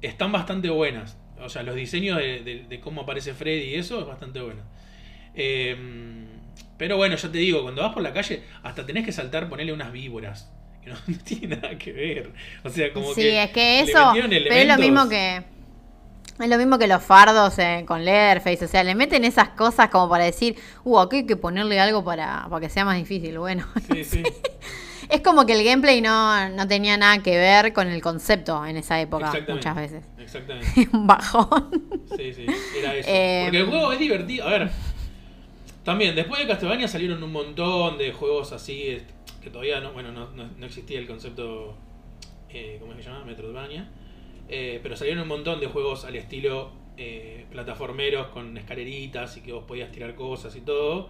están 0.00 0.32
bastante 0.32 0.70
buenas. 0.70 1.18
O 1.40 1.48
sea, 1.48 1.62
los 1.62 1.74
diseños 1.74 2.18
de, 2.18 2.80
cómo 2.82 3.02
aparece 3.02 3.34
Freddy 3.34 3.70
y 3.70 3.74
eso 3.74 4.00
es 4.00 4.06
bastante 4.06 4.40
bueno. 4.40 4.62
Em, 5.34 6.26
pero 6.76 6.96
bueno, 6.96 7.16
ya 7.16 7.30
te 7.30 7.38
digo, 7.38 7.62
cuando 7.62 7.82
vas 7.82 7.92
por 7.92 8.02
la 8.02 8.12
calle, 8.12 8.42
hasta 8.62 8.84
tenés 8.86 9.04
que 9.04 9.12
saltar, 9.12 9.48
ponerle 9.48 9.72
unas 9.72 9.92
víboras. 9.92 10.50
Que 10.82 10.90
no, 10.90 10.96
tiene 11.24 11.56
nada 11.56 11.76
que 11.76 11.92
ver. 11.92 12.32
O 12.64 12.70
sea, 12.70 12.92
como 12.92 13.14
sí, 13.14 13.28
es 13.28 13.50
que 13.50 13.80
eso. 13.80 14.12
Pero 14.14 14.54
es 14.54 14.66
lo 14.66 14.78
mismo 14.78 15.08
que. 15.08 15.42
Es 16.40 16.48
lo 16.48 16.56
mismo 16.56 16.78
que 16.78 16.86
los 16.86 17.02
fardos 17.02 17.58
eh, 17.58 17.84
con 17.84 18.04
Leatherface, 18.04 18.64
o 18.64 18.68
sea, 18.68 18.84
le 18.84 18.94
meten 18.94 19.24
esas 19.24 19.48
cosas 19.48 19.88
como 19.88 20.08
para 20.08 20.22
decir, 20.22 20.54
uh, 20.84 21.00
aquí 21.00 21.16
hay 21.16 21.26
que 21.26 21.34
ponerle 21.34 21.80
algo 21.80 22.04
para, 22.04 22.46
para 22.48 22.60
que 22.60 22.68
sea 22.68 22.84
más 22.84 22.96
difícil. 22.96 23.38
Bueno, 23.38 23.66
sí, 23.92 24.04
sí. 24.04 24.22
Es 25.08 25.20
como 25.22 25.46
que 25.46 25.54
el 25.54 25.64
gameplay 25.64 26.00
no, 26.00 26.48
no, 26.50 26.68
tenía 26.68 26.96
nada 26.96 27.22
que 27.22 27.36
ver 27.36 27.72
con 27.72 27.88
el 27.88 28.02
concepto 28.02 28.64
en 28.66 28.76
esa 28.76 29.00
época, 29.00 29.32
muchas 29.48 29.76
veces. 29.76 30.04
Exactamente. 30.18 30.88
Un 30.92 31.06
bajón. 31.06 32.02
Sí, 32.16 32.32
sí, 32.32 32.46
era 32.78 32.94
eso. 32.94 33.08
Eh, 33.10 33.42
Porque 33.44 33.58
el 33.58 33.66
juego 33.66 33.92
es 33.92 33.98
divertido. 33.98 34.46
A 34.46 34.50
ver, 34.50 34.70
también, 35.84 36.14
después 36.14 36.40
de 36.42 36.46
Castlevania 36.46 36.86
salieron 36.88 37.22
un 37.22 37.32
montón 37.32 37.96
de 37.96 38.12
juegos 38.12 38.52
así, 38.52 38.98
que 39.42 39.48
todavía 39.48 39.80
no, 39.80 39.92
bueno, 39.92 40.12
no, 40.12 40.28
no, 40.34 40.66
existía 40.66 40.98
el 40.98 41.06
concepto, 41.06 41.74
eh, 42.50 42.76
¿cómo 42.78 42.94
se 42.94 43.02
llama? 43.02 43.24
Metroidvania. 43.24 43.88
Eh, 44.50 44.80
pero 44.82 44.96
salieron 44.96 45.22
un 45.22 45.28
montón 45.28 45.60
de 45.60 45.66
juegos 45.66 46.04
al 46.04 46.16
estilo 46.16 46.72
eh, 46.98 47.46
plataformeros 47.50 48.26
con 48.28 48.56
escaleritas 48.56 49.36
y 49.36 49.40
que 49.40 49.52
vos 49.52 49.64
podías 49.64 49.92
tirar 49.92 50.14
cosas 50.14 50.56
y 50.56 50.60
todo. 50.60 51.08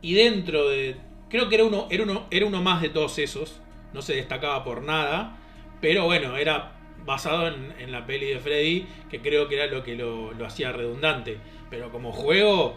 Y 0.00 0.14
dentro 0.14 0.68
de 0.68 0.96
Creo 1.28 1.48
que 1.48 1.56
era 1.56 1.64
uno, 1.64 1.86
era 1.90 2.04
uno, 2.04 2.26
era 2.30 2.46
uno 2.46 2.62
más 2.62 2.80
de 2.80 2.88
todos 2.88 3.18
esos. 3.18 3.60
No 3.92 4.02
se 4.02 4.14
destacaba 4.14 4.64
por 4.64 4.82
nada. 4.82 5.36
Pero 5.80 6.04
bueno, 6.04 6.36
era 6.36 6.72
basado 7.04 7.48
en, 7.48 7.92
la 7.92 8.06
peli 8.06 8.26
de 8.26 8.38
Freddy, 8.38 8.86
que 9.10 9.20
creo 9.20 9.48
que 9.48 9.56
era 9.56 9.66
lo 9.66 9.82
que 9.82 9.96
lo, 9.96 10.32
hacía 10.44 10.72
redundante. 10.72 11.38
Pero 11.70 11.90
como 11.90 12.12
juego, 12.12 12.76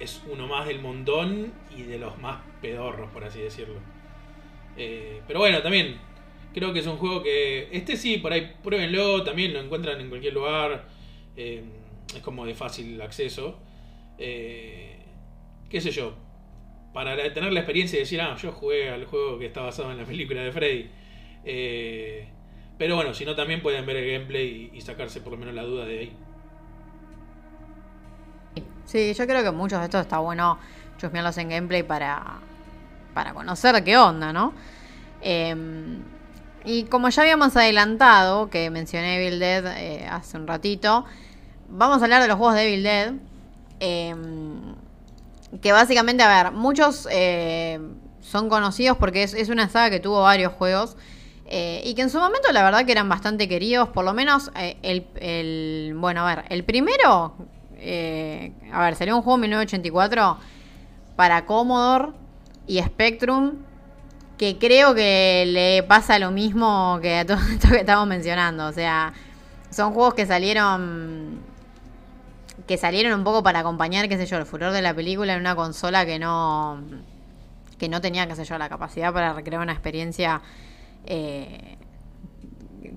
es 0.00 0.22
uno 0.30 0.46
más 0.46 0.66
del 0.66 0.80
montón 0.80 1.52
y 1.76 1.82
de 1.82 1.98
los 1.98 2.18
más 2.18 2.40
pedorros, 2.60 3.10
por 3.10 3.24
así 3.24 3.40
decirlo. 3.40 3.80
Eh, 4.76 5.20
pero 5.26 5.40
bueno, 5.40 5.60
también 5.60 5.98
creo 6.54 6.72
que 6.72 6.80
es 6.80 6.86
un 6.86 6.96
juego 6.96 7.22
que. 7.22 7.68
Este 7.72 7.96
sí, 7.96 8.18
por 8.18 8.32
ahí 8.32 8.52
pruébenlo, 8.62 9.22
también 9.22 9.52
lo 9.52 9.60
encuentran 9.60 10.00
en 10.00 10.08
cualquier 10.08 10.34
lugar. 10.34 10.86
Eh, 11.36 11.62
es 12.14 12.20
como 12.22 12.46
de 12.46 12.54
fácil 12.54 13.00
acceso. 13.00 13.58
Eh, 14.18 14.98
qué 15.68 15.80
sé 15.80 15.90
yo, 15.90 16.14
para 16.92 17.16
tener 17.32 17.52
la 17.52 17.60
experiencia 17.60 17.96
y 17.96 18.00
decir, 18.00 18.20
ah, 18.20 18.36
yo 18.36 18.52
jugué 18.52 18.90
al 18.90 19.06
juego 19.06 19.38
que 19.38 19.46
está 19.46 19.62
basado 19.62 19.90
en 19.90 19.98
la 19.98 20.04
película 20.04 20.42
de 20.42 20.52
Freddy. 20.52 20.90
Eh, 21.44 22.28
pero 22.78 22.96
bueno, 22.96 23.14
si 23.14 23.24
no, 23.24 23.34
también 23.34 23.62
pueden 23.62 23.86
ver 23.86 23.96
el 23.96 24.12
gameplay 24.12 24.70
y, 24.72 24.80
sacarse 24.80 25.20
por 25.20 25.32
lo 25.32 25.38
menos 25.38 25.54
la 25.54 25.62
duda 25.62 25.84
de 25.84 25.98
ahí. 25.98 26.16
Sí, 28.84 29.14
yo 29.14 29.26
creo 29.26 29.42
que 29.42 29.50
muchos 29.50 29.78
de 29.78 29.86
estos 29.86 30.02
está 30.02 30.18
bueno 30.18 30.58
chusmearlos 30.98 31.38
en 31.38 31.48
gameplay 31.48 31.82
para, 31.82 32.40
para 33.14 33.32
conocer 33.32 33.82
qué 33.84 33.96
onda, 33.96 34.32
¿no? 34.32 34.52
Em, 35.22 36.02
y 36.64 36.84
como 36.84 37.08
ya 37.08 37.22
habíamos 37.22 37.56
adelantado, 37.56 38.50
que 38.50 38.68
mencioné 38.70 39.16
Evil 39.16 39.38
Dead 39.38 39.64
eh, 39.78 40.06
hace 40.06 40.36
un 40.36 40.46
ratito, 40.46 41.04
vamos 41.68 42.02
a 42.02 42.04
hablar 42.04 42.20
de 42.22 42.28
los 42.28 42.36
juegos 42.36 42.54
de 42.54 42.68
Evil 42.68 42.82
Dead. 42.82 43.14
Que 45.60 45.72
básicamente, 45.72 46.22
a 46.22 46.42
ver, 46.42 46.52
muchos 46.52 47.06
eh, 47.10 47.78
son 48.20 48.48
conocidos 48.48 48.96
porque 48.96 49.22
es, 49.22 49.48
una 49.48 49.68
saga 49.68 49.90
que 49.90 50.00
tuvo 50.00 50.22
varios 50.22 50.52
juegos. 50.52 50.96
Eh, 51.46 51.82
y 51.84 51.94
que 51.94 52.02
en 52.02 52.10
su 52.10 52.18
momento 52.18 52.50
la 52.52 52.62
verdad 52.62 52.86
que 52.86 52.92
eran 52.92 53.08
bastante 53.08 53.46
queridos, 53.46 53.88
por 53.90 54.04
lo 54.04 54.14
menos 54.14 54.50
eh, 54.56 54.78
el, 54.82 55.94
Bueno, 55.94 56.26
a 56.26 56.34
ver, 56.34 56.44
el 56.48 56.64
primero... 56.64 57.34
a 58.72 58.84
ver, 58.84 58.96
salió 58.96 59.16
un 59.16 59.22
juego 59.22 59.36
en 59.36 59.40
1984 59.42 60.38
para 61.16 61.44
Commodore 61.44 62.12
y 62.66 62.80
Spectrum, 62.80 63.56
que 64.38 64.58
creo 64.58 64.94
que 64.94 65.44
le 65.46 65.82
pasa 65.82 66.18
lo 66.18 66.30
mismo 66.30 66.98
que 67.02 67.18
a 67.18 67.26
todo 67.26 67.36
esto 67.52 67.68
que 67.68 67.80
estamos 67.80 68.06
mencionando. 68.06 68.66
O 68.66 68.72
sea, 68.72 69.12
son 69.70 69.92
juegos 69.92 70.14
que 70.14 70.26
salieron 70.26 71.51
que 72.66 72.76
salieron 72.76 73.18
un 73.18 73.24
poco 73.24 73.42
para 73.42 73.60
acompañar, 73.60 74.08
qué 74.08 74.16
sé 74.16 74.26
yo, 74.26 74.36
el 74.36 74.46
furor 74.46 74.72
de 74.72 74.82
la 74.82 74.94
película 74.94 75.34
en 75.34 75.40
una 75.40 75.54
consola 75.54 76.06
que 76.06 76.18
no 76.18 76.82
que 77.82 77.88
no 77.88 78.00
tenía, 78.00 78.28
qué 78.28 78.36
sé 78.36 78.44
yo, 78.44 78.58
la 78.58 78.68
capacidad 78.68 79.12
para 79.12 79.32
recrear 79.32 79.60
una 79.60 79.72
experiencia 79.72 80.40
eh, 81.04 81.78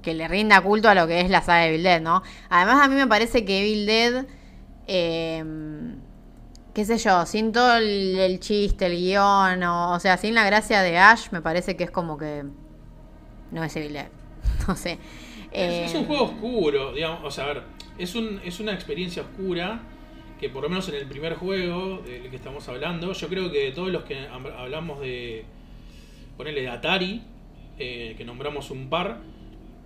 que 0.04 0.14
le 0.14 0.28
rinda 0.28 0.62
culto 0.62 0.90
a 0.90 0.94
lo 0.94 1.08
que 1.08 1.22
es 1.22 1.30
la 1.32 1.42
saga 1.42 1.62
de 1.62 1.70
Evil 1.70 1.82
Dead, 1.82 2.02
¿no? 2.02 2.22
Además 2.50 2.86
a 2.86 2.88
mí 2.88 2.94
me 2.94 3.08
parece 3.08 3.46
que 3.46 3.62
Evil 3.62 3.88
Dead, 3.88 4.26
eh, 4.86 5.44
qué 6.76 6.86
sé 6.86 7.00
yo, 7.00 7.26
sin 7.26 7.52
todo 7.52 7.78
el, 7.78 8.40
chiste, 8.40 8.86
el 8.86 8.96
guion, 8.96 9.64
o, 9.64 10.00
sea, 10.00 10.18
sin 10.18 10.36
la 10.36 10.46
gracia 10.46 10.84
de 10.84 11.00
Ash, 11.00 11.30
me 11.32 11.42
parece 11.42 11.76
que 11.76 11.86
es 11.86 11.90
como 11.90 12.20
que 12.20 12.44
no 13.50 13.64
es 13.64 13.76
Evil 13.76 13.94
Dead, 13.94 14.10
no 14.68 14.76
sé. 14.76 15.00
es, 15.52 15.96
un 15.96 16.06
juego 16.06 16.26
oscuro, 16.26 16.94
digamos, 16.94 17.24
o 17.24 17.32
sea, 17.32 17.46
a 17.46 17.48
ver, 17.48 17.64
es, 17.98 18.16
un, 18.16 18.40
es 18.44 18.60
una 18.60 18.74
experiencia 18.74 19.24
oscura 19.24 19.82
que 20.40 20.50
por 20.50 20.64
lo 20.64 20.70
menos 20.70 20.88
en 20.90 20.96
el 20.96 21.06
primer 21.06 21.36
juego 21.36 22.04
del 22.06 22.30
que 22.30 22.36
estamos 22.36 22.68
hablando, 22.68 23.14
yo 23.14 23.28
creo 23.28 23.52
que 23.52 23.72
todos 23.72 23.90
los 23.90 24.04
que 24.04 24.28
hablamos 24.28 25.00
de, 25.00 25.46
ponerle 26.38 26.62
de 26.62 26.70
Atari, 26.70 27.22
eh, 27.80 28.16
que 28.18 28.26
nombramos 28.26 28.70
un 28.72 28.90
par, 28.90 29.20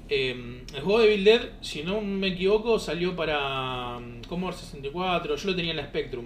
eh, 0.09 0.63
el 0.73 0.81
juego 0.81 0.99
de 1.01 1.07
Bill 1.09 1.23
Dead, 1.23 1.41
si 1.61 1.83
no 1.83 2.01
me 2.01 2.27
equivoco, 2.27 2.79
salió 2.79 3.15
para 3.15 3.99
mm, 3.99 4.23
Commodore 4.27 4.57
64, 4.57 5.35
yo 5.35 5.49
lo 5.49 5.55
tenía 5.55 5.71
en 5.71 5.77
la 5.77 5.85
Spectrum. 5.85 6.25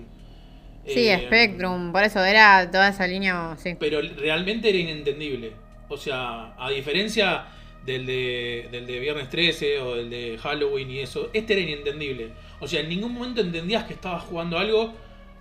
Sí, 0.85 1.09
eh, 1.09 1.23
Spectrum, 1.25 1.91
por 1.91 2.03
eso 2.03 2.23
era 2.23 2.69
toda 2.71 2.89
esa 2.89 3.07
línea, 3.07 3.55
sí. 3.57 3.75
Pero 3.79 4.01
realmente 4.01 4.69
era 4.69 4.77
inentendible. 4.77 5.53
O 5.89 5.97
sea, 5.97 6.55
a 6.57 6.69
diferencia 6.69 7.45
del 7.85 8.05
de, 8.05 8.69
del 8.71 8.85
de 8.87 8.99
Viernes 8.99 9.29
13 9.29 9.79
o 9.79 9.95
del 9.95 10.09
de 10.09 10.37
Halloween 10.37 10.89
y 10.89 10.99
eso, 10.99 11.29
este 11.33 11.53
era 11.53 11.61
inentendible. 11.61 12.29
O 12.59 12.67
sea, 12.67 12.81
en 12.81 12.89
ningún 12.89 13.13
momento 13.13 13.41
entendías 13.41 13.83
que 13.83 13.93
estabas 13.93 14.23
jugando 14.23 14.57
algo 14.57 14.93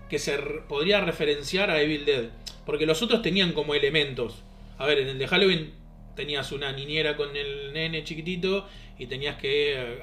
que 0.08 0.18
se 0.18 0.36
podría 0.68 1.00
referenciar 1.00 1.70
a 1.70 1.80
Evil 1.80 2.04
Dead. 2.04 2.24
Porque 2.66 2.86
los 2.86 3.00
otros 3.02 3.22
tenían 3.22 3.52
como 3.52 3.74
elementos. 3.74 4.42
A 4.78 4.86
ver, 4.86 4.98
en 4.98 5.08
el 5.08 5.18
de 5.18 5.26
Halloween 5.26 5.72
tenías 6.14 6.52
una 6.52 6.72
niñera 6.72 7.16
con 7.16 7.34
el 7.36 7.72
nene 7.72 8.04
chiquitito 8.04 8.68
y 8.98 9.06
tenías 9.06 9.36
que, 9.36 9.98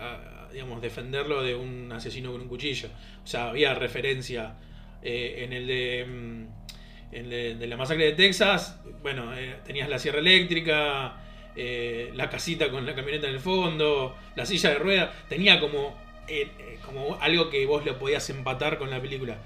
digamos, 0.52 0.82
defenderlo 0.82 1.44
de 1.44 1.56
un 1.56 1.92
asesino 1.92 2.32
con 2.32 2.42
un 2.42 2.48
cuchillo. 2.48 2.90
O 3.24 3.28
sea, 3.28 3.50
había 3.50 3.74
referencia. 3.76 4.56
Eh, 5.02 5.44
en 5.46 5.54
el 5.54 5.68
de... 5.68 6.06
Mm, 6.06 6.60
de 7.12 7.66
la 7.68 7.76
masacre 7.76 8.06
de 8.06 8.12
Texas, 8.12 8.80
bueno, 9.02 9.36
eh, 9.36 9.56
tenías 9.66 9.90
la 9.90 9.98
sierra 9.98 10.20
eléctrica, 10.20 11.18
eh, 11.56 12.12
la 12.16 12.30
casita 12.30 12.70
con 12.70 12.86
la 12.86 12.96
camioneta 12.96 13.28
en 13.28 13.34
el 13.34 13.40
fondo, 13.40 14.16
la 14.36 14.46
silla 14.46 14.70
de 14.70 14.76
ruedas, 14.76 15.10
tenía 15.28 15.60
como, 15.60 15.98
eh, 16.28 16.52
eh, 16.60 16.80
como 16.86 17.18
algo 17.20 17.50
que 17.50 17.66
vos 17.66 17.86
lo 17.86 17.98
podías 17.98 18.30
empatar 18.30 18.78
con 18.78 18.90
la 18.90 19.02
película. 19.02 19.38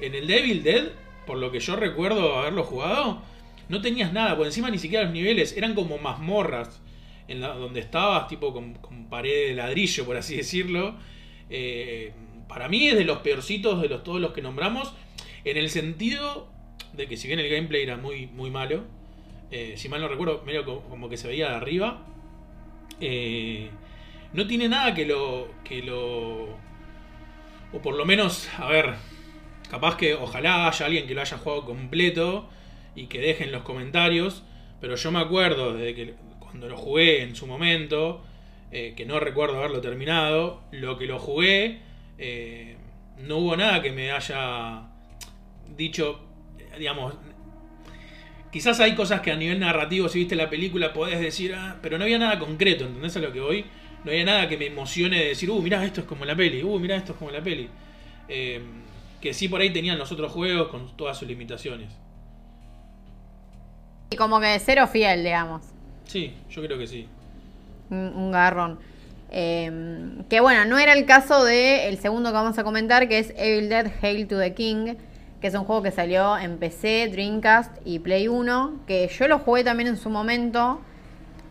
En 0.00 0.14
el 0.14 0.26
Devil 0.26 0.62
Dead, 0.62 0.88
por 1.26 1.38
lo 1.38 1.52
que 1.52 1.60
yo 1.60 1.76
recuerdo 1.76 2.36
haberlo 2.38 2.64
jugado, 2.64 3.22
no 3.68 3.80
tenías 3.80 4.12
nada, 4.12 4.36
por 4.36 4.46
encima 4.46 4.70
ni 4.70 4.78
siquiera 4.78 5.04
los 5.04 5.12
niveles, 5.12 5.56
eran 5.56 5.74
como 5.74 5.98
mazmorras, 5.98 6.82
en 7.28 7.40
la, 7.40 7.48
donde 7.48 7.80
estabas, 7.80 8.28
tipo 8.28 8.52
con, 8.52 8.74
pared 9.08 9.48
de 9.48 9.54
ladrillo, 9.54 10.04
por 10.04 10.16
así 10.16 10.36
decirlo. 10.36 10.96
Para 12.48 12.68
mí 12.68 12.88
es 12.88 12.96
de 12.96 13.04
los 13.04 13.18
peorcitos 13.18 13.80
de 13.80 13.88
los, 13.88 14.02
todos 14.02 14.20
los 14.20 14.32
que 14.32 14.42
nombramos, 14.42 14.92
en 15.44 15.56
el 15.56 15.70
sentido 15.70 16.48
de 16.92 17.06
que 17.06 17.16
si 17.16 17.28
bien 17.28 17.40
el 17.40 17.48
gameplay 17.48 17.82
era 17.82 17.96
muy, 17.96 18.26
muy 18.26 18.50
malo, 18.50 18.84
eh, 19.52 19.74
si 19.76 19.88
mal 19.88 20.00
no 20.00 20.08
recuerdo, 20.08 20.42
medio 20.44 20.64
co- 20.64 20.82
como 20.90 21.08
que 21.08 21.16
se 21.16 21.28
veía 21.28 21.50
de 21.50 21.54
arriba, 21.56 22.04
eh, 23.00 23.70
no 24.32 24.46
tiene 24.46 24.68
nada 24.68 24.94
que 24.94 25.06
lo, 25.06 25.48
que 25.64 25.82
lo... 25.82 26.48
O 27.74 27.80
por 27.82 27.94
lo 27.96 28.04
menos, 28.04 28.48
a 28.58 28.66
ver, 28.66 28.94
capaz 29.70 29.96
que 29.96 30.14
ojalá 30.14 30.68
haya 30.68 30.86
alguien 30.86 31.06
que 31.06 31.14
lo 31.14 31.20
haya 31.22 31.38
jugado 31.38 31.64
completo 31.64 32.48
y 32.94 33.06
que 33.06 33.20
deje 33.20 33.44
en 33.44 33.52
los 33.52 33.62
comentarios, 33.62 34.42
pero 34.80 34.96
yo 34.96 35.10
me 35.12 35.20
acuerdo 35.20 35.74
desde 35.74 35.94
que 35.94 36.14
cuando 36.38 36.68
lo 36.68 36.76
jugué 36.76 37.22
en 37.22 37.34
su 37.36 37.46
momento, 37.46 38.22
eh, 38.70 38.94
que 38.96 39.06
no 39.06 39.20
recuerdo 39.20 39.58
haberlo 39.58 39.80
terminado, 39.80 40.62
lo 40.70 40.98
que 40.98 41.06
lo 41.06 41.18
jugué, 41.18 41.80
no 43.18 43.38
hubo 43.38 43.56
nada 43.56 43.80
que 43.82 43.92
me 43.92 44.10
haya 44.12 44.82
dicho, 45.76 46.20
digamos, 46.78 47.14
quizás 48.52 48.78
hay 48.80 48.94
cosas 48.94 49.22
que 49.22 49.32
a 49.32 49.36
nivel 49.36 49.58
narrativo, 49.58 50.08
si 50.08 50.20
viste 50.20 50.36
la 50.36 50.48
película, 50.48 50.92
podés 50.92 51.18
decir, 51.18 51.54
ah, 51.54 51.78
pero 51.82 51.98
no 51.98 52.04
había 52.04 52.18
nada 52.18 52.38
concreto, 52.38 52.84
¿entendés 52.84 53.16
a 53.16 53.20
lo 53.20 53.32
que 53.32 53.40
voy? 53.40 53.64
No 54.04 54.10
había 54.10 54.24
nada 54.24 54.48
que 54.48 54.58
me 54.58 54.66
emocione 54.66 55.18
de 55.18 55.28
decir, 55.28 55.50
uh, 55.50 55.60
mirá, 55.60 55.84
esto 55.84 56.02
es 56.02 56.06
como 56.06 56.24
la 56.24 56.36
peli, 56.36 56.62
uh, 56.62 56.78
mirá, 56.78 56.96
esto 56.96 57.12
es 57.12 57.18
como 57.18 57.30
la 57.30 57.42
peli. 57.42 57.68
Eh, 58.28 58.60
que 59.20 59.32
sí 59.32 59.48
por 59.48 59.60
ahí 59.60 59.72
tenían 59.72 59.98
los 59.98 60.12
otros 60.12 60.30
juegos 60.32 60.68
con 60.68 60.96
todas 60.96 61.16
sus 61.16 61.28
limitaciones. 61.28 61.88
Y 64.10 64.16
como 64.16 64.40
que 64.40 64.58
cero 64.58 64.86
fiel, 64.86 65.24
digamos. 65.24 65.62
Sí, 66.04 66.34
yo 66.50 66.62
creo 66.62 66.76
que 66.76 66.86
sí. 66.86 67.08
Un, 67.88 68.32
garrón. 68.32 68.80
Eh, 69.30 69.70
que 70.28 70.40
bueno, 70.40 70.64
no 70.66 70.78
era 70.78 70.92
el 70.92 71.06
caso 71.06 71.44
del 71.44 71.80
el 71.80 71.98
segundo 71.98 72.30
que 72.30 72.34
vamos 72.34 72.58
a 72.58 72.64
comentar, 72.64 73.08
que 73.08 73.18
es 73.18 73.32
Evil 73.36 73.68
Dead 73.68 73.90
Hail 74.02 74.26
to 74.26 74.38
the 74.38 74.52
King, 74.54 74.96
que 75.42 75.48
es 75.48 75.54
un 75.54 75.64
juego 75.64 75.82
que 75.82 75.90
salió 75.90 76.38
en 76.38 76.56
PC, 76.56 77.08
Dreamcast 77.10 77.72
y 77.84 77.98
Play 77.98 78.28
1, 78.28 78.82
que 78.86 79.08
yo 79.08 79.26
lo 79.26 79.40
jugué 79.40 79.64
también 79.64 79.88
en 79.88 79.96
su 79.96 80.08
momento 80.08 80.80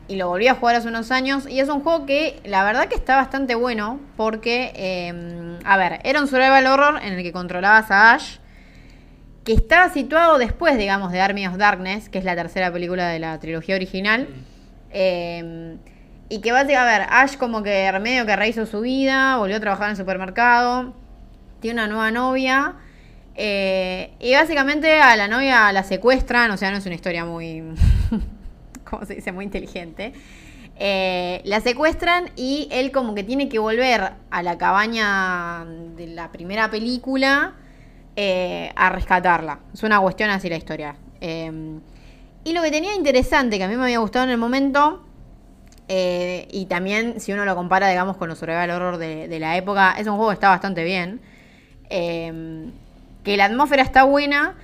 y 0.08 0.16
lo 0.16 0.30
volví 0.30 0.48
a 0.48 0.56
jugar 0.56 0.78
hace 0.78 0.88
unos 0.88 1.12
años. 1.12 1.46
Y 1.46 1.60
es 1.60 1.68
un 1.68 1.82
juego 1.82 2.06
que 2.06 2.40
la 2.46 2.64
verdad 2.64 2.88
que 2.88 2.96
está 2.96 3.18
bastante 3.18 3.54
bueno, 3.54 4.00
porque, 4.16 4.72
eh, 4.76 5.60
a 5.66 5.76
ver, 5.76 6.00
era 6.06 6.22
un 6.22 6.28
survival 6.28 6.68
horror 6.68 7.02
en 7.04 7.16
el 7.16 7.22
que 7.22 7.34
controlabas 7.34 7.92
a 7.92 8.14
Ash, 8.14 8.38
que 9.44 9.52
estaba 9.52 9.90
situado 9.90 10.38
después, 10.38 10.78
digamos, 10.78 11.12
de 11.12 11.20
Army 11.20 11.46
of 11.46 11.58
Darkness, 11.58 12.08
que 12.08 12.20
es 12.20 12.24
la 12.24 12.36
tercera 12.38 12.72
película 12.72 13.10
de 13.10 13.20
la 13.20 13.38
trilogía 13.40 13.76
original. 13.76 14.30
Eh, 14.92 15.76
y 16.30 16.40
que 16.40 16.54
básicamente, 16.54 16.76
a 16.78 17.00
ver, 17.00 17.08
Ash 17.10 17.36
como 17.36 17.62
que 17.62 17.92
medio 18.02 18.26
que 18.26 18.38
rehizo 18.38 18.66
su 18.66 18.80
vida, 18.80 19.36
volvió 19.36 19.58
a 19.58 19.60
trabajar 19.60 19.88
en 19.88 19.92
el 19.92 19.98
supermercado, 19.98 20.94
tiene 21.60 21.82
una 21.82 21.88
nueva 21.90 22.12
novia. 22.12 22.76
Eh, 23.44 24.12
y 24.20 24.34
básicamente 24.36 25.00
a 25.00 25.16
la 25.16 25.28
novia 25.28 25.72
la 25.72 25.82
secuestran, 25.82 26.52
o 26.52 26.58
sea, 26.58 26.70
no 26.70 26.78
es 26.78 26.86
una 26.86 26.94
historia 26.94 27.26
muy, 27.26 27.64
¿cómo 28.84 29.04
se 29.04 29.16
dice? 29.16 29.32
Muy 29.32 29.46
inteligente. 29.46 30.14
Eh, 30.78 31.42
la 31.46 31.60
secuestran 31.60 32.30
y 32.36 32.68
él 32.72 32.92
como 32.92 33.16
que 33.16 33.24
tiene 33.24 33.50
que 33.50 33.58
volver 33.58 34.12
a 34.30 34.44
la 34.44 34.60
cabaña 34.60 35.66
de 35.96 36.06
la 36.06 36.32
primera 36.32 36.70
película 36.70 37.56
eh, 38.16 38.72
a 38.76 38.92
rescatarla. 38.92 39.58
Es 39.74 39.82
una 39.82 40.00
cuestión 40.00 40.30
así 40.30 40.48
la 40.48 40.58
historia. 40.58 40.96
Eh, 41.20 41.80
y 42.44 42.54
lo 42.54 42.62
que 42.62 42.70
tenía 42.70 42.94
interesante, 42.94 43.58
que 43.58 43.64
a 43.64 43.68
mí 43.68 43.76
me 43.76 43.86
había 43.86 43.98
gustado 43.98 44.26
en 44.26 44.32
el 44.32 44.38
momento, 44.38 45.04
y 45.88 46.68
también 46.68 47.20
si 47.20 47.34
uno 47.34 47.44
lo 47.44 47.56
compara, 47.56 47.90
digamos, 47.90 48.18
con 48.18 48.30
los 48.30 48.38
survival 48.38 48.70
horror 48.70 48.98
de, 48.98 49.28
de 49.28 49.40
la 49.40 49.58
época, 49.58 49.96
es 49.98 50.06
un 50.06 50.16
juego 50.16 50.30
que 50.30 50.36
está 50.36 50.50
bastante 50.50 50.84
bien. 50.84 51.20
Que 53.24 53.38
la 53.38 53.46
atmósfera 53.46 53.84
está 53.84 54.04
buena 54.04 54.56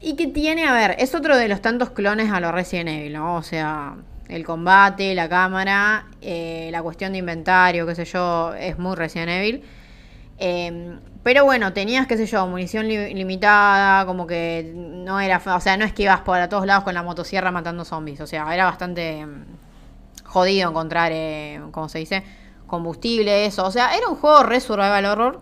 y 0.00 0.14
que 0.16 0.26
tiene, 0.26 0.66
a 0.66 0.72
ver, 0.72 0.96
es 0.98 1.14
otro 1.14 1.36
de 1.36 1.48
los 1.48 1.60
tantos 1.60 1.90
clones 1.90 2.30
a 2.32 2.40
los 2.40 2.52
Resident 2.52 2.88
Evil, 2.88 3.12
¿no? 3.14 3.36
O 3.36 3.42
sea, 3.42 3.94
el 4.28 4.44
combate, 4.44 5.14
la 5.14 5.28
cámara, 5.28 6.06
eh, 6.20 6.68
la 6.72 6.82
cuestión 6.82 7.12
de 7.12 7.18
inventario, 7.18 7.86
qué 7.86 7.94
sé 7.94 8.04
yo, 8.04 8.54
es 8.54 8.78
muy 8.78 8.94
Resident 8.96 9.30
Evil. 9.30 9.62
Eh, 10.38 10.96
pero 11.22 11.44
bueno, 11.44 11.72
tenías, 11.72 12.08
qué 12.08 12.16
sé 12.16 12.26
yo, 12.26 12.46
munición 12.48 12.88
li- 12.88 13.14
limitada, 13.14 14.04
como 14.06 14.26
que 14.26 14.72
no 14.74 15.20
era, 15.20 15.40
o 15.44 15.60
sea, 15.60 15.76
no 15.76 15.84
es 15.84 15.92
que 15.92 16.02
ibas 16.04 16.22
por 16.22 16.44
todos 16.48 16.66
lados 16.66 16.82
con 16.82 16.94
la 16.94 17.02
motosierra 17.04 17.52
matando 17.52 17.84
zombies, 17.84 18.20
o 18.20 18.26
sea, 18.26 18.52
era 18.52 18.64
bastante 18.64 19.24
mm, 19.24 19.44
jodido 20.24 20.70
encontrar, 20.70 21.12
eh, 21.14 21.60
¿cómo 21.70 21.88
se 21.88 21.98
dice? 22.00 22.24
Combustible, 22.66 23.46
eso, 23.46 23.64
o 23.64 23.70
sea, 23.70 23.96
era 23.96 24.08
un 24.08 24.16
juego 24.16 24.42
re 24.42 24.58
survival 24.60 25.04
horror, 25.04 25.40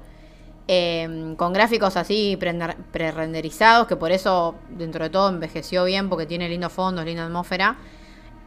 eh, 0.72 1.34
con 1.36 1.52
gráficos 1.52 1.96
así 1.96 2.38
pre-renderizados, 2.38 3.88
que 3.88 3.96
por 3.96 4.12
eso 4.12 4.54
dentro 4.68 5.02
de 5.02 5.10
todo 5.10 5.28
envejeció 5.28 5.84
bien, 5.84 6.08
porque 6.08 6.26
tiene 6.26 6.48
lindos 6.48 6.72
fondos, 6.72 7.04
linda 7.04 7.26
atmósfera. 7.26 7.76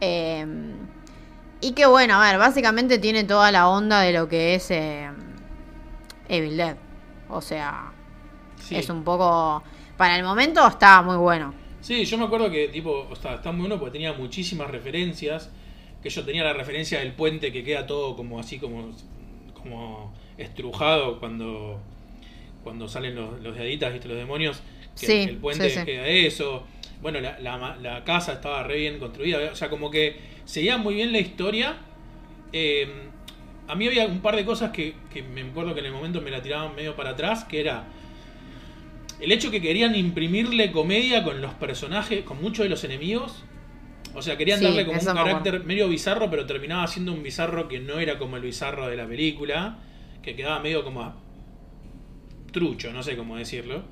Eh, 0.00 0.46
y 1.60 1.72
que 1.72 1.84
bueno, 1.84 2.14
a 2.14 2.30
ver, 2.30 2.38
básicamente 2.38 2.98
tiene 2.98 3.24
toda 3.24 3.52
la 3.52 3.68
onda 3.68 4.00
de 4.00 4.12
lo 4.14 4.26
que 4.26 4.54
es 4.54 4.70
eh, 4.70 5.10
Evil 6.28 6.56
Dead. 6.56 6.76
O 7.28 7.40
sea, 7.42 7.92
Sí. 8.58 8.76
es 8.76 8.88
un 8.88 9.04
poco... 9.04 9.62
Para 9.98 10.16
el 10.16 10.24
momento 10.24 10.66
está 10.66 11.02
muy 11.02 11.16
bueno. 11.16 11.52
Sí, 11.82 12.06
yo 12.06 12.16
me 12.16 12.24
acuerdo 12.24 12.50
que 12.50 12.68
tipo, 12.68 13.06
o 13.10 13.14
sea, 13.16 13.34
está 13.34 13.52
muy 13.52 13.60
bueno 13.62 13.78
porque 13.78 13.92
tenía 13.92 14.14
muchísimas 14.14 14.70
referencias. 14.70 15.50
Que 16.02 16.08
yo 16.08 16.24
tenía 16.24 16.42
la 16.42 16.54
referencia 16.54 16.98
del 17.00 17.12
puente 17.12 17.52
que 17.52 17.62
queda 17.62 17.86
todo 17.86 18.16
como 18.16 18.38
así 18.40 18.58
como, 18.58 18.92
como 19.54 20.12
estrujado 20.38 21.20
cuando, 21.20 21.80
cuando 22.64 22.88
salen 22.88 23.14
los, 23.14 23.40
los 23.42 23.54
diaditas, 23.54 23.92
¿viste? 23.92 24.08
los 24.08 24.16
demonios. 24.16 24.62
Que 24.98 25.06
Sí, 25.06 25.12
el 25.22 25.36
puente 25.36 25.70
sí, 25.70 25.80
sí. 25.80 25.84
queda 25.84 26.06
eso. 26.08 26.66
Bueno, 27.02 27.20
la, 27.20 27.38
la 27.80 28.04
casa 28.04 28.32
estaba 28.32 28.62
re 28.64 28.78
bien 28.78 28.98
construida. 28.98 29.52
O 29.52 29.56
sea, 29.56 29.70
como 29.70 29.90
que 29.90 30.16
seguía 30.44 30.78
muy 30.78 30.94
bien 30.94 31.12
la 31.12 31.18
historia. 31.20 31.76
Eh, 32.52 32.88
a 33.68 33.74
mí 33.74 33.86
había 33.86 34.06
un 34.06 34.20
par 34.20 34.36
de 34.36 34.44
cosas 34.44 34.70
que, 34.72 34.94
que 35.12 35.22
me 35.22 35.42
acuerdo 35.42 35.74
que 35.74 35.80
en 35.80 35.86
el 35.86 35.92
momento 35.92 36.20
me 36.20 36.30
la 36.30 36.42
tiraban 36.42 36.74
medio 36.74 36.96
para 36.96 37.10
atrás, 37.10 37.44
que 37.44 37.60
era 37.60 37.84
el 39.20 39.32
hecho 39.32 39.50
que 39.50 39.60
querían 39.60 39.94
imprimirle 39.94 40.72
comedia 40.72 41.22
con 41.22 41.40
los 41.40 41.54
personajes, 41.54 42.24
con 42.24 42.40
muchos 42.42 42.64
de 42.64 42.68
los 42.70 42.84
enemigos. 42.84 43.44
O 44.14 44.22
sea, 44.22 44.36
querían 44.36 44.58
Sí, 44.60 44.64
darle 44.64 44.86
como 44.86 44.98
un 44.98 45.04
carácter 45.06 45.64
medio 45.64 45.88
bizarro, 45.88 46.30
pero 46.30 46.46
terminaba 46.46 46.86
siendo 46.86 47.12
un 47.12 47.22
bizarro 47.22 47.68
que 47.68 47.80
no 47.80 47.98
era 47.98 48.18
como 48.18 48.36
el 48.36 48.42
bizarro 48.42 48.88
de 48.88 48.96
la 48.96 49.06
película, 49.06 49.78
que 50.22 50.36
quedaba 50.36 50.60
medio 50.60 50.84
como 50.84 51.14
trucho, 52.54 52.90
no 52.92 53.02
sé 53.02 53.14
cómo 53.18 53.36
decirlo. 53.36 53.82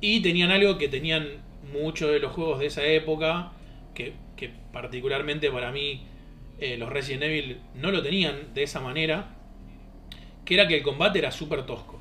Y 0.00 0.20
tenían 0.22 0.52
algo 0.52 0.78
que 0.78 0.86
tenían 0.88 1.26
muchos 1.72 2.12
de 2.12 2.20
los 2.20 2.30
juegos 2.32 2.60
de 2.60 2.66
esa 2.66 2.84
época, 2.84 3.50
que, 3.94 4.12
que 4.36 4.52
particularmente 4.72 5.50
para 5.50 5.72
mí 5.72 6.02
eh, 6.60 6.76
los 6.76 6.88
Resident 6.88 7.24
Evil 7.24 7.58
no 7.74 7.90
lo 7.90 8.00
tenían 8.02 8.54
de 8.54 8.62
esa 8.62 8.78
manera, 8.80 9.34
que 10.44 10.54
era 10.54 10.68
que 10.68 10.76
el 10.76 10.82
combate 10.84 11.18
era 11.18 11.32
súper 11.32 11.66
tosco. 11.66 11.98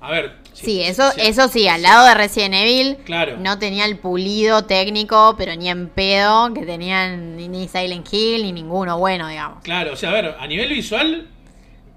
A 0.00 0.10
ver. 0.10 0.38
si- 0.52 0.64
Sí, 0.66 0.82
eso, 0.82 1.12
si- 1.12 1.20
eso 1.20 1.46
sí, 1.46 1.68
al 1.68 1.82
lado 1.82 2.08
de 2.08 2.14
Resident 2.14 2.54
Evil 2.56 2.96
Claro. 3.04 3.36
no 3.38 3.58
tenía 3.60 3.84
el 3.84 3.98
pulido 3.98 4.64
técnico, 4.64 5.36
pero 5.38 5.54
ni 5.54 5.68
en 5.68 5.88
pedo 5.88 6.52
que 6.52 6.66
tenían 6.66 7.36
ni, 7.36 7.68
Silent 7.68 8.12
Hill 8.12 8.42
ni 8.42 8.50
ninguno 8.52 8.98
bueno, 8.98 9.28
digamos. 9.28 9.62
Claro, 9.62 9.92
o 9.92 9.96
sea, 9.96 10.10
a 10.10 10.14
ver, 10.14 10.34
a 10.40 10.46
nivel 10.48 10.70
visual, 10.70 11.28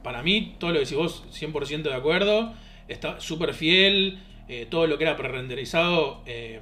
para 0.03 0.21
mí, 0.21 0.55
todo 0.59 0.69
lo 0.69 0.75
que 0.75 0.81
decís 0.85 0.97
vos, 0.97 1.23
100% 1.31 1.89
de 1.89 1.95
acuerdo. 1.95 2.53
Está 2.87 3.19
súper 3.19 3.53
fiel. 3.53 4.19
eh, 4.47 4.67
todo 4.69 4.85
lo 4.87 4.97
que 4.97 5.03
era 5.05 5.17
pre-renderizado. 5.17 6.21
eh, 6.25 6.61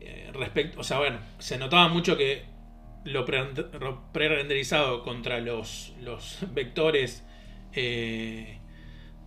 eh, 0.00 0.30
respecto, 0.32 0.80
o 0.80 0.84
sea, 0.84 0.98
bueno, 0.98 1.18
se 1.38 1.58
notaba 1.58 1.88
mucho 1.88 2.16
que 2.16 2.42
lo 3.04 3.24
pre- 3.24 3.44
lo 3.80 4.12
pre-renderizado 4.12 5.02
contra 5.02 5.40
los, 5.40 5.92
los 6.00 6.38
vectores 6.54 7.24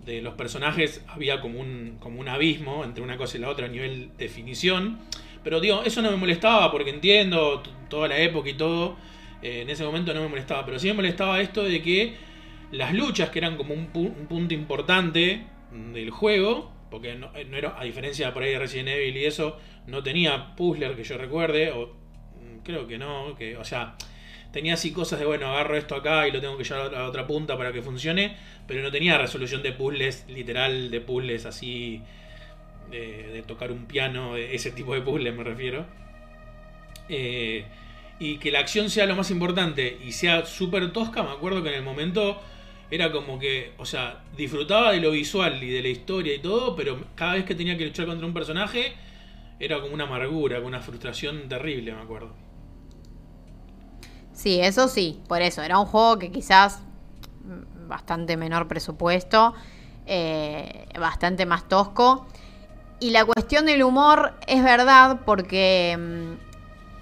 de 0.05 0.21
los 0.21 0.35
personajes 0.35 1.03
había 1.07 1.41
como 1.41 1.59
un, 1.59 1.97
como 1.99 2.19
un 2.21 2.29
abismo 2.29 2.85
entre 2.85 3.03
una 3.03 3.17
cosa 3.17 3.37
y 3.37 3.41
la 3.41 3.49
otra 3.49 3.65
a 3.65 3.69
nivel 3.69 4.11
definición. 4.17 4.99
Pero 5.43 5.59
digo, 5.59 5.83
eso 5.83 6.01
no 6.01 6.11
me 6.11 6.17
molestaba 6.17 6.71
porque 6.71 6.89
entiendo 6.91 7.61
toda 7.89 8.07
la 8.07 8.17
época 8.19 8.49
y 8.49 8.53
todo. 8.53 8.95
en 9.41 9.69
ese 9.69 9.83
momento 9.83 10.13
no 10.13 10.21
me 10.21 10.29
molestaba. 10.29 10.65
Pero 10.65 10.79
sí 10.79 10.87
me 10.87 10.93
molestaba 10.93 11.41
esto 11.41 11.63
de 11.63 11.81
que 11.81 12.15
las 12.71 12.93
luchas, 12.93 13.29
que 13.29 13.39
eran 13.39 13.57
como 13.57 13.73
un 13.73 13.87
punto 13.87 14.53
importante 14.53 15.43
del 15.71 16.09
juego, 16.09 16.71
porque 16.89 17.15
no, 17.15 17.31
eh, 17.35 17.47
era, 17.51 17.79
a 17.79 17.83
diferencia 17.83 18.33
por 18.33 18.43
ahí 18.43 18.51
de 18.51 18.59
Resident 18.59 18.89
Evil 18.89 19.17
y 19.17 19.25
eso, 19.25 19.57
no 19.87 20.03
tenía 20.03 20.55
puzzler 20.55 20.95
que 20.95 21.03
yo 21.03 21.17
recuerde, 21.17 21.71
o 21.71 21.87
mm, 21.87 22.63
creo 22.63 22.87
que 22.87 22.97
no, 22.97 23.35
que, 23.35 23.57
o 23.57 23.63
sea, 23.63 23.95
tenía 24.51 24.75
así 24.75 24.91
cosas 24.91 25.19
de, 25.19 25.25
bueno, 25.25 25.47
agarro 25.47 25.77
esto 25.77 25.95
acá 25.95 26.27
y 26.27 26.31
lo 26.31 26.41
tengo 26.41 26.57
que 26.57 26.63
llevar 26.63 26.95
a 26.95 27.05
otra 27.05 27.27
punta 27.27 27.57
para 27.57 27.71
que 27.71 27.81
funcione, 27.81 28.35
pero 28.67 28.81
no 28.81 28.91
tenía 28.91 29.17
resolución 29.17 29.63
de 29.63 29.71
puzzles, 29.73 30.25
literal, 30.27 30.89
de 30.89 31.01
puzzles 31.01 31.45
así, 31.45 32.01
de, 32.89 33.27
de 33.27 33.43
tocar 33.43 33.71
un 33.71 33.85
piano, 33.85 34.37
ese 34.37 34.71
tipo 34.71 34.93
de 34.93 35.01
puzzles 35.01 35.35
me 35.35 35.43
refiero. 35.43 35.85
Eh, 37.09 37.65
y 38.19 38.37
que 38.37 38.51
la 38.51 38.59
acción 38.59 38.89
sea 38.89 39.05
lo 39.05 39.15
más 39.15 39.29
importante 39.29 39.97
y 40.03 40.11
sea 40.11 40.45
súper 40.45 40.91
tosca, 40.91 41.23
me 41.23 41.31
acuerdo 41.31 41.61
que 41.61 41.69
en 41.69 41.75
el 41.75 41.83
momento 41.83 42.41
era 42.89 43.11
como 43.11 43.37
que, 43.37 43.73
o 43.77 43.85
sea, 43.85 44.23
disfrutaba 44.35 44.91
de 44.91 45.01
lo 45.01 45.11
visual 45.11 45.61
y 45.61 45.69
de 45.69 45.81
la 45.81 45.89
historia 45.89 46.33
y 46.33 46.39
todo, 46.39 46.75
pero 46.75 46.99
cada 47.15 47.33
vez 47.33 47.45
que 47.45 47.55
tenía 47.55 47.77
que 47.77 47.85
luchar 47.85 48.05
contra 48.05 48.25
un 48.25 48.33
personaje 48.33 48.93
era 49.59 49.81
como 49.81 49.93
una 49.93 50.05
amargura, 50.05 50.59
una 50.59 50.79
frustración 50.79 51.49
terrible, 51.49 51.93
me 51.93 52.01
acuerdo. 52.01 52.31
Sí, 54.33 54.59
eso 54.59 54.87
sí, 54.87 55.19
por 55.27 55.41
eso, 55.41 55.63
era 55.63 55.79
un 55.79 55.85
juego 55.85 56.19
que 56.19 56.31
quizás 56.31 56.83
mm, 57.43 57.87
bastante 57.87 58.37
menor 58.37 58.67
presupuesto, 58.67 59.53
eh, 60.05 60.85
bastante 60.99 61.45
más 61.45 61.67
tosco. 61.67 62.27
Y 62.99 63.09
la 63.09 63.25
cuestión 63.25 63.65
del 63.65 63.83
humor 63.83 64.33
es 64.47 64.63
verdad 64.63 65.21
porque 65.25 65.97
mm, 65.97 66.46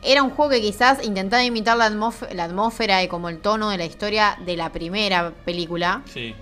era 0.05 0.23
un 0.23 0.29
juego 0.29 0.51
que 0.51 0.61
quizás 0.61 1.03
intentaba 1.03 1.43
imitar 1.43 1.77
la, 1.77 1.89
la, 1.89 2.43
atmósfera 2.43 3.03
y 3.03 3.07
como 3.07 3.29
el 3.29 3.39
tono 3.39 3.69
de 3.69 3.77
la 3.77 3.85
historia 3.85 4.37
de 4.45 4.55
la 4.55 4.71
primera 4.71 5.31
película. 5.43 6.01
Sí. 6.11 6.35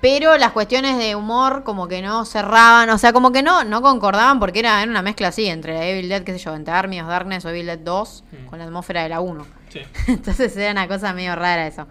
Pero 0.00 0.36
las 0.36 0.52
cuestiones 0.52 0.98
de 0.98 1.14
humor 1.16 1.64
como 1.64 1.88
que 1.88 2.02
no 2.02 2.24
cerraban, 2.26 2.90
o 2.90 2.98
sea, 2.98 3.12
como 3.12 3.32
que 3.32 3.42
no, 3.42 3.64
no 3.64 3.80
concordaban 3.80 4.38
porque 4.38 4.58
era, 4.58 4.82
era 4.82 4.90
una 4.90 5.00
mezcla 5.00 5.28
así 5.28 5.46
entre 5.46 5.74
la 5.74 5.86
Evil 5.86 6.08
Dead, 6.10 6.22
qué 6.22 6.32
sé 6.32 6.38
yo, 6.38 6.54
entre 6.54 6.74
Army 6.74 7.00
of 7.00 7.08
Darkness 7.08 7.44
o 7.46 7.48
Evil 7.48 7.66
Dead 7.66 7.78
2 7.78 8.24
Mm. 8.30 8.46
con 8.46 8.58
la 8.58 8.66
atmósfera 8.66 9.02
de 9.02 9.08
la 9.08 9.20
1. 9.20 9.46
Sí. 9.70 9.80
Entonces 10.08 10.56
era 10.56 10.72
una 10.72 10.88
cosa 10.88 11.12
medio 11.14 11.34
rara 11.36 11.66
eso. 11.66 11.86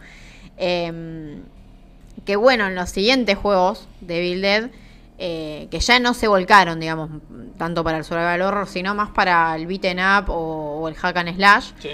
Eh, 0.58 1.42
que 2.26 2.36
bueno, 2.36 2.68
en 2.68 2.76
los 2.76 2.90
siguientes 2.90 3.38
juegos 3.38 3.88
de 4.02 4.20
Evil 4.20 4.42
Dead, 4.42 4.70
eh, 5.26 5.68
que 5.72 5.80
ya 5.80 6.00
no 6.00 6.14
se 6.14 6.28
volcaron, 6.28 6.82
digamos, 6.82 7.10
tanto 7.58 7.82
para 7.82 7.98
el 8.00 8.04
survival 8.04 8.42
horror, 8.42 8.68
sino 8.68 8.94
más 8.94 9.10
para 9.12 9.56
el 9.56 9.68
beaten 9.68 10.00
up 10.00 10.30
o, 10.30 10.82
o 10.82 10.88
el 10.90 10.96
hack 10.96 11.16
and 11.16 11.34
slash, 11.36 11.72
Sí. 11.80 11.90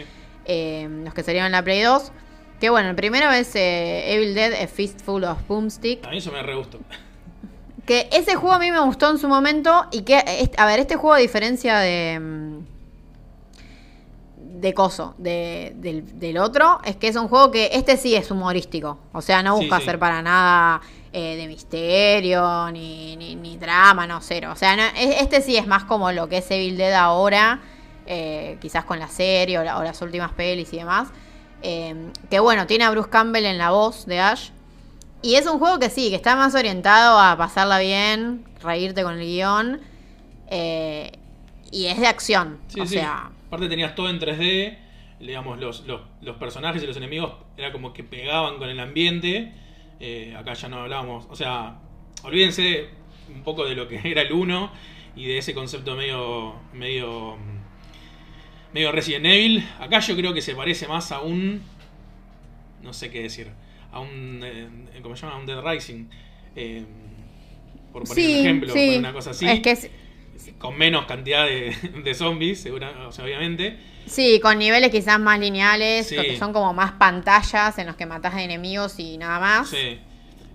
eh, 0.45 0.87
los 1.03 1.13
que 1.13 1.21
salieron 1.21 1.45
en 1.45 1.51
la 1.51 1.63
Play 1.63 1.81
2. 1.83 2.11
Que 2.59 2.71
bueno, 2.71 2.89
el 2.89 2.95
primero 2.95 3.29
es 3.29 3.55
eh, 3.55 4.13
Evil 4.15 4.33
Dead, 4.33 4.53
A 4.63 4.67
Fistful 4.67 5.23
of 5.25 5.37
Boomstick. 5.47 6.03
A 6.07 6.09
mí 6.09 6.17
eso 6.17 6.31
me 6.31 6.41
re 6.41 6.55
gustó. 6.55 6.79
Que 7.85 8.09
ese 8.11 8.35
juego 8.35 8.55
a 8.55 8.59
mí 8.59 8.71
me 8.71 8.79
gustó 8.79 9.11
en 9.11 9.19
su 9.19 9.27
momento 9.27 9.85
y 9.91 10.01
que, 10.01 10.15
a 10.57 10.65
ver, 10.65 10.79
este 10.79 10.95
juego 10.95 11.13
a 11.13 11.19
diferencia 11.19 11.77
de... 11.77 12.19
mm, 12.19 12.59
De 14.59 14.73
Coso, 14.73 15.13
de, 15.17 15.73
del, 15.77 16.19
del 16.19 16.37
otro, 16.37 16.79
es 16.83 16.95
que 16.97 17.07
es 17.07 17.15
un 17.15 17.27
juego 17.29 17.49
que 17.51 17.69
este 17.73 17.95
sí 17.97 18.15
es 18.15 18.29
humorístico. 18.31 18.97
O 19.13 19.21
sea, 19.21 19.41
no 19.43 19.55
busca 19.55 19.79
sí. 19.79 19.85
ser 19.85 19.99
para 19.99 20.21
nada 20.21 20.81
eh, 21.13 21.35
de 21.35 21.47
misterio, 21.47 22.69
ni, 22.71 23.15
ni, 23.17 23.35
ni 23.35 23.57
drama, 23.57 24.05
no, 24.07 24.21
cero. 24.21 24.51
O 24.51 24.55
sea, 24.55 24.75
no- 24.75 24.83
este 24.95 25.41
sí 25.41 25.57
es 25.57 25.67
más 25.67 25.83
como 25.85 26.11
lo 26.11 26.27
que 26.29 26.37
es 26.37 26.51
Evil 26.51 26.77
Dead 26.77 26.93
ahora, 26.93 27.61
eh, 28.05 28.57
quizás 28.61 28.85
con 28.85 28.99
la 28.99 29.07
serie 29.07 29.57
o, 29.59 29.63
la- 29.63 29.77
o 29.77 29.83
las 29.83 30.01
últimas 30.01 30.31
pelis 30.33 30.71
y 30.73 30.77
demás. 30.77 31.09
Eh, 31.61 32.11
que 32.29 32.39
bueno, 32.39 32.67
tiene 32.67 32.85
a 32.85 32.91
Bruce 32.91 33.09
Campbell 33.09 33.45
en 33.45 33.57
la 33.57 33.71
voz 33.71 34.05
de 34.05 34.19
Ash. 34.19 34.49
Y 35.21 35.35
es 35.35 35.45
un 35.47 35.59
juego 35.59 35.79
que 35.79 35.89
sí, 35.89 36.09
que 36.09 36.15
está 36.15 36.35
más 36.37 36.55
orientado 36.55 37.19
a 37.19 37.35
pasarla 37.37 37.79
bien, 37.79 38.45
reírte 38.63 39.03
con 39.03 39.19
el 39.19 39.25
guion. 39.25 39.81
eh, 40.51 41.11
y 41.71 41.85
es 41.87 41.99
de 41.99 42.07
acción. 42.07 42.57
Sí, 42.67 42.79
o 42.79 42.85
sí. 42.85 42.95
sea, 42.95 43.29
Aparte 43.47 43.67
tenías 43.69 43.93
todo 43.95 44.09
en 44.09 44.19
3D, 44.19 44.77
digamos, 45.19 45.59
los, 45.59 45.85
los, 45.85 46.01
los 46.21 46.37
personajes 46.37 46.81
y 46.83 46.87
los 46.87 46.97
enemigos 46.97 47.33
era 47.57 47.71
como 47.71 47.93
que 47.93 48.03
pegaban 48.03 48.57
con 48.57 48.69
el 48.69 48.79
ambiente. 48.79 49.51
Eh, 49.99 50.33
acá 50.37 50.53
ya 50.53 50.69
no 50.69 50.77
hablábamos, 50.81 51.25
o 51.29 51.35
sea, 51.35 51.77
olvídense 52.23 52.87
un 53.33 53.43
poco 53.43 53.65
de 53.65 53.75
lo 53.75 53.87
que 53.87 53.99
era 54.03 54.21
el 54.21 54.31
1 54.31 54.71
y 55.15 55.25
de 55.25 55.37
ese 55.39 55.53
concepto 55.53 55.95
medio 55.95 56.55
medio 56.73 57.37
medio 58.73 58.91
Resident 58.91 59.25
Evil. 59.25 59.67
Acá 59.79 59.99
yo 59.99 60.15
creo 60.15 60.33
que 60.33 60.41
se 60.41 60.55
parece 60.55 60.87
más 60.87 61.11
a 61.11 61.21
un 61.21 61.61
no 62.81 62.93
sé 62.93 63.09
qué 63.11 63.23
decir, 63.23 63.47
a 63.91 63.99
un 63.99 64.41
eh, 64.43 64.67
¿cómo 65.01 65.15
se 65.15 65.23
llama? 65.23 65.35
A 65.35 65.39
un 65.39 65.45
Dead 65.45 65.61
Rising. 65.61 66.05
Eh, 66.55 66.85
por 67.91 68.03
poner 68.07 68.25
un 68.25 68.35
ejemplo, 68.45 68.73
sí. 68.73 68.87
por 68.91 68.99
una 68.99 69.13
cosa 69.13 69.31
así 69.31 69.47
Es 69.47 69.59
que 69.61 69.71
es- 69.71 69.89
con 70.57 70.77
menos 70.77 71.05
cantidad 71.05 71.45
de, 71.45 71.75
de 72.03 72.13
zombies, 72.13 72.61
segura, 72.61 73.07
o 73.07 73.11
sea, 73.11 73.25
obviamente. 73.25 73.77
Sí, 74.09 74.39
con 74.41 74.57
niveles 74.59 74.89
quizás 74.91 75.19
más 75.19 75.39
lineales, 75.39 76.07
Sí. 76.07 76.15
que 76.15 76.37
son 76.37 76.51
como 76.51 76.73
más 76.73 76.93
pantallas 76.93 77.77
en 77.77 77.87
los 77.87 77.95
que 77.95 78.05
matas 78.05 78.33
a 78.33 78.43
enemigos 78.43 78.99
y 78.99 79.17
nada 79.17 79.39
más. 79.39 79.69
Sí. 79.69 79.99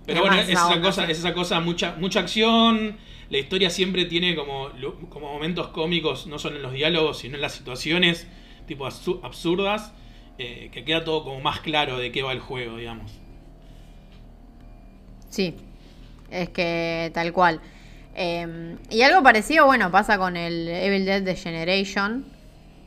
Pero 0.06 0.20
bueno, 0.20 0.36
es 0.36 0.48
esa 0.50 0.66
onda, 0.66 0.82
cosa, 0.82 1.06
sí. 1.06 1.12
es 1.12 1.18
esa 1.18 1.32
cosa, 1.32 1.60
mucha, 1.60 1.96
mucha 1.98 2.20
acción. 2.20 2.96
La 3.30 3.38
historia 3.38 3.70
siempre 3.70 4.04
tiene 4.04 4.36
como, 4.36 4.68
como 5.08 5.32
momentos 5.32 5.68
cómicos, 5.68 6.26
no 6.26 6.38
solo 6.38 6.56
en 6.56 6.62
los 6.62 6.72
diálogos, 6.72 7.18
sino 7.20 7.36
en 7.36 7.40
las 7.40 7.54
situaciones, 7.54 8.26
tipo 8.66 8.84
absu- 8.86 9.20
absurdas, 9.22 9.92
eh, 10.36 10.68
que 10.72 10.84
queda 10.84 11.04
todo 11.04 11.24
como 11.24 11.40
más 11.40 11.60
claro 11.60 11.96
de 11.96 12.12
qué 12.12 12.22
va 12.22 12.32
el 12.32 12.40
juego, 12.40 12.76
digamos. 12.76 13.12
Sí, 15.30 15.54
es 16.30 16.50
que 16.50 17.10
tal 17.14 17.32
cual. 17.32 17.60
Eh, 18.14 18.76
y 18.90 19.02
algo 19.02 19.22
parecido, 19.22 19.66
bueno, 19.66 19.90
pasa 19.90 20.18
con 20.18 20.36
el 20.36 20.68
Evil 20.68 21.04
Dead 21.04 21.24
The 21.24 21.34
Generation, 21.34 22.26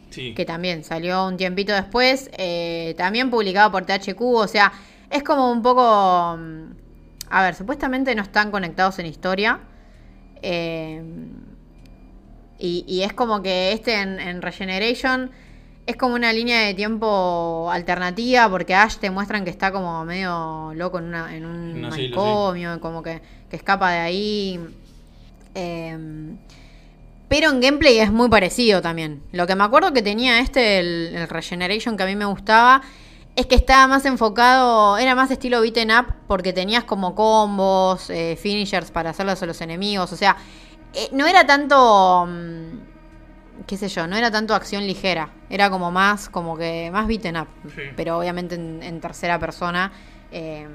Sí. 0.10 0.34
que 0.36 0.46
también 0.46 0.84
salió 0.84 1.26
un 1.28 1.38
tiempito 1.38 1.74
después, 1.74 2.30
eh, 2.38 2.96
también 2.98 3.30
publicado 3.30 3.72
por 3.72 3.86
THQ, 3.86 4.36
o 4.38 4.48
sea, 4.48 4.72
es 5.10 5.24
como 5.24 5.52
un 5.52 5.62
poco... 5.62 6.38
mm, 6.38 6.72
A 7.30 7.44
ver, 7.44 7.56
supuestamente 7.56 8.16
no 8.16 8.24
están 8.24 8.52
conectados 8.52 9.00
en 9.00 9.06
historia. 9.08 9.60
eh, 10.42 11.02
y, 12.60 12.84
y 12.88 13.04
es 13.04 13.14
como 13.14 13.42
que 13.42 13.72
este 13.74 14.02
en, 14.02 14.20
en 14.20 14.42
Regeneration 14.42 15.32
es 15.86 15.96
como 15.96 16.16
una 16.16 16.34
línea 16.34 16.62
de 16.62 16.74
tiempo 16.74 17.70
alternativa, 17.72 18.50
porque 18.50 18.76
Ash 18.76 18.98
te 18.98 19.10
muestran 19.10 19.46
que 19.46 19.52
está 19.52 19.72
como 19.72 20.04
medio 20.06 20.74
loco 20.76 21.00
en, 21.00 21.06
una, 21.06 21.36
en 21.36 21.46
un 21.46 21.88
sí. 21.90 21.90
manicomio, 21.90 22.80
como 22.82 23.02
que, 23.04 23.22
que 23.50 23.56
escapa 23.56 23.92
de 23.92 24.00
ahí. 24.00 24.60
Eh, 25.56 25.98
pero 27.28 27.50
en 27.50 27.60
gameplay 27.60 28.00
es 28.00 28.12
muy 28.12 28.30
parecido 28.30 28.82
también. 28.82 29.22
Lo 29.32 29.48
que 29.48 29.56
me 29.56 29.64
acuerdo 29.64 29.94
que 29.94 30.02
tenía 30.02 30.40
este, 30.40 30.80
el, 30.80 31.16
el 31.16 31.28
Regeneration, 31.28 31.98
que 31.98 32.04
a 32.04 32.06
mí 32.06 32.16
me 32.16 32.26
gustaba, 32.26 32.82
es 33.38 33.46
que 33.46 33.56
estaba 33.56 33.86
más 33.88 34.04
enfocado, 34.06 34.98
era 34.98 35.14
más 35.14 35.30
estilo 35.30 35.62
beaten 35.62 35.92
up, 35.92 36.08
porque 36.28 36.54
tenías 36.54 36.86
como 36.86 37.14
combos, 37.14 38.10
eh, 38.10 38.36
finishers 38.42 38.90
para 38.90 39.12
hacerlos 39.12 39.42
a 39.44 39.46
los 39.46 39.62
enemigos. 39.62 40.12
O 40.12 40.16
sea, 40.16 40.38
eh, 40.94 41.10
no 41.12 41.28
era 41.28 41.46
tanto, 41.46 42.26
mm, 42.28 43.66
qué 43.68 43.78
sé 43.78 43.90
yo, 43.90 44.08
no 44.08 44.16
era 44.16 44.32
tanto 44.32 44.56
acción 44.56 44.88
ligera. 44.88 45.30
Era 45.52 45.70
como 45.70 45.92
más, 45.92 46.30
como 46.30 46.58
que 46.58 46.90
más 46.92 47.08
beaten 47.08 47.38
up. 47.38 47.48
Sí. 47.76 47.84
Pero 47.96 48.18
obviamente 48.18 48.56
en, 48.56 48.82
en 48.82 49.00
tercera 49.00 49.38
persona, 49.38 49.92
eh, 50.32 50.68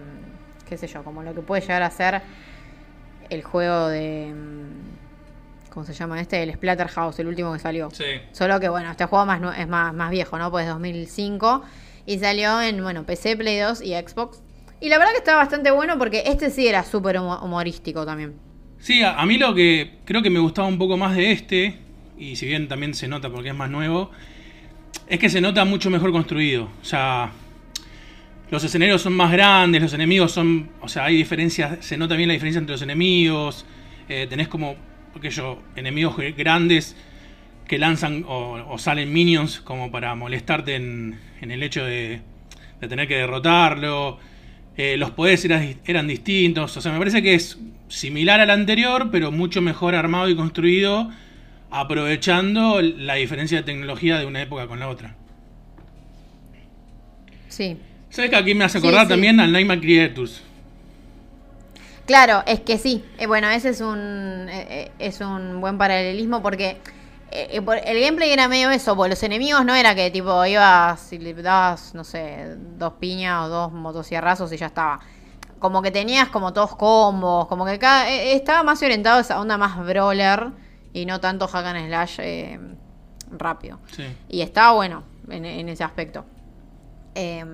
qué 0.68 0.76
sé 0.76 0.86
yo, 0.86 1.02
como 1.02 1.24
lo 1.24 1.34
que 1.34 1.40
puede 1.40 1.62
llegar 1.62 1.82
a 1.82 1.90
ser 1.90 2.22
el 3.28 3.42
juego 3.42 3.88
de... 3.88 4.32
¿Cómo 5.72 5.86
se 5.86 5.94
llama 5.94 6.20
este? 6.20 6.42
El 6.42 6.52
Splatterhouse, 6.52 7.18
el 7.20 7.26
último 7.28 7.52
que 7.52 7.58
salió. 7.58 7.90
Sí. 7.92 8.04
Solo 8.32 8.60
que 8.60 8.68
bueno, 8.68 8.90
este 8.90 9.06
juego 9.06 9.24
más 9.26 9.40
es 9.58 9.66
más, 9.68 9.94
más 9.94 10.10
viejo, 10.10 10.38
¿no? 10.38 10.50
Pues 10.50 10.66
2005. 10.68 11.62
Y 12.06 12.18
salió 12.18 12.60
en, 12.60 12.82
bueno, 12.82 13.04
PC, 13.04 13.36
Play 13.36 13.58
2 13.58 13.82
y 13.82 13.94
Xbox. 13.94 14.42
Y 14.80 14.88
la 14.88 14.98
verdad 14.98 15.12
que 15.12 15.18
está 15.18 15.36
bastante 15.36 15.70
bueno 15.70 15.96
porque 15.98 16.24
este 16.26 16.50
sí 16.50 16.66
era 16.66 16.82
súper 16.84 17.16
humo- 17.16 17.40
humorístico 17.42 18.04
también. 18.04 18.34
Sí, 18.78 19.02
a, 19.02 19.18
a 19.20 19.24
mí 19.26 19.38
lo 19.38 19.54
que 19.54 19.98
creo 20.04 20.22
que 20.22 20.30
me 20.30 20.40
gustaba 20.40 20.66
un 20.68 20.76
poco 20.78 20.96
más 20.96 21.14
de 21.16 21.30
este, 21.32 21.78
y 22.18 22.34
si 22.36 22.46
bien 22.46 22.66
también 22.68 22.92
se 22.94 23.06
nota 23.06 23.30
porque 23.30 23.50
es 23.50 23.54
más 23.54 23.70
nuevo, 23.70 24.10
es 25.06 25.20
que 25.20 25.30
se 25.30 25.40
nota 25.40 25.64
mucho 25.64 25.88
mejor 25.88 26.10
construido. 26.10 26.64
O 26.80 26.84
sea, 26.84 27.30
los 28.50 28.62
escenarios 28.64 29.00
son 29.00 29.14
más 29.14 29.30
grandes, 29.32 29.80
los 29.80 29.94
enemigos 29.94 30.32
son. 30.32 30.70
O 30.80 30.88
sea, 30.88 31.04
hay 31.04 31.16
diferencias, 31.16 31.84
se 31.84 31.96
nota 31.96 32.16
bien 32.16 32.28
la 32.28 32.34
diferencia 32.34 32.58
entre 32.58 32.74
los 32.74 32.82
enemigos. 32.82 33.64
eh, 34.08 34.26
tenés 34.28 34.48
como, 34.48 34.74
yo, 35.30 35.62
enemigos 35.76 36.16
gr- 36.16 36.34
grandes 36.36 36.96
que 37.68 37.78
lanzan 37.78 38.24
o, 38.26 38.64
o 38.68 38.78
salen 38.78 39.12
minions 39.12 39.60
como 39.60 39.90
para 39.90 40.14
molestarte 40.14 40.74
en, 40.74 41.18
en 41.40 41.50
el 41.50 41.62
hecho 41.62 41.84
de, 41.84 42.20
de 42.80 42.88
tener 42.88 43.08
que 43.08 43.16
derrotarlo. 43.16 44.18
Eh, 44.76 44.96
los 44.96 45.10
poderes 45.10 45.44
eran, 45.44 45.76
eran 45.84 46.08
distintos. 46.08 46.76
O 46.76 46.80
sea, 46.80 46.92
me 46.92 46.98
parece 46.98 47.22
que 47.22 47.34
es 47.34 47.58
similar 47.88 48.40
al 48.40 48.50
anterior, 48.50 49.10
pero 49.10 49.30
mucho 49.30 49.60
mejor 49.60 49.94
armado 49.94 50.28
y 50.28 50.34
construido, 50.34 51.10
aprovechando 51.70 52.80
la 52.82 53.14
diferencia 53.14 53.58
de 53.58 53.64
tecnología 53.64 54.18
de 54.18 54.26
una 54.26 54.42
época 54.42 54.66
con 54.66 54.80
la 54.80 54.88
otra. 54.88 55.14
Sí. 57.48 57.76
¿Sabes 58.10 58.30
que 58.30 58.36
aquí 58.36 58.54
me 58.54 58.64
hace 58.64 58.78
acordar 58.78 59.04
sí. 59.04 59.10
también 59.10 59.40
al 59.40 59.52
Nightmare 59.52 59.80
Creatures? 59.80 60.42
Claro, 62.06 62.42
es 62.46 62.60
que 62.60 62.78
sí. 62.78 63.04
Eh, 63.18 63.26
bueno, 63.26 63.48
ese 63.48 63.70
es 63.70 63.80
un, 63.80 64.48
eh, 64.50 64.66
eh, 64.70 64.92
es 64.98 65.20
un 65.20 65.60
buen 65.60 65.78
paralelismo 65.78 66.42
porque 66.42 66.78
eh, 67.30 67.62
por- 67.62 67.78
el 67.78 68.00
gameplay 68.00 68.30
era 68.32 68.48
medio 68.48 68.70
eso, 68.70 68.96
porque 68.96 69.10
los 69.10 69.22
enemigos 69.22 69.64
no 69.64 69.74
era 69.74 69.94
que 69.94 70.10
tipo 70.10 70.44
ibas 70.44 71.12
y 71.12 71.18
le 71.18 71.32
dabas, 71.34 71.94
no 71.94 72.04
sé, 72.04 72.56
dos 72.76 72.94
piñas 72.94 73.46
o 73.46 73.48
dos 73.48 73.72
motosierrazos 73.72 74.52
y 74.52 74.56
ya 74.56 74.66
estaba. 74.66 75.00
Como 75.60 75.80
que 75.80 75.92
tenías 75.92 76.28
como 76.28 76.52
todos 76.52 76.74
combos, 76.76 77.46
como 77.46 77.64
que 77.64 77.78
cada, 77.78 78.08
estaba 78.10 78.64
más 78.64 78.82
orientado 78.82 79.18
a 79.18 79.20
esa 79.20 79.40
onda 79.40 79.56
más 79.56 79.78
brawler 79.86 80.48
y 80.92 81.06
no 81.06 81.20
tanto 81.20 81.46
hack 81.46 81.66
and 81.66 81.86
slash 81.86 82.18
rápido. 83.30 83.78
Sí. 83.96 84.04
Y 84.28 84.42
estaba 84.42 84.72
bueno 84.72 85.04
en, 85.30 85.44
en 85.44 85.68
ese 85.68 85.84
aspecto. 85.84 86.24
Eh, 87.14 87.44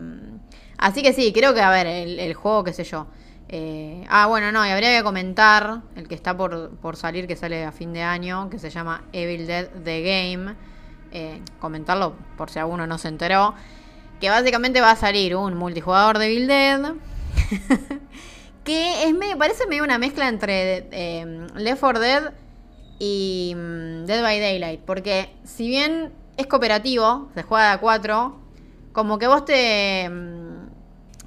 así 0.78 1.02
que 1.02 1.12
sí, 1.12 1.32
creo 1.32 1.54
que, 1.54 1.60
a 1.60 1.70
ver, 1.70 1.86
el, 1.86 2.18
el 2.18 2.34
juego, 2.34 2.64
qué 2.64 2.72
sé 2.72 2.84
yo. 2.84 3.06
Eh, 3.50 4.04
ah, 4.08 4.26
bueno, 4.26 4.52
no, 4.52 4.66
y 4.66 4.70
habría 4.70 4.96
que 4.96 5.02
comentar 5.02 5.80
el 5.96 6.06
que 6.06 6.14
está 6.14 6.36
por, 6.36 6.70
por 6.76 6.96
salir, 6.96 7.26
que 7.26 7.34
sale 7.34 7.64
a 7.64 7.72
fin 7.72 7.92
de 7.94 8.02
año, 8.02 8.50
que 8.50 8.58
se 8.58 8.68
llama 8.68 9.04
Evil 9.12 9.46
Dead 9.46 9.68
The 9.84 10.02
Game. 10.02 10.54
Eh, 11.10 11.40
comentarlo 11.58 12.14
por 12.36 12.50
si 12.50 12.58
alguno 12.58 12.86
no 12.86 12.98
se 12.98 13.08
enteró. 13.08 13.54
Que 14.20 14.28
básicamente 14.28 14.80
va 14.80 14.90
a 14.90 14.96
salir 14.96 15.34
un 15.34 15.54
multijugador 15.54 16.18
de 16.18 16.26
Evil 16.26 16.46
Dead. 16.46 16.92
que 18.64 19.04
es 19.04 19.14
medio, 19.14 19.38
parece 19.38 19.66
medio 19.66 19.84
una 19.84 19.98
mezcla 19.98 20.28
entre 20.28 20.88
eh, 20.90 21.46
Left 21.54 21.80
4 21.80 22.00
Dead 22.00 22.32
y 22.98 23.54
mm, 23.56 24.04
Dead 24.04 24.22
by 24.22 24.40
Daylight. 24.40 24.80
Porque 24.80 25.34
si 25.44 25.68
bien 25.68 26.12
es 26.36 26.46
cooperativo, 26.46 27.30
se 27.34 27.44
juega 27.44 27.68
de 27.68 27.72
a 27.72 27.80
4, 27.80 28.38
como 28.92 29.18
que 29.18 29.26
vos 29.26 29.46
te, 29.46 30.06
mm, 30.10 30.57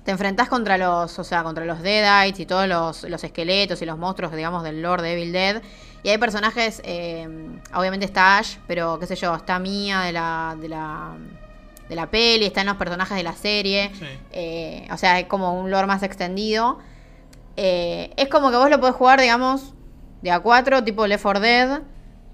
te 0.03 0.11
enfrentás 0.11 0.49
contra 0.49 0.77
los, 0.77 1.17
o 1.19 1.23
sea, 1.23 1.43
contra 1.43 1.65
los 1.65 1.81
Deadites 1.81 2.39
y 2.39 2.45
todos 2.45 2.67
los, 2.67 3.03
los 3.03 3.23
esqueletos 3.23 3.81
y 3.81 3.85
los 3.85 3.97
monstruos, 3.97 4.31
digamos, 4.33 4.63
del 4.63 4.81
lore 4.81 5.03
de 5.03 5.13
Evil 5.13 5.31
Dead. 5.31 5.61
Y 6.03 6.09
hay 6.09 6.17
personajes, 6.17 6.81
eh, 6.83 7.27
obviamente 7.75 8.05
está 8.05 8.39
Ash, 8.39 8.57
pero 8.67 8.97
qué 8.99 9.05
sé 9.05 9.15
yo, 9.15 9.35
está 9.35 9.59
Mia 9.59 10.01
de 10.01 10.11
la, 10.11 10.57
de 10.59 10.69
la, 10.69 11.15
de 11.87 11.95
la 11.95 12.09
peli, 12.09 12.45
están 12.45 12.65
los 12.65 12.77
personajes 12.77 13.15
de 13.15 13.23
la 13.23 13.33
serie. 13.33 13.91
Sí. 13.93 14.05
Eh, 14.31 14.87
o 14.91 14.97
sea, 14.97 15.19
es 15.19 15.27
como 15.27 15.59
un 15.59 15.69
lore 15.69 15.85
más 15.85 16.01
extendido. 16.01 16.79
Eh, 17.55 18.11
es 18.17 18.27
como 18.29 18.49
que 18.49 18.57
vos 18.57 18.69
lo 18.71 18.79
podés 18.79 18.95
jugar, 18.95 19.21
digamos, 19.21 19.75
de 20.23 20.31
a 20.31 20.39
4, 20.39 20.83
tipo 20.83 21.05
Left 21.05 21.21
4 21.21 21.39
Dead, 21.39 21.81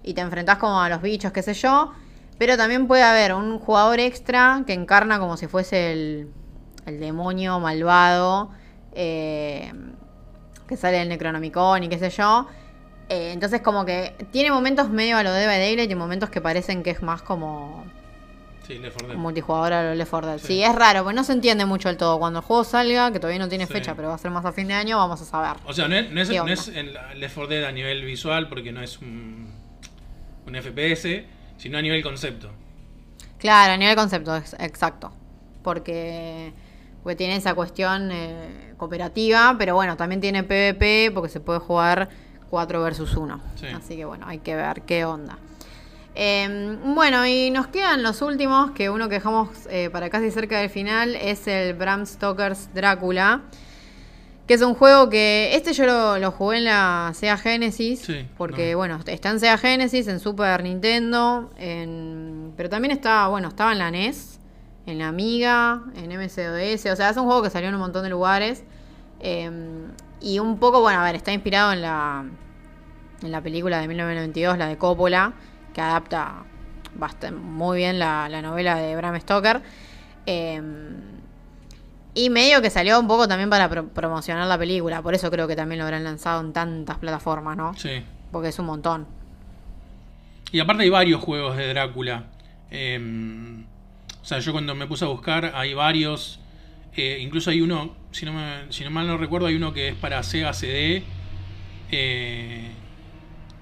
y 0.04 0.14
te 0.14 0.22
enfrentás 0.22 0.58
como 0.58 0.82
a 0.82 0.88
los 0.88 1.02
bichos, 1.02 1.34
qué 1.34 1.42
sé 1.42 1.54
yo. 1.54 1.92
Pero 2.38 2.56
también 2.56 2.88
puede 2.88 3.04
haber 3.04 3.34
un 3.34 3.60
jugador 3.60 4.00
extra 4.00 4.64
que 4.66 4.72
encarna 4.72 5.20
como 5.20 5.36
si 5.36 5.48
fuese 5.48 5.92
el, 5.92 6.32
el 6.88 7.00
demonio 7.00 7.60
malvado 7.60 8.50
eh, 8.94 9.72
que 10.68 10.76
sale 10.76 10.98
del 10.98 11.10
Necronomicon 11.10 11.84
y 11.84 11.90
qué 11.90 12.00
sé 12.00 12.10
yo. 12.10 12.48
Eh, 13.10 13.32
entonces 13.32 13.62
como 13.62 13.86
que 13.86 14.16
tiene 14.32 14.52
momentos 14.52 14.90
medio 14.90 15.16
a 15.18 15.24
lo 15.24 15.32
de 15.32 15.40
Dead 15.42 15.48
by 15.48 15.60
Daylight 15.60 15.92
y 15.92 15.96
momentos 15.96 16.30
que 16.30 16.42
parecen 16.42 16.84
que 16.84 16.90
es 16.90 17.02
más 17.04 17.22
como 17.22 17.86
Sí, 18.68 18.80
Left 18.80 18.96
4 18.96 19.08
Dead. 19.08 19.16
un 19.16 19.22
multijugador 19.22 19.72
a 19.72 19.84
lo 19.84 19.96
Left 19.96 20.10
4 20.12 20.30
Dead. 20.32 20.38
Sí. 20.40 20.48
Sí. 20.48 20.64
es 20.64 20.76
raro, 20.76 21.04
porque 21.04 21.16
no 21.16 21.24
se 21.24 21.32
entiende 21.32 21.66
mucho 21.66 21.88
el 21.90 21.96
todo. 21.96 22.20
Cuando 22.20 22.40
el 22.40 22.46
juego 22.46 22.66
salga, 22.66 23.12
que 23.14 23.20
todavía 23.22 23.40
no 23.40 23.48
tiene 23.48 23.66
Sí. 23.66 23.72
fecha, 23.72 23.96
pero 23.96 24.10
va 24.10 24.16
a 24.16 24.18
ser 24.18 24.30
más 24.32 24.44
a 24.44 24.52
fin 24.52 24.68
de 24.68 24.74
año, 24.74 24.98
vamos 24.98 25.22
a 25.22 25.26
saber. 25.26 25.56
O 25.66 25.72
sea, 25.72 25.88
no 25.88 25.96
es, 25.96 26.12
no 26.12 26.22
es, 26.22 26.30
¿Qué 26.30 26.36
no 26.38 26.48
es 26.48 26.68
el 26.68 26.94
Left 27.16 27.36
4 27.36 27.48
Dead 27.48 27.64
a 27.64 27.72
nivel 27.72 28.04
visual, 28.04 28.50
porque 28.50 28.74
no 28.74 28.82
es 28.82 28.98
un, 29.00 29.54
un 30.46 30.56
FPS, 30.56 31.24
sino 31.58 31.78
a 31.78 31.82
nivel 31.82 32.04
concepto. 32.04 32.50
Claro, 33.38 33.72
a 33.74 33.78
nivel 33.78 33.96
concepto, 33.96 34.36
ex- 34.36 34.56
exacto. 34.60 35.14
Porque, 35.64 36.52
porque 37.08 37.16
tiene 37.16 37.38
esa 37.38 37.56
cuestión 37.56 38.10
eh, 38.12 38.74
cooperativa, 38.76 39.56
pero 39.58 39.76
bueno, 39.76 39.96
también 39.96 40.20
tiene 40.20 40.44
PvP 40.44 41.10
porque 41.14 41.30
se 41.30 41.40
puede 41.40 41.60
jugar 41.60 42.10
4 42.50 42.84
versus 42.84 43.16
1. 43.16 43.40
Sí. 43.56 43.68
Así 43.68 43.96
que 43.96 44.04
bueno, 44.04 44.26
hay 44.28 44.40
que 44.40 44.58
ver 44.58 44.82
qué 44.82 45.06
onda. 45.06 45.38
Eh, 46.16 46.78
bueno, 46.84 47.26
y 47.26 47.50
nos 47.50 47.68
quedan 47.68 48.04
los 48.04 48.22
últimos, 48.22 48.72
que 48.72 48.90
uno 48.90 49.08
que 49.08 49.16
dejamos 49.16 49.48
eh, 49.70 49.90
para 49.90 50.10
casi 50.10 50.32
cerca 50.32 50.60
del 50.60 50.70
final 50.70 51.16
es 51.16 51.48
el 51.48 51.76
Bram 51.76 52.06
Stoker's 52.06 52.74
Drácula. 52.74 53.44
Que 54.46 54.56
es 54.56 54.62
un 54.62 54.74
juego 54.74 55.10
que. 55.10 55.56
Este 55.56 55.72
yo 55.72 55.86
lo, 55.86 56.18
lo 56.18 56.32
jugué 56.32 56.58
en 56.58 56.66
la 56.66 57.14
Sega 57.16 57.38
Genesis. 57.38 58.02
Sí, 58.02 58.28
porque, 58.38 58.74
no. 58.74 58.80
bueno, 58.80 59.00
está 59.06 59.30
en 59.30 59.40
Sega 59.40 59.58
Genesis, 59.58 60.10
en 60.10 60.20
Super 60.20 60.62
Nintendo. 60.62 61.52
En, 61.58 62.52
pero 62.58 62.68
también 62.68 62.92
estaba, 62.92 63.30
bueno, 63.30 63.48
estaba 63.48 63.72
en 63.72 63.78
la 63.78 63.92
NES, 63.92 64.38
en 64.88 64.98
la 64.98 65.08
Amiga, 65.10 65.82
en 65.96 66.12
MCOS. 66.12 66.86
O 66.92 66.96
sea, 66.96 67.10
es 67.12 67.18
un 67.18 67.26
juego 67.26 67.44
que 67.44 67.50
salió 67.52 67.70
en 67.70 67.76
un 67.76 67.82
montón 67.82 68.04
de 68.04 68.10
lugares. 68.10 68.64
Eh, 69.20 69.52
y 70.20 70.40
un 70.40 70.58
poco, 70.58 70.82
bueno, 70.82 71.00
a 71.00 71.04
ver, 71.04 71.16
está 71.16 71.32
inspirado 71.32 71.72
en 71.74 71.82
la, 71.84 72.26
en 73.22 73.32
la 73.32 73.42
película 73.42 73.80
de 73.80 73.88
1992, 73.88 74.58
la 74.58 74.68
de 74.68 74.78
Coppola, 74.78 75.34
que 75.74 75.82
adapta 75.82 76.44
bast- 77.00 77.32
muy 77.32 77.78
bien 77.78 78.00
la, 78.00 78.28
la 78.30 78.42
novela 78.42 78.76
de 78.78 78.96
Bram 78.96 79.20
Stoker. 79.20 79.62
Eh, 80.26 80.62
y 82.14 82.30
medio 82.32 82.62
que 82.64 82.72
salió 82.72 83.00
un 83.00 83.08
poco 83.08 83.28
también 83.28 83.50
para 83.50 83.70
pro- 83.70 83.90
promocionar 83.90 84.48
la 84.48 84.58
película, 84.58 85.04
por 85.04 85.14
eso 85.14 85.30
creo 85.30 85.48
que 85.48 85.56
también 85.56 85.78
lo 85.78 85.86
habrán 85.86 86.04
lanzado 86.04 86.42
en 86.42 86.52
tantas 86.52 86.98
plataformas, 86.98 87.56
¿no? 87.56 87.74
Sí. 87.76 88.04
Porque 88.32 88.48
es 88.50 88.58
un 88.58 88.66
montón. 88.66 89.06
Y 90.52 90.60
aparte 90.60 90.82
hay 90.84 90.90
varios 90.90 91.22
juegos 91.22 91.56
de 91.58 91.68
Drácula. 91.68 92.24
Eh, 92.72 93.64
o 94.28 94.30
sea, 94.30 94.40
yo 94.40 94.52
cuando 94.52 94.76
me 94.76 94.88
puse 94.88 95.06
a 95.06 95.08
buscar 95.08 95.54
hay 95.56 95.74
varios. 95.74 96.42
Eh, 96.98 97.20
incluso 97.22 97.50
hay 97.50 97.62
uno, 97.62 97.96
si 98.12 98.26
no, 98.26 98.34
no 98.34 98.92
mal 98.92 99.08
no 99.08 99.18
recuerdo, 99.18 99.48
hay 99.48 99.56
uno 99.56 99.72
que 99.72 99.88
es 99.88 99.96
para 99.96 100.22
Sega 100.22 100.52
CD. 100.52 101.02
eh, 101.94 102.72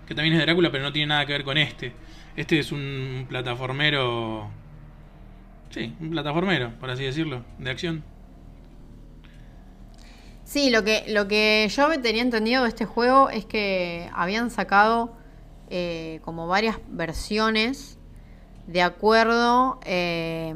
que 0.08 0.16
también 0.16 0.34
es 0.34 0.40
de 0.40 0.46
Drácula, 0.48 0.72
pero 0.72 0.84
no 0.84 0.92
tiene 0.92 1.06
nada 1.06 1.28
que 1.28 1.34
ver 1.34 1.44
con 1.44 1.60
este. 1.60 1.94
Este 2.36 2.58
es 2.58 2.72
un 2.72 3.28
plataformero. 3.30 4.50
Sí, 5.70 5.94
un 6.00 6.10
plataformero, 6.10 6.72
por 6.80 6.90
así 6.90 7.04
decirlo, 7.04 7.46
de 7.60 7.70
acción. 7.70 8.04
Sí, 10.46 10.72
lo 10.72 10.84
que, 10.84 11.04
lo 11.10 11.28
que 11.28 11.68
yo 11.70 12.02
tenía 12.02 12.24
entendido 12.24 12.64
de 12.64 12.70
este 12.70 12.86
juego 12.86 13.30
es 13.30 13.46
que 13.46 14.10
habían 14.16 14.50
sacado 14.50 15.16
eh, 15.70 16.22
como 16.24 16.48
varias 16.48 16.80
versiones 16.90 17.95
de 18.68 18.82
acuerdo 18.82 19.80
eh, 19.86 20.54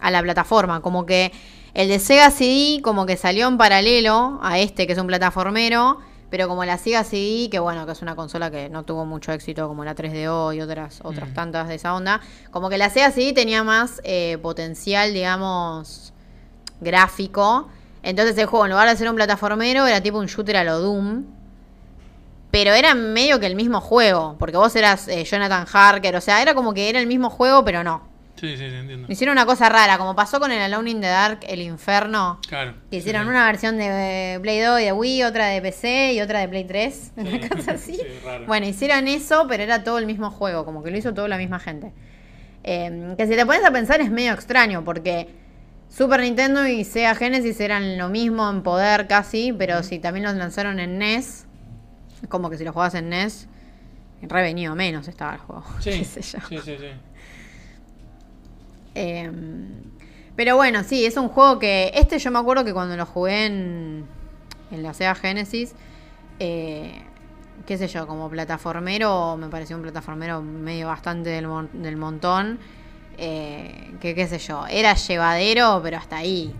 a 0.00 0.10
la 0.10 0.22
plataforma. 0.22 0.80
Como 0.80 1.06
que 1.06 1.32
el 1.74 1.88
de 1.88 1.98
Sega 1.98 2.30
CD 2.30 2.80
como 2.82 3.06
que 3.06 3.16
salió 3.16 3.48
en 3.48 3.56
paralelo 3.58 4.38
a 4.42 4.58
este 4.58 4.86
que 4.86 4.92
es 4.92 4.98
un 4.98 5.06
plataformero, 5.06 5.98
pero 6.30 6.48
como 6.48 6.64
la 6.64 6.78
Sega 6.78 7.04
CD, 7.04 7.48
que 7.50 7.58
bueno, 7.58 7.84
que 7.86 7.92
es 7.92 8.00
una 8.02 8.16
consola 8.16 8.50
que 8.50 8.68
no 8.70 8.84
tuvo 8.84 9.04
mucho 9.04 9.32
éxito 9.32 9.68
como 9.68 9.84
la 9.84 9.94
3DO 9.94 10.56
y 10.56 10.60
otras, 10.62 11.00
otras 11.04 11.28
Mm. 11.30 11.34
tantas 11.34 11.68
de 11.68 11.74
esa 11.74 11.94
onda, 11.94 12.20
como 12.50 12.70
que 12.70 12.78
la 12.78 12.88
Sega 12.88 13.10
CD 13.10 13.32
tenía 13.34 13.62
más 13.64 14.00
eh, 14.04 14.38
potencial, 14.42 15.12
digamos, 15.12 16.12
gráfico. 16.80 17.68
Entonces 18.02 18.36
el 18.38 18.46
juego, 18.46 18.64
en 18.64 18.70
lugar 18.72 18.88
de 18.88 18.96
ser 18.96 19.08
un 19.08 19.14
plataformero, 19.14 19.86
era 19.86 20.00
tipo 20.00 20.18
un 20.18 20.26
shooter 20.26 20.56
a 20.56 20.64
lo 20.64 20.78
Doom. 20.80 21.24
Pero 22.52 22.72
era 22.74 22.94
medio 22.94 23.40
que 23.40 23.46
el 23.46 23.56
mismo 23.56 23.80
juego, 23.80 24.36
porque 24.38 24.56
vos 24.56 24.76
eras 24.76 25.08
eh, 25.08 25.24
Jonathan 25.24 25.66
Harker, 25.72 26.14
o 26.14 26.20
sea, 26.20 26.40
era 26.40 26.54
como 26.54 26.72
que 26.74 26.88
era 26.88 27.00
el 27.00 27.08
mismo 27.08 27.28
juego, 27.30 27.64
pero 27.64 27.82
no. 27.82 28.12
Sí, 28.36 28.56
sí, 28.56 28.68
sí, 28.70 28.74
entiendo. 28.76 29.06
Hicieron 29.10 29.32
una 29.34 29.46
cosa 29.46 29.68
rara, 29.68 29.98
como 29.98 30.14
pasó 30.16 30.38
con 30.40 30.50
el 30.52 30.60
Alone 30.60 30.90
in 30.90 31.00
the 31.00 31.06
Dark, 31.06 31.40
el 31.48 31.60
infierno. 31.62 32.40
Claro. 32.48 32.74
Que 32.90 32.96
hicieron 32.98 33.22
Sí, 33.22 33.28
una 33.30 33.46
versión 33.46 33.78
de 33.78 34.34
eh, 34.34 34.40
Play 34.40 34.60
2 34.60 34.80
y 34.80 34.84
de 34.84 34.92
Wii, 34.92 35.22
otra 35.24 35.46
de 35.48 35.62
PC 35.62 36.12
y 36.14 36.20
otra 36.20 36.40
de 36.40 36.48
Play 36.48 36.64
3. 36.64 37.12
Una 37.16 37.30
Sí. 37.30 37.40
cosa 37.48 37.72
así. 37.72 37.94
Sí, 37.94 38.02
raro. 38.24 38.44
Bueno, 38.46 38.66
hicieron 38.66 39.08
eso, 39.08 39.46
pero 39.48 39.62
era 39.62 39.82
todo 39.84 39.98
el 39.98 40.06
mismo 40.06 40.30
juego, 40.30 40.64
como 40.64 40.82
que 40.82 40.90
lo 40.90 40.98
hizo 40.98 41.14
toda 41.14 41.28
la 41.28 41.38
misma 41.38 41.58
gente. 41.60 41.92
Eh, 42.64 43.14
que 43.16 43.26
si 43.26 43.34
te 43.34 43.46
pones 43.46 43.64
a 43.64 43.70
pensar 43.70 44.00
es 44.00 44.10
medio 44.10 44.32
extraño, 44.32 44.84
porque 44.84 45.28
Super 45.88 46.20
Nintendo 46.20 46.66
y 46.66 46.84
Sega 46.84 47.14
Genesis 47.14 47.60
eran 47.60 47.96
lo 47.96 48.08
mismo 48.08 48.50
en 48.50 48.62
poder 48.62 49.06
casi, 49.06 49.52
pero 49.52 49.82
si 49.82 49.98
también 50.00 50.24
los 50.26 50.34
lanzaron 50.34 50.80
en 50.80 50.98
NES, 50.98 51.46
es 52.22 52.28
como 52.28 52.50
que 52.50 52.58
si 52.58 52.64
lo 52.64 52.72
jugabas 52.72 52.94
en 52.94 53.06
NES, 53.12 53.48
revenido 54.22 54.74
menos 54.74 55.08
estaba 55.08 55.34
el 55.34 55.40
juego. 55.40 55.64
Sí, 55.80 55.90
qué 55.90 56.04
sí, 56.04 56.22
sé 56.22 56.22
yo. 56.22 56.38
sí, 56.60 56.76
sí. 56.78 56.86
Eh, 58.94 59.30
pero 60.36 60.56
bueno, 60.56 60.82
sí, 60.84 61.04
es 61.04 61.16
un 61.16 61.28
juego 61.28 61.58
que. 61.58 61.90
Este 61.94 62.18
yo 62.18 62.30
me 62.30 62.38
acuerdo 62.38 62.64
que 62.64 62.72
cuando 62.72 62.96
lo 62.96 63.06
jugué 63.06 63.46
en, 63.46 64.06
en 64.70 64.82
la 64.82 64.94
Sega 64.94 65.14
Genesis, 65.14 65.74
eh, 66.38 67.02
qué 67.66 67.76
sé 67.78 67.88
yo, 67.88 68.06
como 68.06 68.28
plataformero, 68.30 69.36
me 69.36 69.48
pareció 69.48 69.76
un 69.76 69.82
plataformero 69.82 70.42
medio 70.42 70.88
bastante 70.88 71.30
del, 71.30 71.46
mon- 71.48 71.82
del 71.82 71.96
montón. 71.96 72.58
eh, 73.18 73.94
que 74.00 74.14
qué 74.14 74.26
sé 74.26 74.38
yo, 74.38 74.66
era 74.68 74.94
llevadero, 74.94 75.80
pero 75.82 75.98
hasta 75.98 76.16
ahí. 76.16 76.54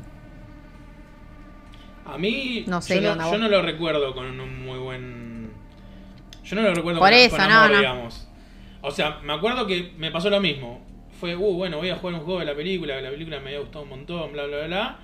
A 2.05 2.18
mí, 2.18 2.64
No 2.66 2.80
sé 2.82 3.01
yo, 3.01 3.14
no, 3.16 3.30
yo 3.30 3.39
no 3.39 3.48
lo 3.48 3.62
recuerdo 3.62 4.12
con 4.14 4.39
un 4.40 4.64
muy 4.64 4.78
buen. 4.78 5.22
Yo 6.53 6.61
no 6.61 6.69
lo 6.69 6.74
recuerdo 6.74 7.01
Por 7.01 7.09
con, 7.09 7.19
eso, 7.19 7.37
con 7.37 7.49
no, 7.49 7.55
amor, 7.55 7.70
no. 7.70 7.79
digamos. 7.79 8.29
O 8.83 8.91
sea, 8.91 9.20
me 9.23 9.33
acuerdo 9.33 9.66
que 9.66 9.93
me 9.97 10.11
pasó 10.11 10.29
lo 10.29 10.39
mismo. 10.39 10.85
Fue, 11.19 11.35
uh, 11.35 11.55
bueno, 11.55 11.79
voy 11.79 11.89
a 11.89 11.97
jugar 11.97 12.16
un 12.16 12.20
juego 12.20 12.41
de 12.41 12.45
la 12.45 12.55
película, 12.55 12.97
que 12.97 13.01
la 13.01 13.11
película 13.11 13.41
me 13.41 13.49
había 13.49 13.61
gustado 13.61 13.85
un 13.85 13.89
montón, 13.89 14.33
bla, 14.33 14.45
bla, 14.45 14.66
bla. 14.66 14.99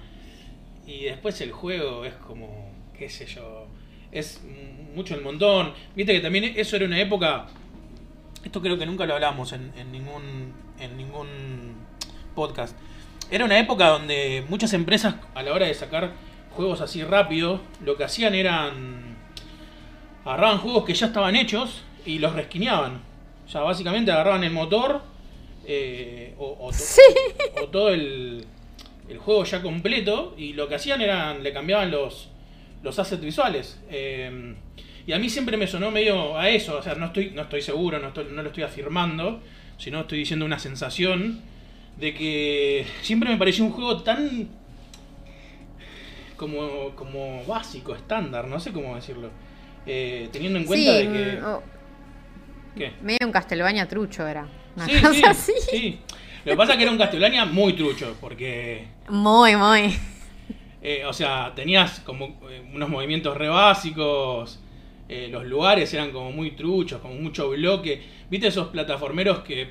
Y 0.86 1.04
después 1.04 1.40
el 1.40 1.52
juego 1.52 2.04
es 2.04 2.12
como, 2.14 2.70
qué 2.98 3.08
sé 3.08 3.24
yo. 3.24 3.66
es 4.12 4.42
mucho 4.94 5.14
el 5.14 5.22
montón. 5.22 5.72
Viste 5.96 6.12
que 6.12 6.20
también 6.20 6.52
eso 6.54 6.76
era 6.76 6.84
una 6.84 7.00
época. 7.00 7.46
Esto 8.44 8.60
creo 8.60 8.76
que 8.78 8.84
nunca 8.84 9.06
lo 9.06 9.14
hablamos 9.14 9.52
en, 9.54 9.72
en 9.74 9.90
ningún, 9.90 10.52
en 10.78 10.98
ningún 10.98 11.28
podcast. 12.34 12.76
Era 13.30 13.46
una 13.46 13.58
época 13.58 13.88
donde 13.88 14.44
muchas 14.50 14.74
empresas, 14.74 15.14
a 15.34 15.42
la 15.42 15.54
hora 15.54 15.64
de 15.64 15.72
sacar 15.72 16.12
juegos 16.50 16.82
así 16.82 17.02
rápido, 17.04 17.62
lo 17.82 17.96
que 17.96 18.04
hacían 18.04 18.34
eran. 18.34 19.07
Agarraban 20.28 20.58
juegos 20.58 20.84
que 20.84 20.94
ya 20.94 21.06
estaban 21.06 21.34
hechos 21.36 21.82
y 22.06 22.18
los 22.18 22.32
resquineaban. 22.34 23.00
O 23.46 23.50
sea, 23.50 23.62
básicamente 23.62 24.12
agarraban 24.12 24.44
el 24.44 24.52
motor 24.52 25.02
eh, 25.66 26.34
o, 26.38 26.56
o 26.60 26.68
to- 26.70 26.72
Sí. 26.76 27.02
o 27.62 27.66
todo 27.68 27.90
el, 27.90 28.44
el 29.08 29.18
juego 29.18 29.44
ya 29.44 29.62
completo 29.62 30.34
y 30.38 30.52
lo 30.52 30.68
que 30.68 30.74
hacían 30.76 31.00
eran 31.00 31.42
le 31.42 31.52
cambiaban 31.52 31.90
los 31.90 32.28
los 32.82 32.98
assets 32.98 33.22
visuales 33.22 33.80
Eh, 33.90 34.54
y 35.06 35.12
a 35.12 35.18
mí 35.18 35.28
siempre 35.28 35.56
me 35.56 35.66
sonó 35.66 35.90
medio 35.90 36.38
a 36.38 36.48
eso 36.48 36.78
o 36.78 36.82
sea 36.82 36.94
no 36.94 37.06
estoy 37.06 37.30
no 37.30 37.42
estoy 37.42 37.60
seguro 37.62 37.98
no, 37.98 38.08
estoy- 38.08 38.28
no 38.30 38.42
lo 38.42 38.48
estoy 38.50 38.62
afirmando 38.62 39.40
sino 39.78 40.00
estoy 40.00 40.18
diciendo 40.20 40.44
una 40.46 40.58
sensación 40.58 41.40
de 41.98 42.14
que 42.14 42.86
siempre 43.02 43.28
me 43.30 43.36
pareció 43.36 43.64
un 43.64 43.72
juego 43.72 44.02
tan 44.02 44.48
como 46.36 46.90
como 46.94 47.44
básico 47.46 47.94
estándar 47.94 48.46
no 48.46 48.60
sé 48.60 48.72
cómo 48.72 48.94
decirlo 48.94 49.30
Eh, 49.88 50.28
teniendo 50.32 50.58
en 50.58 50.66
cuenta 50.66 50.92
Sí, 50.92 50.98
de 50.98 51.08
que 51.10 51.40
mm, 51.40 51.44
oh, 51.44 51.62
¿qué? 52.76 52.92
medio 53.00 53.26
un 53.26 53.32
Castlevania 53.32 53.88
trucho 53.88 54.26
era. 54.26 54.46
Una 54.76 54.86
Sí, 54.86 55.00
cosa 55.00 55.12
sí, 55.14 55.24
así. 55.24 55.52
sí. 55.58 55.98
Lo 56.44 56.52
que 56.52 56.56
pasa 56.56 56.72
es 56.72 56.76
que 56.78 56.82
era 56.84 56.92
un 56.92 56.98
Castlevania 56.98 57.44
muy 57.44 57.72
trucho, 57.74 58.16
porque 58.20 58.86
Muy, 59.08 59.56
muy. 59.56 59.94
Eh, 60.80 61.04
o 61.04 61.12
sea, 61.12 61.52
tenías 61.54 62.00
como 62.00 62.38
eh, 62.48 62.62
unos 62.72 62.88
movimientos 62.88 63.36
re 63.36 63.48
básicos. 63.48 64.60
eh, 65.08 65.28
los 65.30 65.44
lugares 65.46 65.92
eran 65.94 66.10
como 66.12 66.30
muy 66.32 66.52
truchos, 66.52 67.00
como 67.00 67.14
mucho 67.14 67.48
bloque. 67.50 68.02
¿Viste 68.30 68.48
esos 68.48 68.68
plataformeros 68.68 69.40
que 69.40 69.68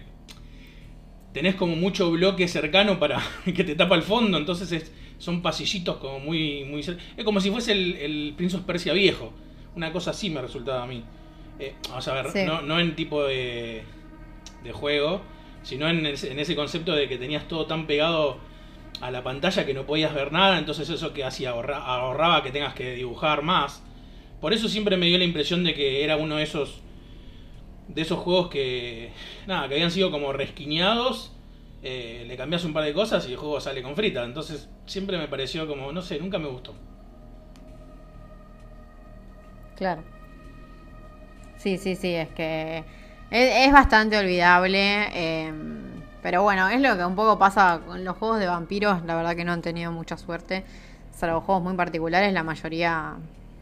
tenés 1.33 1.55
como 1.55 1.75
mucho 1.75 2.11
bloque 2.11 2.47
cercano 2.47 2.99
para 2.99 3.21
que 3.45 3.63
te 3.63 3.75
tapa 3.75 3.95
el 3.95 4.03
fondo? 4.03 4.37
Entonces 4.37 4.71
es- 4.71 4.91
son 5.19 5.41
pasillitos 5.41 5.97
como 5.97 6.19
muy. 6.19 6.63
muy 6.65 6.81
es 6.81 7.23
como 7.23 7.39
si 7.41 7.49
fuese 7.49 7.71
el, 7.71 7.95
el 7.95 8.33
Prince 8.37 8.57
of 8.57 8.63
Persia 8.63 8.93
viejo. 8.93 9.33
Una 9.77 9.93
cosa 9.93 10.09
así 10.11 10.29
me 10.31 10.41
resultaba 10.41 10.83
a 10.83 10.87
mí. 10.87 11.03
Eh, 11.59 11.75
vamos 11.87 12.07
a 12.07 12.13
ver, 12.15 12.31
Sí. 12.31 12.43
no, 12.45 12.61
no 12.63 12.79
en 12.79 12.95
tipo 12.95 13.23
de, 13.23 13.83
de 14.63 14.71
juego, 14.71 15.21
sino 15.61 15.87
en 15.87 16.03
ese, 16.05 16.31
en 16.31 16.39
ese 16.39 16.55
concepto 16.55 16.93
de 16.93 17.07
que 17.07 17.17
tenías 17.17 17.47
todo 17.47 17.67
tan 17.67 17.85
pegado 17.87 18.37
a 19.01 19.11
la 19.11 19.23
pantalla 19.23 19.65
que 19.67 19.75
no 19.75 19.85
podías 19.85 20.13
ver 20.15 20.31
nada, 20.31 20.57
entonces 20.57 20.89
eso 20.89 21.13
que 21.13 21.23
hacía 21.23 21.51
ahorra- 21.51 21.83
ahorraba 21.85 22.41
que 22.41 22.51
tengas 22.51 22.73
que 22.73 22.95
dibujar 22.95 23.43
más. 23.43 23.83
Por 24.41 24.51
eso 24.53 24.67
siempre 24.67 24.97
me 24.97 25.05
dio 25.05 25.17
la 25.19 25.23
impresión 25.23 25.63
de 25.63 25.73
que 25.75 26.03
era 26.03 26.17
uno 26.17 26.35
de 26.37 26.43
esos 26.43 26.81
de 27.87 28.01
esos 28.01 28.19
juegos 28.19 28.49
que 28.49 29.11
nada, 29.47 29.67
que 29.69 29.75
habían 29.75 29.91
sido 29.91 30.11
como 30.11 30.33
resquiñados, 30.33 31.31
eh, 31.83 32.25
le 32.27 32.35
cambias 32.35 32.65
un 32.65 32.73
par 32.73 32.83
de 32.83 32.93
cosas 32.93 33.27
y 33.29 33.31
el 33.31 33.37
juego 33.37 33.61
sale 33.61 33.81
con 33.81 33.95
frita. 33.95 34.23
Entonces 34.25 34.69
siempre 34.85 35.17
me 35.17 35.27
pareció 35.27 35.67
como, 35.67 35.91
no 35.93 36.01
sé, 36.01 36.19
nunca 36.19 36.37
me 36.39 36.47
gustó. 36.47 36.73
Claro. 39.77 40.03
Sí, 41.57 41.77
sí, 41.77 41.95
sí, 41.95 42.13
es 42.13 42.29
que 42.29 42.83
es, 43.31 43.71
bastante 43.71 44.17
olvidable. 44.17 45.07
eh, 45.13 45.53
pero 46.21 46.43
bueno, 46.43 46.67
es 46.67 46.81
lo 46.81 46.97
que 46.97 47.05
un 47.05 47.15
poco 47.15 47.37
pasa 47.39 47.81
con 47.85 48.03
los 48.03 48.17
juegos 48.17 48.39
de 48.39 48.47
vampiros. 48.47 49.03
La 49.05 49.15
verdad 49.15 49.35
que 49.35 49.45
no 49.45 49.53
han 49.53 49.61
tenido 49.61 49.91
mucha 49.91 50.17
suerte. 50.17 50.65
Salvo 51.11 51.41
juegos 51.41 51.63
muy 51.63 51.73
particulares, 51.75 52.33
la 52.33 52.43
mayoría 52.43 53.15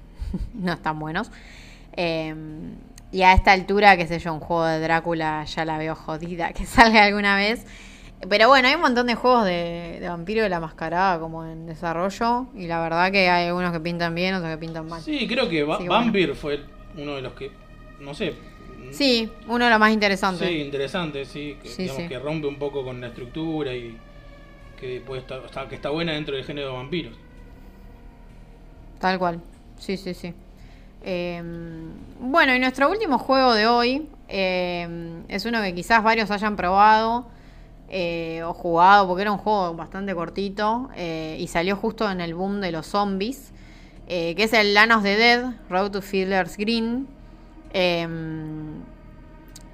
no 0.53 0.73
están 0.73 0.99
buenos. 0.99 1.31
Eh, 1.93 2.33
y 3.11 3.21
a 3.23 3.33
esta 3.33 3.51
altura, 3.53 3.95
qué 3.97 4.07
sé 4.07 4.19
yo, 4.19 4.33
un 4.33 4.39
juego 4.39 4.65
de 4.65 4.79
Drácula 4.79 5.43
ya 5.45 5.63
la 5.65 5.77
veo 5.77 5.95
jodida 5.95 6.53
que 6.53 6.65
salga 6.67 7.03
alguna 7.05 7.35
vez. 7.35 7.65
Pero 8.29 8.47
bueno, 8.47 8.67
hay 8.67 8.75
un 8.75 8.81
montón 8.81 9.07
de 9.07 9.15
juegos 9.15 9.45
de, 9.45 9.97
de 9.99 10.07
vampiro 10.09 10.43
de 10.43 10.49
la 10.49 10.59
mascarada 10.59 11.19
como 11.19 11.45
en 11.45 11.65
desarrollo. 11.65 12.47
Y 12.55 12.67
la 12.67 12.79
verdad 12.81 13.11
que 13.11 13.29
hay 13.29 13.47
algunos 13.47 13.71
que 13.71 13.79
pintan 13.79 14.13
bien, 14.15 14.35
otros 14.35 14.51
que 14.51 14.57
pintan 14.57 14.87
mal. 14.87 15.01
Sí, 15.01 15.27
creo 15.27 15.47
que 15.49 15.63
Va- 15.63 15.77
Sí, 15.77 15.87
bueno. 15.87 15.93
Vampire 16.05 16.33
fue 16.35 16.61
uno 16.97 17.15
de 17.15 17.21
los 17.21 17.33
que, 17.33 17.51
no 17.99 18.13
sé. 18.13 18.33
Sí, 18.91 19.31
uno 19.47 19.65
de 19.65 19.71
los 19.71 19.79
más 19.79 19.91
interesantes. 19.91 20.47
Sí, 20.47 20.55
interesante, 20.61 21.25
sí. 21.25 21.57
Que, 21.61 21.69
Sí, 21.69 21.81
digamos, 21.83 22.03
sí. 22.03 22.07
que 22.09 22.19
rompe 22.19 22.47
un 22.47 22.57
poco 22.59 22.83
con 22.83 23.01
la 23.01 23.07
estructura 23.07 23.73
y 23.73 23.97
que, 24.79 25.01
puede 25.05 25.21
estar, 25.21 25.43
está- 25.45 25.67
que 25.67 25.75
está 25.75 25.89
buena 25.89 26.13
dentro 26.13 26.35
del 26.35 26.45
género 26.45 26.67
de 26.69 26.73
vampiros. 26.73 27.13
Tal 28.99 29.19
cual. 29.19 29.41
Sí, 29.77 29.97
sí, 29.97 30.13
sí. 30.13 30.33
Eh, 31.03 31.41
bueno, 32.19 32.55
y 32.55 32.59
nuestro 32.59 32.89
último 32.89 33.17
juego 33.19 33.53
de 33.53 33.67
hoy 33.67 34.07
eh, 34.27 35.21
es 35.27 35.45
uno 35.45 35.61
que 35.61 35.75
quizás 35.75 36.03
varios 36.03 36.31
hayan 36.31 36.55
probado 36.55 37.27
eh, 37.97 38.43
o 38.43 38.53
jugado, 38.53 39.07
porque 39.07 39.21
era 39.21 39.31
un 39.31 39.37
juego 39.37 39.73
bastante 39.73 40.13
cortito 40.13 40.89
eh, 40.97 41.37
y 41.39 41.47
salió 41.47 41.77
justo 41.77 42.11
en 42.11 42.19
el 42.19 42.35
boom 42.35 42.59
de 42.59 42.73
los 42.73 42.87
zombies, 42.87 43.53
eh, 44.09 44.35
que 44.35 44.43
es 44.43 44.51
el 44.51 44.73
Land 44.73 44.91
of 44.91 45.03
the 45.03 45.15
Dead, 45.15 45.53
Road 45.69 45.91
to 45.91 46.01
Fiddler's 46.01 46.57
Green. 46.57 47.07
Eh, 47.71 48.05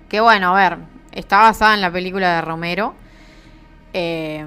que 0.08 0.22
bueno, 0.22 0.56
a 0.56 0.70
ver, 0.70 0.78
está 1.14 1.40
basada 1.40 1.74
en 1.74 1.82
la 1.82 1.92
película 1.92 2.36
de 2.36 2.42
Romero. 2.42 2.94
Eh, 3.92 4.46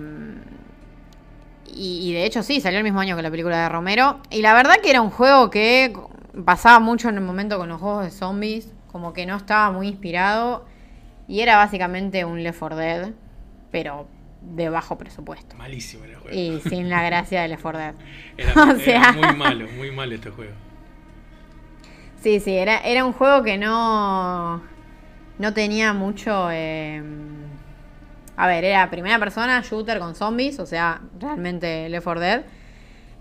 y, 1.66 2.10
y 2.10 2.12
de 2.12 2.26
hecho 2.26 2.44
sí, 2.44 2.60
salió 2.60 2.78
el 2.78 2.84
mismo 2.84 3.00
año 3.00 3.16
que 3.16 3.22
la 3.22 3.30
película 3.32 3.60
de 3.60 3.68
Romero. 3.70 4.20
Y 4.30 4.40
la 4.40 4.54
verdad 4.54 4.76
que 4.80 4.90
era 4.90 5.00
un 5.00 5.10
juego 5.10 5.50
que 5.50 5.92
pasaba 6.44 6.78
mucho 6.78 7.08
en 7.08 7.16
el 7.16 7.22
momento 7.22 7.58
con 7.58 7.68
los 7.68 7.80
juegos 7.80 8.04
de 8.04 8.12
zombies. 8.12 8.72
Como 8.92 9.12
que 9.12 9.26
no 9.26 9.34
estaba 9.36 9.72
muy 9.72 9.88
inspirado. 9.88 10.64
Y 11.26 11.40
era 11.40 11.56
básicamente 11.56 12.24
un 12.24 12.40
Left 12.44 12.60
4 12.60 12.76
Dead, 12.76 13.12
pero 13.74 14.06
de 14.40 14.68
bajo 14.68 14.96
presupuesto. 14.96 15.56
Malísimo 15.56 16.04
era 16.04 16.12
el 16.14 16.20
juego. 16.20 16.36
Y 16.38 16.60
sin 16.68 16.88
la 16.88 17.02
gracia 17.02 17.42
de 17.42 17.48
Left 17.48 17.62
4 17.62 17.80
Dead. 17.80 17.94
Era, 18.36 18.52
o 18.62 18.70
era 18.70 18.78
sea- 18.78 19.12
muy 19.12 19.36
malo, 19.36 19.66
muy 19.76 19.90
malo 19.90 20.14
este 20.14 20.30
juego. 20.30 20.52
Sí, 22.22 22.38
sí, 22.38 22.54
era, 22.56 22.78
era 22.78 23.04
un 23.04 23.12
juego 23.12 23.42
que 23.42 23.58
no, 23.58 24.62
no 25.40 25.52
tenía 25.54 25.92
mucho... 25.92 26.48
eh, 26.52 27.02
a 28.36 28.46
ver, 28.46 28.64
era 28.64 28.88
primera 28.90 29.18
persona, 29.18 29.60
shooter 29.68 29.98
con 29.98 30.14
zombies, 30.14 30.60
o 30.60 30.66
sea, 30.66 31.00
realmente 31.18 31.88
Left 31.88 32.04
4 32.04 32.20
Dead. 32.20 32.42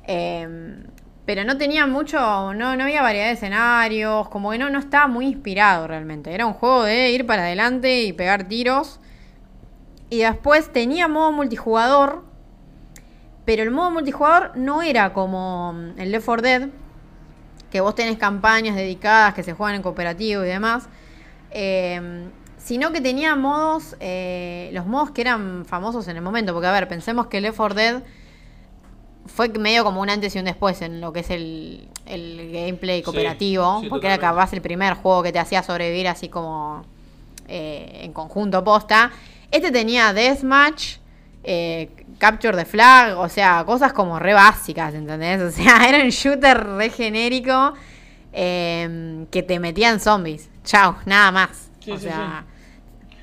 Eh, 0.07 0.83
pero 1.25 1.45
no 1.45 1.57
tenía 1.57 1.87
mucho, 1.87 2.19
no, 2.53 2.75
no 2.75 2.83
había 2.83 3.01
variedad 3.01 3.27
de 3.27 3.31
escenarios, 3.33 4.29
como 4.29 4.51
que 4.51 4.59
no, 4.59 4.69
no 4.69 4.77
estaba 4.77 5.07
muy 5.07 5.25
inspirado 5.25 5.87
realmente. 5.87 6.31
Era 6.31 6.45
un 6.45 6.53
juego 6.53 6.83
de 6.83 7.09
ir 7.11 7.25
para 7.25 7.43
adelante 7.43 8.03
y 8.03 8.13
pegar 8.13 8.43
tiros. 8.47 8.99
Y 10.13 10.19
después 10.19 10.71
tenía 10.71 11.07
modo 11.07 11.31
multijugador, 11.31 12.23
pero 13.45 13.63
el 13.63 13.71
modo 13.71 13.89
multijugador 13.89 14.55
no 14.55 14.83
era 14.83 15.11
como 15.11 15.73
mm, 15.73 15.99
el 15.99 16.11
Left 16.11 16.25
4 16.27 16.41
Dead, 16.43 16.69
que 17.71 17.81
vos 17.81 17.95
tenés 17.95 18.19
campañas 18.19 18.75
dedicadas 18.75 19.33
que 19.33 19.41
se 19.41 19.53
juegan 19.53 19.77
en 19.77 19.81
cooperativo 19.81 20.43
y 20.43 20.47
demás, 20.47 20.87
eh, 21.49 22.29
sino 22.57 22.91
que 22.91 23.01
tenía 23.01 23.35
modos, 23.35 23.95
eh, 23.99 24.69
los 24.73 24.85
modos 24.85 25.09
que 25.09 25.21
eran 25.21 25.65
famosos 25.65 26.07
en 26.07 26.15
el 26.15 26.21
momento, 26.21 26.53
porque 26.53 26.67
a 26.67 26.71
ver, 26.73 26.87
pensemos 26.87 27.25
que 27.25 27.41
Left 27.41 27.57
4 27.57 27.75
Dead 27.75 28.03
fue 29.25 29.49
medio 29.49 29.83
como 29.83 29.99
un 29.99 30.11
antes 30.11 30.35
y 30.35 30.37
un 30.37 30.45
después 30.45 30.83
en 30.83 31.01
lo 31.01 31.11
que 31.11 31.21
es 31.21 31.31
el, 31.31 31.89
el 32.05 32.51
gameplay 32.51 33.01
cooperativo, 33.01 33.79
sí, 33.81 33.87
porque 33.89 34.05
era 34.05 34.17
totalmente. 34.17 34.41
capaz 34.41 34.53
el 34.53 34.61
primer 34.61 34.93
juego 34.93 35.23
que 35.23 35.31
te 35.31 35.39
hacía 35.39 35.63
sobrevivir 35.63 36.07
así 36.07 36.29
como 36.29 36.85
eh, 37.47 38.01
en 38.03 38.13
conjunto 38.13 38.63
posta. 38.63 39.11
Este 39.53 39.71
tenía 39.71 40.13
Deathmatch, 40.13 40.95
eh, 41.43 41.89
Capture 42.17 42.57
the 42.57 42.65
Flag, 42.65 43.17
o 43.19 43.29
sea, 43.29 43.63
cosas 43.65 43.93
como 43.93 44.17
re 44.17 44.33
básicas, 44.33 44.93
¿entendés? 44.95 45.41
O 45.41 45.51
sea, 45.51 45.77
era 45.87 46.03
un 46.03 46.09
shooter 46.09 46.57
re 46.75 46.89
genérico 46.89 47.73
eh, 48.31 49.25
que 49.31 49.43
te 49.43 49.59
metían 49.59 49.99
zombies. 49.99 50.49
Chao, 50.63 50.97
nada 51.05 51.31
más. 51.31 51.69
Sí, 51.79 51.91
o 51.91 51.97
sí, 51.97 52.03
sea, 52.05 52.45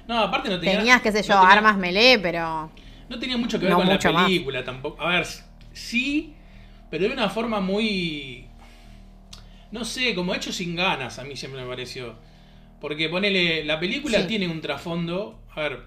No, 0.07 0.19
aparte 0.20 0.48
no 0.51 0.61
tenía. 0.61 0.78
tenías, 0.78 1.01
qué 1.02 1.11
sé 1.12 1.23
yo, 1.23 1.35
no 1.35 1.40
tenía- 1.40 1.57
armas 1.57 1.77
melee, 1.77 2.19
pero... 2.19 2.70
No 3.09 3.19
tenía 3.19 3.36
mucho 3.36 3.59
que 3.59 3.65
ver 3.65 3.73
No 3.73 3.78
con 3.78 3.89
la 3.89 3.98
más. 4.12 4.24
película 4.27 4.62
tampoco. 4.65 5.02
A 5.02 5.09
ver, 5.09 5.27
sí, 5.73 6.35
pero 6.90 7.09
de 7.09 7.12
una 7.12 7.28
forma 7.28 7.59
muy. 7.61 8.47
No 9.73 9.85
sé, 9.85 10.15
como 10.15 10.32
hecho 10.32 10.52
sin 10.52 10.77
ganas, 10.77 11.19
a 11.19 11.24
mí 11.24 11.36
siempre 11.36 11.61
me 11.61 11.66
pareció. 11.69 12.15
Porque 12.81 13.09
ponele, 13.09 13.65
la 13.65 13.81
película 13.81 14.28
tiene 14.28 14.47
un 14.47 14.61
trasfondo. 14.61 15.40
A 15.57 15.61
ver, 15.61 15.82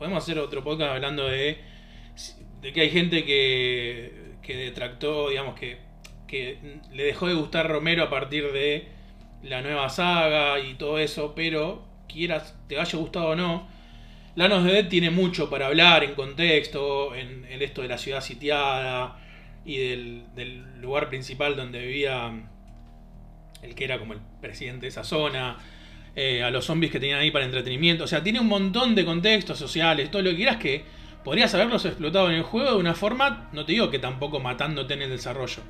podemos 0.00 0.22
hacer 0.22 0.38
otro 0.38 0.64
podcast 0.64 0.92
hablando 0.94 1.28
de. 1.28 1.58
que 2.62 2.80
hay 2.80 2.88
gente 2.88 3.22
que. 3.26 4.32
que 4.42 4.56
detractó, 4.56 5.28
digamos, 5.28 5.60
que. 5.60 5.76
que 6.26 6.56
le 6.90 7.04
dejó 7.04 7.28
de 7.28 7.34
gustar 7.34 7.68
Romero 7.68 8.04
a 8.04 8.08
partir 8.08 8.50
de 8.50 8.88
la 9.42 9.60
nueva 9.60 9.90
saga 9.90 10.58
y 10.58 10.72
todo 10.74 10.98
eso, 10.98 11.34
pero 11.34 11.84
quieras, 12.08 12.58
te 12.66 12.80
haya 12.80 12.98
gustado 12.98 13.28
o 13.28 13.36
no, 13.36 13.68
Lanos 14.36 14.64
de 14.64 14.72
Dead 14.72 14.88
tiene 14.88 15.10
mucho 15.10 15.50
para 15.50 15.66
hablar 15.66 16.02
en 16.02 16.14
contexto, 16.14 17.14
en, 17.14 17.44
en 17.44 17.60
esto 17.60 17.82
de 17.82 17.88
la 17.88 17.98
ciudad 17.98 18.22
sitiada 18.22 19.18
y 19.66 19.76
del, 19.76 20.24
del 20.34 20.80
lugar 20.80 21.10
principal 21.10 21.56
donde 21.56 21.78
vivía 21.84 22.32
el 23.60 23.74
que 23.74 23.84
era 23.84 23.98
como 23.98 24.14
el 24.14 24.20
presidente 24.40 24.82
de 24.82 24.88
esa 24.88 25.04
zona, 25.04 25.58
eh, 26.16 26.42
a 26.42 26.50
los 26.50 26.64
zombies 26.64 26.90
que 26.90 26.98
tenían 26.98 27.20
ahí 27.20 27.30
para 27.30 27.44
entretenimiento. 27.44 28.04
O 28.04 28.06
sea, 28.06 28.22
tiene 28.22 28.40
un 28.40 28.48
montón 28.48 28.94
de 28.96 29.04
contextos 29.04 29.58
sociales, 29.58 30.10
todo 30.10 30.22
lo 30.22 30.30
que 30.30 30.36
quieras 30.36 30.56
que 30.56 30.84
podrías 31.24 31.54
haberlos 31.54 31.84
explotado 31.84 32.28
en 32.30 32.36
el 32.36 32.42
juego 32.42 32.72
de 32.72 32.76
una 32.78 32.94
forma, 32.94 33.48
no 33.52 33.64
te 33.64 33.72
digo 33.72 33.90
que 33.90 33.98
tampoco 33.98 34.40
matándote 34.40 34.94
en 34.94 35.02
el 35.02 35.10
desarrollo, 35.10 35.62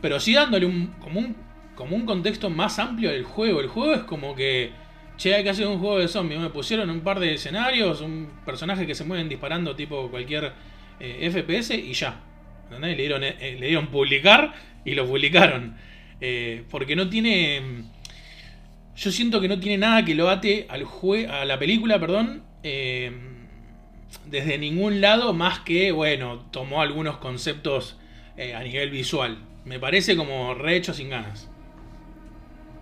pero 0.00 0.18
sí 0.18 0.32
dándole 0.32 0.64
un, 0.64 0.94
como, 1.00 1.20
un, 1.20 1.36
como 1.74 1.94
un 1.94 2.06
contexto 2.06 2.48
más 2.48 2.78
amplio 2.78 3.10
del 3.10 3.24
juego. 3.24 3.60
El 3.60 3.68
juego 3.68 3.92
es 3.92 4.02
como 4.02 4.34
que, 4.34 4.70
che, 5.18 5.34
hay 5.34 5.42
que 5.42 5.50
hacer 5.50 5.66
un 5.66 5.78
juego 5.78 5.98
de 5.98 6.08
zombies. 6.08 6.40
Me 6.40 6.48
pusieron 6.48 6.88
un 6.88 7.00
par 7.00 7.20
de 7.20 7.34
escenarios, 7.34 8.00
un 8.00 8.30
personaje 8.46 8.86
que 8.86 8.94
se 8.94 9.04
mueven 9.04 9.28
disparando 9.28 9.76
tipo 9.76 10.10
cualquier 10.10 10.52
eh, 11.00 11.30
FPS 11.30 11.72
y 11.74 11.92
ya. 11.92 12.18
¿Entendés? 12.64 12.96
Le 12.96 13.02
dieron, 13.02 13.24
eh, 13.24 13.56
le 13.60 13.66
dieron 13.66 13.88
publicar 13.88 14.54
y 14.86 14.94
lo 14.94 15.06
publicaron. 15.06 15.76
Porque 16.70 16.96
no 16.96 17.08
tiene. 17.08 17.90
Yo 19.00 19.10
siento 19.10 19.40
que 19.40 19.48
no 19.48 19.58
tiene 19.58 19.78
nada 19.78 20.04
que 20.04 20.14
lo 20.14 20.28
ate 20.28 20.66
al 20.68 20.84
jue 20.84 21.26
a 21.26 21.46
la 21.46 21.58
película, 21.58 21.98
perdón. 21.98 22.42
Eh, 22.62 23.10
desde 24.26 24.58
ningún 24.58 25.00
lado 25.00 25.32
más 25.32 25.60
que, 25.60 25.90
bueno, 25.90 26.44
tomó 26.50 26.82
algunos 26.82 27.16
conceptos 27.16 27.96
eh, 28.36 28.54
a 28.54 28.62
nivel 28.62 28.90
visual. 28.90 29.38
Me 29.64 29.78
parece 29.78 30.18
como 30.18 30.52
re 30.52 30.76
hecho 30.76 30.92
sin 30.92 31.08
ganas. 31.08 31.48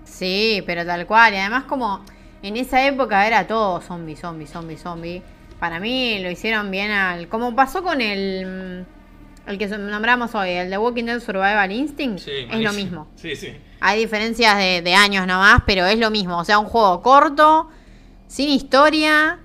Sí, 0.03 0.61
pero 0.67 0.85
tal 0.85 1.07
cual. 1.07 1.35
Y 1.35 1.37
además 1.37 1.65
como 1.65 2.05
en 2.43 2.57
esa 2.57 2.85
época 2.85 3.25
era 3.25 3.47
todo 3.47 3.81
zombie, 3.81 4.17
zombie, 4.17 4.49
zombie, 4.49 4.77
zombie. 4.77 5.23
Para 5.61 5.79
mí 5.79 6.19
lo 6.19 6.33
hicieron 6.33 6.73
bien 6.73 6.91
al... 6.91 7.29
Como 7.29 7.55
pasó 7.55 7.85
con 7.85 8.01
el... 8.01 8.85
El 9.47 9.57
que 9.57 9.69
nombramos 9.69 10.35
hoy, 10.35 10.51
el 10.51 10.69
de 10.69 10.79
Walking 10.79 11.05
Dead 11.05 11.21
Survival 11.21 11.71
Instinct, 11.71 12.19
Sí, 12.19 12.33
es 12.51 12.61
lo 12.61 12.73
mismo. 12.73 13.09
Sí, 13.15 13.37
sí. 13.37 13.53
Hay 13.81 14.01
diferencias 14.01 14.57
de, 14.57 14.83
de 14.83 14.95
años 14.95 15.27
nomás, 15.27 15.63
pero 15.67 15.87
es 15.87 15.99
lo 15.99 16.11
mismo. 16.11 16.39
O 16.39 16.45
sea, 16.45 16.59
un 16.59 16.67
juego 16.67 17.01
corto, 17.03 17.69
sin 18.27 18.49
historia, 18.51 19.39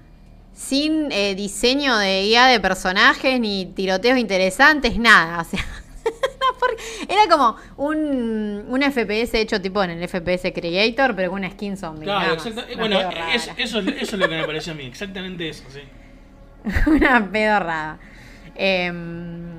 sin 0.54 1.12
eh, 1.12 1.36
diseño 1.36 1.98
de 1.98 2.24
guía 2.24 2.46
de 2.48 2.60
personajes, 2.60 3.40
ni 3.40 3.66
tiroteos 3.68 4.18
interesantes, 4.18 4.98
nada. 4.98 5.46
O 6.06 6.66
sea, 6.66 6.80
era 7.10 7.28
como 7.30 7.56
un, 7.78 8.66
un 8.70 8.82
FPS 8.82 9.34
hecho 9.36 9.62
tipo 9.62 9.84
en 9.84 9.92
el 9.92 10.08
FPS 10.08 10.52
Creator, 10.54 11.16
pero 11.16 11.30
con 11.30 11.40
una 11.40 11.50
skin 11.52 11.76
zombie. 11.78 12.04
Claro, 12.06 12.20
nada 12.22 12.36
más. 12.36 12.46
exacta- 12.46 12.74
Una 12.74 12.80
Bueno, 12.82 13.00
es- 13.34 13.50
eso, 13.58 13.80
es- 13.80 13.88
eso 13.88 14.02
es 14.04 14.14
lo 14.14 14.30
que 14.30 14.36
me 14.36 14.46
pareció 14.46 14.74
a 14.74 14.76
mí. 14.76 14.86
Exactamente 14.86 15.48
eso, 15.50 15.64
sí. 15.72 15.82
una 16.90 17.30
pedorrada. 17.32 18.00
Em, 18.56 19.53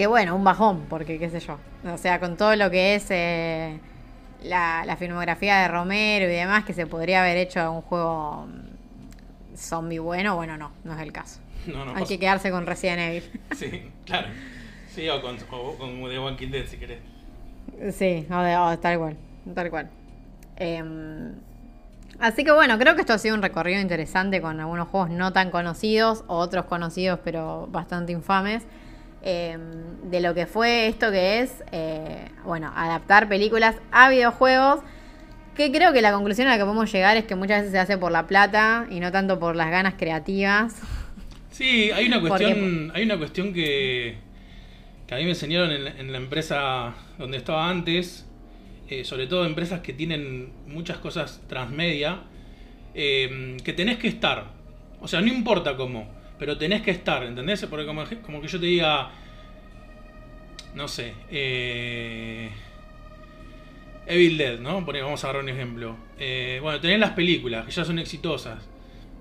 que 0.00 0.06
bueno, 0.06 0.34
un 0.34 0.42
bajón, 0.44 0.86
porque 0.88 1.18
qué 1.18 1.28
sé 1.28 1.40
yo. 1.40 1.58
O 1.84 1.98
sea, 1.98 2.18
con 2.20 2.38
todo 2.38 2.56
lo 2.56 2.70
que 2.70 2.94
es 2.94 3.04
eh, 3.10 3.78
la, 4.42 4.82
la 4.86 4.96
filmografía 4.96 5.58
de 5.58 5.68
Romero 5.68 6.24
y 6.24 6.28
demás, 6.34 6.64
que 6.64 6.72
se 6.72 6.86
podría 6.86 7.20
haber 7.20 7.36
hecho 7.36 7.70
un 7.70 7.82
juego 7.82 8.46
mm, 8.46 9.56
zombie 9.58 9.98
bueno, 9.98 10.36
bueno, 10.36 10.56
no, 10.56 10.72
no 10.84 10.94
es 10.94 11.00
el 11.02 11.12
caso. 11.12 11.40
No, 11.66 11.84
no 11.84 11.90
Hay 11.90 11.96
pasa. 11.96 12.06
que 12.06 12.18
quedarse 12.18 12.50
con 12.50 12.64
Resident 12.64 12.98
Evil. 13.00 13.30
Sí, 13.54 13.90
claro. 14.06 14.28
Sí, 14.88 15.06
o 15.10 15.20
con, 15.20 15.36
o 15.50 15.74
con 15.76 16.02
The 16.08 16.18
Walking 16.18 16.48
Dead 16.50 16.64
si 16.66 16.78
querés. 16.78 17.00
Sí, 17.94 18.26
o 18.30 18.38
de- 18.40 18.56
o 18.56 18.78
tal 18.78 18.98
cual, 18.98 19.16
tal 19.54 19.68
cual. 19.68 19.90
Em, 20.56 21.34
así 22.20 22.42
que 22.42 22.52
bueno, 22.52 22.78
creo 22.78 22.94
que 22.94 23.02
esto 23.02 23.12
ha 23.12 23.18
sido 23.18 23.34
un 23.34 23.42
recorrido 23.42 23.82
interesante 23.82 24.40
con 24.40 24.58
algunos 24.60 24.88
juegos 24.88 25.10
no 25.10 25.34
tan 25.34 25.50
conocidos, 25.50 26.24
o 26.26 26.36
otros 26.38 26.64
conocidos 26.64 27.20
pero 27.22 27.66
bastante 27.70 28.12
infames, 28.12 28.62
em, 29.22 30.10
de 30.10 30.20
lo 30.20 30.34
que 30.34 30.46
fue 30.46 30.86
esto 30.88 31.10
que 31.10 31.40
es, 31.40 31.52
eh, 31.72 32.28
bueno, 32.44 32.72
adaptar 32.74 33.28
películas 33.28 33.76
a 33.92 34.08
videojuegos, 34.08 34.80
que 35.54 35.70
creo 35.72 35.92
que 35.92 36.00
la 36.00 36.12
conclusión 36.12 36.48
a 36.48 36.52
la 36.52 36.56
que 36.58 36.64
podemos 36.64 36.90
llegar 36.90 37.16
es 37.16 37.24
que 37.24 37.34
muchas 37.34 37.58
veces 37.58 37.72
se 37.72 37.78
hace 37.78 37.98
por 37.98 38.12
la 38.12 38.26
plata 38.26 38.86
y 38.90 39.00
no 39.00 39.12
tanto 39.12 39.38
por 39.38 39.56
las 39.56 39.70
ganas 39.70 39.94
creativas. 39.98 40.80
Sí, 41.50 41.90
hay 41.90 42.06
una 42.06 42.20
Porque- 42.20 42.44
cuestión, 42.44 42.92
hay 42.94 43.02
una 43.04 43.18
cuestión 43.18 43.52
que, 43.52 44.16
que 45.06 45.14
a 45.14 45.18
mí 45.18 45.24
me 45.24 45.30
enseñaron 45.30 45.70
en, 45.72 45.84
la- 45.84 45.90
en 45.90 46.12
la 46.12 46.18
empresa 46.18 46.94
donde 47.18 47.36
estaba 47.36 47.68
antes, 47.68 48.26
eh, 48.88 49.04
sobre 49.04 49.26
todo 49.26 49.44
empresas 49.44 49.80
que 49.80 49.92
tienen 49.92 50.52
muchas 50.66 50.96
cosas 50.98 51.42
transmedia, 51.48 52.20
eh, 52.94 53.56
que 53.62 53.72
tenés 53.72 53.98
que 53.98 54.08
estar. 54.08 54.46
O 55.00 55.08
sea, 55.08 55.20
no 55.20 55.28
importa 55.28 55.76
cómo, 55.76 56.08
pero 56.40 56.58
tenés 56.58 56.82
que 56.82 56.90
estar, 56.90 57.22
¿entendés? 57.22 57.64
Porque 57.66 57.86
como, 57.86 58.02
como 58.26 58.40
que 58.42 58.48
yo 58.48 58.58
te 58.58 58.66
diga, 58.66 59.12
no 60.74 60.88
sé, 60.88 61.14
eh, 61.30 62.50
Evil 64.06 64.36
Dead, 64.38 64.58
¿no? 64.58 64.84
Pone- 64.84 65.02
vamos 65.02 65.22
a 65.22 65.28
agarrar 65.28 65.42
un 65.44 65.48
ejemplo. 65.50 65.96
Eh, 66.18 66.58
bueno, 66.62 66.80
tenés 66.80 66.98
las 66.98 67.10
películas, 67.12 67.64
que 67.66 67.70
ya 67.72 67.84
son 67.84 67.98
exitosas. 67.98 68.68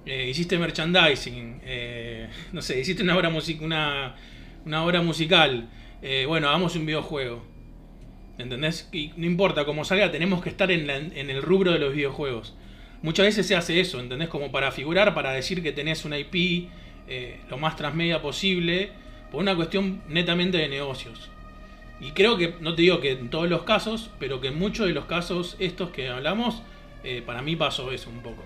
Eh, 0.05 0.27
hiciste 0.29 0.57
merchandising, 0.57 1.61
no 2.53 2.61
sé, 2.61 2.79
hiciste 2.79 3.03
una 3.03 3.15
obra, 3.17 3.29
music 3.29 3.61
una, 3.61 4.15
una 4.65 4.83
obra 4.83 5.01
musical. 5.01 5.69
Bueno, 6.27 6.47
hagamos 6.47 6.75
un 6.75 6.85
videojuego. 6.85 7.45
¿Entendés? 8.37 8.89
No 9.17 9.25
importa 9.25 9.65
cómo 9.65 9.83
salga, 9.83 10.11
tenemos 10.11 10.41
que 10.41 10.49
estar 10.49 10.71
en, 10.71 10.87
la- 10.87 10.95
en 10.97 11.29
el 11.29 11.41
rubro 11.41 11.73
de 11.73 11.79
los 11.79 11.93
videojuegos. 11.93 12.55
Muchas 13.01 13.25
veces 13.27 13.45
se 13.47 13.55
hace 13.55 13.79
eso, 13.79 13.99
¿entendés? 13.99 14.29
Como 14.29 14.51
para 14.51 14.71
figurar, 14.71 15.13
para 15.13 15.31
decir 15.31 15.61
que 15.61 15.71
tenés 15.71 16.05
una 16.05 16.17
IP 16.17 16.69
eh, 17.09 17.41
lo 17.49 17.57
más 17.57 17.75
transmedia 17.75 18.21
posible, 18.21 18.91
por 19.31 19.41
una 19.41 19.55
cuestión 19.55 20.01
netamente 20.07 20.57
de 20.57 20.69
negocios. 20.69 21.29
Y 21.99 22.11
creo 22.11 22.37
que, 22.37 22.55
no 22.61 22.75
te 22.75 22.83
digo 22.83 23.01
que 23.01 23.11
en 23.11 23.29
todos 23.29 23.49
los 23.49 23.63
casos, 23.63 24.09
pero 24.19 24.39
que 24.39 24.47
en 24.49 24.57
muchos 24.57 24.87
de 24.87 24.93
los 24.93 25.05
casos 25.05 25.55
estos 25.59 25.89
que 25.89 26.09
hablamos, 26.09 26.61
eh, 27.03 27.21
para 27.25 27.41
mí 27.41 27.55
pasó 27.55 27.91
eso 27.91 28.09
un 28.09 28.21
poco. 28.21 28.43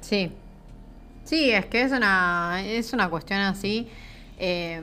Sí. 0.00 0.30
Sí, 1.24 1.50
es 1.50 1.66
que 1.66 1.82
es 1.82 1.92
una, 1.92 2.62
es 2.64 2.92
una 2.92 3.10
cuestión 3.10 3.40
así. 3.40 3.88
eh, 4.38 4.80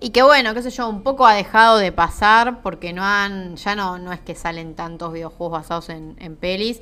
y 0.00 0.10
que 0.10 0.22
bueno, 0.22 0.54
qué 0.54 0.62
sé 0.62 0.70
yo, 0.70 0.88
un 0.88 1.02
poco 1.02 1.26
ha 1.26 1.34
dejado 1.34 1.78
de 1.78 1.90
pasar 1.90 2.62
porque 2.62 2.92
no 2.92 3.04
han, 3.04 3.56
ya 3.56 3.74
no, 3.74 3.98
no 3.98 4.12
es 4.12 4.20
que 4.20 4.34
salen 4.34 4.74
tantos 4.74 5.12
videojuegos 5.12 5.60
basados 5.60 5.88
en, 5.88 6.16
en 6.20 6.36
pelis. 6.36 6.80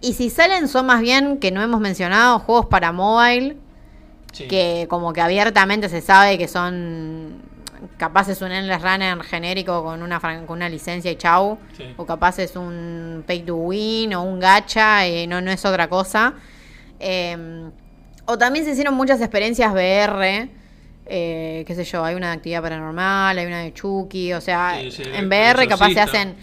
Y 0.00 0.12
si 0.12 0.30
salen 0.30 0.68
son 0.68 0.86
más 0.86 1.00
bien, 1.00 1.38
que 1.38 1.50
no 1.50 1.62
hemos 1.62 1.80
mencionado, 1.80 2.38
juegos 2.38 2.66
para 2.66 2.92
mobile, 2.92 3.56
Sí. 4.32 4.46
que 4.48 4.86
como 4.90 5.12
que 5.14 5.22
abiertamente 5.22 5.88
se 5.88 6.02
sabe 6.02 6.36
que 6.36 6.46
son 6.46 7.40
capaz 7.96 8.28
es 8.28 8.42
un 8.42 8.52
endless 8.52 8.82
runner 8.82 9.22
genérico 9.22 9.82
con 9.82 10.02
una 10.02 10.20
con 10.20 10.44
una 10.58 10.68
licencia 10.68 11.10
y 11.10 11.16
chau 11.16 11.56
Sí. 11.76 11.84
o 11.96 12.04
capaz 12.04 12.38
es 12.40 12.54
un 12.56 13.24
pay 13.26 13.42
to 13.42 13.56
win 13.56 14.12
o 14.14 14.22
un 14.22 14.38
gacha 14.38 15.06
y 15.08 15.26
no 15.26 15.40
no 15.40 15.50
es 15.50 15.64
otra 15.64 15.88
cosa 15.88 16.34
Eh, 17.00 17.70
o 18.26 18.36
también 18.36 18.64
se 18.66 18.72
hicieron 18.72 18.94
muchas 18.94 19.20
experiencias 19.20 19.72
VR 19.72 20.50
eh, 21.06 21.64
qué 21.66 21.74
sé 21.74 21.84
yo 21.84 22.04
hay 22.04 22.14
una 22.14 22.28
de 22.30 22.36
actividad 22.36 22.60
paranormal 22.62 23.38
hay 23.38 23.46
una 23.46 23.60
de 23.60 23.72
Chucky 23.72 24.32
o 24.34 24.40
sea 24.42 24.78
Sí, 24.82 24.90
sí, 24.90 25.02
en 25.14 25.28
VR 25.28 25.66
capaz 25.68 25.90
se 25.92 26.00
hacen 26.00 26.34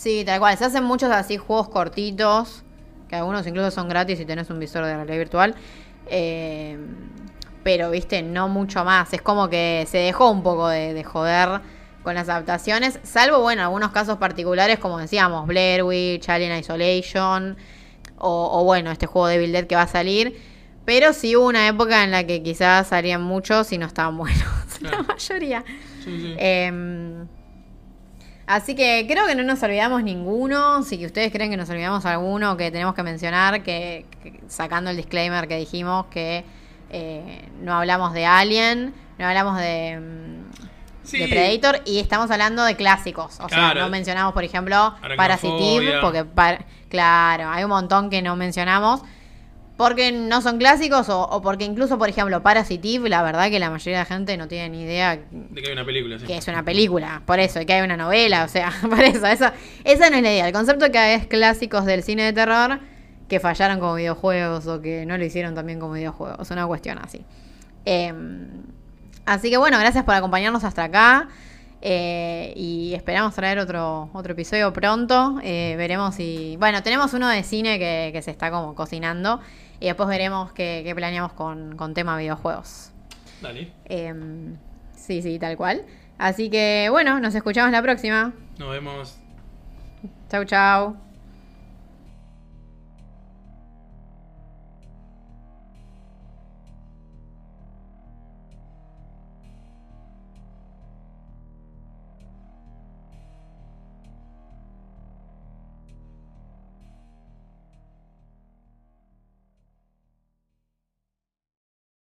sí 0.00 0.24
tal 0.24 0.40
cual 0.40 0.56
se 0.56 0.64
hacen 0.64 0.84
muchos 0.84 1.10
así 1.10 1.36
juegos 1.36 1.68
cortitos 1.68 2.64
que 3.08 3.16
algunos 3.16 3.46
incluso 3.46 3.70
son 3.70 3.88
gratis 3.88 4.18
si 4.18 4.24
tenés 4.24 4.50
un 4.50 4.58
visor 4.58 4.84
de 4.84 4.94
realidad 4.94 5.18
virtual 5.18 5.54
eh, 6.06 6.78
pero, 7.62 7.90
viste, 7.90 8.22
no 8.22 8.48
mucho 8.48 8.84
más. 8.84 9.12
Es 9.12 9.22
como 9.22 9.48
que 9.48 9.86
se 9.88 9.98
dejó 9.98 10.30
un 10.30 10.42
poco 10.42 10.68
de, 10.68 10.94
de 10.94 11.04
joder 11.04 11.60
con 12.02 12.14
las 12.14 12.30
adaptaciones, 12.30 12.98
salvo, 13.02 13.40
bueno, 13.40 13.62
algunos 13.62 13.90
casos 13.90 14.16
particulares, 14.16 14.78
como 14.78 14.98
decíamos, 14.98 15.46
Blair 15.46 15.82
Witch, 15.82 16.30
Alien 16.30 16.58
Isolation, 16.58 17.58
o, 18.16 18.60
o, 18.60 18.64
bueno, 18.64 18.90
este 18.90 19.04
juego 19.06 19.28
de 19.28 19.34
Evil 19.34 19.52
Dead 19.52 19.66
que 19.66 19.76
va 19.76 19.82
a 19.82 19.86
salir. 19.86 20.40
Pero 20.86 21.12
sí 21.12 21.36
hubo 21.36 21.46
una 21.46 21.68
época 21.68 22.02
en 22.02 22.10
la 22.10 22.24
que 22.24 22.42
quizás 22.42 22.88
salían 22.88 23.22
muchos 23.22 23.70
y 23.72 23.78
no 23.78 23.86
estaban 23.86 24.16
buenos, 24.16 24.42
la 24.80 25.02
mayoría. 25.02 25.62
Sí, 26.02 26.20
sí. 26.20 26.34
Eh, 26.38 27.26
así 28.54 28.74
que 28.74 29.06
creo 29.08 29.26
que 29.26 29.34
no 29.34 29.42
nos 29.42 29.62
olvidamos 29.62 30.02
ninguno. 30.02 30.82
Si 30.82 31.04
ustedes 31.04 31.32
creen 31.32 31.50
que 31.50 31.56
nos 31.56 31.68
olvidamos 31.70 32.04
alguno 32.06 32.56
que 32.56 32.70
tenemos 32.70 32.94
que 32.94 33.02
mencionar, 33.02 33.62
que, 33.62 34.06
que- 34.22 34.40
sacando 34.48 34.90
el 34.90 34.96
disclaimer 34.96 35.48
que 35.48 35.56
dijimos 35.56 36.06
que 36.06 36.44
eh, 36.90 37.48
no 37.60 37.74
hablamos 37.74 38.12
de 38.12 38.26
Alien, 38.26 38.92
no 39.18 39.26
hablamos 39.26 39.58
de, 39.58 39.98
mm, 40.00 40.50
Sí. 41.02 41.18
de 41.18 41.28
Predator 41.28 41.80
y 41.86 41.98
estamos 41.98 42.30
hablando 42.30 42.62
de 42.64 42.76
clásicos. 42.76 43.40
O 43.40 43.48
sea, 43.48 43.74
no 43.84 43.88
mencionamos, 43.90 44.32
por 44.34 44.44
ejemplo. 44.44 44.94
Parasitive, 45.16 46.00
porque, 46.02 46.24
par- 46.24 46.64
claro, 46.88 47.48
hay 47.48 47.64
un 47.64 47.70
montón 47.70 48.10
que 48.10 48.22
no 48.22 48.36
mencionamos. 48.36 49.00
Porque 49.80 50.12
no 50.12 50.42
son 50.42 50.58
clásicos 50.58 51.08
o, 51.08 51.22
o 51.22 51.40
porque 51.40 51.64
incluso, 51.64 51.96
por 51.96 52.10
ejemplo, 52.10 52.42
Parasitive, 52.42 53.08
la 53.08 53.22
verdad 53.22 53.48
que 53.48 53.58
la 53.58 53.70
mayoría 53.70 53.96
de 53.96 54.02
la 54.02 54.04
gente 54.04 54.36
no 54.36 54.46
tiene 54.46 54.68
ni 54.68 54.82
idea 54.82 55.16
De 55.32 55.62
que 55.62 55.68
hay 55.68 55.72
una 55.72 55.86
película, 55.86 56.18
sí. 56.18 56.26
que 56.26 56.36
es 56.36 56.46
una 56.48 56.62
película, 56.62 57.22
por 57.24 57.40
eso, 57.40 57.62
y 57.62 57.64
que 57.64 57.72
hay 57.72 57.80
una 57.80 57.96
novela, 57.96 58.44
o 58.44 58.48
sea, 58.48 58.74
por 58.90 59.00
eso, 59.00 59.26
eso, 59.26 59.46
esa 59.84 60.10
no 60.10 60.16
es 60.16 60.22
la 60.22 60.32
idea. 60.32 60.46
El 60.46 60.52
concepto 60.52 60.92
que 60.92 61.14
es 61.14 61.26
clásicos 61.26 61.86
del 61.86 62.02
cine 62.02 62.24
de 62.24 62.34
terror 62.34 62.78
que 63.26 63.40
fallaron 63.40 63.80
como 63.80 63.94
videojuegos 63.94 64.66
o 64.66 64.82
que 64.82 65.06
no 65.06 65.16
lo 65.16 65.24
hicieron 65.24 65.54
también 65.54 65.80
como 65.80 65.94
videojuegos, 65.94 66.50
una 66.50 66.66
cuestión 66.66 66.98
así. 66.98 67.24
Eh, 67.86 68.12
así 69.24 69.48
que 69.48 69.56
bueno, 69.56 69.78
gracias 69.78 70.04
por 70.04 70.14
acompañarnos 70.14 70.62
hasta 70.62 70.84
acá. 70.84 71.28
Eh, 71.80 72.52
y 72.54 72.92
esperamos 72.92 73.34
traer 73.34 73.58
otro, 73.58 74.10
otro 74.12 74.34
episodio 74.34 74.70
pronto. 74.74 75.40
Eh, 75.42 75.74
veremos 75.78 76.16
si. 76.16 76.58
Bueno, 76.58 76.82
tenemos 76.82 77.14
uno 77.14 77.28
de 77.28 77.42
cine 77.42 77.78
que, 77.78 78.10
que 78.12 78.20
se 78.20 78.30
está 78.30 78.50
como 78.50 78.74
cocinando. 78.74 79.40
Y 79.80 79.86
después 79.86 80.08
veremos 80.08 80.52
qué, 80.52 80.82
qué 80.84 80.94
planeamos 80.94 81.32
con, 81.32 81.76
con 81.76 81.94
tema 81.94 82.16
videojuegos. 82.16 82.92
Dale. 83.40 83.72
Em, 83.86 84.56
sí, 84.94 85.22
sí, 85.22 85.38
tal 85.38 85.56
cual. 85.56 85.84
Así 86.18 86.50
que 86.50 86.88
bueno, 86.90 87.18
nos 87.18 87.34
escuchamos 87.34 87.72
la 87.72 87.82
próxima. 87.82 88.32
Nos 88.58 88.70
vemos. 88.70 89.18
Chau, 90.28 90.44
chau. 90.44 91.09